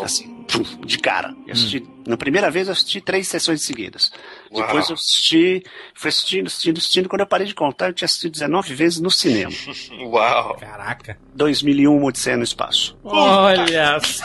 Assim, 0.03 0.36
de 0.85 0.99
cara. 0.99 1.35
Eu 1.47 1.53
assisti, 1.53 1.79
hum. 1.79 2.03
Na 2.07 2.17
primeira 2.17 2.51
vez 2.51 2.69
eu 2.69 2.73
assisti 2.73 3.01
três 3.01 3.27
sessões 3.29 3.63
seguidas. 3.63 4.13
Uau. 4.53 4.65
Depois 4.65 4.89
eu 4.89 4.95
assisti, 4.95 5.63
fui 5.95 6.09
assistindo, 6.09 6.47
assistindo, 6.47 6.79
assistindo. 6.79 7.09
Quando 7.09 7.23
eu 7.23 7.27
parei 7.27 7.47
de 7.47 7.55
contar, 7.55 7.89
eu 7.89 7.93
tinha 7.93 8.07
assistido 8.07 8.33
19 8.33 8.75
vezes 8.75 9.01
no 9.01 9.11
cinema. 9.11 9.53
Uau! 10.01 10.57
Caraca! 10.57 11.19
2001, 11.35 12.05
Odisseia 12.05 12.37
no 12.37 12.45
Espaço. 12.45 12.97
Olha 13.03 13.99
só! 14.01 14.25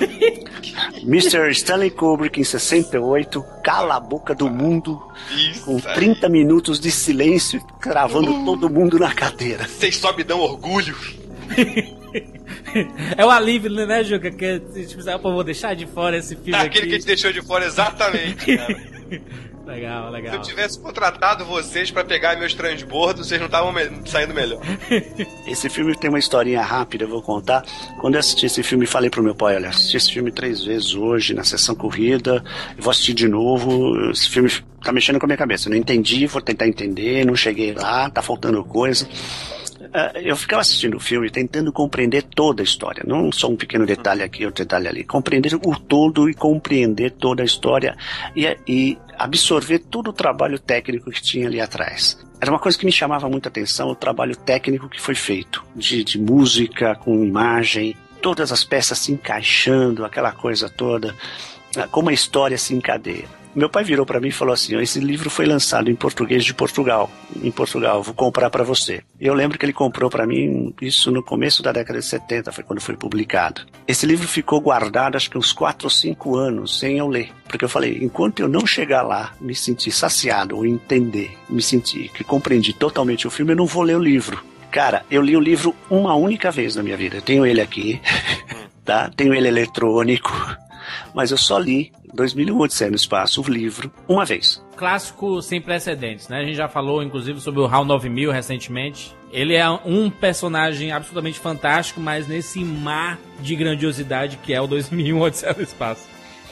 Mr. 1.04 1.50
Stanley 1.50 1.90
Kubrick 1.90 2.40
em 2.40 2.44
68, 2.44 3.44
cala 3.62 3.96
a 3.96 4.00
boca 4.00 4.34
do 4.34 4.50
mundo, 4.50 5.00
Isso 5.30 5.64
com 5.64 5.78
30 5.78 6.26
aí. 6.26 6.32
minutos 6.32 6.80
de 6.80 6.90
silêncio, 6.90 7.60
cravando 7.80 8.32
uh. 8.32 8.44
todo 8.44 8.70
mundo 8.70 8.98
na 8.98 9.14
cadeira. 9.14 9.68
Vocês 9.68 9.96
só 9.96 10.14
me 10.16 10.24
dão 10.24 10.40
orgulho. 10.40 10.96
é 13.16 13.24
o 13.24 13.30
alívio, 13.30 13.70
né, 13.70 14.04
Juca? 14.04 14.30
Que 14.30 14.60
tipo, 14.86 15.08
ah, 15.08 15.18
pô, 15.18 15.32
vou 15.32 15.44
deixar 15.44 15.74
de 15.74 15.86
fora 15.86 16.16
esse 16.16 16.36
filme. 16.36 16.54
Aquele 16.54 16.66
aqui. 16.66 16.80
que 16.80 16.94
a 16.94 16.98
gente 16.98 17.06
deixou 17.06 17.32
de 17.32 17.42
fora, 17.42 17.64
exatamente, 17.64 18.46
legal, 19.66 20.10
legal. 20.10 20.32
Se 20.32 20.38
eu 20.38 20.42
tivesse 20.42 20.78
contratado 20.78 21.44
vocês 21.44 21.90
para 21.90 22.04
pegar 22.04 22.38
meus 22.38 22.54
transbordos, 22.54 23.26
vocês 23.26 23.40
não 23.40 23.46
estavam 23.46 23.72
me 23.72 23.88
saindo 24.06 24.34
melhor. 24.34 24.60
Esse 25.46 25.68
filme 25.68 25.96
tem 25.96 26.10
uma 26.10 26.18
historinha 26.18 26.62
rápida, 26.62 27.04
eu 27.04 27.08
vou 27.08 27.22
contar. 27.22 27.64
Quando 28.00 28.14
eu 28.14 28.20
assisti 28.20 28.46
esse 28.46 28.62
filme, 28.62 28.86
falei 28.86 29.10
pro 29.10 29.22
meu 29.22 29.34
pai: 29.34 29.56
olha, 29.56 29.68
assisti 29.68 29.96
esse 29.96 30.12
filme 30.12 30.30
três 30.30 30.64
vezes 30.64 30.94
hoje, 30.94 31.34
na 31.34 31.44
sessão 31.44 31.74
corrida, 31.74 32.44
vou 32.78 32.90
assistir 32.90 33.14
de 33.14 33.28
novo. 33.28 34.10
Esse 34.10 34.28
filme 34.28 34.50
tá 34.82 34.92
mexendo 34.92 35.18
com 35.18 35.26
a 35.26 35.28
minha 35.28 35.38
cabeça. 35.38 35.68
Eu 35.68 35.70
não 35.70 35.78
entendi, 35.78 36.26
vou 36.26 36.42
tentar 36.42 36.68
entender, 36.68 37.24
não 37.24 37.34
cheguei 37.34 37.72
lá, 37.72 38.08
tá 38.10 38.22
faltando 38.22 38.62
coisa. 38.64 39.08
Uh, 39.94 40.18
eu 40.18 40.36
ficava 40.36 40.60
assistindo 40.60 40.96
o 40.96 41.00
filme 41.00 41.30
tentando 41.30 41.72
compreender 41.72 42.24
toda 42.24 42.60
a 42.60 42.64
história, 42.64 43.04
não 43.06 43.30
só 43.30 43.48
um 43.48 43.54
pequeno 43.54 43.86
detalhe 43.86 44.24
aqui, 44.24 44.44
outro 44.44 44.64
detalhe 44.64 44.88
ali. 44.88 45.04
Compreender 45.04 45.54
o 45.54 45.78
todo 45.78 46.28
e 46.28 46.34
compreender 46.34 47.12
toda 47.12 47.42
a 47.42 47.46
história 47.46 47.96
e, 48.34 48.44
e 48.66 48.98
absorver 49.16 49.78
todo 49.78 50.08
o 50.08 50.12
trabalho 50.12 50.58
técnico 50.58 51.12
que 51.12 51.22
tinha 51.22 51.46
ali 51.46 51.60
atrás. 51.60 52.18
Era 52.40 52.50
uma 52.50 52.58
coisa 52.58 52.76
que 52.76 52.84
me 52.84 52.90
chamava 52.90 53.28
muita 53.28 53.48
atenção, 53.48 53.88
o 53.88 53.94
trabalho 53.94 54.34
técnico 54.34 54.88
que 54.88 55.00
foi 55.00 55.14
feito, 55.14 55.64
de, 55.76 56.02
de 56.02 56.18
música, 56.18 56.96
com 56.96 57.24
imagem, 57.24 57.96
todas 58.20 58.50
as 58.50 58.64
peças 58.64 58.98
se 58.98 59.12
encaixando, 59.12 60.04
aquela 60.04 60.32
coisa 60.32 60.68
toda, 60.68 61.14
como 61.92 62.10
a 62.10 62.12
história 62.12 62.58
se 62.58 62.74
encadeia. 62.74 63.43
Meu 63.54 63.68
pai 63.68 63.84
virou 63.84 64.04
para 64.04 64.20
mim 64.20 64.28
e 64.28 64.32
falou 64.32 64.52
assim: 64.52 64.76
esse 64.80 64.98
livro 64.98 65.30
foi 65.30 65.46
lançado 65.46 65.88
em 65.88 65.94
português 65.94 66.44
de 66.44 66.52
Portugal, 66.52 67.10
em 67.42 67.50
Portugal, 67.50 68.02
vou 68.02 68.14
comprar 68.14 68.50
para 68.50 68.64
você. 68.64 69.02
Eu 69.20 69.32
lembro 69.32 69.56
que 69.56 69.64
ele 69.64 69.72
comprou 69.72 70.10
para 70.10 70.26
mim 70.26 70.74
isso 70.82 71.10
no 71.12 71.22
começo 71.22 71.62
da 71.62 71.70
década 71.70 72.00
de 72.00 72.04
70, 72.04 72.50
foi 72.50 72.64
quando 72.64 72.80
foi 72.80 72.96
publicado. 72.96 73.62
Esse 73.86 74.06
livro 74.06 74.26
ficou 74.26 74.60
guardado 74.60 75.16
acho 75.16 75.30
que 75.30 75.38
uns 75.38 75.52
4 75.52 75.86
ou 75.86 75.90
5 75.90 76.36
anos 76.36 76.78
sem 76.80 76.98
eu 76.98 77.06
ler, 77.06 77.30
porque 77.48 77.64
eu 77.64 77.68
falei: 77.68 77.98
enquanto 78.02 78.40
eu 78.40 78.48
não 78.48 78.66
chegar 78.66 79.02
lá, 79.02 79.32
me 79.40 79.54
sentir 79.54 79.92
saciado 79.92 80.56
ou 80.56 80.66
entender, 80.66 81.30
me 81.48 81.62
sentir 81.62 82.08
que 82.08 82.24
compreendi 82.24 82.72
totalmente 82.72 83.26
o 83.26 83.30
filme, 83.30 83.52
eu 83.52 83.56
não 83.56 83.66
vou 83.66 83.84
ler 83.84 83.96
o 83.96 84.02
livro. 84.02 84.42
Cara, 84.72 85.04
eu 85.08 85.22
li 85.22 85.36
o 85.36 85.40
livro 85.40 85.72
uma 85.88 86.16
única 86.16 86.50
vez 86.50 86.74
na 86.74 86.82
minha 86.82 86.96
vida. 86.96 87.18
Eu 87.18 87.22
tenho 87.22 87.46
ele 87.46 87.60
aqui, 87.60 88.00
tá? 88.84 89.08
Tenho 89.14 89.32
ele 89.32 89.46
eletrônico, 89.46 90.32
mas 91.14 91.30
eu 91.30 91.36
só 91.36 91.58
li 91.58 91.92
2001 92.12 92.58
Odisseia 92.58 92.90
no 92.90 92.96
Espaço, 92.96 93.40
o 93.40 93.44
livro, 93.44 93.92
uma 94.08 94.24
vez. 94.24 94.62
Clássico 94.76 95.40
sem 95.42 95.60
precedentes, 95.60 96.28
né? 96.28 96.38
A 96.40 96.44
gente 96.44 96.56
já 96.56 96.68
falou, 96.68 97.02
inclusive, 97.02 97.40
sobre 97.40 97.60
o 97.60 97.66
HAL 97.66 97.84
9000 97.84 98.30
recentemente. 98.30 99.14
Ele 99.32 99.54
é 99.54 99.68
um 99.68 100.10
personagem 100.10 100.92
absolutamente 100.92 101.38
fantástico, 101.38 102.00
mas 102.00 102.26
nesse 102.26 102.62
mar 102.62 103.18
de 103.40 103.56
grandiosidade 103.56 104.36
que 104.38 104.52
é 104.52 104.60
o 104.60 104.66
2001 104.66 105.20
Odisseia 105.20 105.54
no 105.54 105.62
Espaço. 105.62 106.02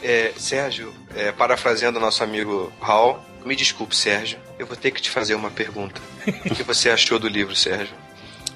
É, 0.03 0.33
Sérgio, 0.37 0.93
é, 1.15 1.31
parafraseando 1.31 2.01
nosso 2.01 2.25
amigo 2.25 2.73
Hal, 2.81 3.25
me 3.45 3.55
desculpe, 3.55 3.95
Sérgio, 3.95 4.39
eu 4.59 4.67
vou 4.67 4.77
ter 4.77 4.91
que 4.91 5.01
te 5.01 5.11
fazer 5.11 5.35
uma 5.35 5.51
pergunta. 5.51 6.01
o 6.27 6.55
que 6.55 6.63
você 6.63 6.91
achou 6.91 7.19
do 7.19 7.29
livro, 7.29 7.55
Sérgio? 7.55 7.95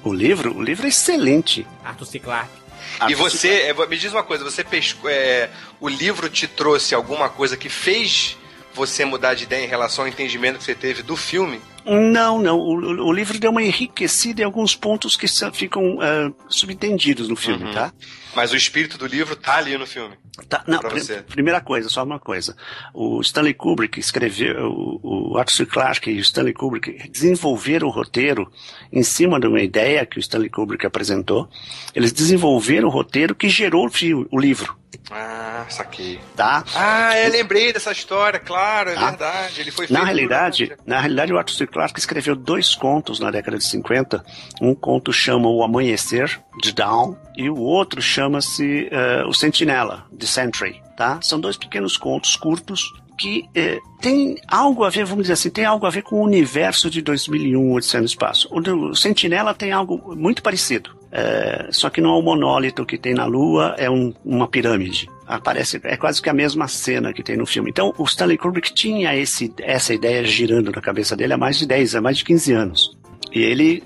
O 0.03 0.13
livro? 0.13 0.55
O 0.55 0.61
livro 0.61 0.85
é 0.85 0.89
excelente. 0.89 1.65
Arthur 1.83 2.05
C. 2.05 2.19
Clarke. 2.19 2.66
E 3.07 3.15
você, 3.15 3.49
é, 3.69 3.87
me 3.87 3.97
diz 3.97 4.11
uma 4.11 4.23
coisa, 4.23 4.43
você 4.43 4.63
pescou, 4.63 5.09
é, 5.09 5.49
o 5.79 5.87
livro 5.87 6.29
te 6.29 6.47
trouxe 6.47 6.95
alguma 6.95 7.29
coisa 7.29 7.55
que 7.55 7.69
fez 7.69 8.37
você 8.73 9.05
mudar 9.05 9.33
de 9.33 9.43
ideia 9.43 9.63
em 9.63 9.67
relação 9.67 10.05
ao 10.05 10.07
entendimento 10.07 10.57
que 10.57 10.63
você 10.63 10.75
teve 10.75 11.03
do 11.03 11.15
filme? 11.15 11.61
Não, 11.87 12.39
não. 12.39 12.59
O, 12.59 13.07
o 13.07 13.11
livro 13.13 13.39
deu 13.39 13.51
uma 13.51 13.63
enriquecida 13.63 14.41
em 14.41 14.45
alguns 14.45 14.75
pontos 14.75 15.15
que 15.15 15.27
ficam 15.53 15.95
uh, 15.95 16.35
subentendidos 16.49 17.29
no 17.29 17.35
filme, 17.35 17.63
uhum. 17.63 17.73
tá? 17.73 17.93
Mas 18.35 18.51
o 18.51 18.55
espírito 18.55 18.97
do 18.97 19.07
livro 19.07 19.35
tá 19.35 19.57
ali 19.57 19.77
no 19.77 19.87
filme. 19.87 20.15
Tá, 20.47 20.63
não, 20.67 20.79
pr 20.79 21.23
primeira 21.27 21.59
coisa, 21.59 21.89
só 21.89 22.03
uma 22.03 22.19
coisa. 22.19 22.55
O 22.93 23.19
Stanley 23.21 23.55
Kubrick 23.55 23.99
escreveu, 23.99 24.69
o, 24.69 25.31
o 25.33 25.37
Arthur 25.37 25.65
Clarke 25.65 26.11
e 26.11 26.17
o 26.17 26.21
Stanley 26.21 26.53
Kubrick 26.53 27.09
desenvolveram 27.09 27.87
o 27.87 27.91
roteiro 27.91 28.51
em 28.93 29.01
cima 29.01 29.39
de 29.39 29.47
uma 29.47 29.61
ideia 29.61 30.05
que 30.05 30.17
o 30.17 30.19
Stanley 30.19 30.49
Kubrick 30.49 30.85
apresentou. 30.85 31.49
Eles 31.95 32.11
desenvolveram 32.11 32.87
o 32.87 32.91
roteiro 32.91 33.33
que 33.33 33.49
gerou 33.49 33.87
o, 33.87 33.89
filme, 33.89 34.27
o 34.31 34.39
livro. 34.39 34.77
Ah. 35.09 35.65
saquei. 35.69 36.19
tá? 36.35 36.63
Ah, 36.75 37.15
é, 37.15 37.29
lembrei 37.29 37.71
dessa 37.71 37.91
história, 37.91 38.39
claro, 38.39 38.89
é 38.89 38.95
Tá. 38.95 39.09
verdade. 39.09 39.61
Ele 39.61 39.71
foi 39.71 39.87
Na 39.89 40.03
realidade, 40.03 40.75
na 40.85 40.99
realidade, 40.99 41.33
o 41.33 41.37
Arthur 41.37 41.53
C. 41.53 41.67
Clarke 41.77 41.99
escreveu 41.99 42.35
dois 42.35 42.73
contos 42.73 43.19
na 43.19 43.29
década 43.29 43.55
de 43.55 43.63
50. 43.63 44.25
Um 44.59 44.73
conto 44.73 45.13
chama 45.13 45.47
O 45.47 45.61
Amanhecer, 45.61 46.41
de 46.59 46.73
Dawn, 46.73 47.13
e 47.37 47.51
o 47.51 47.59
outro 47.59 48.01
chama-se 48.01 48.87
eh, 48.89 49.23
O 49.27 49.31
Sentinela, 49.31 50.03
de 50.11 50.25
Sentry, 50.25 50.81
tá? 50.97 51.19
São 51.21 51.39
dois 51.39 51.55
pequenos 51.55 51.95
contos 51.95 52.35
curtos 52.35 52.91
que 53.15 53.47
eh, 53.53 53.77
tem 54.01 54.37
algo 54.47 54.85
a 54.85 54.89
ver, 54.89 55.05
vamos 55.05 55.25
dizer 55.25 55.33
assim, 55.33 55.51
tem 55.51 55.65
algo 55.65 55.85
a 55.85 55.91
ver 55.91 56.01
com 56.01 56.15
o 56.15 56.23
universo 56.23 56.89
de 56.89 56.99
2001, 56.99 57.71
Odisseia 57.71 58.01
no 58.01 58.07
Espaço. 58.07 58.49
O, 58.51 58.95
Sentinela 58.95 59.53
tem 59.53 59.71
algo 59.71 60.15
muito 60.15 60.41
parecido. 60.41 60.96
Eh, 61.11 61.67
só 61.71 61.89
que 61.89 62.01
não 62.01 62.11
é 62.15 62.17
um 62.19 62.21
monólito 62.21 62.85
que 62.85 62.97
tem 62.97 63.13
na 63.13 63.25
Lua, 63.25 63.75
é 63.77 63.89
um- 63.89 64.13
uma 64.25 64.47
pirâmide. 64.47 65.09
Aparece, 65.25 65.79
é 65.83 65.97
quase 65.97 66.21
que 66.21 66.29
a 66.29 66.33
mesma 66.33 66.67
cena 66.67 67.11
que 67.13 67.21
tem 67.23 67.35
no 67.35 67.45
filme. 67.45 67.69
Então, 67.69 67.93
o 67.97 68.03
Stanley 68.05 68.37
Kubrick 68.37 68.73
tinha 68.73 69.13
esse, 69.15 69.53
essa 69.59 69.93
ideia 69.93 70.23
girando 70.23 70.71
na 70.71 70.81
cabeça 70.81 71.15
dele 71.15 71.33
há 71.33 71.37
mais 71.37 71.57
de 71.59 71.65
10, 71.67 71.95
há 71.95 72.01
mais 72.01 72.17
de 72.17 72.23
15 72.23 72.53
anos. 72.53 72.97
E 73.33 73.39
ele, 73.39 73.83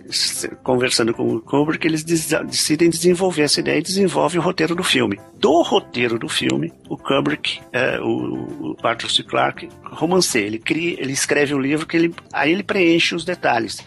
conversando 0.64 1.14
com 1.16 1.28
o 1.36 1.42
Kubrick, 1.42 1.86
eles 1.86 2.04
decidem 2.04 2.90
desenvolver 2.92 3.42
essa 3.42 3.60
ideia 3.60 3.80
e 3.80 3.82
desenvolve 3.82 4.38
o 4.38 4.42
roteiro 4.42 4.76
do 4.76 4.84
filme. 4.84 5.20
Do 5.40 5.64
roteiro 5.64 6.20
do 6.20 6.30
filme, 6.30 6.72
o 6.88 6.96
Kubrick, 6.96 7.60
é, 7.74 8.00
o, 8.00 8.76
o 8.76 8.78
Arthur 8.84 9.10
C. 9.10 9.24
Clarke, 9.24 9.68
romanceia. 9.84 10.46
Ele 10.46 10.60
cria, 10.60 11.02
ele 11.02 11.12
escreve 11.12 11.56
um 11.56 11.60
livro 11.60 11.88
que 11.88 11.98
ele, 11.98 12.14
aí 12.32 12.52
ele 12.52 12.62
preenche 12.64 13.16
os 13.16 13.26
detalhes. 13.26 13.84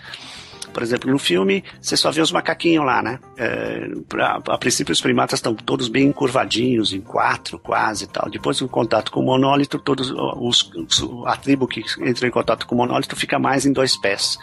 Por 0.74 0.82
exemplo, 0.82 1.10
no 1.10 1.18
filme, 1.18 1.64
você 1.80 1.96
só 1.96 2.10
vê 2.10 2.20
os 2.20 2.30
macaquinhos 2.32 2.84
lá, 2.84 3.00
né? 3.02 3.18
É, 3.38 3.88
pra- 4.08 4.42
a, 4.46 4.58
princípio, 4.58 4.92
os 4.92 5.00
primatas 5.00 5.38
estão 5.38 5.54
todos 5.54 5.88
bem 5.88 6.08
encurvadinhos, 6.08 6.92
em 6.92 7.00
quatro 7.00 7.58
quase 7.58 8.04
e 8.04 8.06
tal. 8.08 8.28
Depois 8.28 8.58
do 8.58 8.68
contato 8.68 9.10
com 9.10 9.20
o 9.20 9.24
monólito, 9.24 9.78
todos 9.78 10.10
os, 10.10 10.70
os- 10.74 11.08
a 11.26 11.36
tribo 11.36 11.66
que 11.66 11.82
entra 12.00 12.26
em 12.26 12.30
contato 12.30 12.66
com 12.66 12.74
o 12.74 12.78
monólito 12.78 13.16
fica 13.16 13.38
mais 13.38 13.64
em 13.64 13.72
dois 13.72 13.96
pés. 13.96 14.36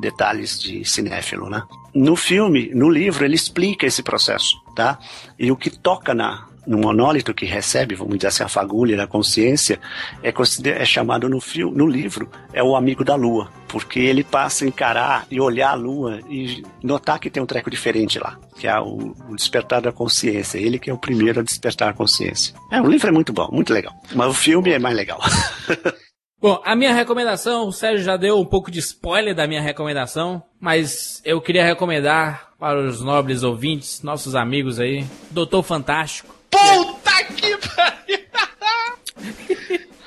Detalhes 0.00 0.58
de 0.58 0.84
cinéfilo, 0.84 1.48
né? 1.48 1.62
No 1.94 2.16
filme, 2.16 2.70
no 2.74 2.90
livro, 2.90 3.24
ele 3.24 3.36
explica 3.36 3.86
esse 3.86 4.02
processo, 4.02 4.56
tá? 4.74 4.98
E 5.38 5.52
o 5.52 5.56
que 5.56 5.70
toca 5.70 6.12
na, 6.12 6.48
no 6.66 6.78
monólito 6.78 7.34
que 7.34 7.44
recebe, 7.44 7.94
vamos 7.94 8.16
dizer 8.16 8.28
assim, 8.28 8.42
a 8.42 8.48
fagulha 8.48 8.96
da 8.96 9.06
consciência, 9.06 9.78
é, 10.22 10.32
é 10.70 10.84
chamado 10.84 11.28
no, 11.28 11.40
fio, 11.40 11.70
no 11.70 11.86
livro, 11.86 12.30
é 12.52 12.62
o 12.62 12.76
amigo 12.76 13.04
da 13.04 13.14
lua, 13.14 13.50
porque 13.68 14.00
ele 14.00 14.24
passa 14.24 14.64
a 14.64 14.68
encarar 14.68 15.26
e 15.30 15.40
olhar 15.40 15.70
a 15.70 15.74
lua 15.74 16.20
e 16.28 16.62
notar 16.82 17.18
que 17.18 17.30
tem 17.30 17.42
um 17.42 17.46
treco 17.46 17.70
diferente 17.70 18.18
lá, 18.18 18.38
que 18.56 18.66
é 18.66 18.78
o, 18.80 19.14
o 19.28 19.36
despertar 19.36 19.80
da 19.80 19.92
consciência, 19.92 20.58
ele 20.58 20.78
que 20.78 20.90
é 20.90 20.94
o 20.94 20.98
primeiro 20.98 21.40
a 21.40 21.42
despertar 21.42 21.88
a 21.88 21.94
consciência. 21.94 22.54
É, 22.70 22.80
o 22.80 22.86
livro 22.86 23.08
é 23.08 23.12
muito 23.12 23.32
bom, 23.32 23.48
muito 23.52 23.72
legal, 23.72 23.94
mas 24.14 24.28
o 24.28 24.34
filme 24.34 24.70
é 24.70 24.78
mais 24.78 24.96
legal. 24.96 25.20
Bom, 26.44 26.60
a 26.62 26.76
minha 26.76 26.92
recomendação, 26.92 27.66
o 27.66 27.72
Sérgio 27.72 28.04
já 28.04 28.18
deu 28.18 28.38
um 28.38 28.44
pouco 28.44 28.70
de 28.70 28.78
spoiler 28.78 29.34
da 29.34 29.46
minha 29.46 29.62
recomendação, 29.62 30.42
mas 30.60 31.22
eu 31.24 31.40
queria 31.40 31.64
recomendar 31.64 32.52
para 32.58 32.86
os 32.86 33.00
nobres 33.00 33.42
ouvintes, 33.42 34.02
nossos 34.02 34.34
amigos 34.34 34.78
aí, 34.78 35.06
Doutor 35.30 35.62
Fantástico. 35.62 36.33
Puta 36.54 37.24
que 37.24 37.56
pariu! 37.56 38.24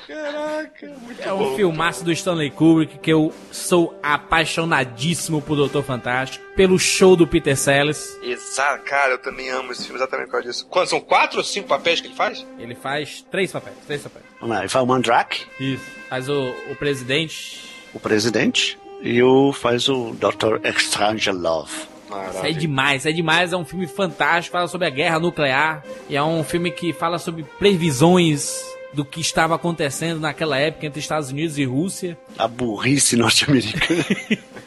Caraca, 0.06 0.86
muito 1.02 1.20
É 1.22 1.32
um 1.32 1.38
bom. 1.38 1.56
filmaço 1.56 2.02
do 2.02 2.10
Stanley 2.12 2.50
Kubrick 2.50 2.98
que 2.98 3.12
eu 3.12 3.32
sou 3.52 3.98
apaixonadíssimo 4.02 5.42
por 5.42 5.54
Doutor 5.56 5.82
Fantástico, 5.84 6.42
pelo 6.56 6.78
show 6.78 7.14
do 7.14 7.26
Peter 7.26 7.56
Sellers. 7.56 8.16
Exato, 8.22 8.84
cara, 8.84 9.12
eu 9.12 9.18
também 9.18 9.50
amo 9.50 9.70
esse 9.72 9.82
filme 9.84 9.98
exatamente 9.98 10.26
por 10.28 10.32
causa 10.32 10.48
disso. 10.48 10.66
Quantos? 10.66 10.90
São 10.90 11.00
quatro 11.00 11.38
ou 11.38 11.44
cinco 11.44 11.68
papéis 11.68 12.00
que 12.00 12.06
ele 12.08 12.14
faz? 12.14 12.46
Ele 12.58 12.74
faz 12.74 13.22
três 13.30 13.52
papéis, 13.52 13.76
três 13.86 14.02
papéis. 14.02 14.24
Vamos 14.40 14.54
lá, 14.56 14.62
ele 14.62 14.68
faz 14.70 14.82
o 14.82 14.86
Mandrake, 14.88 15.44
Isso. 15.60 15.84
Faz 16.08 16.28
o, 16.28 16.54
o 16.70 16.76
presidente. 16.76 17.70
o 17.92 18.00
presidente, 18.00 18.78
e 19.02 19.22
o 19.22 19.52
faz 19.52 19.88
o 19.90 20.12
Dr. 20.14 20.64
Extranger 20.66 21.34
Love. 21.34 21.72
Isso 22.08 22.16
é 22.16 22.32
Maravilha. 22.32 22.54
demais, 22.54 23.06
é 23.06 23.12
demais, 23.12 23.52
é 23.52 23.56
um 23.56 23.64
filme 23.64 23.86
fantástico, 23.86 24.52
fala 24.52 24.66
sobre 24.68 24.86
a 24.86 24.90
guerra 24.90 25.18
nuclear, 25.18 25.82
e 26.08 26.16
é 26.16 26.22
um 26.22 26.42
filme 26.42 26.70
que 26.70 26.92
fala 26.92 27.18
sobre 27.18 27.44
previsões 27.58 28.62
do 28.92 29.04
que 29.04 29.20
estava 29.20 29.54
acontecendo 29.54 30.18
naquela 30.20 30.56
época 30.58 30.86
entre 30.86 30.98
Estados 31.00 31.30
Unidos 31.30 31.58
e 31.58 31.64
Rússia. 31.64 32.16
A 32.38 32.48
burrice 32.48 33.16
norte-americana. 33.16 34.04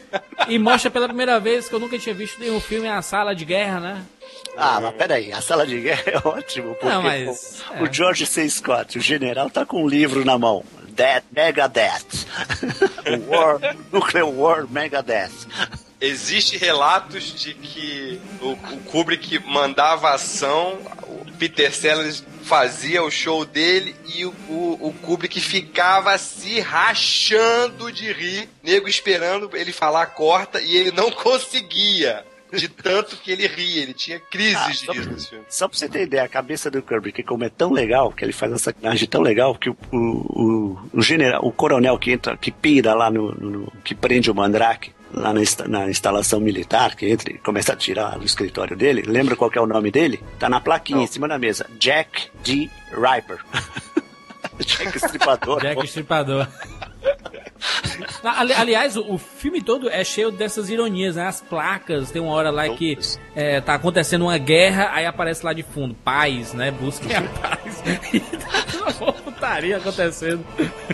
E 0.48 0.58
mostra 0.58 0.90
pela 0.90 1.06
primeira 1.06 1.40
vez 1.40 1.68
que 1.68 1.74
eu 1.74 1.78
nunca 1.80 1.98
tinha 1.98 2.14
visto 2.14 2.38
nenhum 2.38 2.60
filme 2.60 2.86
a 2.86 3.00
sala 3.00 3.34
de 3.34 3.44
guerra, 3.46 3.80
né? 3.80 4.02
Ah, 4.56 4.78
mas 4.82 4.94
peraí, 4.94 5.32
a 5.32 5.40
sala 5.40 5.66
de 5.66 5.80
guerra 5.80 6.02
é 6.06 6.18
ótimo, 6.28 6.74
porque 6.74 6.86
Não, 6.86 7.02
mas, 7.02 7.62
o, 7.70 7.74
é. 7.74 7.82
o 7.82 7.92
George 7.92 8.26
C. 8.26 8.46
Scott, 8.50 8.98
o 8.98 9.00
general, 9.00 9.48
tá 9.48 9.64
com 9.64 9.82
um 9.84 9.88
livro 9.88 10.24
na 10.24 10.36
mão. 10.36 10.62
Death, 10.90 11.24
Megadeth. 11.34 12.26
War, 13.28 13.58
Nuclear 13.90 14.28
War 14.28 14.66
Megadeth. 14.68 15.30
Existem 16.04 16.58
relatos 16.58 17.32
de 17.40 17.54
que 17.54 18.20
o, 18.40 18.50
o 18.52 18.76
Kubrick 18.90 19.38
mandava 19.46 20.10
ação, 20.10 20.78
o 21.04 21.24
Peter 21.38 21.72
Sellers 21.72 22.24
fazia 22.42 23.04
o 23.04 23.10
show 23.10 23.44
dele 23.44 23.94
e 24.12 24.24
o, 24.26 24.30
o, 24.48 24.88
o 24.88 24.92
Kubrick 25.00 25.40
ficava 25.40 26.18
se 26.18 26.58
rachando 26.60 27.92
de 27.92 28.12
rir, 28.12 28.48
nego 28.64 28.88
esperando 28.88 29.56
ele 29.56 29.72
falar 29.72 30.06
corta 30.06 30.60
e 30.60 30.76
ele 30.76 30.90
não 30.90 31.10
conseguia. 31.10 32.24
De 32.52 32.68
tanto 32.68 33.16
que 33.16 33.30
ele 33.32 33.46
ria, 33.46 33.82
ele 33.82 33.94
tinha 33.94 34.20
crises 34.20 34.84
Ah, 34.86 34.92
de 34.92 34.98
riso 34.98 35.10
nesse 35.10 35.28
filme. 35.30 35.44
Só 35.48 35.66
pra 35.66 35.78
você 35.78 35.88
ter 35.88 36.02
ideia, 36.02 36.24
a 36.24 36.28
cabeça 36.28 36.70
do 36.70 36.82
Kubrick, 36.82 37.22
como 37.22 37.44
é 37.44 37.48
tão 37.48 37.72
legal, 37.72 38.12
que 38.12 38.22
ele 38.22 38.32
faz 38.32 38.52
uma 38.52 38.58
sacanagem 38.58 39.08
tão 39.08 39.22
legal, 39.22 39.54
que 39.54 39.70
o, 39.70 39.76
o, 39.90 39.96
o, 39.96 40.78
o 40.92 41.00
general, 41.02 41.42
o 41.42 41.50
coronel 41.50 41.98
que 41.98 42.12
entra, 42.12 42.36
que 42.36 42.50
pira 42.50 42.92
lá 42.92 43.10
no, 43.10 43.32
no- 43.34 43.50
no- 43.50 43.72
que 43.82 43.94
prende 43.94 44.30
o 44.30 44.34
Mandrake, 44.34 44.92
lá 45.12 45.32
na, 45.32 45.40
insta- 45.42 45.68
na 45.68 45.88
instalação 45.90 46.40
militar, 46.40 46.94
que 46.96 47.08
entra 47.08 47.30
e 47.32 47.38
começa 47.38 47.72
a 47.72 47.76
tirar 47.76 48.18
no 48.18 48.24
escritório 48.24 48.76
dele, 48.76 49.02
lembra 49.06 49.36
qual 49.36 49.50
que 49.50 49.58
é 49.58 49.60
o 49.60 49.66
nome 49.66 49.90
dele? 49.90 50.22
Tá 50.38 50.48
na 50.48 50.60
plaquinha 50.60 51.02
em 51.04 51.06
cima 51.06 51.28
da 51.28 51.38
mesa, 51.38 51.66
Jack 51.78 52.30
D. 52.42 52.68
Riper. 52.90 53.38
Jack 54.64 54.96
Estripador. 54.96 55.60
Jack 55.60 55.84
Estripador. 55.84 56.46
Ali- 58.22 58.52
aliás, 58.52 58.96
o, 58.96 59.14
o 59.14 59.18
filme 59.18 59.60
todo 59.62 59.88
é 59.88 60.02
cheio 60.04 60.30
dessas 60.30 60.68
ironias, 60.70 61.16
né? 61.16 61.26
As 61.26 61.40
placas, 61.40 62.10
tem 62.10 62.20
uma 62.22 62.32
hora 62.32 62.50
lá 62.50 62.68
que 62.68 62.96
é, 63.34 63.60
tá 63.60 63.74
acontecendo 63.74 64.22
uma 64.22 64.38
guerra, 64.38 64.90
aí 64.92 65.04
aparece 65.06 65.44
lá 65.44 65.52
de 65.52 65.62
fundo, 65.62 65.94
paz, 65.94 66.52
né? 66.52 66.70
Busquem 66.70 67.14
a 67.16 67.22
paz. 67.22 67.82
E 68.12 68.20
tá 68.20 69.21
putaria 69.42 69.76
acontecendo. 69.76 70.44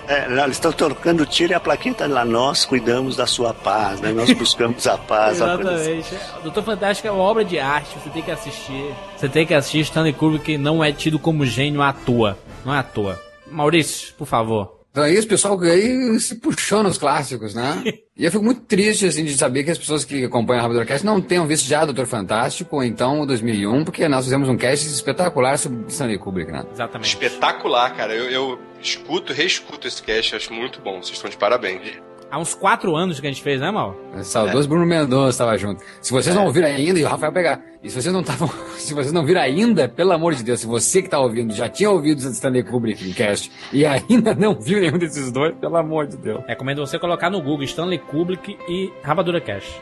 É, 0.07 0.27
não, 0.29 0.45
eles 0.45 0.57
estão 0.57 0.73
trocando 0.73 1.27
tiro 1.27 1.53
e 1.53 1.55
a 1.55 1.61
plaquinha 1.61 1.95
tá 1.95 2.07
lá, 2.07 2.25
nós 2.25 2.65
cuidamos 2.65 3.17
da 3.17 3.27
sua 3.27 3.53
paz, 3.53 4.01
né? 4.01 4.11
Nós 4.11 4.33
buscamos 4.33 4.87
a 4.87 4.97
paz. 4.97 5.43
assim. 5.43 5.61
Exatamente. 5.61 6.15
Doutor 6.43 6.65
Fantástico 6.65 7.07
é 7.09 7.11
uma 7.11 7.23
obra 7.23 7.45
de 7.45 7.59
arte, 7.59 7.99
você 7.99 8.09
tem 8.09 8.23
que 8.23 8.31
assistir. 8.31 8.95
Você 9.17 9.29
tem 9.29 9.47
que 9.47 9.53
assistir 9.53 9.81
Stanley 9.81 10.15
Kubrick 10.15 10.57
não 10.57 10.83
é 10.83 10.93
tido 10.93 11.19
como 11.19 11.45
gênio 11.45 11.83
à 11.83 11.93
toa. 11.93 12.39
Não 12.65 12.75
é 12.75 12.79
à 12.79 12.83
toa. 12.83 13.21
Maurício, 13.47 14.15
por 14.17 14.27
favor. 14.27 14.78
Então 14.91 15.05
é 15.05 15.13
isso, 15.13 15.29
pessoal, 15.29 15.61
aí 15.61 16.19
se 16.19 16.37
puxou 16.37 16.83
nos 16.83 16.99
clássicos, 16.99 17.55
né? 17.55 17.83
E 18.17 18.25
eu 18.25 18.33
fico 18.33 18.43
muito 18.43 18.63
triste, 18.63 19.07
assim, 19.07 19.25
de 19.25 19.37
saber 19.37 19.63
que 19.63 19.71
as 19.71 19.79
pessoas 19.79 20.05
que 20.05 20.25
acompanham 20.25 20.59
a 20.59 20.63
Rapadura 20.63 20.85
Cast 20.85 21.07
não 21.07 21.21
tenham 21.21 21.47
visto 21.47 21.67
já 21.69 21.85
Doutor 21.85 22.07
Fantástico, 22.07 22.75
ou 22.75 22.83
então 22.83 23.21
o 23.21 23.27
2001, 23.27 23.85
porque 23.85 24.09
nós 24.09 24.25
fizemos 24.25 24.49
um 24.49 24.57
cast 24.57 24.87
espetacular 24.89 25.57
sobre 25.57 25.87
Stanley 25.87 26.19
Kubrick, 26.19 26.51
né? 26.51 26.65
Exatamente. 26.73 27.09
Espetacular, 27.09 27.95
cara. 27.95 28.15
Eu, 28.15 28.29
eu 28.29 28.59
escuto, 28.83 29.33
reescuto 29.33 29.87
esse 29.87 30.03
cast, 30.03 30.35
acho 30.35 30.53
muito 30.53 30.81
bom. 30.81 31.01
Vocês 31.03 31.17
estão 31.17 31.31
de 31.31 31.37
parabéns. 31.37 32.08
Há 32.31 32.39
uns 32.39 32.55
quatro 32.55 32.95
anos 32.95 33.19
que 33.21 33.27
a 33.27 33.31
gente 33.31 33.43
fez, 33.43 33.61
né, 33.61 33.71
Mal? 33.71 33.97
Saudoso 34.23 34.69
Bruno 34.69 34.85
Mendonça 34.85 35.31
estava 35.31 35.57
junto. 35.57 35.83
Se 36.01 36.13
vocês 36.13 36.37
não 36.37 36.45
ouviram 36.45 36.69
ainda, 36.69 36.99
e 36.99 37.05
o 37.05 37.09
Rafael 37.09 37.33
pegar. 37.33 37.63
E 37.83 37.89
se 37.89 38.01
vocês 38.01 38.13
não 38.13 38.21
estavam. 38.21 38.49
Se 38.79 38.95
vocês 38.95 39.13
não 39.13 39.25
viram 39.25 39.41
ainda, 39.43 39.87
pelo 39.89 40.13
amor 40.13 40.35
de 40.35 40.43
Deus, 40.43 40.61
se 40.61 40.67
você 40.67 41.03
que 41.03 41.09
tá 41.11 41.19
ouvindo 41.19 41.53
já 41.53 41.69
tinha 41.69 41.91
ouvido 41.91 42.21
o 42.21 42.31
Stanley 42.31 42.63
Kubrick 42.63 43.07
em 43.07 43.13
cast 43.13 43.53
e 43.73 43.85
ainda 43.85 44.35
não 44.35 44.55
viu 44.55 44.81
nenhum 44.81 44.97
desses 44.97 45.31
dois, 45.31 45.55
pelo 45.57 45.77
amor 45.77 46.07
de 46.07 46.17
Deus. 46.17 46.43
Recomendo 46.47 46.79
você 46.81 46.99
colocar 46.99 47.29
no 47.29 47.43
Google 47.43 47.65
Stanley 47.65 47.99
Kubrick 47.99 48.57
e 48.69 48.91
Rapadura 49.03 49.41
Cash. 49.41 49.79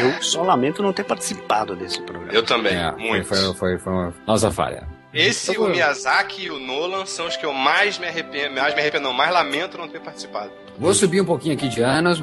Eu 0.00 0.22
só 0.22 0.42
lamento 0.42 0.80
não 0.82 0.92
ter 0.92 1.04
participado 1.04 1.74
desse 1.74 2.00
programa. 2.02 2.32
Eu 2.32 2.42
também, 2.44 2.74
É, 2.74 2.92
foi, 2.92 3.00
muito. 3.02 3.26
foi, 3.26 3.54
foi, 3.54 3.78
foi 3.78 3.92
uma 3.92 4.14
nossa 4.26 4.50
falha. 4.52 4.86
Esse, 5.12 5.58
o 5.58 5.66
Miyazaki 5.68 6.44
e 6.44 6.50
o 6.50 6.58
Nolan 6.60 7.04
são 7.06 7.26
os 7.26 7.36
que 7.36 7.46
eu 7.46 7.52
mais 7.52 7.98
me 7.98 8.06
arrependo, 8.06 8.54
mais 8.54 8.74
me 8.74 8.80
arrependo, 8.80 9.04
não, 9.04 9.12
mais 9.12 9.32
lamento 9.32 9.76
não 9.78 9.88
ter 9.88 10.00
participado. 10.00 10.50
Vou 10.78 10.94
subir 10.94 11.20
um 11.20 11.24
pouquinho 11.24 11.54
aqui 11.54 11.68
de 11.68 11.82
anos. 11.82 12.22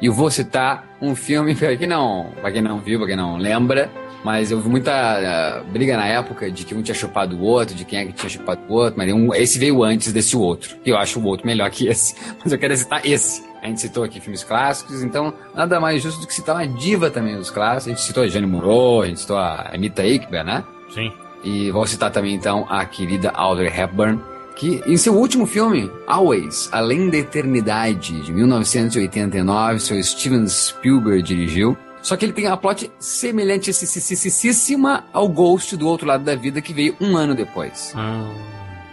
E 0.00 0.08
vou 0.08 0.30
citar 0.30 0.84
um 1.00 1.14
filme 1.14 1.54
pra 1.54 1.76
quem 1.76 1.88
não, 1.88 2.32
pra 2.40 2.52
quem 2.52 2.62
não 2.62 2.78
viu, 2.78 2.98
pra 3.00 3.08
quem 3.08 3.16
não 3.16 3.36
lembra, 3.36 3.90
mas 4.24 4.52
houve 4.52 4.68
muita 4.68 4.92
ah, 4.92 5.62
briga 5.72 5.96
na 5.96 6.06
época 6.06 6.50
de 6.50 6.64
que 6.64 6.72
um 6.72 6.82
tinha 6.82 6.94
chupado 6.94 7.36
o 7.36 7.42
outro, 7.42 7.74
de 7.74 7.84
quem 7.84 7.98
é 7.98 8.04
que 8.06 8.12
tinha 8.12 8.30
chupado 8.30 8.60
o 8.68 8.74
outro, 8.74 8.94
mas 8.96 9.12
um, 9.12 9.34
esse 9.34 9.58
veio 9.58 9.82
antes 9.82 10.12
desse 10.12 10.36
outro. 10.36 10.76
E 10.84 10.90
eu 10.90 10.96
acho 10.96 11.18
o 11.18 11.24
outro 11.24 11.46
melhor 11.46 11.68
que 11.70 11.86
esse, 11.88 12.14
mas 12.42 12.52
eu 12.52 12.58
quero 12.58 12.76
citar 12.76 13.04
esse. 13.04 13.46
A 13.60 13.66
gente 13.66 13.80
citou 13.80 14.04
aqui 14.04 14.20
filmes 14.20 14.44
clássicos, 14.44 15.02
então 15.02 15.34
nada 15.52 15.80
mais 15.80 16.00
justo 16.00 16.20
do 16.20 16.28
que 16.28 16.34
citar 16.34 16.54
uma 16.54 16.66
diva 16.66 17.10
também 17.10 17.36
dos 17.36 17.50
clássicos. 17.50 17.86
A 17.86 17.90
gente 17.90 18.06
citou 18.06 18.22
a 18.22 18.28
Jane 18.28 18.46
Moreau, 18.46 19.02
a 19.02 19.06
gente 19.06 19.20
citou 19.20 19.36
a 19.36 19.70
Anita 19.72 20.06
Ekberg, 20.06 20.46
né? 20.46 20.64
Sim. 20.94 21.12
E 21.42 21.70
vou 21.72 21.86
citar 21.86 22.10
também 22.10 22.34
então 22.34 22.66
a 22.68 22.84
querida 22.84 23.30
Audrey 23.30 23.68
Hepburn, 23.68 24.20
que 24.58 24.82
em 24.86 24.96
seu 24.96 25.14
último 25.14 25.46
filme, 25.46 25.90
Always, 26.06 26.68
Além 26.72 27.08
da 27.08 27.18
Eternidade, 27.18 28.20
de 28.20 28.32
1989, 28.32 29.78
seu 29.78 30.02
Steven 30.02 30.46
Spielberg 30.48 31.22
dirigiu. 31.22 31.76
Só 32.02 32.16
que 32.16 32.24
ele 32.24 32.32
tem 32.32 32.46
uma 32.46 32.56
plot 32.56 32.90
semelhantíssima 32.98 35.04
ao 35.12 35.28
Ghost 35.28 35.76
do 35.76 35.86
Outro 35.86 36.06
Lado 36.06 36.24
da 36.24 36.34
Vida, 36.34 36.60
que 36.60 36.72
veio 36.72 36.96
um 37.00 37.16
ano 37.16 37.34
depois. 37.34 37.92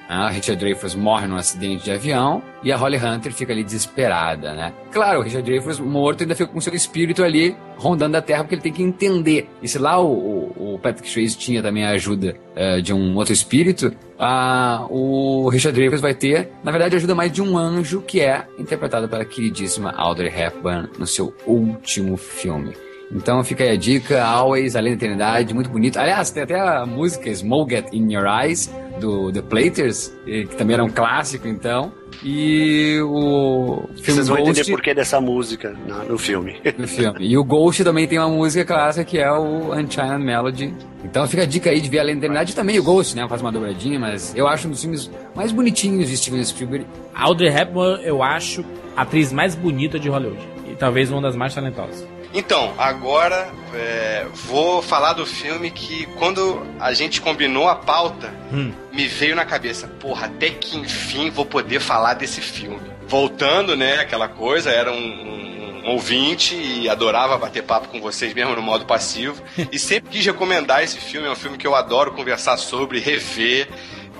A 0.07 0.29
Richard 0.29 0.59
Dreyfuss 0.59 0.93
morre 0.95 1.27
num 1.27 1.35
acidente 1.35 1.83
de 1.83 1.91
avião 1.91 2.41
e 2.63 2.71
a 2.71 2.77
Holly 2.77 2.97
Hunter 2.97 3.33
fica 3.33 3.51
ali 3.51 3.63
desesperada, 3.63 4.53
né? 4.53 4.73
Claro, 4.91 5.19
o 5.19 5.23
Richard 5.23 5.43
Dreyfuss 5.43 5.79
morto 5.79 6.21
ainda 6.21 6.35
fica 6.35 6.51
com 6.51 6.61
seu 6.61 6.73
espírito 6.73 7.23
ali 7.23 7.55
rondando 7.77 8.15
a 8.15 8.21
Terra 8.21 8.43
porque 8.43 8.55
ele 8.55 8.61
tem 8.61 8.71
que 8.71 8.83
entender. 8.83 9.49
E 9.61 9.67
se 9.67 9.79
lá 9.79 9.99
o, 9.99 10.07
o, 10.07 10.75
o 10.75 10.79
Patrick 10.79 11.09
Swayze 11.09 11.37
tinha 11.37 11.61
também 11.61 11.85
a 11.85 11.89
ajuda 11.91 12.35
uh, 12.55 12.81
de 12.81 12.93
um 12.93 13.15
outro 13.15 13.33
espírito, 13.33 13.87
uh, 14.19 14.85
o 14.89 15.49
Richard 15.49 15.75
Dreyfuss 15.75 16.01
vai 16.01 16.13
ter, 16.13 16.51
na 16.63 16.71
verdade, 16.71 16.95
a 16.95 16.97
ajuda 16.97 17.15
mais 17.15 17.31
de 17.31 17.41
um 17.41 17.57
anjo 17.57 18.01
que 18.01 18.21
é 18.21 18.45
interpretado 18.59 19.09
pela 19.09 19.25
queridíssima 19.25 19.91
Audrey 19.97 20.29
Hepburn 20.29 20.89
no 20.99 21.07
seu 21.07 21.33
último 21.47 22.15
filme. 22.15 22.84
Então 23.11 23.43
fica 23.43 23.63
aí 23.63 23.71
a 23.71 23.75
dica, 23.75 24.23
Always, 24.23 24.75
Além 24.75 24.93
da 24.93 24.97
Eternidade, 24.97 25.53
muito 25.53 25.69
bonito. 25.69 25.97
Aliás, 25.97 26.31
tem 26.31 26.43
até 26.43 26.59
a 26.59 26.85
música 26.85 27.33
Smoke 27.33 27.75
It 27.75 27.95
In 27.95 28.11
Your 28.11 28.25
Eyes, 28.25 28.69
do 28.99 29.31
The 29.31 29.41
Platers, 29.41 30.13
que 30.25 30.55
também 30.55 30.75
era 30.75 30.83
um 30.83 30.89
clássico, 30.89 31.47
então. 31.47 31.91
E 32.23 32.99
o 33.03 33.83
filme 33.95 34.01
Vocês 34.01 34.27
vão 34.27 34.37
Ghost, 34.37 34.51
entender 34.51 34.71
por 34.71 34.81
que 34.81 34.93
dessa 34.93 35.19
música 35.19 35.75
no, 35.85 36.03
no 36.05 36.17
filme. 36.17 36.57
no 36.77 36.87
filme. 36.87 37.17
E 37.19 37.37
o 37.37 37.43
Ghost 37.43 37.83
também 37.83 38.07
tem 38.07 38.17
uma 38.17 38.29
música 38.29 38.63
clássica 38.63 39.03
que 39.03 39.17
é 39.17 39.31
o 39.31 39.73
Unchained 39.73 40.23
Melody. 40.23 40.73
Então 41.03 41.27
fica 41.27 41.43
a 41.43 41.45
dica 41.45 41.69
aí 41.69 41.81
de 41.81 41.89
ver 41.89 41.99
Além 41.99 42.15
da 42.15 42.19
Eternidade 42.19 42.53
e 42.53 42.55
também 42.55 42.79
o 42.79 42.83
Ghost, 42.83 43.15
né? 43.15 43.27
Faz 43.27 43.41
uma 43.41 43.51
dobradinha, 43.51 43.99
mas 43.99 44.33
eu 44.35 44.47
acho 44.47 44.67
um 44.67 44.71
dos 44.71 44.81
filmes 44.81 45.11
mais 45.35 45.51
bonitinhos 45.51 46.09
de 46.09 46.17
Steven 46.17 46.43
Spielberg. 46.43 46.85
Audrey 47.13 47.49
Hepburn, 47.49 48.03
eu 48.03 48.23
acho 48.23 48.63
a 48.95 49.01
atriz 49.01 49.31
mais 49.31 49.55
bonita 49.55 49.99
de 49.99 50.09
Hollywood. 50.09 50.41
E 50.69 50.75
talvez 50.75 51.11
uma 51.11 51.21
das 51.21 51.35
mais 51.35 51.53
talentosas. 51.53 52.14
Então, 52.37 52.73
agora 52.77 53.49
é, 53.73 54.25
vou 54.33 54.81
falar 54.81 55.13
do 55.13 55.25
filme 55.25 55.71
que 55.71 56.05
quando 56.17 56.61
a 56.79 56.91
gente 56.93 57.21
combinou 57.21 57.67
a 57.69 57.75
pauta, 57.75 58.33
Hum. 58.51 58.73
me 58.91 59.07
veio 59.07 59.35
na 59.35 59.45
cabeça, 59.45 59.87
porra, 59.99 60.25
até 60.27 60.49
que 60.49 60.77
enfim 60.77 61.29
vou 61.29 61.45
poder 61.45 61.79
falar 61.79 62.13
desse 62.15 62.41
filme. 62.41 62.81
Voltando, 63.07 63.75
né, 63.77 63.99
aquela 64.01 64.27
coisa, 64.27 64.69
era 64.69 64.91
um, 64.91 64.95
um- 64.97 65.81
um 65.85 65.91
ouvinte 65.91 66.55
e 66.55 66.89
adorava 66.89 67.37
bater 67.37 67.61
papo 67.63 67.87
com 67.89 68.01
vocês 68.01 68.33
mesmo 68.33 68.55
no 68.55 68.61
modo 68.61 68.85
passivo. 68.85 69.41
e 69.71 69.79
sempre 69.79 70.09
quis 70.11 70.25
recomendar 70.25 70.83
esse 70.83 70.97
filme, 70.97 71.27
é 71.27 71.31
um 71.31 71.35
filme 71.35 71.57
que 71.57 71.65
eu 71.67 71.73
adoro 71.75 72.11
conversar 72.11 72.57
sobre, 72.57 72.99
rever, 72.99 73.69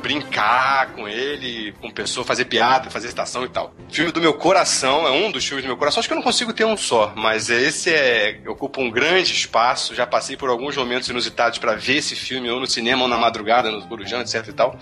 brincar 0.06 0.93
com 0.93 1.08
ele, 1.08 1.72
com 1.82 1.89
pessoa, 1.89 2.24
fazer 2.24 2.45
piada, 2.45 2.91
fazer 2.91 3.08
citação 3.08 3.43
e 3.43 3.49
tal. 3.49 3.74
Filme 3.89 4.12
do 4.12 4.22
meu 4.22 4.36
coração, 4.36 5.08
é 5.08 5.10
um 5.10 5.32
dos 5.32 5.43
filmes 5.43 5.66
do 5.66 5.68
meu 5.68 5.78
coração. 5.78 5.99
Acho 5.99 6.08
que 6.08 6.14
eu 6.14 6.18
não 6.18 6.24
consigo 6.24 6.53
ter 6.53 6.64
um 6.64 6.78
só, 6.78 7.12
mas 7.16 7.49
esse 7.49 7.89
é 7.89 8.39
ocupa 8.45 8.82
um 8.82 8.91
grande 8.91 9.34
espaço. 9.34 9.95
Já 9.95 10.06
passei 10.06 10.38
por 10.38 10.47
alguns 10.47 10.78
momentos 10.78 11.10
inusitados 11.10 11.58
para 11.58 11.74
ver 11.74 11.97
esse 11.97 12.16
filme, 12.16 12.51
ou 12.51 12.60
no 12.60 12.68
cinema, 12.68 13.01
ou 13.01 13.08
na 13.08 13.18
madrugada, 13.18 13.72
no 13.72 13.82
Corujão, 13.88 14.22
etc 14.22 14.47
e 14.47 14.53
tal. 14.53 14.78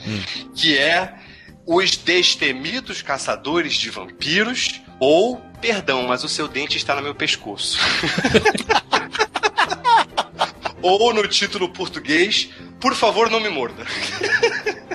Que 0.54 0.78
é 0.78 1.14
Os 1.66 1.96
Destemidos 1.96 3.02
Caçadores 3.02 3.76
de 3.76 3.90
Vampiros, 3.90 4.82
ou, 5.00 5.38
perdão, 5.62 6.06
mas 6.06 6.26
o 6.26 6.28
seu 6.28 6.50
dente 6.50 6.76
está 6.76 6.96
no 6.96 7.02
meu 7.02 7.16
pescoço. 7.16 7.80
ou 10.84 11.14
no 11.14 11.26
título 11.30 11.70
português, 11.70 12.50
Por 12.78 12.94
favor, 12.94 13.30
não 13.30 13.40
me 13.40 13.48
morda. 13.48 13.86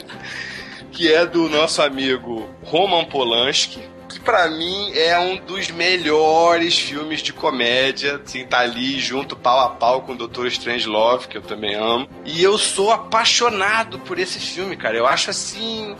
que 0.98 1.12
é 1.12 1.24
do 1.24 1.48
nosso 1.48 1.80
amigo 1.80 2.50
Roman 2.64 3.04
Polanski, 3.04 3.80
que 4.08 4.18
pra 4.18 4.50
mim 4.50 4.90
é 4.96 5.16
um 5.16 5.36
dos 5.36 5.70
melhores 5.70 6.76
filmes 6.76 7.20
de 7.20 7.32
comédia, 7.32 8.16
assim, 8.16 8.44
tá 8.44 8.58
ali 8.58 8.98
junto 8.98 9.36
pau 9.36 9.60
a 9.60 9.68
pau 9.68 10.02
com 10.02 10.10
o 10.10 10.16
Doutor 10.16 10.48
Strangelove, 10.48 11.28
que 11.28 11.38
eu 11.38 11.42
também 11.42 11.76
amo. 11.76 12.08
E 12.24 12.42
eu 12.42 12.58
sou 12.58 12.90
apaixonado 12.90 14.00
por 14.00 14.18
esse 14.18 14.40
filme, 14.40 14.76
cara. 14.76 14.96
Eu 14.96 15.06
acho 15.06 15.30
assim, 15.30 15.94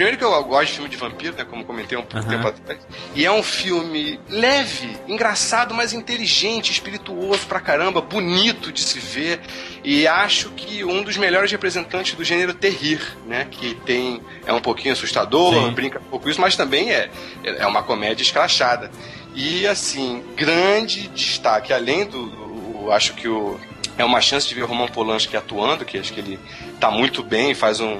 Primeiro 0.00 0.16
que 0.16 0.24
eu 0.24 0.44
gosto 0.44 0.66
de 0.68 0.72
filme 0.72 0.88
de 0.88 0.96
vampiro, 0.96 1.36
né? 1.36 1.44
Como 1.44 1.62
comentei 1.62 1.98
um 1.98 2.00
pouco 2.00 2.26
Aham. 2.26 2.28
tempo 2.30 2.48
atrás. 2.48 2.80
E 3.14 3.26
é 3.26 3.30
um 3.30 3.42
filme 3.42 4.18
leve, 4.30 4.96
engraçado, 5.06 5.74
mas 5.74 5.92
inteligente, 5.92 6.72
espirituoso 6.72 7.46
pra 7.46 7.60
caramba, 7.60 8.00
bonito 8.00 8.72
de 8.72 8.80
se 8.80 8.98
ver. 8.98 9.40
E 9.84 10.06
acho 10.08 10.48
que 10.52 10.82
um 10.86 11.02
dos 11.02 11.18
melhores 11.18 11.52
representantes 11.52 12.14
do 12.14 12.24
gênero 12.24 12.54
terrir, 12.54 12.98
né? 13.26 13.46
Que 13.50 13.74
tem. 13.74 14.22
É 14.46 14.54
um 14.54 14.60
pouquinho 14.62 14.94
assustador, 14.94 15.52
Sim. 15.66 15.72
brinca 15.74 15.98
um 15.98 16.04
pouco 16.04 16.30
isso, 16.30 16.40
mas 16.40 16.56
também 16.56 16.90
é, 16.90 17.10
é 17.44 17.66
uma 17.66 17.82
comédia 17.82 18.22
escrachada. 18.22 18.90
E 19.34 19.66
assim, 19.66 20.24
grande 20.34 21.08
destaque, 21.08 21.74
além 21.74 22.06
do. 22.06 22.24
do- 22.30 22.90
acho 22.90 23.12
que 23.12 23.28
o. 23.28 23.60
É 23.98 24.04
uma 24.06 24.22
chance 24.22 24.48
de 24.48 24.54
ver 24.54 24.62
o 24.62 24.66
Roman 24.66 24.88
Polanski 24.88 25.36
atuando, 25.36 25.84
que 25.84 25.98
acho 25.98 26.10
que 26.14 26.20
ele 26.20 26.40
tá 26.80 26.90
muito 26.90 27.22
bem, 27.22 27.54
faz 27.54 27.80
um. 27.80 27.98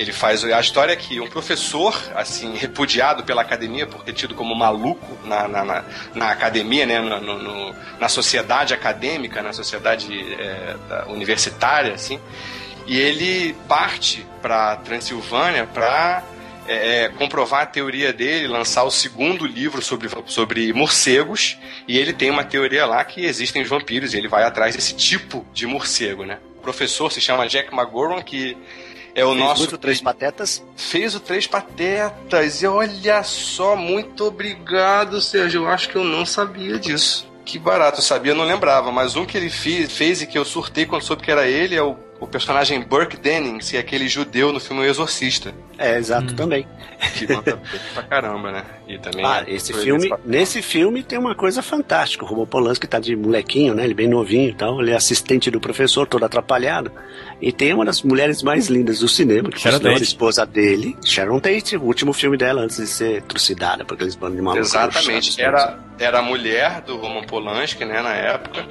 Ele 0.00 0.12
faz 0.12 0.42
a 0.44 0.58
história 0.58 0.94
é 0.94 0.96
que 0.96 1.20
um 1.20 1.28
professor, 1.28 1.94
assim, 2.14 2.56
repudiado 2.56 3.22
pela 3.22 3.42
academia 3.42 3.86
por 3.86 4.02
ter 4.02 4.14
tido 4.14 4.34
como 4.34 4.54
maluco 4.54 5.06
na, 5.26 5.46
na, 5.46 5.62
na, 5.62 5.84
na 6.14 6.30
academia, 6.30 6.86
né, 6.86 6.98
no, 7.00 7.20
no- 7.20 7.38
no- 7.42 7.74
na 8.00 8.08
sociedade 8.08 8.72
acadêmica, 8.72 9.42
na 9.42 9.52
sociedade 9.52 10.08
é, 10.40 10.74
universitária, 11.08 11.92
assim, 11.92 12.18
e 12.86 12.98
ele 12.98 13.54
parte 13.68 14.26
para 14.40 14.76
Transilvânia 14.76 15.66
para 15.66 16.22
comprovar 17.18 17.62
a 17.62 17.66
teoria 17.66 18.10
dele, 18.12 18.46
lançar 18.46 18.84
o 18.84 18.90
segundo 18.90 19.44
livro 19.44 19.82
sobre, 19.82 20.08
sobre 20.26 20.72
morcegos, 20.72 21.58
e 21.86 21.98
ele 21.98 22.12
tem 22.14 22.30
uma 22.30 22.44
teoria 22.44 22.86
lá 22.86 23.04
que 23.04 23.24
existem 23.24 23.60
os 23.60 23.68
vampiros, 23.68 24.14
e 24.14 24.16
ele 24.18 24.28
vai 24.28 24.44
atrás 24.44 24.74
desse 24.76 24.94
tipo 24.94 25.44
de 25.52 25.66
morcego, 25.66 26.24
né? 26.24 26.38
O 26.56 26.60
professor 26.62 27.10
se 27.10 27.20
chama 27.20 27.48
Jack 27.48 27.74
McGowan, 27.74 28.22
que 28.22 28.56
é 29.14 29.24
o 29.24 29.28
Fez 29.28 29.40
nosso 29.40 29.60
muito 29.60 29.78
Três 29.78 30.00
Patetas. 30.00 30.62
fez 30.76 31.14
o 31.14 31.20
Três 31.20 31.46
Patetas. 31.46 32.62
E 32.62 32.66
olha 32.66 33.22
só, 33.22 33.76
muito 33.76 34.24
obrigado, 34.26 35.20
Sérgio. 35.20 35.62
Eu 35.62 35.68
acho 35.68 35.88
que 35.88 35.96
eu 35.96 36.04
não 36.04 36.24
sabia 36.24 36.78
disso. 36.78 37.28
Que 37.44 37.58
barato, 37.58 37.98
eu 37.98 38.02
sabia, 38.02 38.32
eu 38.32 38.36
não 38.36 38.44
lembrava. 38.44 38.92
Mas 38.92 39.16
um 39.16 39.24
que 39.26 39.36
ele 39.36 39.50
fez, 39.50 39.90
fez 39.90 40.22
e 40.22 40.26
que 40.26 40.38
eu 40.38 40.44
surtei 40.44 40.86
quando 40.86 41.02
soube 41.02 41.22
que 41.22 41.30
era 41.30 41.46
ele 41.48 41.74
é 41.74 41.82
o, 41.82 41.96
o 42.20 42.26
personagem 42.26 42.80
Burke 42.82 43.16
Dennings, 43.16 43.70
que 43.70 43.76
é 43.76 43.80
aquele 43.80 44.06
judeu 44.08 44.52
no 44.52 44.60
filme 44.60 44.82
O 44.82 44.84
Exorcista. 44.84 45.54
É, 45.78 45.96
exato, 45.96 46.34
também. 46.34 46.66
Que 47.14 47.26
manda 47.32 47.56
bem 47.56 47.80
pra 47.94 48.02
caramba, 48.02 48.52
né? 48.52 48.64
E 48.86 48.98
também. 48.98 49.24
Ah, 49.24 49.42
é- 49.46 49.54
esse 49.54 49.72
filme, 49.72 50.04
esse- 50.06 50.14
nesse 50.26 50.60
filme 50.62 51.02
tem 51.02 51.18
uma 51.18 51.34
coisa 51.34 51.62
fantástica. 51.62 52.22
O 52.24 52.28
Robo 52.28 52.46
Polanski 52.46 52.86
tá 52.86 52.98
de 53.00 53.16
molequinho, 53.16 53.72
né? 53.74 53.84
Ele 53.84 53.94
bem 53.94 54.06
novinho 54.06 54.50
e 54.50 54.54
tal. 54.54 54.82
Ele 54.82 54.90
é 54.90 54.94
assistente 54.96 55.50
do 55.50 55.58
professor, 55.58 56.06
todo 56.06 56.22
atrapalhado. 56.24 56.92
E 57.40 57.50
tem 57.50 57.72
uma 57.72 57.86
das 57.86 58.02
mulheres 58.02 58.42
mais 58.42 58.66
lindas 58.68 58.98
do 58.98 59.08
cinema, 59.08 59.48
que 59.50 59.58
Sharon 59.58 59.80
foi 59.80 59.88
a 59.88 59.92
Tate. 59.94 60.04
esposa 60.04 60.44
dele, 60.44 60.94
Sharon 61.02 61.40
Tate, 61.40 61.78
o 61.78 61.82
último 61.84 62.12
filme 62.12 62.36
dela 62.36 62.60
antes 62.60 62.76
de 62.76 62.86
ser 62.86 63.22
trucidada 63.22 63.82
por 63.82 63.94
aqueles 63.94 64.14
bandos 64.14 64.36
de 64.36 64.42
malucos. 64.42 64.68
Exatamente. 64.68 65.40
Era, 65.40 65.78
era 65.98 66.18
a 66.18 66.22
mulher 66.22 66.82
do 66.82 66.98
Roman 66.98 67.22
Polanski, 67.24 67.86
né, 67.86 68.02
na 68.02 68.12
época. 68.14 68.66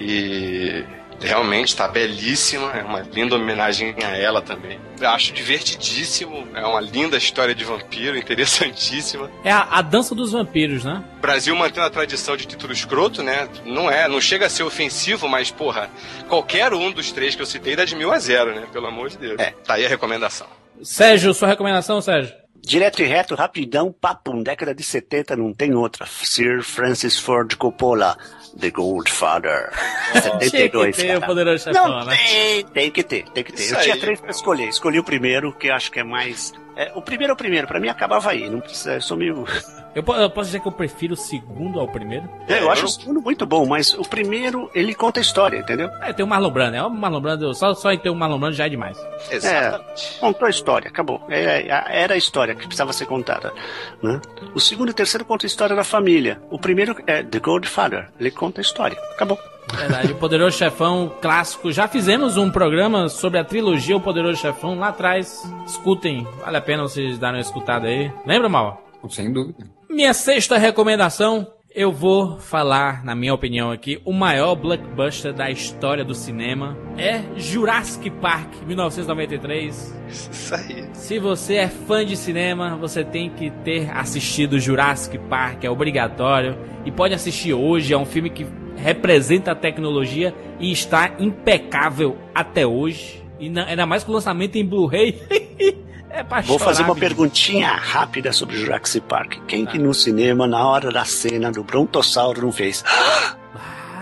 E 0.00 0.84
realmente 1.20 1.68
está 1.68 1.88
belíssima. 1.88 2.72
É 2.72 2.82
uma 2.82 3.00
linda 3.00 3.36
homenagem 3.36 3.94
a 4.04 4.16
ela 4.16 4.40
também. 4.40 4.78
Eu 5.00 5.08
acho 5.10 5.32
divertidíssimo. 5.32 6.46
É 6.54 6.64
uma 6.64 6.80
linda 6.80 7.16
história 7.16 7.54
de 7.54 7.64
vampiro, 7.64 8.16
interessantíssima. 8.18 9.30
É 9.44 9.50
a, 9.50 9.62
a 9.62 9.82
dança 9.82 10.14
dos 10.14 10.32
vampiros, 10.32 10.84
né? 10.84 11.02
O 11.18 11.20
Brasil 11.20 11.54
mantendo 11.56 11.86
a 11.86 11.90
tradição 11.90 12.36
de 12.36 12.46
título 12.46 12.72
escroto, 12.72 13.22
né? 13.22 13.48
Não 13.64 13.90
é, 13.90 14.08
não 14.08 14.20
chega 14.20 14.46
a 14.46 14.50
ser 14.50 14.62
ofensivo, 14.62 15.28
mas, 15.28 15.50
porra, 15.50 15.90
qualquer 16.28 16.72
um 16.72 16.90
dos 16.90 17.12
três 17.12 17.34
que 17.34 17.42
eu 17.42 17.46
citei 17.46 17.76
dá 17.76 17.84
de 17.84 17.94
mil 17.94 18.12
a 18.12 18.18
zero, 18.18 18.54
né? 18.54 18.66
Pelo 18.72 18.86
amor 18.86 19.08
de 19.08 19.18
Deus. 19.18 19.38
É. 19.38 19.50
Tá 19.64 19.74
aí 19.74 19.86
a 19.86 19.88
recomendação. 19.88 20.46
Sérgio, 20.82 21.34
sua 21.34 21.48
recomendação, 21.48 22.00
Sérgio? 22.00 22.34
Direto 22.68 23.00
e 23.00 23.06
reto, 23.06 23.34
rapidão, 23.34 23.90
papum, 23.90 24.42
década 24.42 24.74
de 24.74 24.82
70, 24.82 25.36
não 25.36 25.54
tem 25.54 25.74
outra. 25.74 26.06
Sir 26.06 26.62
Francis 26.62 27.18
Ford 27.18 27.54
Coppola, 27.54 28.18
The 28.58 28.70
Godfather. 28.70 29.70
Tinha 30.12 30.38
que 30.38 30.44
72, 30.50 30.96
ter 30.96 31.16
o 31.18 31.20
poderoso 31.20 31.64
chefão, 31.64 31.88
Não, 31.88 32.04
né? 32.04 32.16
tem, 32.16 32.64
tem 32.66 32.90
que 32.90 33.02
ter, 33.02 33.24
tem 33.30 33.44
que 33.44 33.52
ter. 33.52 33.62
Isso 33.62 33.74
eu 33.74 33.80
tinha 33.80 33.98
três 33.98 34.20
pra 34.20 34.30
escolher. 34.30 34.68
Escolhi 34.68 34.98
o 34.98 35.04
primeiro, 35.04 35.52
que 35.52 35.68
eu 35.68 35.74
acho 35.74 35.90
que 35.90 36.00
é 36.00 36.04
mais. 36.04 36.52
é, 36.76 36.92
o 36.94 37.02
primeiro 37.02 37.32
é 37.32 37.34
o 37.34 37.36
primeiro, 37.36 37.66
pra 37.66 37.80
mim 37.80 37.88
acabava 37.88 38.30
aí. 38.30 38.48
Não 38.48 38.60
precisa, 38.60 38.94
eu 38.94 39.00
sou 39.00 39.16
meio. 39.16 39.44
Eu, 39.98 40.14
eu 40.14 40.30
posso 40.30 40.46
dizer 40.46 40.60
que 40.60 40.68
eu 40.68 40.72
prefiro 40.72 41.14
o 41.14 41.16
segundo 41.16 41.80
ao 41.80 41.88
primeiro? 41.88 42.28
É, 42.46 42.60
eu 42.60 42.70
acho 42.70 42.84
o 42.84 42.88
segundo 42.88 43.20
muito 43.20 43.44
bom, 43.44 43.66
mas 43.66 43.92
o 43.94 44.02
primeiro, 44.02 44.70
ele 44.72 44.94
conta 44.94 45.18
a 45.18 45.22
história, 45.22 45.58
entendeu? 45.58 45.90
É, 46.00 46.12
tem 46.12 46.24
o 46.24 46.28
Marlon 46.28 46.50
Brando, 46.50 46.76
é 46.76 46.82
o 46.84 46.88
Marlon 46.88 47.20
Brando, 47.20 47.52
só, 47.52 47.74
só 47.74 47.90
em 47.90 47.98
ter 47.98 48.08
o 48.08 48.14
Marlon 48.14 48.38
Brando 48.38 48.54
já 48.54 48.66
é 48.66 48.68
demais. 48.68 48.96
Exatamente. 49.28 50.18
Contou 50.20 50.46
a 50.46 50.50
história, 50.50 50.88
acabou. 50.88 51.20
É, 51.28 51.66
é, 51.68 51.84
Era 52.02 52.14
a 52.14 52.16
história 52.16 52.54
que 52.54 52.62
precisava 52.62 52.92
ser 52.92 53.06
contada. 53.06 53.52
Né? 54.00 54.20
O 54.54 54.60
segundo 54.60 54.90
e 54.90 54.94
terceiro 54.94 55.24
conta 55.24 55.46
a 55.46 55.48
história 55.48 55.74
da 55.74 55.82
família. 55.82 56.40
O 56.48 56.60
primeiro 56.60 56.94
é 57.04 57.24
The 57.24 57.40
Godfather. 57.40 58.08
Ele 58.20 58.30
conta 58.30 58.60
a 58.60 58.62
história. 58.62 58.96
Acabou. 59.12 59.36
Verdade, 59.74 60.12
o 60.12 60.16
Poderoso 60.16 60.56
Chefão 60.56 61.12
clássico. 61.20 61.72
Já 61.72 61.88
fizemos 61.88 62.36
um 62.36 62.50
programa 62.50 63.08
sobre 63.08 63.38
a 63.38 63.44
trilogia 63.44 63.96
O 63.96 64.00
Poderoso 64.00 64.40
Chefão 64.40 64.78
lá 64.78 64.88
atrás. 64.88 65.42
Escutem, 65.66 66.26
vale 66.40 66.56
a 66.56 66.60
pena 66.60 66.84
vocês 66.84 67.18
darem 67.18 67.36
uma 67.36 67.42
escutada 67.42 67.88
aí. 67.88 68.10
Lembra, 68.24 68.48
Mal? 68.48 68.82
Sem 69.10 69.32
dúvida. 69.32 69.77
Minha 69.88 70.12
sexta 70.12 70.58
recomendação, 70.58 71.46
eu 71.74 71.90
vou 71.90 72.38
falar, 72.38 73.04
na 73.04 73.14
minha 73.14 73.32
opinião 73.32 73.70
aqui, 73.70 74.00
o 74.04 74.12
maior 74.12 74.54
blockbuster 74.54 75.32
da 75.32 75.50
história 75.50 76.04
do 76.04 76.14
cinema 76.14 76.76
é 76.96 77.22
Jurassic 77.36 78.10
Park, 78.10 78.52
1993. 78.66 79.96
Isso 80.08 80.54
aí. 80.54 80.84
Se 80.92 81.18
você 81.18 81.54
é 81.54 81.68
fã 81.68 82.04
de 82.04 82.16
cinema, 82.16 82.76
você 82.76 83.02
tem 83.04 83.30
que 83.30 83.50
ter 83.50 83.90
assistido 83.96 84.58
Jurassic 84.58 85.18
Park, 85.18 85.64
é 85.64 85.70
obrigatório. 85.70 86.56
E 86.84 86.90
pode 86.92 87.14
assistir 87.14 87.54
hoje, 87.54 87.92
é 87.94 87.98
um 87.98 88.06
filme 88.06 88.30
que 88.30 88.46
representa 88.76 89.52
a 89.52 89.54
tecnologia 89.54 90.34
e 90.60 90.70
está 90.70 91.14
impecável 91.18 92.16
até 92.34 92.66
hoje. 92.66 93.22
E 93.40 93.48
na- 93.48 93.64
ainda 93.66 93.86
mais 93.86 94.04
com 94.04 94.10
o 94.12 94.14
lançamento 94.14 94.56
em 94.56 94.64
Blu-ray. 94.64 95.18
é 96.10 96.42
Vou 96.42 96.58
fazer 96.58 96.82
uma 96.82 96.94
perguntinha 96.94 97.68
rápida 97.68 98.32
sobre 98.32 98.56
Jurassic 98.56 99.06
Park. 99.06 99.38
Quem 99.46 99.66
que 99.66 99.78
no 99.78 99.92
cinema, 99.92 100.46
na 100.46 100.66
hora 100.66 100.90
da 100.90 101.04
cena 101.04 101.50
do 101.50 101.62
Brontossauro, 101.62 102.42
não 102.42 102.52
fez? 102.52 102.84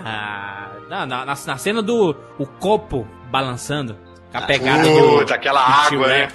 Ah, 0.08 0.70
na, 0.88 1.04
na, 1.04 1.24
na 1.24 1.56
cena 1.58 1.82
do 1.82 2.14
o 2.38 2.46
copo 2.46 3.04
balançando. 3.28 3.98
Com 4.30 4.38
a 4.38 4.42
pegada 4.42 4.84
do, 4.84 5.34
aquela 5.34 5.88
do 5.88 5.96
água, 5.96 6.06
né? 6.06 6.28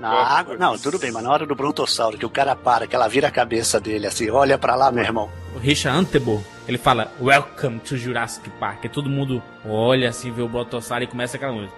Na 0.00 0.08
água? 0.08 0.56
Não, 0.56 0.78
tudo 0.78 0.98
bem, 0.98 1.10
mas 1.12 1.22
na 1.22 1.30
hora 1.30 1.44
do 1.44 1.54
Brontossauro, 1.54 2.16
que 2.16 2.24
o 2.24 2.30
cara 2.30 2.56
para, 2.56 2.86
que 2.86 2.96
ela 2.96 3.06
vira 3.06 3.28
a 3.28 3.30
cabeça 3.30 3.78
dele 3.78 4.06
assim, 4.06 4.30
olha 4.30 4.56
pra 4.56 4.74
lá, 4.74 4.90
meu 4.90 5.04
irmão. 5.04 5.30
O 5.54 5.58
Richard 5.58 5.98
Antebo, 5.98 6.44
ele 6.66 6.78
fala 6.78 7.12
Welcome 7.20 7.80
to 7.80 7.96
Jurassic 7.96 8.48
Park. 8.60 8.84
E 8.84 8.88
todo 8.88 9.08
mundo 9.08 9.42
olha 9.64 10.08
assim, 10.08 10.30
vê 10.30 10.42
o 10.42 10.48
Brontossauro 10.48 11.04
e 11.04 11.06
começa 11.06 11.36
aquela 11.36 11.52
música. 11.52 11.74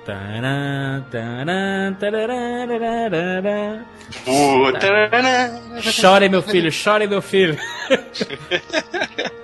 Chore, 5.81 6.29
meu 6.29 6.43
filho, 6.43 6.71
chore, 6.71 7.07
meu 7.07 7.23
filho. 7.23 7.57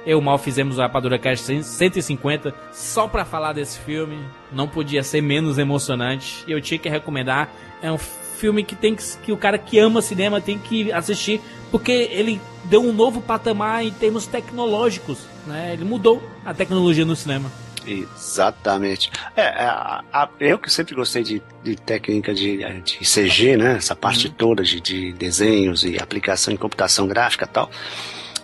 Eu 0.05 0.21
mal 0.21 0.39
fizemos 0.39 0.79
o 0.79 0.81
Rapadura 0.81 1.19
Cast 1.19 1.63
150 1.65 2.55
só 2.73 3.09
pra 3.09 3.25
falar 3.25 3.53
desse 3.53 3.79
filme. 3.81 4.19
Não 4.53 4.69
podia 4.69 5.03
ser 5.03 5.21
menos 5.21 5.59
emocionante. 5.59 6.45
E 6.47 6.53
eu 6.53 6.61
tinha 6.61 6.79
que 6.79 6.89
recomendar. 6.89 7.49
É 7.83 7.91
um 7.91 7.99
filme 8.37 8.63
que 8.63 8.77
tem 8.77 8.95
que, 8.95 9.03
que 9.25 9.33
o 9.33 9.37
cara 9.37 9.59
que 9.59 9.79
ama 9.79 10.01
cinema 10.03 10.41
tem 10.41 10.59
que 10.59 10.93
assistir. 10.93 11.41
Porque 11.71 11.91
ele 11.93 12.41
deu 12.65 12.81
um 12.83 12.93
novo 12.93 13.21
patamar 13.21 13.85
em 13.85 13.91
termos 13.91 14.27
tecnológicos. 14.27 15.19
Né? 15.47 15.73
Ele 15.73 15.85
mudou 15.85 16.23
a 16.45 16.55
tecnologia 16.55 17.05
no 17.05 17.17
cinema. 17.17 17.51
Exatamente. 17.87 19.11
É, 19.37 19.43
é, 19.43 19.65
a- 19.67 20.03
a- 20.13 20.29
eu 20.41 20.59
que 20.59 20.71
sempre 20.73 20.95
gostei 20.95 21.23
de, 21.23 21.43
de 21.63 21.77
técnica 21.77 22.35
de, 22.35 22.59
de 22.83 22.99
CG, 23.05 23.57
né? 23.57 23.77
Essa 23.77 23.95
parte 23.95 24.29
toda 24.29 24.63
de, 24.63 24.81
de 24.81 25.13
desenhos 25.13 25.85
e 25.85 25.97
aplicação 25.99 26.53
em 26.53 26.57
computação 26.57 27.07
gráfica 27.07 27.45
e 27.45 27.49
tal. 27.49 27.71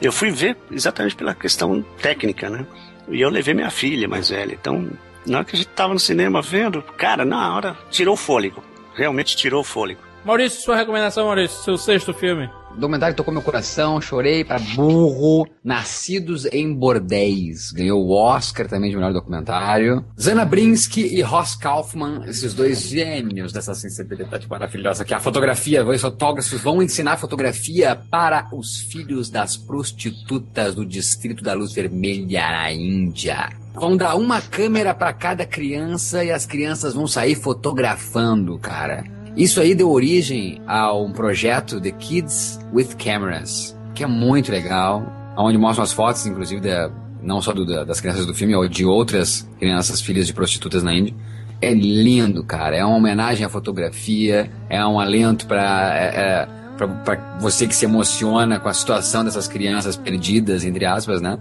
Eu 0.00 0.12
fui 0.12 0.30
ver 0.30 0.56
exatamente 0.70 1.14
pela 1.16 1.34
questão 1.34 1.82
técnica, 2.00 2.48
né? 2.50 2.66
E 3.08 3.20
eu 3.20 3.28
levei 3.30 3.54
minha 3.54 3.70
filha 3.70 4.06
mais 4.08 4.28
velha. 4.28 4.52
Então, 4.52 4.88
na 5.26 5.38
hora 5.38 5.44
que 5.44 5.54
a 5.56 5.58
gente 5.58 5.68
tava 5.70 5.92
no 5.92 6.00
cinema 6.00 6.40
vendo, 6.42 6.82
cara, 6.96 7.24
na 7.24 7.54
hora 7.54 7.76
tirou 7.90 8.14
o 8.14 8.16
fôlego. 8.16 8.62
Realmente 8.94 9.36
tirou 9.36 9.60
o 9.60 9.64
fôlego. 9.64 10.00
Maurício, 10.24 10.62
sua 10.62 10.76
recomendação, 10.76 11.26
Maurício, 11.26 11.62
seu 11.62 11.76
sexto 11.76 12.14
filme. 12.14 12.48
Documentário 12.76 13.14
tocou 13.14 13.32
meu 13.32 13.42
coração, 13.42 14.00
chorei 14.00 14.44
pra 14.44 14.58
burro. 14.58 15.46
Nascidos 15.62 16.46
em 16.46 16.72
Bordéis. 16.72 17.70
Ganhou 17.70 18.04
o 18.04 18.10
Oscar 18.12 18.66
também 18.66 18.90
de 18.90 18.96
melhor 18.96 19.12
documentário. 19.12 20.04
Zana 20.20 20.44
Brinsky 20.44 21.02
e 21.02 21.20
Ross 21.22 21.54
Kaufman, 21.54 22.24
esses 22.26 22.54
dois 22.54 22.82
gênios 22.82 23.52
dessa 23.52 23.74
sensibilidade 23.74 24.48
maravilhosa. 24.48 25.04
Que 25.04 25.14
a 25.14 25.20
fotografia, 25.20 25.84
os 25.84 26.00
fotógrafos 26.00 26.60
vão 26.60 26.82
ensinar 26.82 27.18
fotografia 27.18 27.94
para 28.10 28.48
os 28.52 28.78
filhos 28.78 29.30
das 29.30 29.56
prostitutas 29.56 30.74
do 30.74 30.84
Distrito 30.84 31.42
da 31.42 31.52
Luz 31.54 31.72
Vermelha 31.72 32.40
na 32.40 32.72
Índia. 32.72 33.50
Vão 33.74 33.96
dar 33.96 34.16
uma 34.16 34.40
câmera 34.40 34.94
para 34.94 35.12
cada 35.12 35.46
criança 35.46 36.24
e 36.24 36.30
as 36.30 36.44
crianças 36.44 36.94
vão 36.94 37.06
sair 37.06 37.34
fotografando, 37.34 38.58
cara. 38.58 39.21
Isso 39.36 39.60
aí 39.60 39.74
deu 39.74 39.90
origem 39.90 40.60
a 40.66 40.92
um 40.94 41.10
projeto 41.12 41.80
The 41.80 41.90
Kids 41.92 42.60
with 42.72 42.88
Cameras, 42.98 43.76
que 43.94 44.04
é 44.04 44.06
muito 44.06 44.52
legal, 44.52 45.10
onde 45.36 45.56
mostram 45.56 45.84
as 45.84 45.92
fotos, 45.92 46.26
inclusive, 46.26 46.60
da, 46.60 46.90
não 47.22 47.40
só 47.40 47.52
do- 47.52 47.64
da- 47.64 47.84
das 47.84 48.00
crianças 48.00 48.26
do 48.26 48.34
filme, 48.34 48.54
ou 48.54 48.68
de 48.68 48.84
outras 48.84 49.48
crianças 49.58 50.00
filhas 50.00 50.26
de 50.26 50.34
prostitutas 50.34 50.82
na 50.82 50.92
Índia. 50.94 51.14
É 51.62 51.72
lindo, 51.72 52.42
cara. 52.44 52.76
É 52.76 52.84
uma 52.84 52.96
homenagem 52.96 53.46
à 53.46 53.48
fotografia, 53.48 54.50
é 54.68 54.84
um 54.84 54.98
alento 55.00 55.46
para 55.46 55.96
é, 55.96 56.06
é, 56.20 56.48
pra 56.76 57.38
você 57.40 57.66
que 57.66 57.74
se 57.74 57.84
emociona 57.84 58.58
com 58.58 58.68
a 58.68 58.74
situação 58.74 59.24
dessas 59.24 59.46
crianças 59.48 59.96
perdidas, 59.96 60.64
entre 60.64 60.84
aspas, 60.84 61.22
né? 61.22 61.38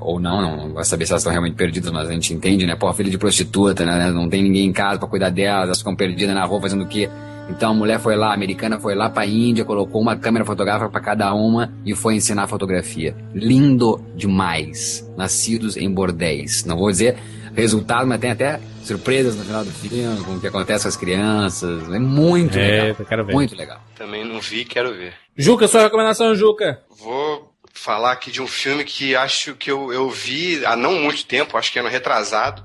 Ou 0.00 0.20
não, 0.20 0.56
não 0.68 0.74
vai 0.74 0.84
saber 0.84 1.06
se 1.06 1.12
elas 1.12 1.22
estão 1.22 1.32
realmente 1.32 1.54
perdidas, 1.56 1.90
mas 1.90 2.08
a 2.08 2.12
gente 2.12 2.32
entende, 2.34 2.66
né? 2.66 2.76
Pô, 2.76 2.92
filha 2.92 3.10
de 3.10 3.18
prostituta, 3.18 3.84
né? 3.84 4.10
Não 4.10 4.28
tem 4.28 4.42
ninguém 4.42 4.66
em 4.66 4.72
casa 4.72 4.98
pra 4.98 5.08
cuidar 5.08 5.30
delas, 5.30 5.64
elas 5.64 5.78
ficam 5.78 5.96
perdidas 5.96 6.34
na 6.34 6.44
rua 6.44 6.60
fazendo 6.60 6.84
o 6.84 6.88
quê? 6.88 7.08
Então 7.48 7.72
a 7.72 7.74
mulher 7.74 7.98
foi 8.00 8.16
lá, 8.16 8.30
a 8.30 8.34
americana 8.34 8.78
foi 8.80 8.94
lá 8.94 9.10
pra 9.10 9.26
Índia, 9.26 9.64
colocou 9.66 10.00
uma 10.00 10.16
câmera 10.16 10.44
fotográfica 10.46 10.88
pra 10.90 11.00
cada 11.00 11.32
uma 11.34 11.70
e 11.84 11.94
foi 11.94 12.14
ensinar 12.14 12.46
fotografia. 12.46 13.14
Lindo 13.34 14.00
demais. 14.16 15.06
Nascidos 15.16 15.76
em 15.76 15.90
bordéis. 15.92 16.64
Não 16.64 16.76
vou 16.76 16.90
dizer 16.90 17.16
resultado, 17.54 18.06
mas 18.06 18.18
tem 18.20 18.30
até 18.32 18.58
surpresas 18.82 19.36
no 19.36 19.44
final 19.44 19.64
do 19.64 19.70
filme, 19.70 20.24
com 20.24 20.32
o 20.32 20.40
que 20.40 20.46
acontece 20.46 20.84
com 20.84 20.88
as 20.88 20.96
crianças. 20.96 21.88
É 21.92 21.98
muito 21.98 22.58
É, 22.58 22.82
legal. 22.82 23.06
quero 23.06 23.24
ver. 23.26 23.32
Muito 23.32 23.54
legal. 23.56 23.78
Também 23.96 24.24
não 24.24 24.40
vi, 24.40 24.64
quero 24.64 24.92
ver. 24.94 25.12
Juca, 25.36 25.68
sua 25.68 25.82
recomendação, 25.82 26.34
Juca. 26.34 26.80
Vou 26.98 27.53
falar 27.74 28.12
aqui 28.12 28.30
de 28.30 28.40
um 28.40 28.46
filme 28.46 28.84
que 28.84 29.16
acho 29.16 29.54
que 29.56 29.70
eu, 29.70 29.92
eu 29.92 30.08
vi 30.08 30.64
há 30.64 30.76
não 30.76 31.00
muito 31.00 31.26
tempo, 31.26 31.58
acho 31.58 31.72
que 31.72 31.78
ano 31.78 31.88
retrasado, 31.88 32.64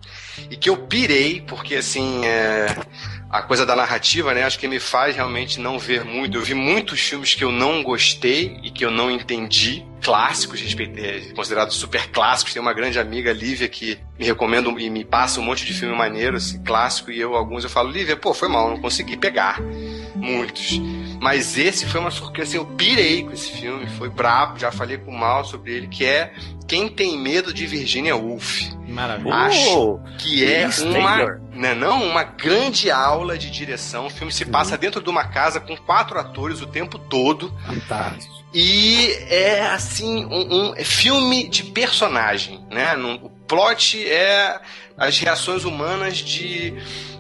e 0.50 0.56
que 0.56 0.70
eu 0.70 0.78
pirei, 0.78 1.42
porque 1.42 1.76
assim, 1.76 2.24
é, 2.24 2.68
a 3.30 3.42
coisa 3.42 3.66
da 3.66 3.76
narrativa, 3.76 4.34
né, 4.34 4.44
acho 4.44 4.58
que 4.58 4.68
me 4.68 4.80
faz 4.80 5.16
realmente 5.16 5.60
não 5.60 5.78
ver 5.78 6.06
muito. 6.06 6.38
Eu 6.38 6.42
vi 6.42 6.54
muitos 6.54 7.02
filmes 7.02 7.34
que 7.34 7.44
eu 7.44 7.52
não 7.52 7.84
gostei 7.84 8.60
e 8.64 8.70
que 8.70 8.86
eu 8.86 8.92
não 8.92 9.10
entendi, 9.10 9.86
clássicos, 10.02 10.62
é, 10.98 11.34
considerados 11.36 11.76
super 11.76 12.08
clássicos. 12.12 12.54
Tem 12.54 12.62
uma 12.62 12.74
grande 12.74 13.00
amiga, 13.00 13.34
Lívia, 13.34 13.68
que 13.68 14.00
me 14.18 14.26
recomenda 14.26 14.70
e 14.80 14.90
me 14.90 15.04
passa 15.04 15.40
um 15.40 15.44
monte 15.44 15.66
de 15.66 15.74
filme 15.74 15.96
maneiro, 15.96 16.38
assim, 16.38 16.64
clássico, 16.64 17.12
e 17.12 17.20
eu, 17.20 17.36
alguns, 17.36 17.64
eu 17.64 17.70
falo, 17.70 17.90
Lívia, 17.90 18.16
pô, 18.16 18.34
foi 18.34 18.48
mal, 18.48 18.70
não 18.70 18.80
consegui 18.80 19.18
pegar 19.18 19.60
muitos. 20.16 20.80
Mas 21.20 21.58
esse 21.58 21.86
foi 21.86 22.00
uma 22.00 22.12
surpresa, 22.12 22.50
assim, 22.50 22.58
eu 22.58 22.66
pirei 22.66 23.24
com 23.24 23.32
esse 23.32 23.52
filme, 23.52 23.88
foi 23.98 24.10
brabo, 24.10 24.58
já 24.58 24.72
falei 24.72 24.98
com 24.98 25.12
o 25.12 25.18
Mal 25.18 25.44
sobre 25.44 25.74
ele, 25.74 25.88
que 25.88 26.06
é 26.06 26.34
Quem 26.68 26.88
Tem 26.88 27.18
Medo 27.18 27.54
de 27.54 27.66
Virginia 27.68 28.16
Woolf. 28.16 28.62
Maravilha. 28.88 29.36
Acho 29.36 29.80
Oh, 29.80 30.00
que 30.18 30.46
é 30.46 30.68
uma, 30.86 31.40
né, 31.54 31.74
não, 31.76 32.04
uma 32.04 32.24
grande 32.24 32.90
aula 32.90 33.38
de 33.38 33.52
direção. 33.52 34.08
O 34.08 34.10
filme 34.10 34.32
se 34.32 34.46
passa 34.46 34.78
dentro 34.78 35.02
de 35.02 35.10
uma 35.10 35.26
casa 35.26 35.60
com 35.60 35.76
quatro 35.78 36.18
atores 36.18 36.62
o 36.62 36.68
tempo 36.68 36.98
todo. 36.98 37.54
Fantástico. 37.66 38.40
E 38.54 39.12
é 39.28 39.62
assim, 39.62 40.26
um, 40.26 40.72
um 40.72 40.76
filme 40.84 41.48
de 41.48 41.64
personagem, 41.66 42.66
né? 42.72 42.96
O 42.96 43.30
plot 43.30 44.08
é 44.08 44.60
as 44.98 45.18
reações 45.20 45.64
humanas 45.66 46.18
de 46.18 46.74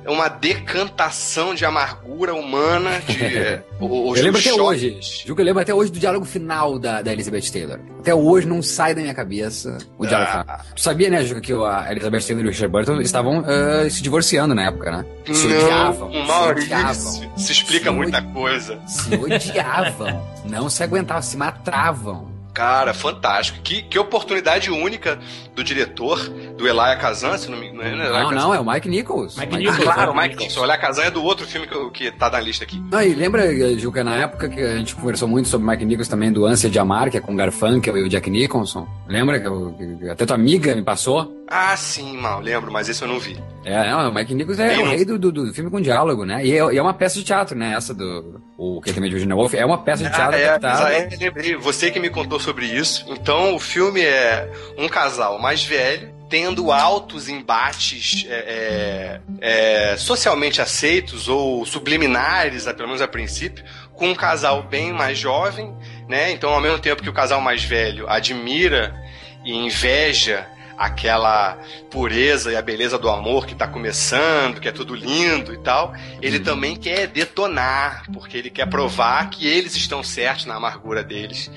uma 0.07 0.27
decantação 0.27 1.53
de 1.53 1.65
amargura 1.65 2.33
humana, 2.33 2.99
de 3.07 3.23
é, 3.25 3.63
os 3.79 4.17
Eu 4.17 4.23
lembro 4.25 4.39
até 4.39 4.53
hoje. 4.53 4.99
Juca, 5.25 5.41
eu 5.41 5.45
lembro 5.45 5.61
até 5.61 5.73
hoje 5.73 5.91
do 5.91 5.99
diálogo 5.99 6.25
final 6.25 6.77
da, 6.79 7.01
da 7.01 7.11
Elizabeth 7.11 7.51
Taylor. 7.51 7.79
Até 7.99 8.13
hoje 8.15 8.47
não 8.47 8.61
sai 8.61 8.93
da 8.95 9.01
minha 9.01 9.13
cabeça 9.13 9.77
o 9.97 10.05
diálogo 10.05 10.31
Ah. 10.31 10.41
final. 10.43 10.59
Tu 10.75 10.81
sabia, 10.81 11.09
né, 11.09 11.23
Juca, 11.23 11.41
que 11.41 11.53
a 11.53 11.87
Elizabeth 11.91 12.21
Taylor 12.21 12.43
e 12.45 12.47
o 12.47 12.49
Richard 12.51 12.71
Burton 12.71 13.01
estavam 13.01 13.43
ah, 13.45 13.89
se 13.89 14.01
divorciando 14.01 14.53
na 14.55 14.67
época, 14.67 14.91
né? 14.91 15.05
Se 15.33 15.47
odiavam. 15.47 16.09
Não, 16.11 16.21
se 16.21 16.27
Maurício, 16.27 16.63
odiavam. 16.75 17.37
se 17.37 17.51
explica 17.51 17.89
Se 17.89 17.95
muita 17.95 18.21
coisa. 18.21 18.79
Se 18.87 19.13
odiavam. 19.15 20.23
não 20.45 20.69
se 20.69 20.83
aguentavam, 20.83 21.21
se 21.21 21.37
matavam. 21.37 22.38
Cara, 22.59 22.93
fantástico. 22.93 23.57
Que, 23.63 23.81
que 23.83 23.97
oportunidade 23.97 24.69
única 24.69 25.17
do 25.55 25.63
diretor, 25.63 26.19
do 26.57 26.67
Elia 26.67 26.93
Kazan, 26.97 27.37
se 27.37 27.49
não 27.49 27.57
me 27.57 27.69
engano. 27.69 27.95
Não, 27.95 28.03
é 28.17 28.21
Não, 28.23 28.31
não, 28.31 28.53
é 28.53 28.59
o 28.59 28.69
Mike 28.69 28.89
Nichols. 28.89 29.37
Mike 29.37 29.55
Ah, 29.55 29.57
Nichols, 29.59 29.83
claro, 29.83 30.11
o 30.11 30.13
né? 30.13 30.23
Mike 30.23 30.35
Nichols. 30.35 30.57
O 30.57 30.65
Elia 30.65 30.77
Kazan 30.77 31.03
é 31.03 31.11
do 31.11 31.23
outro 31.23 31.47
filme 31.47 31.65
que, 31.67 31.89
que 31.91 32.11
tá 32.11 32.29
na 32.29 32.37
lista 32.41 32.65
aqui. 32.65 32.77
Não, 32.91 33.01
e 33.01 33.13
lembra, 33.15 33.47
Juca, 33.79 34.03
na 34.03 34.15
época 34.15 34.49
que 34.49 34.59
a 34.61 34.75
gente 34.77 34.93
conversou 34.93 35.25
muito 35.29 35.47
sobre 35.47 35.65
Mike 35.69 35.85
Nichols 35.85 36.09
também, 36.09 36.33
do 36.33 36.45
Ânsia 36.45 36.69
de 36.69 36.77
Amar, 36.77 37.09
que 37.09 37.15
é 37.15 37.21
com 37.21 37.31
o 37.31 37.35
Garfunkel 37.37 37.97
e 37.97 38.03
o 38.03 38.09
Jack 38.09 38.29
Nicholson? 38.29 38.85
Lembra 39.07 39.39
que, 39.39 39.47
eu- 39.47 39.73
que 40.01 40.09
até 40.09 40.25
tua 40.25 40.35
amiga 40.35 40.75
me 40.75 40.83
passou? 40.83 41.33
Ah, 41.47 41.77
sim, 41.77 42.17
mal, 42.17 42.41
lembro, 42.41 42.69
mas 42.71 42.89
esse 42.89 43.01
eu 43.01 43.07
não 43.07 43.19
vi. 43.19 43.41
É, 43.69 43.89
não, 43.91 44.09
o 44.09 44.13
Mike 44.13 44.33
Nichols 44.33 44.59
é 44.59 44.77
o 44.79 44.85
rei 44.85 45.05
do, 45.05 45.19
do, 45.19 45.31
do 45.31 45.53
filme 45.53 45.69
com 45.69 45.79
diálogo, 45.79 46.25
né? 46.25 46.43
E 46.43 46.57
é, 46.57 46.73
e 46.73 46.77
é 46.77 46.81
uma 46.81 46.93
peça 46.93 47.19
de 47.19 47.23
teatro, 47.23 47.57
né? 47.57 47.73
Essa 47.75 47.93
do. 47.93 48.41
O 48.57 48.81
que 48.81 48.91
tem 48.91 49.03
de 49.03 49.09
Virginia 49.09 49.35
Woolf 49.35 49.53
é 49.53 49.65
uma 49.65 49.77
peça 49.77 50.03
de 50.03 50.09
teatro 50.09 50.35
Ah, 50.35 50.39
é, 50.39 50.49
adaptada. 50.49 50.93
é, 50.93 51.09
lembrei, 51.17 51.55
você 51.55 51.91
que 51.91 51.99
me 51.99 52.09
contou 52.09 52.39
sobre 52.39 52.65
isso. 52.65 53.05
Então, 53.07 53.55
o 53.55 53.59
filme 53.59 54.01
é 54.01 54.49
um 54.77 54.87
casal 54.87 55.39
mais 55.39 55.63
velho 55.63 56.17
tendo 56.29 56.71
altos 56.71 57.27
embates 57.27 58.25
é, 58.29 59.19
é, 59.41 59.91
é, 59.93 59.97
socialmente 59.97 60.61
aceitos 60.61 61.27
ou 61.27 61.65
subliminares, 61.65 62.65
pelo 62.65 62.87
menos 62.87 63.01
a 63.01 63.07
princípio, 63.07 63.63
com 63.95 64.09
um 64.09 64.15
casal 64.15 64.61
bem 64.63 64.93
mais 64.93 65.17
jovem, 65.17 65.73
né? 66.07 66.31
Então, 66.31 66.51
ao 66.51 66.61
mesmo 66.61 66.79
tempo 66.79 67.01
que 67.01 67.09
o 67.09 67.13
casal 67.13 67.41
mais 67.41 67.63
velho 67.63 68.07
admira 68.07 68.95
e 69.43 69.53
inveja 69.53 70.47
aquela 70.79 71.59
pureza 71.91 72.53
e 72.53 72.55
a 72.55 72.61
beleza 72.61 72.97
do 72.97 73.09
amor 73.09 73.45
que 73.45 73.51
está 73.51 73.67
começando, 73.67 74.61
que 74.61 74.67
é 74.69 74.71
tudo 74.71 74.95
lindo 74.95 75.53
e 75.53 75.57
tal, 75.57 75.93
ele 76.21 76.37
uhum. 76.37 76.43
também 76.45 76.75
quer 76.77 77.05
detonar, 77.07 78.05
porque 78.13 78.37
ele 78.37 78.49
quer 78.49 78.65
provar 78.65 79.29
que 79.29 79.45
eles 79.45 79.75
estão 79.75 80.01
certos 80.01 80.45
na 80.45 80.55
amargura 80.55 81.03
deles. 81.03 81.51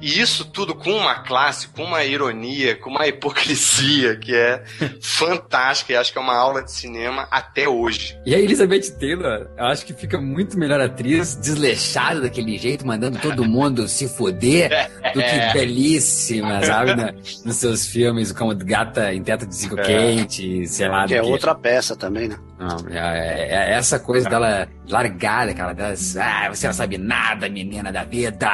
E 0.00 0.20
isso 0.20 0.44
tudo 0.44 0.74
com 0.74 0.92
uma 0.92 1.16
classe, 1.16 1.68
com 1.68 1.84
uma 1.84 2.04
ironia, 2.04 2.76
com 2.76 2.90
uma 2.90 3.06
hipocrisia 3.06 4.16
que 4.16 4.34
é 4.34 4.62
fantástica 5.00 5.92
e 5.92 5.96
acho 5.96 6.12
que 6.12 6.18
é 6.18 6.20
uma 6.20 6.34
aula 6.34 6.62
de 6.62 6.72
cinema 6.72 7.28
até 7.30 7.68
hoje. 7.68 8.18
E 8.24 8.34
a 8.34 8.38
Elizabeth 8.38 8.90
Taylor, 8.98 9.48
eu 9.56 9.64
acho 9.66 9.84
que 9.84 9.92
fica 9.92 10.20
muito 10.20 10.58
melhor 10.58 10.80
atriz, 10.80 11.36
desleixada 11.36 12.20
daquele 12.20 12.56
jeito, 12.58 12.86
mandando 12.86 13.18
todo 13.18 13.44
mundo 13.44 13.86
se 13.88 14.08
foder, 14.08 14.90
do 15.12 15.20
que 15.20 15.26
é. 15.28 15.52
belíssima, 15.52 16.62
sabe? 16.64 16.94
Na, 16.94 17.12
nos 17.12 17.56
seus 17.56 17.86
filmes, 17.86 18.32
como 18.32 18.54
Gata 18.54 19.12
em 19.12 19.22
Teto 19.22 19.46
de 19.46 19.54
Zico 19.54 19.78
é. 19.78 19.82
Quente, 19.82 20.66
sei 20.66 20.88
lá. 20.88 21.06
Que 21.06 21.14
é 21.14 21.20
que... 21.20 21.26
outra 21.26 21.54
peça 21.54 21.94
também, 21.94 22.28
né? 22.28 22.38
Não, 22.58 22.76
é, 22.90 22.98
é, 22.98 23.52
é 23.52 23.72
essa 23.72 23.98
coisa 23.98 24.28
dela 24.28 24.68
largada, 24.88 25.52
aquela 25.52 25.72
das. 25.72 26.16
Ah, 26.16 26.48
você 26.52 26.66
não 26.66 26.74
sabe 26.74 26.98
nada, 26.98 27.48
menina 27.48 27.90
da 27.90 28.04
vida! 28.04 28.50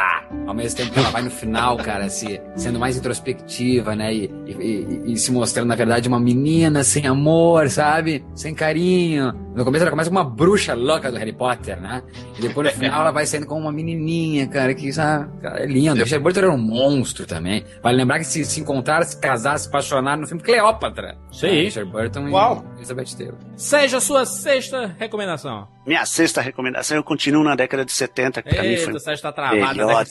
Ao 0.47 0.55
mesmo 0.55 0.77
tempo 0.77 0.93
que 0.93 0.99
ela 0.99 1.11
vai 1.11 1.23
no 1.23 1.31
final, 1.37 1.77
cara, 1.77 2.09
se, 2.09 2.41
sendo 2.57 2.79
mais 2.79 2.97
introspectiva, 2.97 3.95
né? 3.95 4.13
E, 4.13 4.31
e, 4.47 4.53
e, 4.53 5.13
e, 5.13 5.17
se 5.17 5.31
mostrando, 5.31 5.69
na 5.69 5.77
verdade, 5.77 6.09
uma 6.09 6.19
menina 6.19 6.83
sem 6.83 7.07
amor, 7.07 7.69
sabe? 7.71 8.25
Sem 8.35 8.55
carinho. 8.55 9.33
No 9.55 9.65
começo 9.65 9.85
ela 9.85 9.91
começa 9.91 10.11
com 10.11 10.17
uma 10.17 10.25
bruxa 10.25 10.75
louca 10.75 11.11
do 11.11 11.17
Harry 11.17 11.33
Potter, 11.33 11.81
né? 11.81 12.03
E 12.39 12.43
depois 12.43 12.67
no 12.67 12.73
final 12.81 13.03
ela 13.03 13.11
vai 13.11 13.25
saindo 13.27 13.47
como 13.47 13.63
uma 13.63 13.73
menininha, 13.73 14.47
cara, 14.49 14.75
que 14.75 14.93
sabe? 14.93 15.31
Cara, 15.41 15.63
é 15.63 15.67
lindo. 15.67 16.03
Richard 16.03 16.23
Burton 16.23 16.41
era 16.41 16.51
um 16.51 16.59
monstro 16.59 17.27
também. 17.27 17.65
Vale 17.83 17.97
lembrar 17.97 18.19
que 18.19 18.25
se, 18.25 18.45
se 18.45 18.61
encontraram, 18.61 19.07
se 19.07 19.19
casaram, 19.19 19.59
se 19.59 19.69
apaixonaram 19.69 20.23
no 20.23 20.27
filme 20.27 20.43
Cleópatra. 20.43 21.17
Sim. 21.31 21.49
Richard 21.49 21.91
Burton 21.91 22.31
Uau. 22.31 22.65
e 22.75 22.79
Elizabeth 22.79 23.17
Taylor. 23.17 23.39
Seja 23.57 23.99
a 23.99 24.01
sua 24.01 24.27
sexta 24.27 24.95
recomendação. 24.99 25.69
Minha 25.87 26.05
sexta 26.05 26.41
recomendação, 26.41 26.97
eu 26.97 27.05
continuo 27.05 27.45
na 27.45 27.55
década 27.55 27.85
de 27.85 27.93
70, 27.93 28.43
que 28.43 28.49
pra 28.49 28.65
Eita, 28.65 28.69
mim 28.69 28.85
foi. 28.85 28.93
Você 28.95 29.13
está 29.13 29.31
travado, 29.31 29.87
né? 29.87 30.05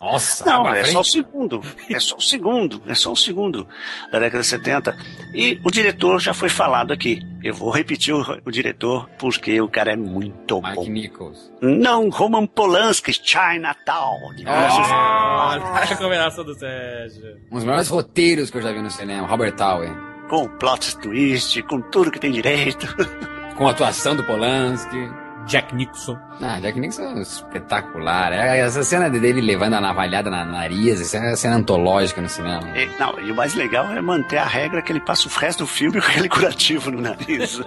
Nossa, 0.00 0.44
não, 0.44 0.68
é 0.68 0.80
frente. 0.80 0.92
só 0.92 1.00
o 1.00 1.04
segundo. 1.04 1.62
É 1.88 2.00
só 2.00 2.16
o 2.16 2.20
segundo. 2.20 2.82
É 2.84 2.94
só 2.94 3.12
o 3.12 3.16
segundo 3.16 3.68
da 4.10 4.18
década 4.18 4.42
de 4.42 4.48
70. 4.48 4.96
E 5.32 5.60
o 5.64 5.70
diretor 5.70 6.18
já 6.20 6.34
foi 6.34 6.48
falado 6.48 6.92
aqui. 6.92 7.20
Eu 7.44 7.54
vou 7.54 7.70
repetir 7.70 8.12
o, 8.12 8.40
o 8.44 8.50
diretor 8.50 9.08
porque 9.18 9.60
o 9.60 9.68
cara 9.68 9.92
é 9.92 9.96
muito 9.96 10.60
Mike 10.60 10.74
bom. 10.74 10.88
Nichols. 10.88 11.52
Não, 11.62 12.08
Roman 12.10 12.46
Polanski, 12.46 13.12
Chinatown. 13.12 14.18
Oh, 14.44 14.50
a 14.50 15.84
recomendação 15.84 16.44
do 16.44 16.58
Sérgio. 16.58 17.38
Um 17.52 17.54
dos 17.54 17.64
maiores 17.64 17.88
roteiros 17.88 18.50
que 18.50 18.58
eu 18.58 18.62
já 18.62 18.72
vi 18.72 18.82
no 18.82 18.90
cinema, 18.90 19.28
Robert 19.28 19.54
Tower. 19.54 19.88
Com 20.28 20.48
plot 20.48 20.98
twist, 20.98 21.62
com 21.62 21.80
tudo 21.80 22.10
que 22.10 22.18
tem 22.18 22.32
direito. 22.32 22.86
com 23.58 23.66
a 23.66 23.72
atuação 23.72 24.14
do 24.14 24.22
Polanski. 24.24 25.10
Jack 25.46 25.74
Nixon. 25.74 26.16
Ah, 26.42 26.60
Jack 26.60 26.78
Nixon 26.78 27.16
é 27.16 27.22
espetacular. 27.22 28.32
É, 28.32 28.58
essa 28.60 28.84
cena 28.84 29.08
dele 29.08 29.40
levando 29.40 29.74
a 29.74 29.80
navalhada 29.80 30.30
na 30.30 30.44
nariz, 30.44 31.00
essa 31.00 31.16
é 31.16 31.20
uma 31.20 31.36
cena 31.36 31.56
antológica 31.56 32.20
no 32.20 32.28
cinema. 32.28 32.68
E, 32.76 32.86
não, 33.00 33.18
e 33.18 33.32
o 33.32 33.34
mais 33.34 33.54
legal 33.54 33.86
é 33.86 34.00
manter 34.00 34.36
a 34.36 34.44
regra 34.44 34.82
que 34.82 34.92
ele 34.92 35.00
passa 35.00 35.26
o 35.26 35.30
resto 35.30 35.60
do 35.60 35.66
filme 35.66 35.98
com 36.00 36.06
aquele 36.06 36.28
curativo 36.28 36.90
no 36.90 37.00
nariz. 37.00 37.60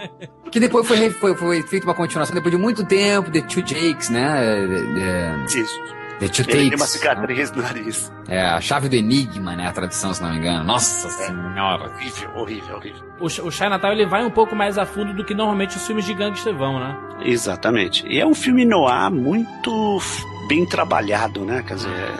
que 0.51 0.59
depois 0.59 0.87
foi, 0.87 1.09
foi, 1.09 1.35
foi 1.35 1.61
feita 1.63 1.85
uma 1.87 1.95
continuação, 1.95 2.35
depois 2.35 2.55
de 2.55 2.61
muito 2.61 2.85
tempo, 2.85 3.31
The 3.31 3.41
Two 3.41 3.63
Jakes, 3.65 4.09
né? 4.09 4.67
De, 4.67 5.47
de... 5.47 5.59
Isso. 5.59 6.00
The 6.21 6.27
Two 6.27 6.45
Ele 6.49 6.69
tem 6.69 6.75
uma 6.75 6.85
cicatriz 6.85 7.49
né? 7.49 7.57
no 7.57 7.63
nariz. 7.63 8.11
É, 8.27 8.41
a 8.41 8.61
chave 8.61 8.87
do 8.87 8.95
enigma, 8.95 9.55
né? 9.55 9.67
A 9.67 9.71
tradução, 9.71 10.13
se 10.13 10.21
não 10.21 10.29
me 10.29 10.37
engano. 10.37 10.63
Nossa 10.63 11.07
é. 11.07 11.09
senhora. 11.09 11.89
Horrível, 11.89 12.29
horrível, 12.35 12.75
horrível. 12.75 13.03
O, 13.19 13.25
o 13.25 13.51
Chinatown, 13.51 13.91
ele 13.91 14.05
vai 14.05 14.23
um 14.23 14.29
pouco 14.29 14.55
mais 14.55 14.77
a 14.77 14.85
fundo 14.85 15.13
do 15.15 15.25
que 15.25 15.33
normalmente 15.33 15.77
os 15.77 15.87
filmes 15.87 16.05
de 16.05 16.13
gangster 16.13 16.55
vão, 16.55 16.79
né? 16.79 16.95
Exatamente. 17.23 18.05
E 18.05 18.19
é 18.19 18.25
um 18.25 18.35
filme 18.35 18.63
noir 18.63 19.09
muito 19.09 19.99
bem 20.47 20.63
trabalhado, 20.63 21.43
né? 21.43 21.63
Quer 21.67 21.73
dizer 21.73 22.13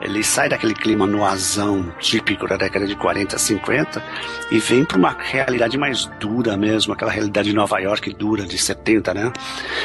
ele 0.00 0.22
sai 0.22 0.48
daquele 0.48 0.74
clima 0.74 1.06
noazão 1.06 1.92
típico 1.98 2.46
da 2.46 2.56
década 2.56 2.86
de 2.86 2.94
40, 2.94 3.36
50 3.36 4.02
e 4.50 4.58
vem 4.58 4.84
para 4.84 4.96
uma 4.96 5.16
realidade 5.18 5.76
mais 5.76 6.06
dura 6.20 6.56
mesmo, 6.56 6.92
aquela 6.92 7.10
realidade 7.10 7.50
de 7.50 7.54
Nova 7.54 7.78
York 7.78 8.14
dura 8.14 8.46
de 8.46 8.58
70, 8.58 9.14
né? 9.14 9.32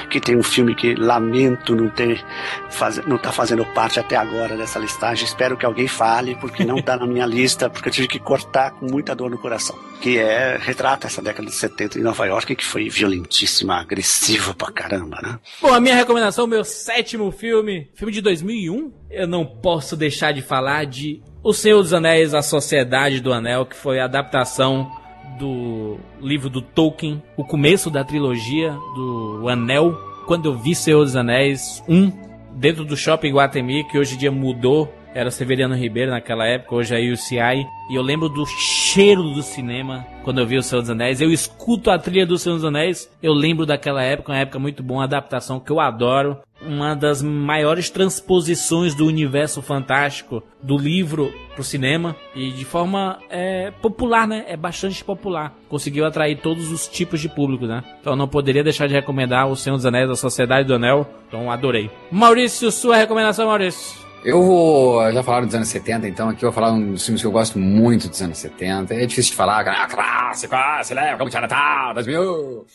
Que 0.09 0.19
tem 0.19 0.35
um 0.35 0.43
filme 0.43 0.75
que 0.75 0.95
lamento 0.95 1.75
não 1.75 1.89
ter 1.89 2.23
faz, 2.69 2.97
não 3.05 3.17
tá 3.17 3.31
fazendo 3.31 3.65
parte 3.65 3.99
até 3.99 4.15
agora 4.15 4.55
dessa 4.55 4.79
listagem. 4.79 5.25
Espero 5.25 5.57
que 5.57 5.65
alguém 5.65 5.87
fale 5.87 6.35
porque 6.35 6.63
não 6.63 6.81
tá 6.81 6.97
na 6.97 7.07
minha 7.07 7.25
lista, 7.25 7.69
porque 7.69 7.89
eu 7.89 7.93
tive 7.93 8.07
que 8.07 8.19
cortar 8.19 8.71
com 8.71 8.85
muita 8.85 9.15
dor 9.15 9.29
no 9.29 9.37
coração. 9.37 9.77
Que 10.01 10.17
é 10.17 10.57
retrata 10.59 11.07
essa 11.07 11.21
década 11.21 11.47
de 11.47 11.55
70 11.55 11.97
em 11.97 12.01
Nova 12.01 12.25
York 12.25 12.55
que 12.55 12.65
foi 12.65 12.89
violentíssima, 12.89 13.79
agressiva 13.79 14.53
pra 14.53 14.71
caramba, 14.71 15.19
né? 15.21 15.39
Bom, 15.61 15.73
a 15.73 15.79
minha 15.79 15.95
recomendação, 15.95 16.45
meu 16.45 16.63
sétimo 16.63 17.31
filme, 17.31 17.89
filme 17.95 18.11
de 18.11 18.21
2001, 18.21 18.91
eu 19.09 19.27
não 19.27 19.45
posso 19.45 19.95
deixar 20.03 20.33
de 20.33 20.41
falar 20.41 20.85
de 20.85 21.21
O 21.41 21.53
Senhor 21.53 21.81
dos 21.81 21.93
Anéis, 21.93 22.33
A 22.33 22.41
Sociedade 22.41 23.21
do 23.21 23.31
Anel, 23.31 23.65
que 23.65 23.75
foi 23.75 23.99
a 23.99 24.05
adaptação 24.05 24.91
do 25.39 25.97
livro 26.21 26.49
do 26.49 26.61
Tolkien, 26.61 27.23
o 27.37 27.43
começo 27.45 27.89
da 27.89 28.03
trilogia 28.03 28.71
do 28.95 29.47
Anel. 29.47 29.93
Quando 30.27 30.45
eu 30.45 30.57
vi 30.57 30.75
Senhor 30.75 31.03
dos 31.03 31.15
Anéis 31.15 31.81
1, 31.87 32.11
dentro 32.55 32.83
do 32.83 32.97
Shopping 32.97 33.31
Guatemi, 33.31 33.85
que 33.85 33.97
hoje 33.97 34.15
em 34.15 34.17
dia 34.17 34.31
mudou, 34.31 34.93
era 35.13 35.29
Severiano 35.31 35.75
Ribeiro 35.75 36.11
naquela 36.11 36.45
época, 36.45 36.75
hoje 36.75 36.95
é 36.95 37.11
UCI, 37.11 37.67
e 37.89 37.95
eu 37.95 38.01
lembro 38.01 38.27
do 38.27 38.45
cheiro 38.45 39.23
do 39.23 39.43
cinema 39.43 40.05
quando 40.23 40.39
eu 40.39 40.47
vi 40.47 40.57
O 40.57 40.63
Senhor 40.63 40.81
dos 40.81 40.89
Anéis. 40.89 41.21
Eu 41.21 41.31
escuto 41.31 41.91
a 41.91 41.99
trilha 41.99 42.25
do 42.25 42.37
Senhor 42.37 42.55
dos 42.55 42.65
Anéis, 42.65 43.09
eu 43.21 43.33
lembro 43.33 43.65
daquela 43.65 44.01
época, 44.01 44.31
uma 44.31 44.39
época 44.39 44.59
muito 44.59 44.81
boa, 44.81 44.99
uma 44.99 45.05
adaptação 45.05 45.59
que 45.59 45.71
eu 45.71 45.79
adoro 45.79 46.39
uma 46.65 46.95
das 46.95 47.21
maiores 47.21 47.89
transposições 47.89 48.95
do 48.95 49.05
universo 49.05 49.61
fantástico 49.61 50.41
do 50.61 50.77
livro 50.77 51.33
pro 51.53 51.63
cinema 51.63 52.15
e 52.33 52.51
de 52.51 52.63
forma 52.63 53.19
é, 53.29 53.71
popular, 53.81 54.27
né? 54.27 54.45
É 54.47 54.55
bastante 54.55 55.03
popular. 55.03 55.53
Conseguiu 55.67 56.05
atrair 56.05 56.37
todos 56.37 56.71
os 56.71 56.87
tipos 56.87 57.19
de 57.19 57.29
público, 57.29 57.65
né? 57.65 57.83
Então 57.99 58.15
não 58.15 58.27
poderia 58.27 58.63
deixar 58.63 58.87
de 58.87 58.93
recomendar 58.93 59.47
O 59.49 59.55
Senhor 59.55 59.75
dos 59.75 59.85
Anéis, 59.85 60.09
A 60.09 60.15
Sociedade 60.15 60.67
do 60.67 60.75
Anel. 60.75 61.05
Então 61.27 61.51
adorei. 61.51 61.91
Maurício, 62.09 62.71
sua 62.71 62.95
recomendação, 62.95 63.47
Maurício? 63.47 64.02
Eu 64.23 64.41
vou. 64.41 65.11
Já 65.11 65.21
falaram 65.21 65.45
dos 65.45 65.55
anos 65.55 65.67
70, 65.67 66.07
então 66.07 66.29
aqui 66.29 66.45
eu 66.45 66.49
vou 66.49 66.53
falar 66.53 66.71
um 66.71 66.93
dos 66.93 67.03
filmes 67.05 67.21
que 67.21 67.27
eu 67.27 67.31
gosto 67.31 67.59
muito 67.59 68.07
dos 68.07 68.21
anos 68.21 68.37
70. 68.37 68.93
É 68.93 69.05
difícil 69.05 69.31
de 69.31 69.37
falar, 69.37 69.63
cara. 69.65 69.83
Ah, 69.83 69.87
clássico, 69.87 70.55
ah, 70.55 70.81
você 70.81 70.93
lembra? 70.93 71.17
Como 71.17 71.29
Natal, 71.29 71.93
2000. 71.93 72.65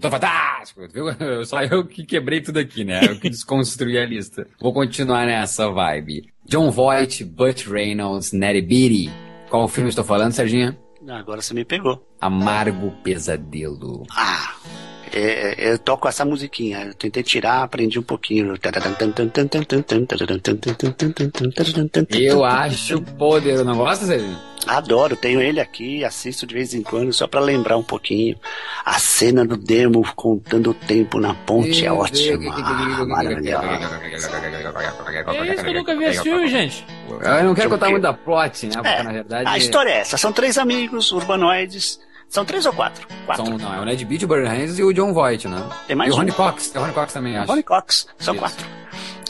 Tô 0.00 0.10
fantástico, 0.10 0.80
viu? 0.88 1.06
Só 1.44 1.62
eu 1.62 1.84
que 1.84 2.04
quebrei 2.06 2.40
tudo 2.40 2.58
aqui, 2.58 2.84
né? 2.84 3.00
Eu 3.04 3.20
que 3.20 3.28
desconstruí 3.28 3.98
a 3.98 4.06
lista. 4.06 4.46
Vou 4.58 4.72
continuar 4.72 5.26
nessa 5.26 5.70
vibe. 5.70 6.32
John 6.46 6.70
Voight, 6.70 7.22
Burt 7.24 7.66
Reynolds, 7.66 8.32
Nettie 8.32 8.62
Beatty. 8.62 9.12
Qual 9.50 9.68
filme 9.68 9.90
estou 9.90 10.04
falando, 10.04 10.32
Serginha? 10.32 10.76
Agora 11.06 11.42
você 11.42 11.52
me 11.52 11.66
pegou. 11.66 12.02
Amargo 12.18 12.90
Pesadelo. 13.02 14.04
Ah! 14.10 14.54
É, 15.14 15.72
eu 15.72 15.78
toco 15.78 16.08
essa 16.08 16.24
musiquinha. 16.24 16.86
Eu 16.86 16.94
tentei 16.94 17.22
tirar, 17.22 17.62
aprendi 17.62 17.98
um 17.98 18.02
pouquinho. 18.02 18.56
Eu 22.26 22.44
acho 22.44 23.00
poderoso. 23.00 23.64
Não 23.64 23.76
gosta, 23.76 24.06
Celino? 24.06 24.54
Adoro, 24.66 25.14
tenho 25.14 25.42
ele 25.42 25.60
aqui, 25.60 26.04
assisto 26.04 26.46
de 26.46 26.54
vez 26.54 26.72
em 26.72 26.82
quando, 26.82 27.12
só 27.12 27.26
para 27.26 27.40
lembrar 27.40 27.76
um 27.76 27.82
pouquinho. 27.82 28.36
A 28.84 28.98
cena 28.98 29.44
do 29.44 29.56
demo 29.56 30.02
contando 30.16 30.70
o 30.70 30.74
tempo 30.74 31.20
na 31.20 31.34
ponte 31.34 31.84
é 31.84 31.92
ótima. 31.92 32.38
Maravilhosa. 33.06 33.66
É 35.26 35.54
isso 35.54 35.64
que 35.64 35.70
eu 35.70 35.74
nunca 35.74 35.96
vi 35.96 36.04
esse 36.04 36.22
filme, 36.22 36.48
gente. 36.48 36.84
Eu 37.08 37.44
não 37.44 37.54
quero 37.54 37.70
contar 37.70 37.90
muito 37.90 38.02
da 38.02 38.14
plot, 38.14 38.66
né? 38.66 38.72
Porque 38.74 38.88
é, 38.88 39.02
na 39.02 39.12
verdade. 39.12 39.48
A 39.48 39.58
história 39.58 39.90
é 39.90 39.98
essa: 39.98 40.16
são 40.16 40.32
três 40.32 40.56
amigos 40.56 41.12
urbanoides 41.12 42.00
são 42.34 42.44
três 42.44 42.66
ou 42.66 42.72
quatro? 42.72 43.06
Quatro. 43.26 43.46
São, 43.46 43.56
não, 43.56 43.72
é 43.72 43.80
o 43.80 43.84
Ned 43.84 44.04
Beat, 44.04 44.24
o 44.24 44.26
Burn 44.26 44.48
Hands 44.48 44.76
e 44.76 44.82
o 44.82 44.92
John 44.92 45.12
Voight, 45.12 45.46
né? 45.46 45.64
Tem 45.86 45.94
mais 45.94 46.10
e 46.10 46.12
um. 46.12 46.16
o 46.16 46.18
Ronnie 46.18 46.34
Cox. 46.34 46.68
Tem 46.68 46.80
o 46.80 46.82
Ronnie 46.82 46.94
Cox 46.96 47.12
também, 47.12 47.36
acho. 47.36 47.48
Ronnie 47.48 47.62
Cox. 47.62 48.08
São 48.18 48.34
Isso. 48.34 48.42
quatro. 48.42 48.66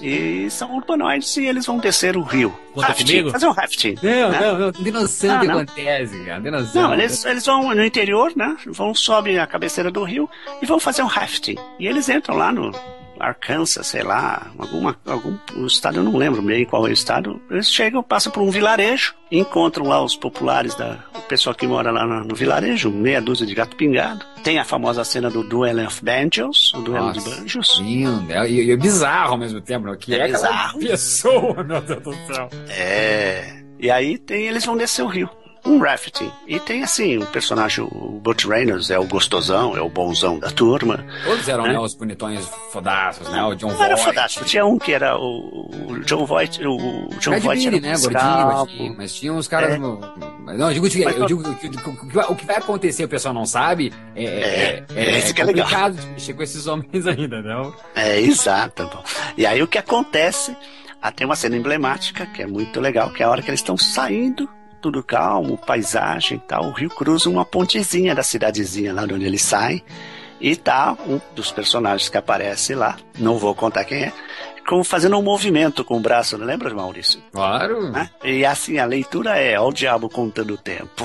E 0.01 0.51
são 0.51 0.74
urbanoides 0.74 1.36
e 1.36 1.44
eles 1.44 1.66
vão 1.66 1.76
descer 1.76 2.16
o 2.16 2.22
rio. 2.22 2.59
Conta 2.72 2.86
rafting, 2.89 3.05
comigo? 3.05 3.31
Fazer 3.31 3.47
um 3.47 3.52
rafting. 3.52 3.94
Não, 4.02 4.31
né? 4.31 4.40
não, 4.40 4.59
não. 4.59 4.72
Tem 4.72 4.90
noção 4.90 5.39
que 5.39 5.51
acontece, 5.51 6.24
cara. 6.24 6.40
Tem 6.40 6.51
noção. 6.51 6.82
Não, 6.82 6.94
eles, 6.94 7.24
eles 7.26 7.44
vão 7.44 7.74
no 7.74 7.85
interior, 7.85 8.32
né? 8.35 8.56
Vão, 8.68 8.94
sobem 8.94 9.39
a 9.39 9.47
cabeceira 9.47 9.90
do 9.90 10.02
rio 10.02 10.26
e 10.62 10.64
vão 10.64 10.81
fazer 10.81 11.02
um 11.02 11.06
rafting. 11.06 11.56
E 11.78 11.86
eles 11.86 12.09
entram 12.09 12.39
lá 12.39 12.51
no, 12.51 12.72
Arkansas, 13.20 13.86
sei 13.86 14.02
lá, 14.02 14.50
alguma, 14.58 14.96
algum 15.06 15.36
um 15.56 15.66
estado, 15.66 15.98
eu 15.98 16.02
não 16.04 16.16
lembro 16.16 16.42
bem 16.42 16.64
qual 16.64 16.86
é 16.86 16.90
o 16.90 16.92
estado. 16.92 17.40
Eles 17.50 17.70
chegam, 17.70 18.02
passam 18.02 18.32
por 18.32 18.42
um 18.42 18.50
vilarejo, 18.50 19.14
encontram 19.30 19.86
lá 19.86 20.02
os 20.02 20.16
populares, 20.16 20.74
da, 20.74 20.98
o 21.14 21.20
pessoal 21.22 21.54
que 21.54 21.66
mora 21.66 21.90
lá 21.90 22.06
no, 22.06 22.24
no 22.24 22.34
vilarejo, 22.34 22.90
meia 22.90 23.20
dúzia 23.20 23.46
de 23.46 23.54
gato 23.54 23.76
pingado. 23.76 24.24
Tem 24.42 24.58
a 24.58 24.64
famosa 24.64 25.04
cena 25.04 25.30
do 25.30 25.42
Duel 25.42 25.86
of 25.86 26.04
Banjos, 26.04 26.72
o 26.74 26.82
duelo 26.82 27.12
de 27.12 27.20
banjos. 27.20 27.78
Lindo. 27.80 28.30
É, 28.32 28.48
e, 28.50 28.70
é 28.70 28.76
bizarro 28.76 29.32
ao 29.32 29.38
mesmo 29.38 29.60
tempo, 29.60 29.86
né? 29.86 29.96
Que 29.98 30.14
É 30.14 30.18
é, 30.18 30.26
bizarro. 30.28 30.78
pessoa, 30.78 31.64
meu 31.64 31.80
Deus 31.80 32.02
do 32.02 32.14
céu. 32.26 32.48
É. 32.68 33.62
E 33.78 33.90
aí 33.90 34.18
tem, 34.18 34.46
eles 34.46 34.64
vão 34.64 34.76
descer 34.76 35.02
o 35.02 35.06
rio. 35.08 35.28
Um 35.66 35.78
rafting. 35.78 36.30
E 36.46 36.60
tem 36.60 36.82
assim, 36.82 37.16
o 37.18 37.26
personagem, 37.26 37.82
o 37.90 38.20
Butch 38.22 38.44
Reynolds 38.44 38.90
é 38.90 38.98
o 38.98 39.04
gostosão, 39.06 39.74
é 39.76 39.80
o 39.80 39.88
bonzão 39.88 40.38
da 40.38 40.50
turma. 40.50 41.04
Todos 41.24 41.48
eram, 41.48 41.66
É. 41.66 41.72
né, 41.72 41.78
os 41.80 41.94
bonitões 41.94 42.46
fodaços, 42.70 43.28
né? 43.30 43.42
O 43.44 43.54
John 43.54 43.68
Não 43.68 43.82
era 43.82 43.94
Voight. 43.96 44.04
fodástico. 44.04 44.44
Tinha 44.44 44.66
um 44.66 44.78
que 44.78 44.92
era 44.92 45.16
o, 45.18 46.00
John 46.04 46.26
Voight, 46.26 46.60
o, 46.66 47.08
John 47.18 47.30
Brad 47.30 47.42
Voight 47.44 47.66
era 47.68 47.80
né? 47.80 47.94
Gordinho, 47.96 48.94
mas, 48.98 49.14
tinha 49.14 49.32
uns 49.32 49.48
caras. 49.48 49.74
É. 49.74 49.78
no- 49.78 50.00
Não, 50.44 50.70
eu 50.70 50.74
digo, 50.74 50.86
eu 51.08 51.26
digo 51.26 51.42
o 52.28 52.34
que 52.36 52.44
vai 52.46 52.56
acontecer, 52.56 53.04
o 53.04 53.08
pessoal 53.08 53.32
não 53.32 53.46
sabe. 53.46 53.90
É, 54.14 54.24
é, 54.24 54.84
é, 54.94 55.18
é, 55.18 55.32
que 55.32 55.40
é 55.40 55.44
legal. 55.44 55.64
complicado 55.64 55.94
de 55.96 56.06
mexer 56.08 56.34
com 56.34 56.42
esses 56.42 56.66
homens 56.66 57.06
ainda, 57.08 57.40
não? 57.40 57.74
É, 57.94 58.20
exato. 58.20 58.84
bom. 58.84 59.02
E 59.38 59.46
aí 59.46 59.62
o 59.62 59.66
que 59.66 59.78
acontece? 59.78 60.54
Ah, 61.00 61.10
tem 61.10 61.26
uma 61.26 61.36
cena 61.36 61.56
emblemática 61.56 62.26
que 62.26 62.42
é 62.42 62.46
muito 62.46 62.80
legal, 62.80 63.10
que 63.10 63.22
é 63.22 63.26
a 63.26 63.30
hora 63.30 63.40
que 63.42 63.48
eles 63.50 63.60
estão 63.60 63.76
saindo, 63.76 64.48
tudo 64.85 65.02
calmo, 65.02 65.56
paisagem 65.56 66.36
e 66.36 66.40
tal. 66.47 66.66
O 66.66 66.73
rio 66.73 66.90
cruza 66.90 67.31
uma 67.31 67.43
pontezinha 67.43 68.15
da 68.15 68.23
cidadezinha 68.23 68.93
lá 68.93 69.06
de 69.06 69.15
onde 69.15 69.24
eles 69.24 69.40
saem. 69.40 69.82
E 70.39 70.55
tá 70.55 70.94
um 71.09 71.19
dos 71.35 71.51
personagens 71.51 72.11
que 72.11 72.19
aparece 72.19 72.74
lá, 72.74 72.98
não 73.19 73.39
vou 73.39 73.55
contar 73.55 73.85
quem 73.85 74.02
é, 74.02 74.12
com, 74.69 74.85
fazendo 74.85 75.16
um 75.16 75.23
movimento 75.23 75.82
com 75.82 75.97
o 75.97 76.01
braço, 76.01 76.36
não 76.36 76.44
lembra, 76.44 76.74
Maurício? 76.74 77.19
Claro. 77.32 77.90
Né? 77.90 78.11
E 78.23 78.44
assim, 78.44 78.77
a 78.78 78.85
leitura 78.85 79.39
é, 79.39 79.59
ó 79.59 79.69
o 79.69 79.73
diabo 79.73 80.11
contando 80.11 80.52
o 80.52 80.59
tempo. 80.59 81.05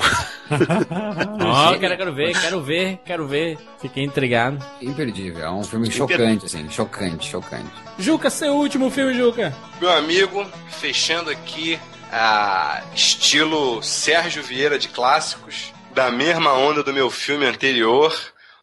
Ó, 1.40 1.78
quero, 1.78 1.96
quero 1.96 2.12
ver, 2.12 2.40
quero 2.40 2.60
ver, 2.60 3.00
quero 3.04 3.28
ver. 3.28 3.58
Fiquei 3.80 4.02
intrigado. 4.02 4.58
Imperdível. 4.82 5.44
É 5.44 5.50
um 5.50 5.62
filme 5.62 5.88
chocante, 5.90 6.44
assim. 6.44 6.68
Chocante, 6.68 7.30
chocante. 7.30 7.70
Juca, 7.98 8.28
seu 8.28 8.54
último 8.54 8.90
filme, 8.90 9.14
Juca. 9.14 9.54
Meu 9.80 9.90
amigo, 9.92 10.44
fechando 10.68 11.30
aqui 11.30 11.78
a 12.12 12.82
estilo 12.94 13.82
Sérgio 13.82 14.42
Vieira 14.42 14.78
de 14.78 14.88
clássicos, 14.88 15.72
da 15.94 16.10
mesma 16.10 16.52
onda 16.52 16.82
do 16.82 16.92
meu 16.92 17.10
filme 17.10 17.46
anterior, 17.46 18.14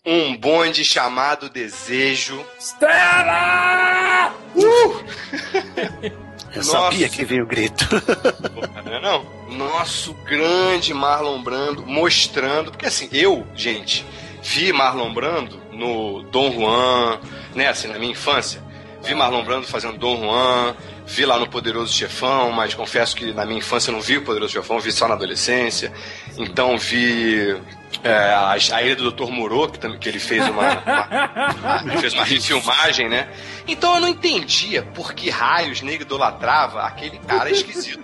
um 0.06 0.36
bonde 0.36 0.84
chamado 0.86 1.50
Desejo. 1.50 2.44
Stella! 2.60 4.34
Eu 6.58 6.64
Nossa. 6.64 6.72
sabia 6.72 7.10
que 7.10 7.24
vinha 7.24 7.44
o 7.44 7.46
grito. 7.46 7.86
Não 8.84 8.94
é 8.94 9.02
não? 9.02 9.26
Nosso 9.50 10.14
grande 10.26 10.94
Marlon 10.94 11.44
Brando 11.44 11.86
mostrando, 11.86 12.72
porque 12.72 12.88
assim, 12.88 13.10
eu, 13.12 13.46
gente, 13.54 14.06
vi 14.42 14.72
Marlon 14.74 15.14
Brando 15.14 15.62
no 15.72 16.24
Dom 16.24 16.52
Juan, 16.52 17.20
né, 17.54 17.68
assim, 17.68 17.88
na 17.88 18.00
minha 18.00 18.12
infância. 18.12 18.64
Vi 19.04 19.14
Marlon 19.14 19.44
Brando 19.44 19.68
fazendo 19.68 19.98
Dom 19.98 20.18
Juan, 20.18 20.76
vi 21.08 21.26
lá 21.26 21.40
no 21.40 21.48
Poderoso 21.48 21.94
Chefão, 21.94 22.52
mas 22.52 22.74
confesso 22.74 23.16
que 23.16 23.32
na 23.34 23.46
minha 23.46 23.60
infância 23.60 23.92
não 23.92 24.02
vi 24.02 24.18
o 24.18 24.24
Poderoso 24.24 24.54
Chefão, 24.54 24.80
vi 24.80 24.92
só 24.92 25.08
na 25.08 25.16
adolescência. 25.16 25.92
Então 26.38 26.78
vi 26.78 27.56
é, 28.04 28.12
a, 28.14 28.52
a 28.54 28.82
Ilha 28.84 28.96
do 28.96 29.12
Dr. 29.12 29.30
Moreau, 29.32 29.68
que, 29.70 29.98
que 29.98 30.10
ele 30.10 30.20
fez 30.20 30.48
uma, 30.48 30.62
uma- 30.80 31.82
ele 31.92 31.98
fez 31.98 32.14
uma 32.14 32.24
refilmagem, 32.24 33.10
né? 33.10 33.28
Então 33.68 33.96
eu 33.96 34.02
não 34.02 34.08
entendia 34.08 34.82
por 34.84 35.14
que 35.14 35.30
raios 35.30 35.82
nego 35.82 36.04
idolatrava 36.04 36.82
aquele 36.84 37.18
cara 37.20 37.50
esquisito. 37.50 38.02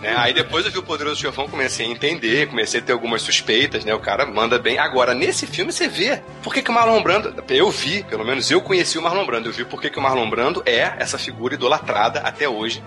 né? 0.00 0.14
Aí 0.16 0.32
depois 0.32 0.64
eu 0.64 0.72
vi 0.72 0.78
o 0.78 0.82
Poderoso 0.82 1.20
Chefão, 1.20 1.46
comecei 1.48 1.86
a 1.86 1.88
entender, 1.90 2.48
comecei 2.48 2.80
a 2.80 2.82
ter 2.82 2.92
algumas 2.92 3.20
suspeitas, 3.22 3.84
né? 3.84 3.94
O 3.94 4.00
cara 4.00 4.24
manda 4.26 4.58
bem. 4.58 4.78
Agora, 4.78 5.12
nesse 5.14 5.46
filme 5.46 5.72
você 5.72 5.86
vê 5.88 6.22
por 6.42 6.54
que, 6.54 6.62
que 6.62 6.70
o 6.70 6.74
Marlon 6.74 7.02
Brando. 7.02 7.44
Eu 7.48 7.70
vi, 7.70 8.02
pelo 8.04 8.24
menos 8.24 8.50
eu 8.50 8.60
conheci 8.60 8.96
o 8.98 9.02
Marlon 9.02 9.26
Brando. 9.26 9.48
Eu 9.48 9.52
vi 9.52 9.64
por 9.64 9.80
que, 9.80 9.90
que 9.90 9.98
o 9.98 10.02
Marlon 10.02 10.30
Brando 10.30 10.62
é 10.64 10.94
essa 10.98 11.18
figura 11.18 11.54
idolatrada 11.54 12.20
até 12.20 12.48
hoje 12.48 12.82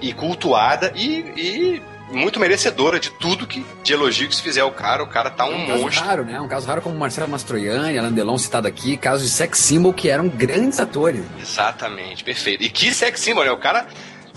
e, 0.00 0.08
e 0.08 0.12
cultuada 0.14 0.92
e, 0.94 1.32
e 1.36 1.82
muito 2.10 2.40
merecedora 2.40 2.98
de 2.98 3.10
tudo 3.10 3.46
que 3.46 3.64
de 3.82 3.92
elogio 3.92 4.28
que 4.28 4.34
se 4.36 4.42
fizer 4.42 4.60
ao 4.62 4.72
cara. 4.72 5.02
O 5.02 5.08
cara 5.08 5.30
tá 5.30 5.44
um 5.46 5.64
Um 5.64 5.66
caso 5.66 5.82
monstro. 5.82 6.04
raro, 6.04 6.24
né? 6.24 6.40
Um 6.40 6.48
caso 6.48 6.66
raro 6.66 6.80
como 6.82 6.96
Marcelo 6.96 7.28
Mastroianni, 7.28 7.98
Alain 7.98 8.12
Delon 8.12 8.38
citado 8.38 8.66
aqui, 8.68 8.96
casos 8.96 9.26
de 9.28 9.32
sex 9.32 9.58
symbol 9.58 9.92
que 9.92 10.08
eram 10.08 10.28
grandes 10.28 10.80
atores. 10.80 11.22
Exatamente, 11.40 12.24
perfeito. 12.24 12.62
E 12.62 12.68
que 12.70 12.92
sex 12.92 13.20
symbol, 13.20 13.44
né? 13.44 13.50
O 13.50 13.58
cara. 13.58 13.86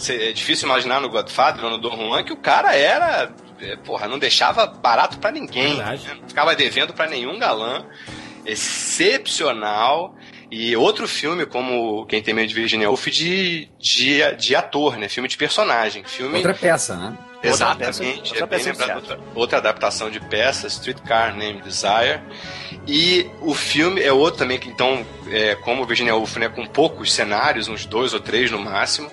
É 0.10 0.31
difícil 0.31 0.68
imaginar 0.68 0.99
no 0.99 1.10
Godfather 1.10 1.64
ou 1.64 1.69
no 1.69 1.77
Don 1.77 1.95
Juan 1.95 2.23
que 2.23 2.34
o 2.34 2.38
cara 2.38 2.76
era. 2.76 3.31
é, 3.61 3.76
Porra, 3.76 4.07
não 4.07 4.18
deixava 4.18 4.65
barato 4.65 5.19
pra 5.19 5.31
ninguém. 5.31 5.76
Né? 5.77 5.99
Não 6.19 6.27
ficava 6.27 6.56
devendo 6.56 6.91
pra 6.91 7.07
nenhum 7.07 7.38
galã. 7.38 7.85
Excepcional. 8.45 10.15
E 10.49 10.76
outro 10.76 11.07
filme, 11.07 11.45
como 11.45 12.06
Quem 12.07 12.22
Tem 12.22 12.34
Medo 12.34 12.48
de 12.49 12.56
Virginia 12.56 12.88
Woolf, 12.89 13.07
de, 13.07 13.69
de, 13.80 14.35
de 14.38 14.56
ator, 14.56 14.98
né? 14.98 15.07
Filme 15.07 15.30
de 15.30 15.38
personagem. 15.38 16.03
Filme. 16.03 16.35
Outra 16.38 16.53
peça, 16.53 16.95
né? 16.98 17.18
Exatamente. 17.44 18.32
Outra 18.32 18.44
é 18.44 18.48
bem 18.48 18.60
peça 18.60 18.70
lembrado, 18.70 18.90
inicial. 18.98 18.98
outra, 18.98 19.20
outra 19.36 19.58
adaptação 19.58 20.10
de 20.10 20.20
peça, 20.20 20.68
Streetcar 20.68 21.36
Named 21.36 21.62
Desire. 21.62 22.22
E 22.88 23.30
o 23.42 23.54
filme 23.54 24.02
é 24.02 24.12
outro 24.12 24.40
também 24.40 24.60
que, 24.60 24.70
então, 24.70 25.06
é, 25.28 25.56
como 25.56 25.86
Virginia 25.86 26.16
Woolf, 26.16 26.38
né, 26.38 26.50
com 26.50 26.66
poucos 26.66 27.12
cenários, 27.12 27.68
uns 27.68 27.86
dois 27.86 28.14
ou 28.14 28.20
três 28.20 28.52
no 28.52 28.60
máximo. 28.60 29.10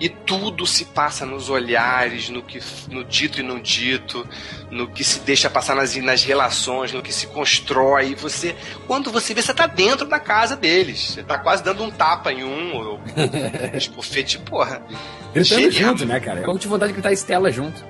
E 0.00 0.08
tudo 0.08 0.66
se 0.66 0.86
passa 0.86 1.24
nos 1.24 1.48
olhares, 1.48 2.28
no 2.28 2.42
que 2.42 2.60
no 2.88 3.04
dito 3.04 3.40
e 3.40 3.42
não 3.42 3.60
dito, 3.60 4.26
no 4.70 4.88
que 4.88 5.04
se 5.04 5.20
deixa 5.20 5.48
passar 5.48 5.74
nas, 5.76 5.94
nas 5.96 6.22
relações, 6.24 6.92
no 6.92 7.02
que 7.02 7.12
se 7.12 7.26
constrói. 7.28 8.10
E 8.10 8.14
você, 8.14 8.56
quando 8.86 9.10
você 9.10 9.34
vê, 9.34 9.42
você 9.42 9.54
tá 9.54 9.66
dentro 9.66 10.06
da 10.06 10.18
casa 10.18 10.56
deles. 10.56 11.12
Você 11.12 11.22
tá 11.22 11.38
quase 11.38 11.62
dando 11.62 11.82
um 11.84 11.90
tapa 11.90 12.32
em 12.32 12.44
um, 12.44 12.74
ou, 12.76 13.00
tipo, 13.78 14.02
fete, 14.02 14.38
porra. 14.38 14.82
Gritando 15.32 15.70
Genial. 15.70 15.90
junto, 15.90 16.06
né, 16.06 16.20
cara? 16.20 16.40
Eu 16.40 16.58
tive 16.58 16.70
vontade 16.70 16.92
de 16.92 16.94
gritar 16.94 17.12
Estela 17.12 17.50
junto. 17.50 17.84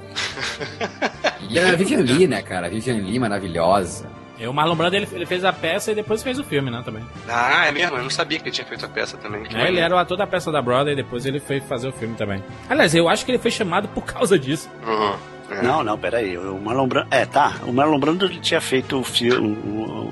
e 1.50 1.58
a 1.58 1.74
Vivian 1.74 2.00
Lee, 2.00 2.26
né, 2.26 2.42
cara? 2.42 2.66
A 2.66 2.70
Vivian 2.70 2.96
Lee 2.96 3.18
maravilhosa. 3.18 4.23
E 4.38 4.46
o 4.46 4.52
Marlon 4.52 4.74
Brando 4.74 4.96
ele, 4.96 5.08
ele 5.12 5.26
fez 5.26 5.44
a 5.44 5.52
peça 5.52 5.92
e 5.92 5.94
depois 5.94 6.22
fez 6.22 6.38
o 6.38 6.44
filme, 6.44 6.70
né, 6.70 6.82
também. 6.84 7.04
Ah, 7.28 7.66
é 7.66 7.72
mesmo? 7.72 7.96
Eu 7.96 8.02
não 8.02 8.10
sabia 8.10 8.38
que 8.38 8.44
ele 8.44 8.54
tinha 8.54 8.66
feito 8.66 8.84
a 8.84 8.88
peça 8.88 9.16
também. 9.16 9.44
Que 9.44 9.56
É, 9.56 9.68
ele 9.68 9.80
era 9.80 9.94
o 9.94 9.98
ator 9.98 10.16
da 10.16 10.26
peça 10.26 10.50
da 10.50 10.60
Broadway 10.60 10.92
e 10.94 10.96
depois 10.96 11.24
ele 11.24 11.38
foi 11.38 11.60
fazer 11.60 11.88
o 11.88 11.92
filme 11.92 12.14
também. 12.16 12.42
Aliás, 12.68 12.94
eu 12.94 13.08
acho 13.08 13.24
que 13.24 13.30
ele 13.30 13.38
foi 13.38 13.50
chamado 13.50 13.86
por 13.88 14.04
causa 14.04 14.38
disso. 14.38 14.68
Uhum. 14.86 15.14
É. 15.50 15.62
Não, 15.62 15.84
não, 15.84 15.98
peraí. 15.98 16.36
O 16.38 16.58
Marlon 16.58 16.88
Brando. 16.88 17.08
É, 17.10 17.26
tá. 17.26 17.54
O 17.66 17.72
Marlon 17.72 17.98
Brando 17.98 18.24
ele 18.24 18.40
tinha 18.40 18.60
feito 18.60 19.02
fi 19.04 19.32
um, 19.32 20.10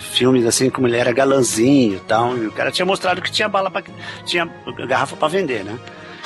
filmes 0.00 0.44
assim 0.46 0.68
como 0.70 0.86
ele 0.86 0.96
era 0.96 1.10
galanzinho 1.12 1.96
e 1.96 2.00
tal. 2.00 2.36
E 2.36 2.46
o 2.46 2.52
cara 2.52 2.70
tinha 2.70 2.84
mostrado 2.84 3.22
que 3.22 3.30
tinha 3.32 3.48
bala 3.48 3.70
pra, 3.70 3.82
tinha 4.24 4.48
garrafa 4.86 5.16
pra 5.16 5.26
vender, 5.28 5.64
né? 5.64 5.78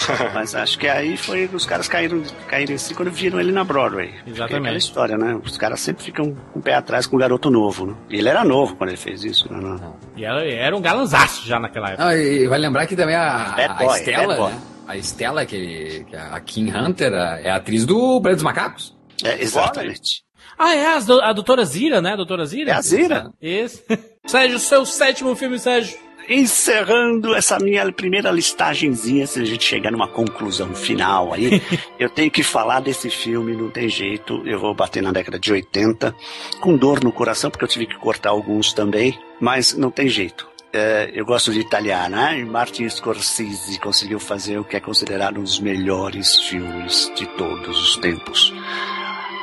Mas 0.34 0.54
acho 0.54 0.78
que 0.78 0.86
aí 0.88 1.16
foi 1.16 1.48
os 1.52 1.64
caras 1.66 1.88
caíram, 1.88 2.22
caíram 2.48 2.74
assim 2.74 2.94
quando 2.94 3.10
viram 3.10 3.40
ele 3.40 3.52
na 3.52 3.64
Broadway. 3.64 4.14
É 4.26 4.30
Exatamente. 4.30 4.62
aquela 4.62 4.78
história, 4.78 5.18
né? 5.18 5.40
Os 5.44 5.56
caras 5.56 5.80
sempre 5.80 6.02
ficam 6.04 6.34
com 6.52 6.58
o 6.58 6.62
pé 6.62 6.74
atrás 6.74 7.06
com 7.06 7.16
o 7.16 7.18
garoto 7.18 7.50
novo, 7.50 7.86
né? 7.86 7.94
E 8.10 8.16
ele 8.18 8.28
era 8.28 8.44
novo 8.44 8.76
quando 8.76 8.90
ele 8.90 8.96
fez 8.98 9.24
isso, 9.24 9.52
né? 9.52 9.58
Não. 9.60 9.96
E 10.16 10.24
era, 10.24 10.44
era 10.44 10.76
um 10.76 10.80
galanzaço 10.80 11.46
já 11.46 11.58
naquela 11.58 11.88
época. 11.90 12.06
Ah, 12.08 12.16
e 12.16 12.46
vai 12.46 12.58
lembrar 12.58 12.86
que 12.86 12.96
também 12.96 13.14
a, 13.16 13.54
Bad 13.56 13.72
a 13.72 13.74
boy, 13.74 13.96
Estela, 13.98 14.26
bad 14.26 14.38
boy. 14.40 14.52
né? 14.52 14.60
A 14.88 14.96
Estela, 14.96 15.46
que, 15.46 16.04
que 16.08 16.16
a 16.16 16.40
Kim 16.40 16.70
Hunter, 16.74 17.12
a- 17.14 17.40
é 17.40 17.50
a 17.50 17.56
atriz 17.56 17.86
do 17.86 18.20
Planeta 18.20 18.34
dos 18.36 18.42
Macacos. 18.42 18.96
É, 19.24 19.40
exatamente. 19.42 20.22
Ah, 20.58 20.74
é, 20.74 20.86
a 20.96 21.32
doutora 21.32 21.64
Zira, 21.64 22.00
né? 22.02 22.12
A 22.12 22.16
doutora 22.16 22.44
Zira? 22.44 22.72
É 22.72 22.74
a 22.74 22.82
Zira. 22.82 23.30
Isso. 23.40 23.82
Sérgio, 24.26 24.58
seu 24.58 24.84
sétimo 24.84 25.34
filme, 25.34 25.58
Sérgio. 25.58 25.96
Encerrando 26.28 27.34
essa 27.34 27.58
minha 27.58 27.90
primeira 27.92 28.30
listagenzinha, 28.30 29.26
se 29.26 29.40
a 29.40 29.44
gente 29.44 29.64
chegar 29.64 29.90
numa 29.90 30.08
conclusão 30.08 30.74
final 30.74 31.32
aí, 31.32 31.62
eu 31.98 32.08
tenho 32.08 32.30
que 32.30 32.42
falar 32.42 32.80
desse 32.80 33.10
filme, 33.10 33.56
não 33.56 33.70
tem 33.70 33.88
jeito. 33.88 34.42
Eu 34.46 34.58
vou 34.58 34.74
bater 34.74 35.02
na 35.02 35.12
década 35.12 35.38
de 35.38 35.52
80, 35.52 36.14
com 36.60 36.76
dor 36.76 37.02
no 37.02 37.12
coração, 37.12 37.50
porque 37.50 37.64
eu 37.64 37.68
tive 37.68 37.86
que 37.86 37.96
cortar 37.96 38.30
alguns 38.30 38.72
também, 38.72 39.18
mas 39.40 39.74
não 39.74 39.90
tem 39.90 40.08
jeito. 40.08 40.48
É, 40.72 41.10
eu 41.14 41.26
gosto 41.26 41.52
de 41.52 41.60
italiano, 41.60 42.16
né? 42.16 42.38
E 42.38 42.44
Martin 42.44 42.88
Scorsese 42.88 43.78
conseguiu 43.78 44.18
fazer 44.18 44.58
o 44.58 44.64
que 44.64 44.74
é 44.74 44.80
considerado 44.80 45.38
um 45.38 45.42
dos 45.42 45.60
melhores 45.60 46.40
filmes 46.40 47.12
de 47.14 47.26
todos 47.36 47.78
os 47.78 47.96
tempos. 47.98 48.54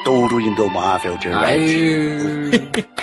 Touro 0.03 0.41
Indomável 0.41 1.17
de 1.17 1.27
Red. 1.27 2.71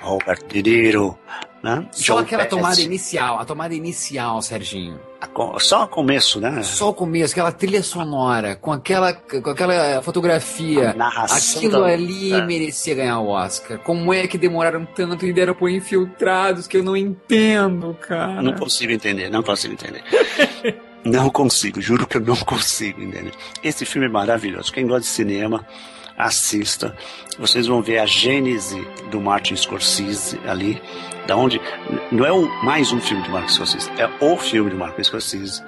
Robert 0.00 0.46
De 0.46 0.62
Niro, 0.62 1.18
né? 1.64 1.88
Só 1.92 2.16
Joe 2.16 2.22
aquela 2.24 2.44
tomada 2.44 2.78
inicial, 2.78 3.38
a 3.40 3.44
tomada 3.46 3.74
inicial, 3.74 4.42
Serginho. 4.42 5.00
A 5.18 5.58
Só 5.58 5.84
o 5.84 5.88
começo, 5.88 6.38
né? 6.38 6.62
Só 6.62 6.90
o 6.90 6.94
começo, 6.94 7.32
aquela 7.32 7.50
trilha 7.50 7.82
sonora, 7.82 8.54
com 8.54 8.70
aquela, 8.70 9.14
com 9.14 9.48
aquela 9.48 10.02
fotografia. 10.02 10.90
A 10.90 10.94
narração 10.94 11.56
Aquilo 11.56 11.80
da- 11.80 11.86
ali 11.86 12.34
é. 12.34 12.44
merecia 12.44 12.94
ganhar 12.94 13.18
o 13.20 13.28
Oscar. 13.28 13.78
Como 13.78 14.12
é 14.12 14.26
que 14.26 14.36
demoraram 14.36 14.84
tanto 14.84 15.24
e 15.24 15.32
deram 15.32 15.54
por 15.54 15.70
infiltrados 15.70 16.66
que 16.66 16.76
eu 16.76 16.84
não 16.84 16.94
entendo, 16.94 17.96
cara? 17.98 18.42
Não 18.42 18.52
consigo 18.52 18.92
entender, 18.92 19.30
não 19.30 19.42
consigo 19.42 19.72
entender. 19.72 20.04
não 21.02 21.30
consigo, 21.30 21.80
juro 21.80 22.06
que 22.06 22.18
eu 22.18 22.20
não 22.20 22.36
consigo 22.36 23.00
entender. 23.00 23.32
Esse 23.62 23.86
filme 23.86 24.06
é 24.06 24.10
maravilhoso. 24.10 24.70
Quem 24.70 24.86
gosta 24.86 25.00
de 25.00 25.06
cinema, 25.06 25.66
assista. 26.18 26.94
Vocês 27.38 27.66
vão 27.66 27.80
ver 27.80 28.00
a 28.00 28.06
gênese 28.06 28.86
do 29.10 29.18
Martin 29.18 29.56
Scorsese 29.56 30.38
ali, 30.46 30.80
da 31.26 31.36
onde 31.36 31.60
não 32.10 32.24
é 32.24 32.32
um, 32.32 32.48
mais 32.64 32.92
um 32.92 33.00
filme 33.00 33.22
de 33.22 33.30
Martin 33.30 33.52
Scorsese, 33.52 33.90
é 33.98 34.08
o 34.24 34.36
filme 34.36 34.70
de 34.70 34.76
Martin 34.76 35.02
Scorsese. 35.02 35.62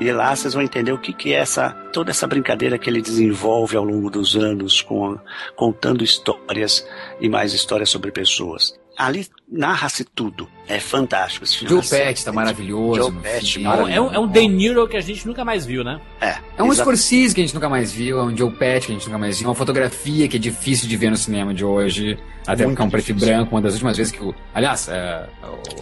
E 0.00 0.12
lá 0.12 0.34
vocês 0.34 0.54
vão 0.54 0.62
entender 0.62 0.92
o 0.92 0.98
que, 0.98 1.12
que 1.12 1.32
é 1.32 1.38
essa 1.38 1.70
toda 1.92 2.10
essa 2.10 2.26
brincadeira 2.26 2.78
que 2.78 2.88
ele 2.88 3.02
desenvolve 3.02 3.76
ao 3.76 3.82
longo 3.82 4.08
dos 4.08 4.36
anos, 4.36 4.80
com, 4.80 5.18
contando 5.56 6.04
histórias 6.04 6.86
e 7.20 7.28
mais 7.28 7.52
histórias 7.52 7.90
sobre 7.90 8.12
pessoas. 8.12 8.78
Ali 8.98 9.28
narra-se 9.50 10.04
tudo. 10.04 10.48
É 10.66 10.80
fantástico 10.80 11.44
esse 11.44 11.58
filme. 11.58 11.70
Joe 11.70 11.78
Assim, 11.80 11.96
Pesci 11.96 12.24
tá 12.24 12.32
maravilhoso. 12.32 13.00
Joe 13.00 13.12
Pesci. 13.22 13.64
É 13.64 13.68
um, 13.70 13.88
é 13.88 14.00
um, 14.00 14.12
é 14.14 14.18
um 14.18 14.26
De 14.26 14.46
Niro 14.48 14.86
que 14.88 14.96
a 14.96 15.00
gente 15.00 15.24
nunca 15.26 15.44
mais 15.44 15.64
viu, 15.64 15.84
né? 15.84 16.00
É, 16.20 16.36
É 16.58 16.62
um 16.62 16.72
exa- 16.72 16.82
Scorsese 16.82 17.32
que 17.34 17.40
a 17.40 17.44
gente 17.44 17.54
nunca 17.54 17.68
mais 17.68 17.92
viu, 17.92 18.18
é 18.18 18.22
um 18.24 18.36
Joe 18.36 18.50
Pesci 18.50 18.86
que 18.88 18.92
a 18.92 18.94
gente 18.96 19.06
nunca 19.06 19.18
mais 19.18 19.38
viu, 19.38 19.48
uma 19.48 19.54
fotografia 19.54 20.26
que 20.28 20.36
é 20.36 20.40
difícil 20.40 20.88
de 20.88 20.96
ver 20.96 21.10
no 21.10 21.16
cinema 21.16 21.54
de 21.54 21.64
hoje, 21.64 22.18
até 22.46 22.64
Muito 22.66 22.76
porque 22.76 22.82
é 22.82 22.84
um 22.86 22.90
preto 22.90 23.08
e 23.10 23.12
branco, 23.14 23.54
uma 23.54 23.62
das 23.62 23.74
últimas 23.74 23.96
vezes 23.96 24.12
que 24.12 24.22
o... 24.22 24.34
Aliás, 24.52 24.88
é, 24.88 25.28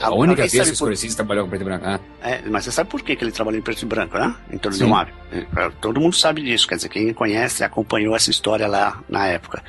a, 0.00 0.06
Ah, 0.06 0.14
única 0.14 0.42
vez 0.42 0.52
que 0.52 0.60
o 0.60 0.64
por- 0.66 0.74
Scorsese 0.76 1.16
trabalhou 1.16 1.44
com 1.44 1.50
preto 1.50 1.62
e 1.62 1.64
branco, 1.64 1.86
né? 1.86 1.98
É, 2.22 2.42
mas 2.48 2.64
você 2.64 2.70
sabe 2.70 2.90
por 2.90 3.00
que, 3.02 3.16
que 3.16 3.24
ele 3.24 3.32
trabalhou 3.32 3.58
em 3.58 3.62
preto 3.62 3.82
e 3.82 3.86
branco, 3.86 4.18
né? 4.18 4.34
Em 4.52 4.58
torno 4.58 4.76
Sim. 4.76 4.84
do 4.84 4.90
Mario. 4.90 5.14
É, 5.32 5.70
Todo 5.80 6.00
mundo 6.00 6.14
sabe 6.14 6.42
disso, 6.42 6.68
quer 6.68 6.76
dizer, 6.76 6.90
quem 6.90 7.12
conhece, 7.14 7.64
acompanhou 7.64 8.14
essa 8.14 8.30
história 8.30 8.68
lá 8.68 9.00
na 9.08 9.26
época. 9.26 9.64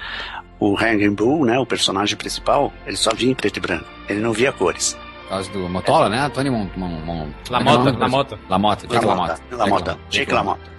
O 0.60 0.76
Hanging 0.76 1.14
Bull, 1.14 1.46
né, 1.46 1.60
o 1.60 1.66
personagem 1.66 2.18
principal, 2.18 2.74
ele 2.86 2.98
só 2.98 3.14
via 3.14 3.32
em 3.32 3.36
preto 3.36 3.58
e 3.58 3.60
branco. 3.60 3.86
Ele 4.10 4.20
não 4.20 4.34
via 4.34 4.52
cores. 4.52 4.98
Por 5.24 5.30
causa 5.30 5.52
do 5.52 5.70
Motola, 5.70 6.10
né? 6.10 6.30
Tony 6.34 6.50
Mon... 6.50 6.68
Mon, 6.76 6.88
Mon 6.88 7.28
Lamota, 7.50 7.90
é 7.90 7.94
é? 7.94 7.98
Lamota. 7.98 8.40
Lamota, 8.50 8.88
Jake 8.88 9.06
Lamota. 9.06 9.40
Lamota. 9.52 10.00
Jake 10.10 10.32
Lamota. 10.32 10.77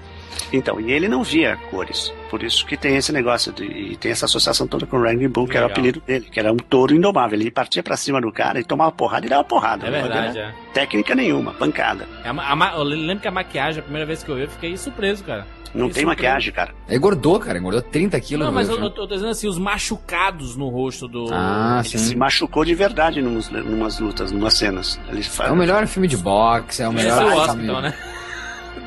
Então, 0.52 0.80
e 0.80 0.90
ele 0.92 1.08
não 1.08 1.22
via 1.22 1.56
cores. 1.70 2.12
Por 2.30 2.42
isso 2.42 2.64
que 2.66 2.76
tem 2.76 2.96
esse 2.96 3.12
negócio, 3.12 3.52
de, 3.52 3.64
e 3.64 3.96
tem 3.96 4.10
essa 4.12 4.24
associação 4.26 4.66
toda 4.66 4.86
com 4.86 4.98
o 4.98 5.04
Hanging 5.06 5.28
Bull, 5.28 5.46
que 5.46 5.56
era 5.56 5.66
o 5.66 5.68
Legal. 5.68 5.78
apelido 5.78 6.02
dele, 6.06 6.26
que 6.30 6.38
era 6.40 6.52
um 6.52 6.56
touro 6.56 6.94
indomável. 6.94 7.38
Ele 7.38 7.50
partia 7.50 7.82
pra 7.82 7.96
cima 7.96 8.20
do 8.20 8.32
cara 8.32 8.58
e 8.60 8.64
tomava 8.64 8.92
porrada 8.92 9.26
e 9.26 9.28
dava 9.28 9.44
porrada. 9.44 9.86
É 9.86 9.90
Não 9.90 10.00
verdade, 10.02 10.38
é. 10.38 10.52
Técnica 10.72 11.14
nenhuma, 11.14 11.52
pancada. 11.52 12.06
É 12.24 12.28
a 12.28 12.32
a 12.32 12.72
eu 12.76 12.82
lembro 12.82 13.20
que 13.20 13.28
a 13.28 13.30
maquiagem, 13.30 13.80
a 13.80 13.82
primeira 13.82 14.06
vez 14.06 14.22
que 14.22 14.30
eu 14.30 14.36
vi, 14.36 14.42
eu 14.42 14.48
fiquei 14.48 14.76
surpreso, 14.76 15.22
cara. 15.24 15.46
Não 15.74 15.86
Isso 15.88 15.96
tem 15.96 16.06
maquiagem, 16.06 16.50
cara. 16.50 16.72
Ele 16.88 16.96
engordou, 16.96 17.38
cara, 17.38 17.58
engordou 17.58 17.82
30 17.82 18.18
quilos. 18.20 18.46
Não, 18.46 18.52
mas 18.54 18.68
eu, 18.68 18.76
filme. 18.76 18.88
eu 18.88 18.94
tô 18.94 19.06
dizendo 19.06 19.28
assim, 19.30 19.46
os 19.48 19.58
machucados 19.58 20.56
no 20.56 20.68
rosto 20.70 21.06
do. 21.06 21.28
Ah, 21.30 21.80
Ele 21.84 21.88
se 21.90 21.98
sim. 21.98 22.16
machucou 22.16 22.64
de 22.64 22.74
verdade 22.74 23.20
numas, 23.20 23.50
numas 23.50 23.98
lutas, 24.00 24.32
numas 24.32 24.54
cenas. 24.54 24.98
Ele 25.10 25.22
fa- 25.22 25.44
É 25.48 25.50
o 25.50 25.56
melhor 25.56 25.86
filme 25.86 26.08
de 26.08 26.16
boxe, 26.16 26.82
é 26.82 26.88
o 26.88 26.92
melhor 26.92 27.22
o 27.22 27.26
Oscar, 27.36 27.48
filme. 27.50 27.64
então, 27.64 27.80
né? 27.82 27.94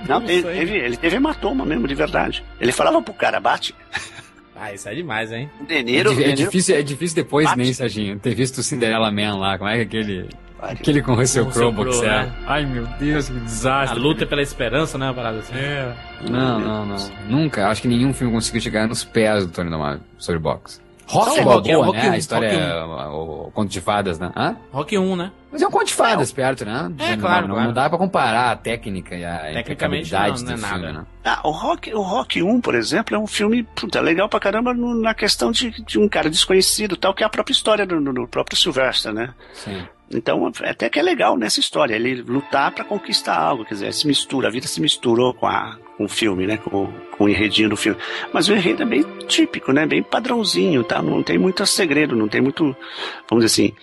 Não, 0.07 0.17
aí. 0.17 0.41
teve- 0.43 0.77
ele 0.77 0.97
teve 0.97 1.15
hematoma 1.15 1.65
mesmo, 1.65 1.87
de 1.87 1.95
verdade. 1.95 2.43
Ele 2.59 2.71
falava 2.71 3.01
pro 3.01 3.13
cara, 3.13 3.39
bate. 3.39 3.73
Ah, 4.55 4.71
isso 4.73 4.87
é 4.87 4.93
demais, 4.93 5.31
hein? 5.31 5.49
De 5.67 5.73
É, 5.75 5.81
Niro, 5.83 6.13
De 6.13 6.23
é 6.23 6.27
Niro- 6.27 6.37
difícil, 6.37 6.75
é 6.75 6.81
difícil 6.83 7.15
depois, 7.15 7.45
Bate. 7.47 7.57
nem, 7.57 7.73
Serginho, 7.73 8.19
ter 8.19 8.35
visto 8.35 8.59
o 8.59 8.63
Cinderella 8.63 9.11
Man 9.11 9.37
lá, 9.37 9.57
como 9.57 9.69
é 9.69 9.75
que 9.77 9.81
aquele... 9.81 10.29
Aquele 10.61 11.01
com 11.01 11.13
o 11.13 11.15
Russell 11.15 11.45
Russell 11.45 11.71
Crowe 11.71 11.73
Crowe, 11.73 11.85
boxear. 11.97 12.27
né? 12.27 12.33
Ai, 12.45 12.65
meu 12.67 12.85
Deus, 12.99 13.27
que 13.29 13.35
A 13.35 13.39
desastre. 13.39 13.99
luta 13.99 14.27
pela 14.27 14.43
esperança, 14.43 14.95
né? 14.99 15.07
Uma 15.07 15.13
parada 15.15 15.39
assim. 15.39 15.55
É. 15.55 15.95
Não, 16.29 16.59
não, 16.59 16.85
não. 16.85 17.11
Nunca. 17.27 17.67
Acho 17.67 17.81
que 17.81 17.87
nenhum 17.87 18.13
filme 18.13 18.31
conseguiu 18.31 18.61
chegar 18.61 18.87
nos 18.87 19.03
pés 19.03 19.43
do 19.47 19.51
Tony 19.51 19.71
Domável 19.71 20.01
sobre 20.19 20.39
boxe. 20.39 20.79
Rock 21.11 21.35
é 21.35 21.39
é 21.39 21.41
o 21.41 21.43
boa, 21.81 21.85
Rock 21.87 21.97
né? 21.99 22.09
um, 22.09 22.13
A 22.13 22.17
história 22.17 22.49
Rock 22.49 22.61
é 22.61 23.07
o, 23.07 23.47
o 23.47 23.51
conto 23.51 23.69
de 23.69 23.81
fadas, 23.81 24.19
né? 24.19 24.31
Hã? 24.35 24.55
Rock 24.71 24.97
1, 24.97 25.15
né? 25.15 25.31
Mas 25.51 25.61
é 25.61 25.67
um 25.67 25.71
conto 25.71 25.85
de 25.87 25.93
fadas 25.93 26.31
perto, 26.31 26.63
né? 26.65 26.91
É, 26.97 27.17
claro, 27.17 27.17
Domável. 27.17 27.47
claro. 27.49 27.65
Não 27.67 27.73
dá 27.73 27.89
pra 27.89 27.97
comparar 27.97 28.51
a 28.51 28.55
técnica 28.55 29.15
e 29.15 29.25
a 29.25 29.37
Tecnicamente 29.53 30.11
não, 30.13 30.19
não 30.19 30.25
é 30.53 30.57
nada. 30.57 30.67
filme, 30.77 30.91
né? 30.93 31.05
Ah, 31.25 31.41
o 31.43 31.51
Rock, 31.51 31.93
o 31.93 32.01
Rock 32.01 32.41
1, 32.41 32.61
por 32.61 32.73
exemplo, 32.75 33.15
é 33.15 33.19
um 33.19 33.27
filme 33.27 33.63
puta, 33.63 33.99
legal 33.99 34.29
pra 34.29 34.39
caramba 34.39 34.73
no- 34.73 34.95
na 35.01 35.13
questão 35.13 35.51
de, 35.51 35.69
de 35.83 35.99
um 35.99 36.07
cara 36.07 36.29
desconhecido, 36.29 36.95
tal, 36.95 37.13
que 37.13 37.21
é 37.23 37.25
a 37.25 37.29
própria 37.29 37.51
história 37.53 37.85
do, 37.85 37.99
do- 38.01 38.13
do 38.13 38.27
próprio 38.27 38.57
Sylvester, 38.57 39.13
né? 39.13 39.33
Sim. 39.53 39.83
Então, 40.13 40.51
até 40.65 40.89
que 40.89 40.99
é 40.99 41.01
legal 41.01 41.37
nessa 41.37 41.59
história, 41.61 41.95
ele 41.95 42.21
lutar 42.21 42.71
pra 42.71 42.83
conquistar 42.83 43.37
algo, 43.37 43.63
quer 43.63 43.75
dizer, 43.75 43.93
se 43.93 44.05
mistura, 44.07 44.47
a 44.49 44.51
vida 44.51 44.67
se 44.67 44.81
misturou 44.81 45.33
com, 45.33 45.47
a, 45.47 45.77
com 46.01 46.05
o 46.05 46.09
filme, 46.09 46.47
né, 46.47 46.57
com, 46.57 46.87
com 47.11 47.25
o 47.25 47.29
enredinho 47.29 47.69
do 47.69 47.77
filme. 47.77 47.99
Mas 48.33 48.49
o 48.49 48.53
enredo 48.53 48.81
é 48.81 48.85
bem 48.85 49.03
típico, 49.27 49.71
né, 49.71 49.85
bem 49.85 50.01
padrãozinho, 50.01 50.83
tá? 50.83 51.01
Não 51.01 51.21
tem 51.21 51.37
muito 51.37 51.65
segredo, 51.65 52.15
não 52.15 52.27
tem 52.27 52.41
muito, 52.41 52.75
vamos 53.29 53.45
dizer 53.45 53.65
assim, 53.67 53.75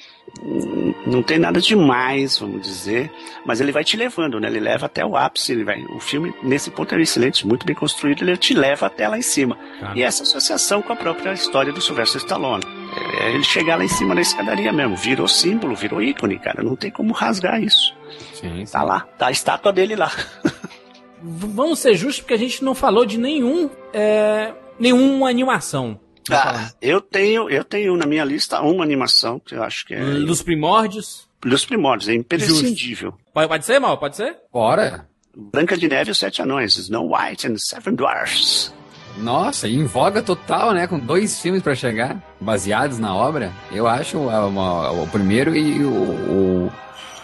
não 1.06 1.22
tem 1.22 1.38
nada 1.38 1.60
demais, 1.60 2.38
vamos 2.38 2.62
dizer, 2.62 3.10
mas 3.46 3.60
ele 3.60 3.72
vai 3.72 3.84
te 3.84 3.96
levando, 3.96 4.40
né, 4.40 4.48
ele 4.48 4.60
leva 4.60 4.86
até 4.86 5.04
o 5.04 5.16
ápice, 5.16 5.52
ele 5.52 5.64
vai, 5.64 5.82
o 5.84 6.00
filme, 6.00 6.34
nesse 6.42 6.70
ponto, 6.70 6.94
é 6.94 7.00
excelente, 7.00 7.46
muito 7.46 7.64
bem 7.64 7.74
construído, 7.74 8.22
ele 8.22 8.36
te 8.36 8.52
leva 8.52 8.86
até 8.86 9.06
lá 9.06 9.16
em 9.16 9.22
cima. 9.22 9.56
Tá. 9.78 9.92
E 9.94 10.02
essa 10.02 10.24
associação 10.24 10.82
com 10.82 10.92
a 10.92 10.96
própria 10.96 11.32
história 11.32 11.72
do 11.72 11.80
Sylvester 11.80 12.20
Stallone. 12.20 12.64
É 13.20 13.30
ele 13.30 13.44
chegar 13.44 13.76
lá 13.76 13.84
em 13.84 13.88
cima 13.88 14.14
da 14.14 14.20
escadaria 14.20 14.72
mesmo. 14.72 14.96
Virou 14.96 15.28
símbolo, 15.28 15.76
virou 15.76 16.02
ícone, 16.02 16.38
cara. 16.38 16.62
Não 16.62 16.74
tem 16.74 16.90
como 16.90 17.12
rasgar 17.12 17.62
isso. 17.62 17.94
Sim, 18.34 18.64
sim. 18.66 18.72
Tá 18.72 18.82
lá, 18.82 19.00
tá 19.16 19.28
a 19.28 19.30
estátua 19.30 19.72
dele 19.72 19.94
lá. 19.94 20.10
Vamos 21.22 21.78
ser 21.80 21.94
justos 21.94 22.20
porque 22.20 22.34
a 22.34 22.38
gente 22.38 22.62
não 22.64 22.74
falou 22.74 23.04
de 23.04 23.18
nenhum. 23.18 23.68
É, 23.92 24.52
nenhuma 24.78 25.28
animação. 25.28 25.98
Ah, 26.30 26.70
eu 26.82 27.00
tenho, 27.00 27.48
eu 27.48 27.64
tenho 27.64 27.96
na 27.96 28.04
minha 28.06 28.24
lista 28.24 28.60
uma 28.60 28.84
animação 28.84 29.38
que 29.40 29.54
eu 29.54 29.62
acho 29.62 29.86
que 29.86 29.94
é 29.94 30.00
Dos 30.04 30.42
primórdios. 30.42 31.26
dos 31.40 31.64
primórdios, 31.64 32.08
é 32.10 32.14
imprescindível. 32.14 33.14
Pode, 33.32 33.48
pode 33.48 33.64
ser, 33.64 33.78
mal? 33.78 33.96
Pode 33.96 34.16
ser? 34.16 34.36
Bora. 34.52 35.08
Branca 35.34 35.76
de 35.76 35.88
Neve 35.88 36.10
e 36.10 36.12
os 36.12 36.18
Sete 36.18 36.42
Anões, 36.42 36.76
Snow 36.76 37.14
White 37.14 37.46
and 37.46 37.52
the 37.52 37.58
Seven 37.58 37.94
Dwarfs. 37.94 38.74
Nossa, 39.16 39.66
e 39.66 39.74
em 39.76 39.84
voga 39.86 40.22
total, 40.22 40.72
né? 40.72 40.86
Com 40.86 40.98
dois 40.98 41.40
filmes 41.40 41.62
pra 41.62 41.74
chegar, 41.74 42.22
baseados 42.40 42.98
na 42.98 43.14
obra. 43.14 43.50
Eu 43.72 43.86
acho 43.86 44.18
uma- 44.18 44.46
uma- 44.46 44.90
o 44.92 45.06
primeiro 45.08 45.56
e 45.56 45.82
o, 45.82 45.90
o, 45.90 46.72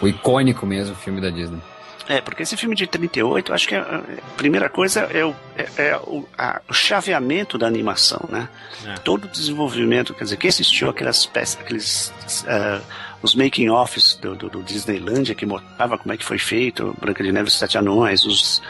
o 0.00 0.08
icônico 0.08 0.64
mesmo 0.64 0.94
filme 0.96 1.20
da 1.20 1.28
Disney. 1.30 1.60
É, 2.08 2.20
porque 2.20 2.42
esse 2.42 2.56
filme 2.56 2.76
de 2.76 2.86
38, 2.86 3.50
eu 3.50 3.54
acho 3.54 3.66
que 3.66 3.74
é, 3.74 3.78
a 3.78 4.02
primeira 4.36 4.68
coisa 4.68 5.00
é 5.12 5.24
o, 5.24 5.34
é, 5.56 5.66
é 5.90 5.96
o, 5.96 6.26
a- 6.36 6.60
o 6.68 6.72
chaveamento 6.74 7.56
da 7.56 7.66
animação, 7.66 8.20
né? 8.28 8.48
É. 8.86 8.94
Todo 8.96 9.24
o 9.24 9.28
desenvolvimento, 9.28 10.12
quer 10.12 10.24
dizer, 10.24 10.36
quem 10.36 10.48
assistiu 10.50 10.90
aquelas 10.90 11.24
peças, 11.24 11.58
aqueles 11.60 12.12
ah, 12.46 12.80
os 13.22 13.34
making 13.34 13.70
offs 13.70 14.16
do, 14.20 14.34
do, 14.36 14.50
do 14.50 14.62
Disneylandia 14.62 15.34
que 15.34 15.46
mostrava 15.46 15.96
como 15.96 16.12
é 16.12 16.16
que 16.18 16.24
foi 16.24 16.38
feito, 16.38 16.94
Branca 17.00 17.24
de 17.24 17.32
Neve 17.32 17.46
e 17.46 17.48
os 17.48 17.58
Sete 17.58 17.78
Anões, 17.78 18.24
os 18.26 18.60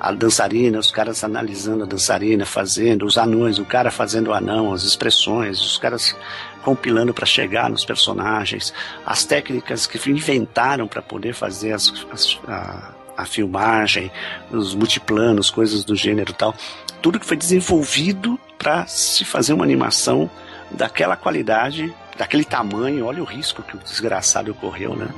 a 0.00 0.10
dançarina, 0.12 0.78
os 0.78 0.90
caras 0.90 1.22
analisando 1.22 1.84
a 1.84 1.86
dançarina, 1.86 2.46
fazendo, 2.46 3.04
os 3.04 3.18
anões, 3.18 3.58
o 3.58 3.64
cara 3.66 3.90
fazendo 3.90 4.28
o 4.28 4.32
anão, 4.34 4.72
as 4.72 4.82
expressões, 4.82 5.60
os 5.60 5.76
caras 5.76 6.16
compilando 6.64 7.12
para 7.12 7.26
chegar 7.26 7.68
nos 7.68 7.84
personagens, 7.84 8.72
as 9.04 9.24
técnicas 9.24 9.86
que 9.86 10.10
inventaram 10.10 10.88
para 10.88 11.02
poder 11.02 11.34
fazer 11.34 11.72
as, 11.72 11.92
as- 12.10 12.38
a, 12.48 12.92
a 13.18 13.26
filmagem, 13.26 14.10
os 14.50 14.74
multiplanos, 14.74 15.50
coisas 15.50 15.84
do 15.84 15.94
gênero 15.94 16.32
tal. 16.32 16.54
Tudo 17.02 17.20
que 17.20 17.26
foi 17.26 17.36
desenvolvido 17.36 18.40
para 18.58 18.86
se 18.86 19.24
fazer 19.24 19.52
uma 19.52 19.64
animação 19.64 20.30
daquela 20.70 21.16
qualidade, 21.16 21.94
daquele 22.16 22.44
tamanho. 22.44 23.04
Olha 23.06 23.22
o 23.22 23.26
risco 23.26 23.62
que 23.62 23.76
o 23.76 23.80
desgraçado 23.80 24.50
ocorreu, 24.50 24.94
né? 24.94 25.08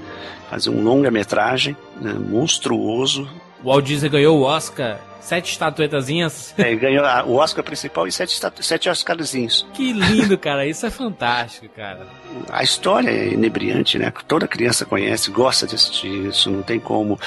Fazer 0.50 0.70
um 0.70 0.82
longa-metragem 0.82 1.76
né, 2.00 2.12
monstruoso. 2.12 3.28
O 3.64 3.68
Walt 3.68 3.84
Disney 3.84 4.08
ganhou 4.08 4.40
o 4.40 4.42
Oscar, 4.42 4.98
sete 5.22 5.52
estatuetazinhas. 5.52 6.52
É, 6.58 6.74
ganhou 6.74 7.04
o 7.26 7.36
Oscar 7.36 7.64
principal 7.64 8.06
e 8.06 8.12
sete, 8.12 8.38
sete 8.60 8.88
Oscarzinhos. 8.88 9.66
Que 9.72 9.92
lindo, 9.92 10.36
cara. 10.36 10.66
Isso 10.66 10.84
é 10.84 10.90
fantástico, 10.90 11.68
cara. 11.74 12.06
A 12.50 12.62
história 12.62 13.10
é 13.10 13.28
inebriante, 13.28 13.98
né? 13.98 14.12
Toda 14.26 14.48
criança 14.48 14.84
conhece, 14.84 15.30
gosta 15.30 15.66
de 15.66 15.76
assistir 15.76 16.26
isso, 16.26 16.50
não 16.50 16.62
tem 16.62 16.80
como. 16.80 17.18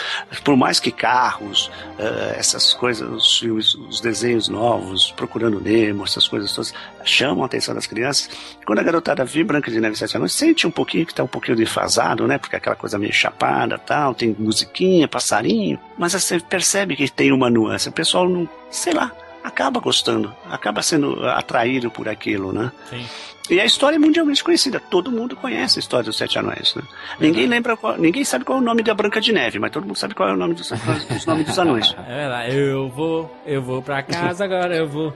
Por 0.44 0.56
mais 0.58 0.80
que 0.80 0.92
carros, 0.92 1.72
eh, 1.98 2.36
essas 2.38 2.74
coisas, 2.74 3.10
os 3.10 3.40
filmes, 3.40 3.74
os 3.76 4.02
desenhos 4.02 4.48
novos, 4.48 5.12
Procurando 5.12 5.60
Nemo, 5.62 6.04
essas 6.04 6.28
coisas 6.28 6.54
todas, 6.54 6.74
chamam 7.04 7.44
a 7.44 7.46
atenção 7.46 7.74
das 7.74 7.88
crianças. 7.88 8.30
Quando 8.66 8.80
a 8.80 8.84
garotada 8.84 9.24
vê 9.24 9.44
Branca 9.44 9.72
de 9.72 9.80
Neve 9.80 9.96
Sete 9.96 10.18
Anões, 10.18 10.34
sente 10.34 10.68
um 10.68 10.72
pouquinho 10.72 11.06
que 11.06 11.14
tá 11.14 11.24
um 11.24 11.28
pouquinho 11.28 11.56
defasado, 11.56 12.28
né? 12.28 12.38
Porque 12.38 12.56
aquela 12.56 12.76
coisa 12.76 12.98
meio 12.98 13.14
chapada 13.14 13.78
tal, 13.78 14.14
tem 14.14 14.36
musiquinha, 14.38 15.08
passarinho, 15.08 15.80
mas 15.98 16.14
você 16.14 16.40
percebe 16.40 16.96
que 16.96 17.10
tem 17.10 17.32
uma 17.32 17.50
nuance. 17.50 17.85
O 17.90 17.94
pessoal 17.94 18.28
não, 18.28 18.48
sei 18.70 18.94
lá, 18.94 19.12
acaba 19.44 19.80
gostando, 19.80 20.34
acaba 20.49 20.82
sendo 20.82 21.24
atraído 21.28 21.91
por 21.91 22.10
aquilo, 22.10 22.52
né? 22.52 22.72
Sim. 22.90 23.06
E 23.49 23.60
a 23.60 23.66
história 23.66 23.95
é 23.95 23.99
mundialmente 23.99 24.44
conhecida. 24.44 24.80
Todo 24.80 25.12
mundo 25.12 25.36
conhece 25.36 25.78
a 25.78 25.82
história 25.82 26.06
dos 26.06 26.18
Sete 26.18 26.40
Anões. 26.40 26.74
Né? 26.74 26.82
Ninguém 27.20 27.45
lembra, 27.45 27.78
qual, 27.78 27.95
ninguém 27.95 28.24
sabe 28.24 28.44
qual 28.44 28.57
é 28.57 28.62
o 28.62 28.64
nome 28.64 28.82
da 28.82 28.94
Branca 28.95 29.22
de 29.22 29.32
Neve, 29.32 29.60
mas 29.60 29.72
todo 29.72 29.86
mundo 29.86 29.98
sabe 29.98 30.16
qual 30.16 30.30
é 30.30 30.34
o 30.34 30.38
nome 30.38 30.56
dos, 30.56 30.70
dos 30.70 31.26
dos 31.26 31.60
anões. 31.60 31.95
É 32.07 32.16
verdade. 32.16 32.56
Eu 32.56 32.90
vou, 32.90 33.36
eu 33.45 33.62
vou 33.62 33.82
pra 33.84 34.02
casa 34.02 34.44
agora, 34.44 34.76
eu 34.76 34.88
vou. 34.88 35.16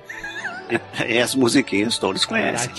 E, 0.70 0.80
e 1.16 1.18
as 1.18 1.34
musiquinhas 1.34 1.98
todos 1.98 2.24
conhecem. 2.26 2.70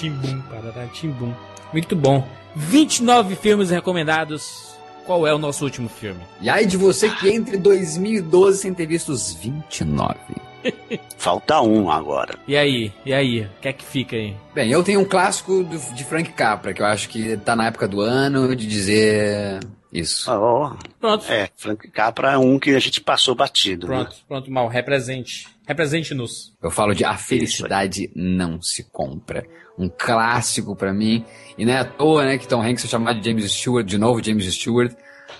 Paratimbum. 0.49 1.35
Muito 1.73 1.97
bom. 1.97 2.27
29 2.55 3.35
filmes 3.35 3.71
recomendados. 3.71 4.70
Qual 5.11 5.27
é 5.27 5.35
o 5.35 5.39
nosso 5.39 5.65
último 5.65 5.89
filme? 5.89 6.21
E 6.41 6.49
aí 6.49 6.65
de 6.65 6.77
você 6.77 7.11
que 7.11 7.29
entre 7.31 7.57
2012 7.57 8.59
sem 8.59 8.73
ter 8.73 8.87
visto 8.87 9.09
os 9.09 9.35
29. 9.35 10.15
Falta 11.19 11.61
um 11.61 11.91
agora. 11.91 12.39
E 12.47 12.57
aí? 12.57 12.93
E 13.05 13.13
aí? 13.13 13.41
O 13.43 13.51
que 13.61 13.67
é 13.67 13.73
que 13.73 13.85
fica 13.85 14.15
aí? 14.15 14.37
Bem, 14.55 14.71
eu 14.71 14.85
tenho 14.85 15.01
um 15.01 15.05
clássico 15.05 15.65
do- 15.65 15.95
de 15.97 16.05
Frank 16.05 16.31
Capra, 16.35 16.73
que 16.73 16.81
eu 16.81 16.87
acho 16.87 17.09
que 17.09 17.37
tá 17.39 17.57
na 17.57 17.67
época 17.67 17.89
do 17.89 18.01
ano 18.01 18.55
de 18.55 18.69
dizer 18.69 19.59
isso. 19.93 20.31
Oh, 20.33 20.71
Pronto. 21.01 21.25
é, 21.29 21.51
Frank 21.57 21.89
Capra 21.91 22.31
é 22.35 22.39
um 22.39 22.57
que 22.57 22.71
a 22.71 22.79
gente 22.79 23.01
passou 23.01 23.35
batido. 23.35 23.89
né? 23.89 24.05
Pronto, 24.05 24.17
pronto, 24.29 24.49
mal. 24.53 24.69
Represente. 24.69 25.49
Represente-nos. 25.67 26.53
Eu 26.63 26.71
falo 26.71 26.95
de 26.95 27.05
A 27.05 27.17
Felicidade 27.17 28.13
Não 28.15 28.63
Se 28.63 28.85
Compra. 28.93 29.45
Um 29.81 29.89
clássico 29.89 30.77
pra 30.77 30.93
mim. 30.93 31.25
E 31.57 31.65
não 31.65 31.73
é 31.73 31.79
à 31.79 31.85
toa, 31.85 32.25
né, 32.25 32.39
que 32.39 32.47
Tom 32.47 32.63
Hanks 32.63 32.85
é 32.85 32.89
chamado 32.89 33.21
de 33.21 33.29
James 33.29 33.51
Stewart, 33.51 33.87
de 33.87 33.97
novo 33.99 34.23
James 34.23 34.45
Stewart. 34.55 34.93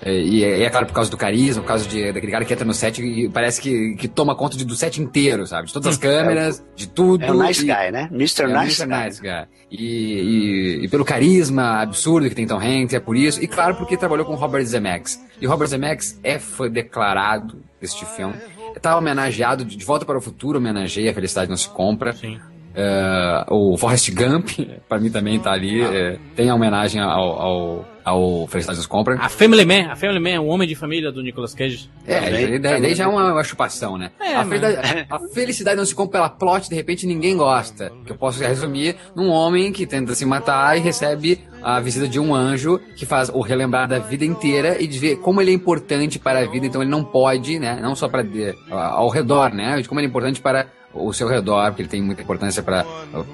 É, 0.03 0.15
E 0.19 0.43
é, 0.45 0.59
e 0.61 0.63
é 0.63 0.71
claro 0.71 0.87
por 0.87 0.95
causa 0.95 1.11
do 1.11 1.17
carisma, 1.17 1.63
por 1.63 1.69
causa 1.69 1.87
de, 1.87 2.11
daquele 2.13 2.33
cara 2.33 2.45
que 2.45 2.53
entra 2.55 2.65
no 2.65 2.73
set 2.73 3.03
e 3.03 3.29
parece 3.29 3.61
que, 3.61 3.97
que 3.97 4.09
toma 4.09 4.35
conta 4.35 4.57
de, 4.57 4.65
do 4.65 4.75
set 4.75 4.97
inteiro, 5.03 5.47
sabe? 5.47 5.67
De 5.67 5.73
todas 5.75 5.89
as 5.89 5.99
câmeras, 5.99 6.65
de 6.75 6.89
tudo. 6.89 7.23
É 7.25 7.31
o 7.31 7.43
Nice 7.43 7.63
e- 7.63 7.67
Guy, 7.67 7.91
né? 7.93 8.09
Mr. 8.11 8.45
É, 8.45 8.47
Nice 8.47 8.83
Mr. 8.83 8.87
Guy. 8.87 9.05
Nice 9.05 9.21
Guy. 9.21 9.47
E, 9.71 9.85
e- 9.85 10.85
e 10.85 10.89
pelo 10.89 11.05
carisma 11.05 11.83
absurdo 11.83 12.29
que 12.29 12.35
tem 12.35 12.47
Tom 12.47 12.59
Hanks, 12.61 12.95
é 12.95 13.01
por 13.01 13.15
isso. 13.17 13.43
E 13.43 13.47
claro, 13.47 13.75
porque 13.75 13.97
trabalhou 13.97 14.25
com 14.25 14.35
Robert 14.37 14.65
Zemeckis. 14.65 15.21
E 15.41 15.47
Robert 15.47 15.69
Zemeckis 15.69 16.19
é 16.23 16.39
fã 16.39 16.71
declarado 16.71 17.59
deste 17.81 18.07
filme. 18.07 18.35
Tá 18.81 18.97
homenageado, 18.97 19.65
de 19.65 19.77
de 19.77 19.85
Volta 19.85 20.07
para 20.07 20.17
o 20.17 20.21
Futuro 20.21 20.59
homenageia 20.59 21.11
A 21.11 21.15
Felicidade 21.15 21.51
Não 21.51 21.57
Se 21.57 21.69
Compra. 21.69 22.13
Sim. 22.15 22.39
É, 22.75 23.45
o 23.49 23.77
Forrest 23.77 24.11
Gump, 24.15 24.51
pra 24.89 24.99
mim 24.99 25.11
também 25.11 25.39
tá 25.39 25.53
ali. 25.53 25.83
é, 25.83 26.19
tem 26.37 26.49
a 26.49 26.55
homenagem 26.55 27.01
ao, 27.01 27.11
ao, 27.41 27.89
ao 28.05 28.47
Felicidade 28.47 28.79
Não 28.79 28.83
Se 28.83 28.89
Compra. 28.89 29.17
A 29.21 29.29
Family 29.29 29.65
Man. 29.65 29.91
A 29.91 29.97
Family 29.97 30.21
Man 30.21 30.31
é 30.31 30.41
o 30.41 30.47
homem 30.47 30.69
de 30.69 30.75
família 30.75 31.11
do 31.11 31.23
Nicolas 31.23 31.53
Cage. 31.55 31.91
É, 32.07 32.59
daí, 32.59 32.95
já 32.95 33.05
é 33.05 33.07
uma, 33.07 33.33
uma 33.33 33.45
chupação, 33.45 33.99
né? 33.99 34.11
É, 34.21 34.37
a, 34.37 34.45
felicidade, 34.45 35.07
a 35.11 35.19
felicidade 35.35 35.77
não 35.77 35.85
se 35.85 35.95
compra 35.95 36.21
pela 36.21 36.29
plot, 36.29 36.69
de 36.69 36.75
repente 36.77 37.07
ninguém 37.07 37.37
gosta. 37.37 37.93
Que 38.07 38.13
eu 38.13 38.17
posso 38.17 38.41
resumir 38.43 38.97
num 39.17 39.29
homem 39.31 39.73
que 39.73 39.87
tenta 39.87 40.15
se 40.15 40.25
matar 40.25 40.77
e 40.77 40.81
recebe 40.81 41.41
a 41.63 41.79
visita 41.81 42.09
de 42.09 42.19
um 42.19 42.35
anjo 42.35 42.81
que 42.97 43.05
faz 43.05 43.29
o 43.29 43.41
relembrar 43.41 43.87
da 43.87 43.99
vida 43.99 44.25
inteira 44.25 44.81
e 44.81 44.87
de 44.87 44.99
ver 44.99 45.17
como 45.17 45.41
ele 45.43 45.51
é 45.51 45.55
importante 45.55 46.19
para 46.19 46.39
a 46.41 46.47
vida, 46.47 46.65
então 46.67 46.81
ele 46.81 46.91
não 46.91 47.05
pode, 47.05 47.59
né? 47.59 47.79
Não 47.83 47.95
só 47.95 48.09
para 48.09 48.23
de- 48.23 48.55
ao 48.71 49.09
redor, 49.11 49.53
né? 49.53 49.79
De 49.81 49.87
como 49.89 50.01
ele 50.01 50.07
é 50.07 50.09
importante 50.09 50.41
para 50.41 50.67
o 50.93 51.13
seu 51.13 51.29
redor, 51.29 51.67
porque 51.69 51.83
ele 51.83 51.89
tem 51.89 52.03
muita 52.03 52.23
importância 52.23 52.63
para 52.63 52.85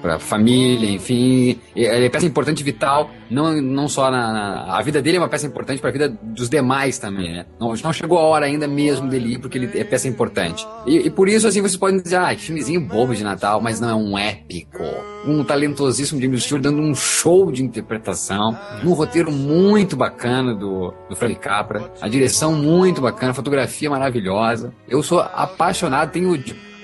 para 0.03 0.19
família, 0.19 0.91
enfim. 0.91 1.59
Ele 1.75 2.07
é 2.07 2.09
peça 2.09 2.27
importante 2.27 2.63
vital, 2.63 3.11
não, 3.31 3.61
não 3.61 3.89
só 3.89 4.11
na, 4.11 4.33
na- 4.33 4.77
A 4.77 4.83
vida 4.83 5.01
dele 5.01 5.17
é 5.17 5.21
uma 5.21 5.29
peça 5.29 5.47
importante 5.47 5.81
para 5.81 5.91
a 5.91 5.93
vida 5.93 6.09
dos 6.23 6.49
demais 6.51 6.99
também, 6.99 7.33
né? 7.33 7.47
Não, 7.59 7.73
não 7.75 7.93
chegou 7.93 8.19
a 8.19 8.23
hora 8.23 8.47
ainda 8.47 8.67
mesmo 8.69 9.09
dele 9.09 9.35
ir, 9.35 9.39
porque 9.39 9.59
ele 9.59 9.71
é 9.79 9.85
peça 9.85 10.07
importante. 10.09 10.67
E, 10.87 10.99
e 11.07 11.11
por 11.11 11.29
isso, 11.29 11.47
assim, 11.47 11.61
vocês 11.61 11.77
podem 11.77 12.01
dizer, 12.01 12.17
ah, 12.17 12.35
que 12.35 12.43
filmezinho 12.43 12.81
bobo 12.81 13.15
de 13.15 13.25
Natal, 13.25 13.61
mas 13.61 13.81
não 13.81 13.89
é 13.91 13.95
um 13.95 14.19
épico. 14.19 14.83
Um 15.27 15.43
talentosíssimo 15.43 16.21
James 16.21 16.43
Stewart 16.45 16.63
dando 16.63 16.81
um 16.81 16.95
show 16.95 17.51
de 17.51 17.63
interpretação, 17.63 18.57
um 18.85 18.93
roteiro 18.93 19.33
muito 19.33 19.97
bacana 19.97 20.55
do, 20.55 20.93
do 21.09 21.17
Frank 21.17 21.35
Capra, 21.37 21.91
a 22.01 22.09
direção 22.09 22.53
muito 22.55 23.01
bacana, 23.01 23.33
a 23.33 23.35
fotografia 23.35 23.91
maravilhosa. 23.91 24.73
Eu 24.89 25.03
sou 25.03 25.21
apaixonado, 25.21 26.13
tenho 26.13 26.37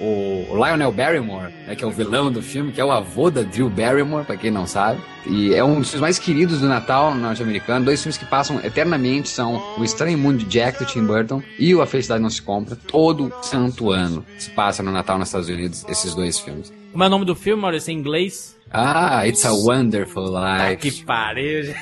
o 0.05 0.57
Lionel 0.57 0.91
Barrymore, 0.93 1.53
né, 1.67 1.75
que 1.77 1.85
é 1.85 1.87
o 1.87 1.91
vilão 1.91 2.31
do 2.33 2.43
filme, 2.43 2.73
que 2.73 2.81
é 2.81 2.85
o 2.85 2.91
avô 2.91 3.31
da 3.31 3.43
Drew 3.43 3.71
Barrymore, 3.71 4.25
pra 4.25 4.37
quem 4.37 4.51
não 4.51 4.67
sabe. 4.67 5.01
E 5.27 5.55
é 5.55 5.63
um 5.63 5.79
dos 5.79 5.91
filmes 5.91 6.01
mais 6.01 6.19
queridos 6.19 6.61
do 6.61 6.67
Natal 6.69 7.15
norte-americano. 7.15 7.85
Dois 7.85 8.03
filmes 8.03 8.19
que 8.19 8.25
passam 8.25 8.59
eternamente 8.65 9.29
são 9.29 9.63
O 9.79 9.85
Estranho 9.85 10.19
Mundo 10.19 10.39
de 10.39 10.47
Jack, 10.47 10.81
do 10.81 10.85
Tim 10.85 11.05
Burton, 11.07 11.41
e 11.59 11.73
O 11.75 11.81
A 11.81 11.87
Felicidade 11.87 12.21
Não 12.23 12.31
Se 12.31 12.43
Compra. 12.43 12.75
Todo 12.77 13.33
santo 13.43 13.91
ano 13.93 14.27
se 14.39 14.51
passa 14.51 14.83
no 14.83 14.91
Natal 14.91 15.19
nos 15.19 15.29
Estados 15.29 15.49
Unidos, 15.49 15.85
esses 15.89 16.15
dois 16.15 16.41
filmes. 16.41 16.73
Como 16.91 17.05
é 17.05 17.07
o 17.07 17.11
nome 17.11 17.25
do 17.25 17.37
filme, 17.37 17.63
Maurício, 17.63 17.93
em 17.93 17.97
inglês? 17.99 18.57
Ah, 18.71 19.27
It's 19.27 19.45
a 19.47 19.53
Wonderful 19.53 20.37
Ah, 20.37 20.71
Life. 20.71 20.91
que 20.91 21.05
pariu, 21.05 21.63
gente. 21.63 21.79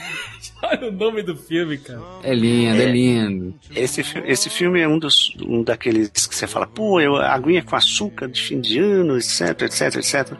Olha 0.62 0.88
o 0.88 0.92
nome 0.92 1.22
do 1.22 1.36
filme, 1.36 1.78
cara. 1.78 2.00
É 2.22 2.34
lindo, 2.34 2.82
é, 2.82 2.86
lindo. 2.86 3.54
Esse, 3.74 4.02
esse 4.24 4.50
filme 4.50 4.80
é 4.80 4.88
um 4.88 4.98
dos 4.98 5.34
um 5.42 5.62
daqueles 5.62 6.08
que 6.26 6.34
você 6.34 6.46
fala, 6.46 6.66
pô, 6.66 7.00
eu, 7.00 7.16
aguinha 7.16 7.62
com 7.62 7.76
açúcar 7.76 8.28
de 8.28 8.42
fim 8.42 8.60
de 8.60 8.78
ano, 8.78 9.16
etc, 9.16 9.62
etc, 9.62 9.96
etc. 9.96 10.32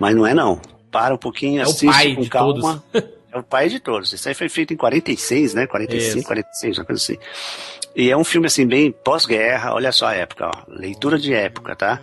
Mas 0.00 0.14
não 0.14 0.26
é 0.26 0.34
não. 0.34 0.60
Para 0.90 1.14
um 1.14 1.18
pouquinho, 1.18 1.60
É 1.60 1.64
o 1.66 1.70
assiste 1.70 1.86
pai 1.86 2.14
com 2.14 2.22
de 2.22 2.30
calma. 2.30 2.82
É 3.32 3.38
o 3.38 3.42
pai 3.42 3.68
de 3.68 3.78
todos. 3.78 4.12
Isso 4.12 4.28
aí 4.28 4.34
foi 4.34 4.48
feito 4.48 4.72
em 4.72 4.76
46, 4.76 5.54
né? 5.54 5.66
45, 5.66 6.18
Isso. 6.18 6.26
46, 6.26 6.78
uma 6.78 6.84
coisa 6.84 7.02
assim. 7.02 7.18
E 7.94 8.10
é 8.10 8.16
um 8.16 8.24
filme 8.24 8.46
assim, 8.46 8.66
bem 8.66 8.92
pós-guerra, 8.92 9.74
olha 9.74 9.90
só 9.90 10.06
a 10.06 10.14
época, 10.14 10.46
ó. 10.46 10.52
Leitura 10.68 11.18
de 11.18 11.34
época, 11.34 11.74
tá? 11.74 12.00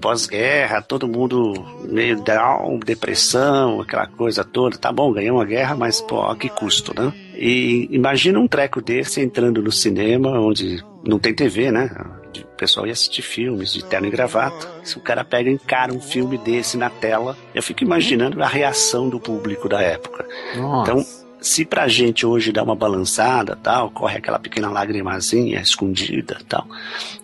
Pós-guerra, 0.00 0.80
todo 0.82 1.06
mundo 1.06 1.52
meio 1.84 2.20
down, 2.22 2.78
depressão, 2.78 3.80
aquela 3.80 4.06
coisa 4.06 4.42
toda. 4.44 4.78
Tá 4.78 4.90
bom, 4.90 5.12
ganhou 5.12 5.36
uma 5.36 5.44
guerra, 5.44 5.76
mas 5.76 6.00
pô, 6.00 6.22
a 6.22 6.36
que 6.36 6.48
custo, 6.48 6.92
né? 6.98 7.12
E 7.34 7.86
imagina 7.90 8.40
um 8.40 8.48
treco 8.48 8.80
desse 8.80 9.20
entrando 9.20 9.62
no 9.62 9.70
cinema, 9.70 10.40
onde 10.40 10.82
não 11.04 11.18
tem 11.18 11.34
TV, 11.34 11.70
né? 11.70 11.90
O 12.56 12.58
pessoal 12.58 12.86
ia 12.86 12.94
assistir 12.94 13.20
filmes 13.20 13.70
de 13.70 13.84
terno 13.84 14.06
e 14.06 14.10
gravata. 14.10 14.66
Se 14.82 14.96
o 14.96 15.00
cara 15.02 15.22
pega 15.22 15.50
e 15.50 15.52
encara 15.52 15.92
um 15.92 16.00
filme 16.00 16.38
desse 16.38 16.78
na 16.78 16.88
tela, 16.88 17.36
eu 17.54 17.62
fico 17.62 17.84
imaginando 17.84 18.42
a 18.42 18.46
reação 18.46 19.10
do 19.10 19.20
público 19.20 19.68
da 19.68 19.82
época. 19.82 20.26
Nossa. 20.56 20.90
Então, 20.90 21.25
se 21.46 21.64
pra 21.64 21.86
gente 21.86 22.26
hoje 22.26 22.50
dá 22.50 22.60
uma 22.60 22.74
balançada, 22.74 23.54
tal, 23.54 23.88
corre 23.88 24.18
aquela 24.18 24.38
pequena 24.38 24.68
lagrimazinha 24.68 25.60
escondida, 25.60 26.38
tal. 26.48 26.66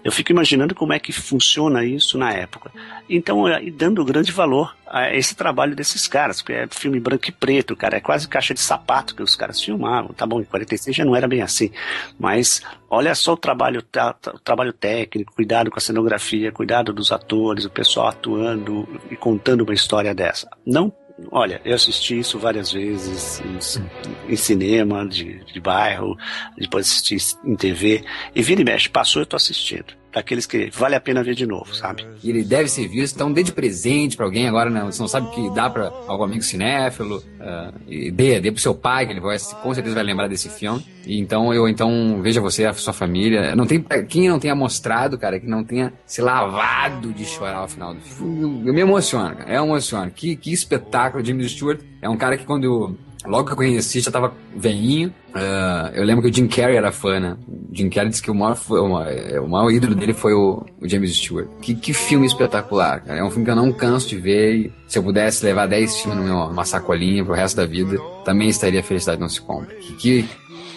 Eu 0.05 0.12
fico 0.12 0.31
imaginando 0.31 0.77
como 0.77 0.93
é 0.93 0.99
que 1.01 1.12
funciona 1.12 1.85
isso 1.85 2.16
na 2.16 2.32
época. 2.32 2.70
Então, 3.11 3.49
é, 3.49 3.62
e 3.65 3.70
dando 3.70 4.05
grande 4.05 4.31
valor 4.31 4.77
a 4.86 5.12
esse 5.12 5.35
trabalho 5.35 5.74
desses 5.74 6.07
caras, 6.07 6.40
porque 6.40 6.53
é 6.53 6.69
filme 6.70 7.01
branco 7.01 7.28
e 7.28 7.32
preto, 7.32 7.74
cara, 7.74 7.97
é 7.97 8.01
quase 8.01 8.28
caixa 8.28 8.55
de 8.55 8.61
sapato 8.61 9.16
que 9.16 9.23
os 9.24 9.35
caras 9.35 9.61
filmavam. 9.61 10.12
Tá 10.12 10.24
bom, 10.24 10.40
em 10.40 10.44
46 10.44 10.97
já 10.97 11.05
não 11.05 11.16
era 11.16 11.27
bem 11.27 11.43
assim, 11.43 11.73
mas 12.16 12.62
olha 12.89 13.15
só 13.16 13.32
o 13.32 13.36
trabalho, 13.36 13.81
o 13.81 14.39
trabalho 14.39 14.73
técnico, 14.73 15.35
cuidado 15.35 15.69
com 15.69 15.78
a 15.78 15.82
cenografia, 15.82 16.53
cuidado 16.53 16.93
dos 16.93 17.11
atores, 17.11 17.65
o 17.65 17.70
pessoal 17.70 18.07
atuando 18.07 18.89
e 19.11 19.16
contando 19.16 19.62
uma 19.62 19.74
história 19.74 20.15
dessa. 20.15 20.49
Não 20.65 20.93
Olha, 21.31 21.61
eu 21.65 21.75
assisti 21.75 22.19
isso 22.19 22.39
várias 22.39 22.73
vezes 22.73 23.41
em, 23.41 24.33
em 24.33 24.37
cinema, 24.37 25.07
de, 25.07 25.45
de 25.45 25.61
bairro, 25.61 26.17
depois 26.57 26.87
assisti 26.87 27.17
em 27.45 27.57
TV. 27.57 28.05
E 28.35 28.43
vira 28.43 28.61
e 28.61 28.65
mexe, 28.65 28.89
passou 28.89 29.23
eu 29.23 29.27
tô 29.27 29.37
assistindo. 29.37 30.02
Daqueles 30.13 30.47
que 30.47 30.71
vale 30.71 30.95
a 30.95 31.01
pena 31.01 31.23
ver 31.23 31.35
de 31.35 31.47
novo, 31.47 31.75
sabe? 31.75 32.07
Ele 32.23 32.45
deve 32.45 32.69
ser 32.69 32.87
visto, 32.87 33.15
então 33.15 33.33
dê 33.33 33.43
de 33.43 33.53
presente 33.53 34.17
pra 34.17 34.27
alguém 34.27 34.47
agora, 34.47 34.69
né? 34.69 34.83
Você 34.85 35.01
não 35.01 35.09
sabe 35.09 35.29
o 35.29 35.31
que 35.31 35.55
dá 35.55 35.71
pra 35.71 35.91
algum 36.07 36.25
amigo 36.25 36.43
cinéfilo, 36.43 37.23
ah, 37.41 37.73
e 37.89 38.11
dê, 38.11 38.41
dê 38.41 38.53
pro 38.53 38.61
seu 38.61 38.75
pai, 38.75 39.07
que 39.07 39.13
ele 39.13 39.21
vai, 39.21 39.39
com 39.63 39.75
certeza 39.75 39.95
vai 39.95 40.05
lembrar 40.05 40.29
desse 40.29 40.49
filme. 40.49 40.85
E 41.07 41.19
então, 41.19 41.53
eu 41.53 41.67
então, 41.69 42.21
veja 42.23 42.41
você, 42.41 42.65
a 42.65 42.73
sua 42.73 42.93
família. 42.93 43.57
Não 43.57 43.67
tem, 43.67 43.85
quem 44.09 44.29
não 44.29 44.39
tenha 44.39 44.55
mostrado, 44.55 45.19
cara, 45.19 45.41
que 45.41 45.47
não 45.47 45.65
tenha 45.65 45.93
se 46.07 46.21
lavado 46.21 47.13
de 47.13 47.25
chorar 47.25 47.59
ao 47.59 47.69
final 47.69 47.95
do 47.95 48.01
filme. 48.01 48.43
Eu, 48.43 48.69
eu 48.69 48.75
me 48.75 48.81
emociono, 48.81 49.35
cara, 49.35 49.53
eu 49.53 49.65
emociono. 49.65 50.11
Que, 50.11 50.37
que 50.37 50.53
espetáculo, 50.53 51.25
James 51.25 51.51
Stewart. 51.51 51.81
É 52.01 52.09
um 52.09 52.17
cara 52.17 52.37
que 52.37 52.45
quando 52.45 52.97
Logo 53.24 53.47
que 53.47 53.53
eu 53.53 53.57
conheci, 53.57 54.01
já 54.01 54.11
tava 54.11 54.32
veinho. 54.57 55.12
Ah, 55.35 55.90
eu 55.94 56.05
lembro 56.05 56.23
que 56.24 56.31
o 56.31 56.35
Jim 56.35 56.47
Carrey 56.49 56.77
era 56.77 56.90
fã, 56.93 57.20
né? 57.20 57.36
O 57.49 57.74
Jim 57.74 57.89
Carrey 57.89 58.11
disse 58.11 58.23
que 58.23 58.31
o 58.31 58.35
maior, 58.35 58.55
foi- 58.57 58.81
o 58.81 58.89
maior, 58.89 59.40
o 59.44 59.49
maior 59.49 59.70
ídolo 59.70 59.94
dele 59.94 60.12
foi 60.12 60.35
o, 60.35 60.65
o 60.81 60.89
James 60.89 61.15
Stewart. 61.16 61.49
Que, 61.61 61.74
que 61.74 61.93
filme 61.94 62.27
espetacular, 62.27 63.01
cara. 63.03 63.20
É 63.20 63.24
um 63.24 63.31
filme 63.31 63.44
que 63.44 63.51
eu 63.51 63.57
não 63.57 63.73
canso 63.73 64.09
de 64.09 64.16
ver. 64.19 64.73
Se 64.89 64.99
eu 64.99 65.03
pudesse 65.03 65.44
levar 65.44 65.66
10 65.66 66.01
filmes 66.01 66.27
numa 66.27 66.65
sacolinha 66.65 67.24
pro 67.24 67.35
resto 67.35 67.57
da 67.57 67.65
vida, 67.66 67.97
também 68.24 68.49
estaria 68.49 68.82
Felicidade 68.82 69.20
Não 69.20 69.28
Se 69.28 69.40
Compra. 69.40 69.74
Que, 69.77 69.93
que, 69.94 70.28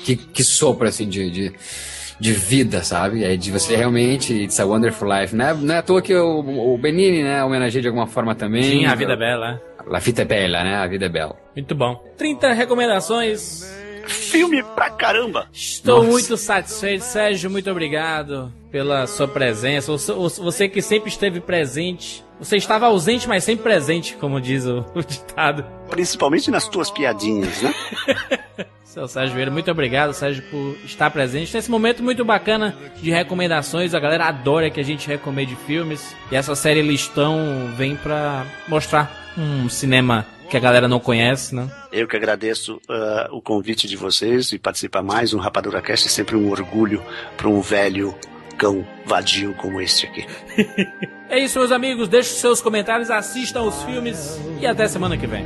que, 0.03 0.15
que 0.15 0.43
sopro, 0.43 0.87
assim, 0.87 1.07
de... 1.09 1.29
de 1.31 1.53
de 2.19 2.33
vida, 2.33 2.83
sabe? 2.83 3.23
É 3.23 3.35
de 3.35 3.51
você 3.51 3.75
realmente, 3.75 4.33
it's 4.33 4.59
a 4.59 4.65
wonderful 4.65 5.07
life. 5.07 5.35
Não 5.35 5.45
é, 5.45 5.53
não 5.53 5.75
é 5.75 5.77
à 5.79 5.81
toa 5.81 6.01
que 6.01 6.15
o, 6.15 6.73
o 6.73 6.77
Benini, 6.77 7.23
né, 7.23 7.43
homenageia 7.43 7.81
de 7.81 7.87
alguma 7.87 8.07
forma 8.07 8.35
também. 8.35 8.63
Sim, 8.63 8.85
a 8.85 8.95
vida 8.95 9.13
é 9.13 9.17
bela. 9.17 9.61
La 9.85 10.01
fita 10.01 10.23
é 10.23 10.25
bela, 10.25 10.63
né? 10.63 10.75
A 10.75 10.87
vida 10.87 11.05
é 11.05 11.09
bela. 11.09 11.35
Muito 11.55 11.75
bom. 11.75 11.95
30 12.17 12.53
recomendações. 12.53 13.63
filme 14.07 14.63
pra 14.63 14.89
caramba. 14.89 15.47
Estou 15.53 15.97
Nossa. 15.97 16.09
muito 16.09 16.37
satisfeito, 16.37 17.03
Sérgio. 17.03 17.49
Muito 17.51 17.69
obrigado 17.69 18.51
pela 18.71 19.05
sua 19.07 19.27
presença. 19.27 19.91
Você 19.91 20.67
que 20.67 20.81
sempre 20.81 21.09
esteve 21.09 21.39
presente. 21.39 22.23
Você 22.39 22.57
estava 22.57 22.87
ausente, 22.87 23.29
mas 23.29 23.43
sempre 23.43 23.63
presente, 23.63 24.15
como 24.17 24.41
diz 24.41 24.65
o, 24.65 24.83
o 24.93 25.01
ditado. 25.01 25.65
Principalmente 25.89 26.51
nas 26.51 26.67
tuas 26.67 26.89
piadinhas, 26.91 27.61
né? 27.61 27.73
Seu 28.95 29.09
Sérgio 29.09 29.35
Vieira, 29.35 29.51
muito 29.51 29.69
obrigado, 29.69 30.13
Sérgio, 30.13 30.41
por 30.43 30.77
estar 30.85 31.11
presente 31.11 31.53
nesse 31.53 31.69
momento 31.69 32.01
muito 32.01 32.23
bacana 32.23 32.73
de 32.95 33.11
recomendações. 33.11 33.93
A 33.93 33.99
galera 33.99 34.23
adora 34.23 34.69
que 34.69 34.79
a 34.79 34.83
gente 34.83 35.05
recomende 35.05 35.53
filmes. 35.67 36.15
E 36.31 36.35
essa 36.37 36.55
série 36.55 36.81
Listão 36.81 37.73
vem 37.75 37.97
pra 37.97 38.45
mostrar 38.69 39.33
um 39.37 39.67
cinema 39.67 40.25
que 40.49 40.55
a 40.55 40.61
galera 40.61 40.87
não 40.87 40.97
conhece, 40.97 41.53
né? 41.53 41.69
Eu 41.91 42.07
que 42.07 42.15
agradeço 42.15 42.75
uh, 42.89 43.35
o 43.35 43.41
convite 43.41 43.85
de 43.85 43.97
vocês 43.97 44.53
e 44.53 44.57
participar 44.57 45.01
mais. 45.01 45.33
Um 45.33 45.39
Rapadura 45.39 45.81
Cast 45.81 46.07
é 46.07 46.09
sempre 46.09 46.37
um 46.37 46.49
orgulho 46.49 47.03
para 47.35 47.49
um 47.49 47.59
velho 47.59 48.15
cão 48.57 48.87
vadio 49.05 49.53
como 49.55 49.81
este 49.81 50.05
aqui. 50.05 50.25
é 51.27 51.37
isso, 51.37 51.59
meus 51.59 51.73
amigos. 51.73 52.07
Deixe 52.07 52.29
seus 52.29 52.61
comentários, 52.61 53.11
assistam 53.11 53.63
os 53.63 53.83
filmes 53.83 54.39
e 54.61 54.65
até 54.65 54.87
semana 54.87 55.17
que 55.17 55.27
vem. 55.27 55.45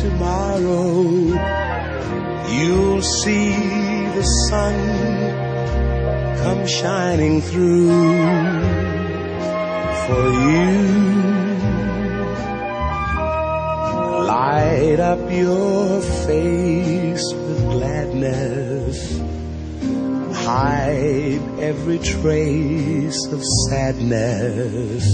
tomorrow 0.00 1.02
you'll 2.56 3.02
see 3.02 3.50
the 4.16 4.22
sun 4.48 4.76
come 6.42 6.66
shining 6.66 7.40
through 7.40 7.88
for 10.04 10.24
you. 10.46 10.98
Light 14.32 15.00
up 15.00 15.30
your 15.30 16.00
face 16.26 17.24
with 17.34 17.60
gladness 17.72 19.18
hide 20.48 21.42
every 21.60 21.98
trace 21.98 23.26
of 23.32 23.42
sadness. 23.68 25.06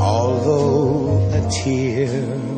Although 0.00 1.30
a 1.32 1.48
tear 1.62 2.57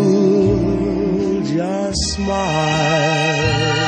just 1.91 2.15
smile. 2.15 3.81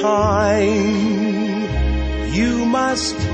time. 0.00 1.64
You 2.32 2.66
must 2.66 3.33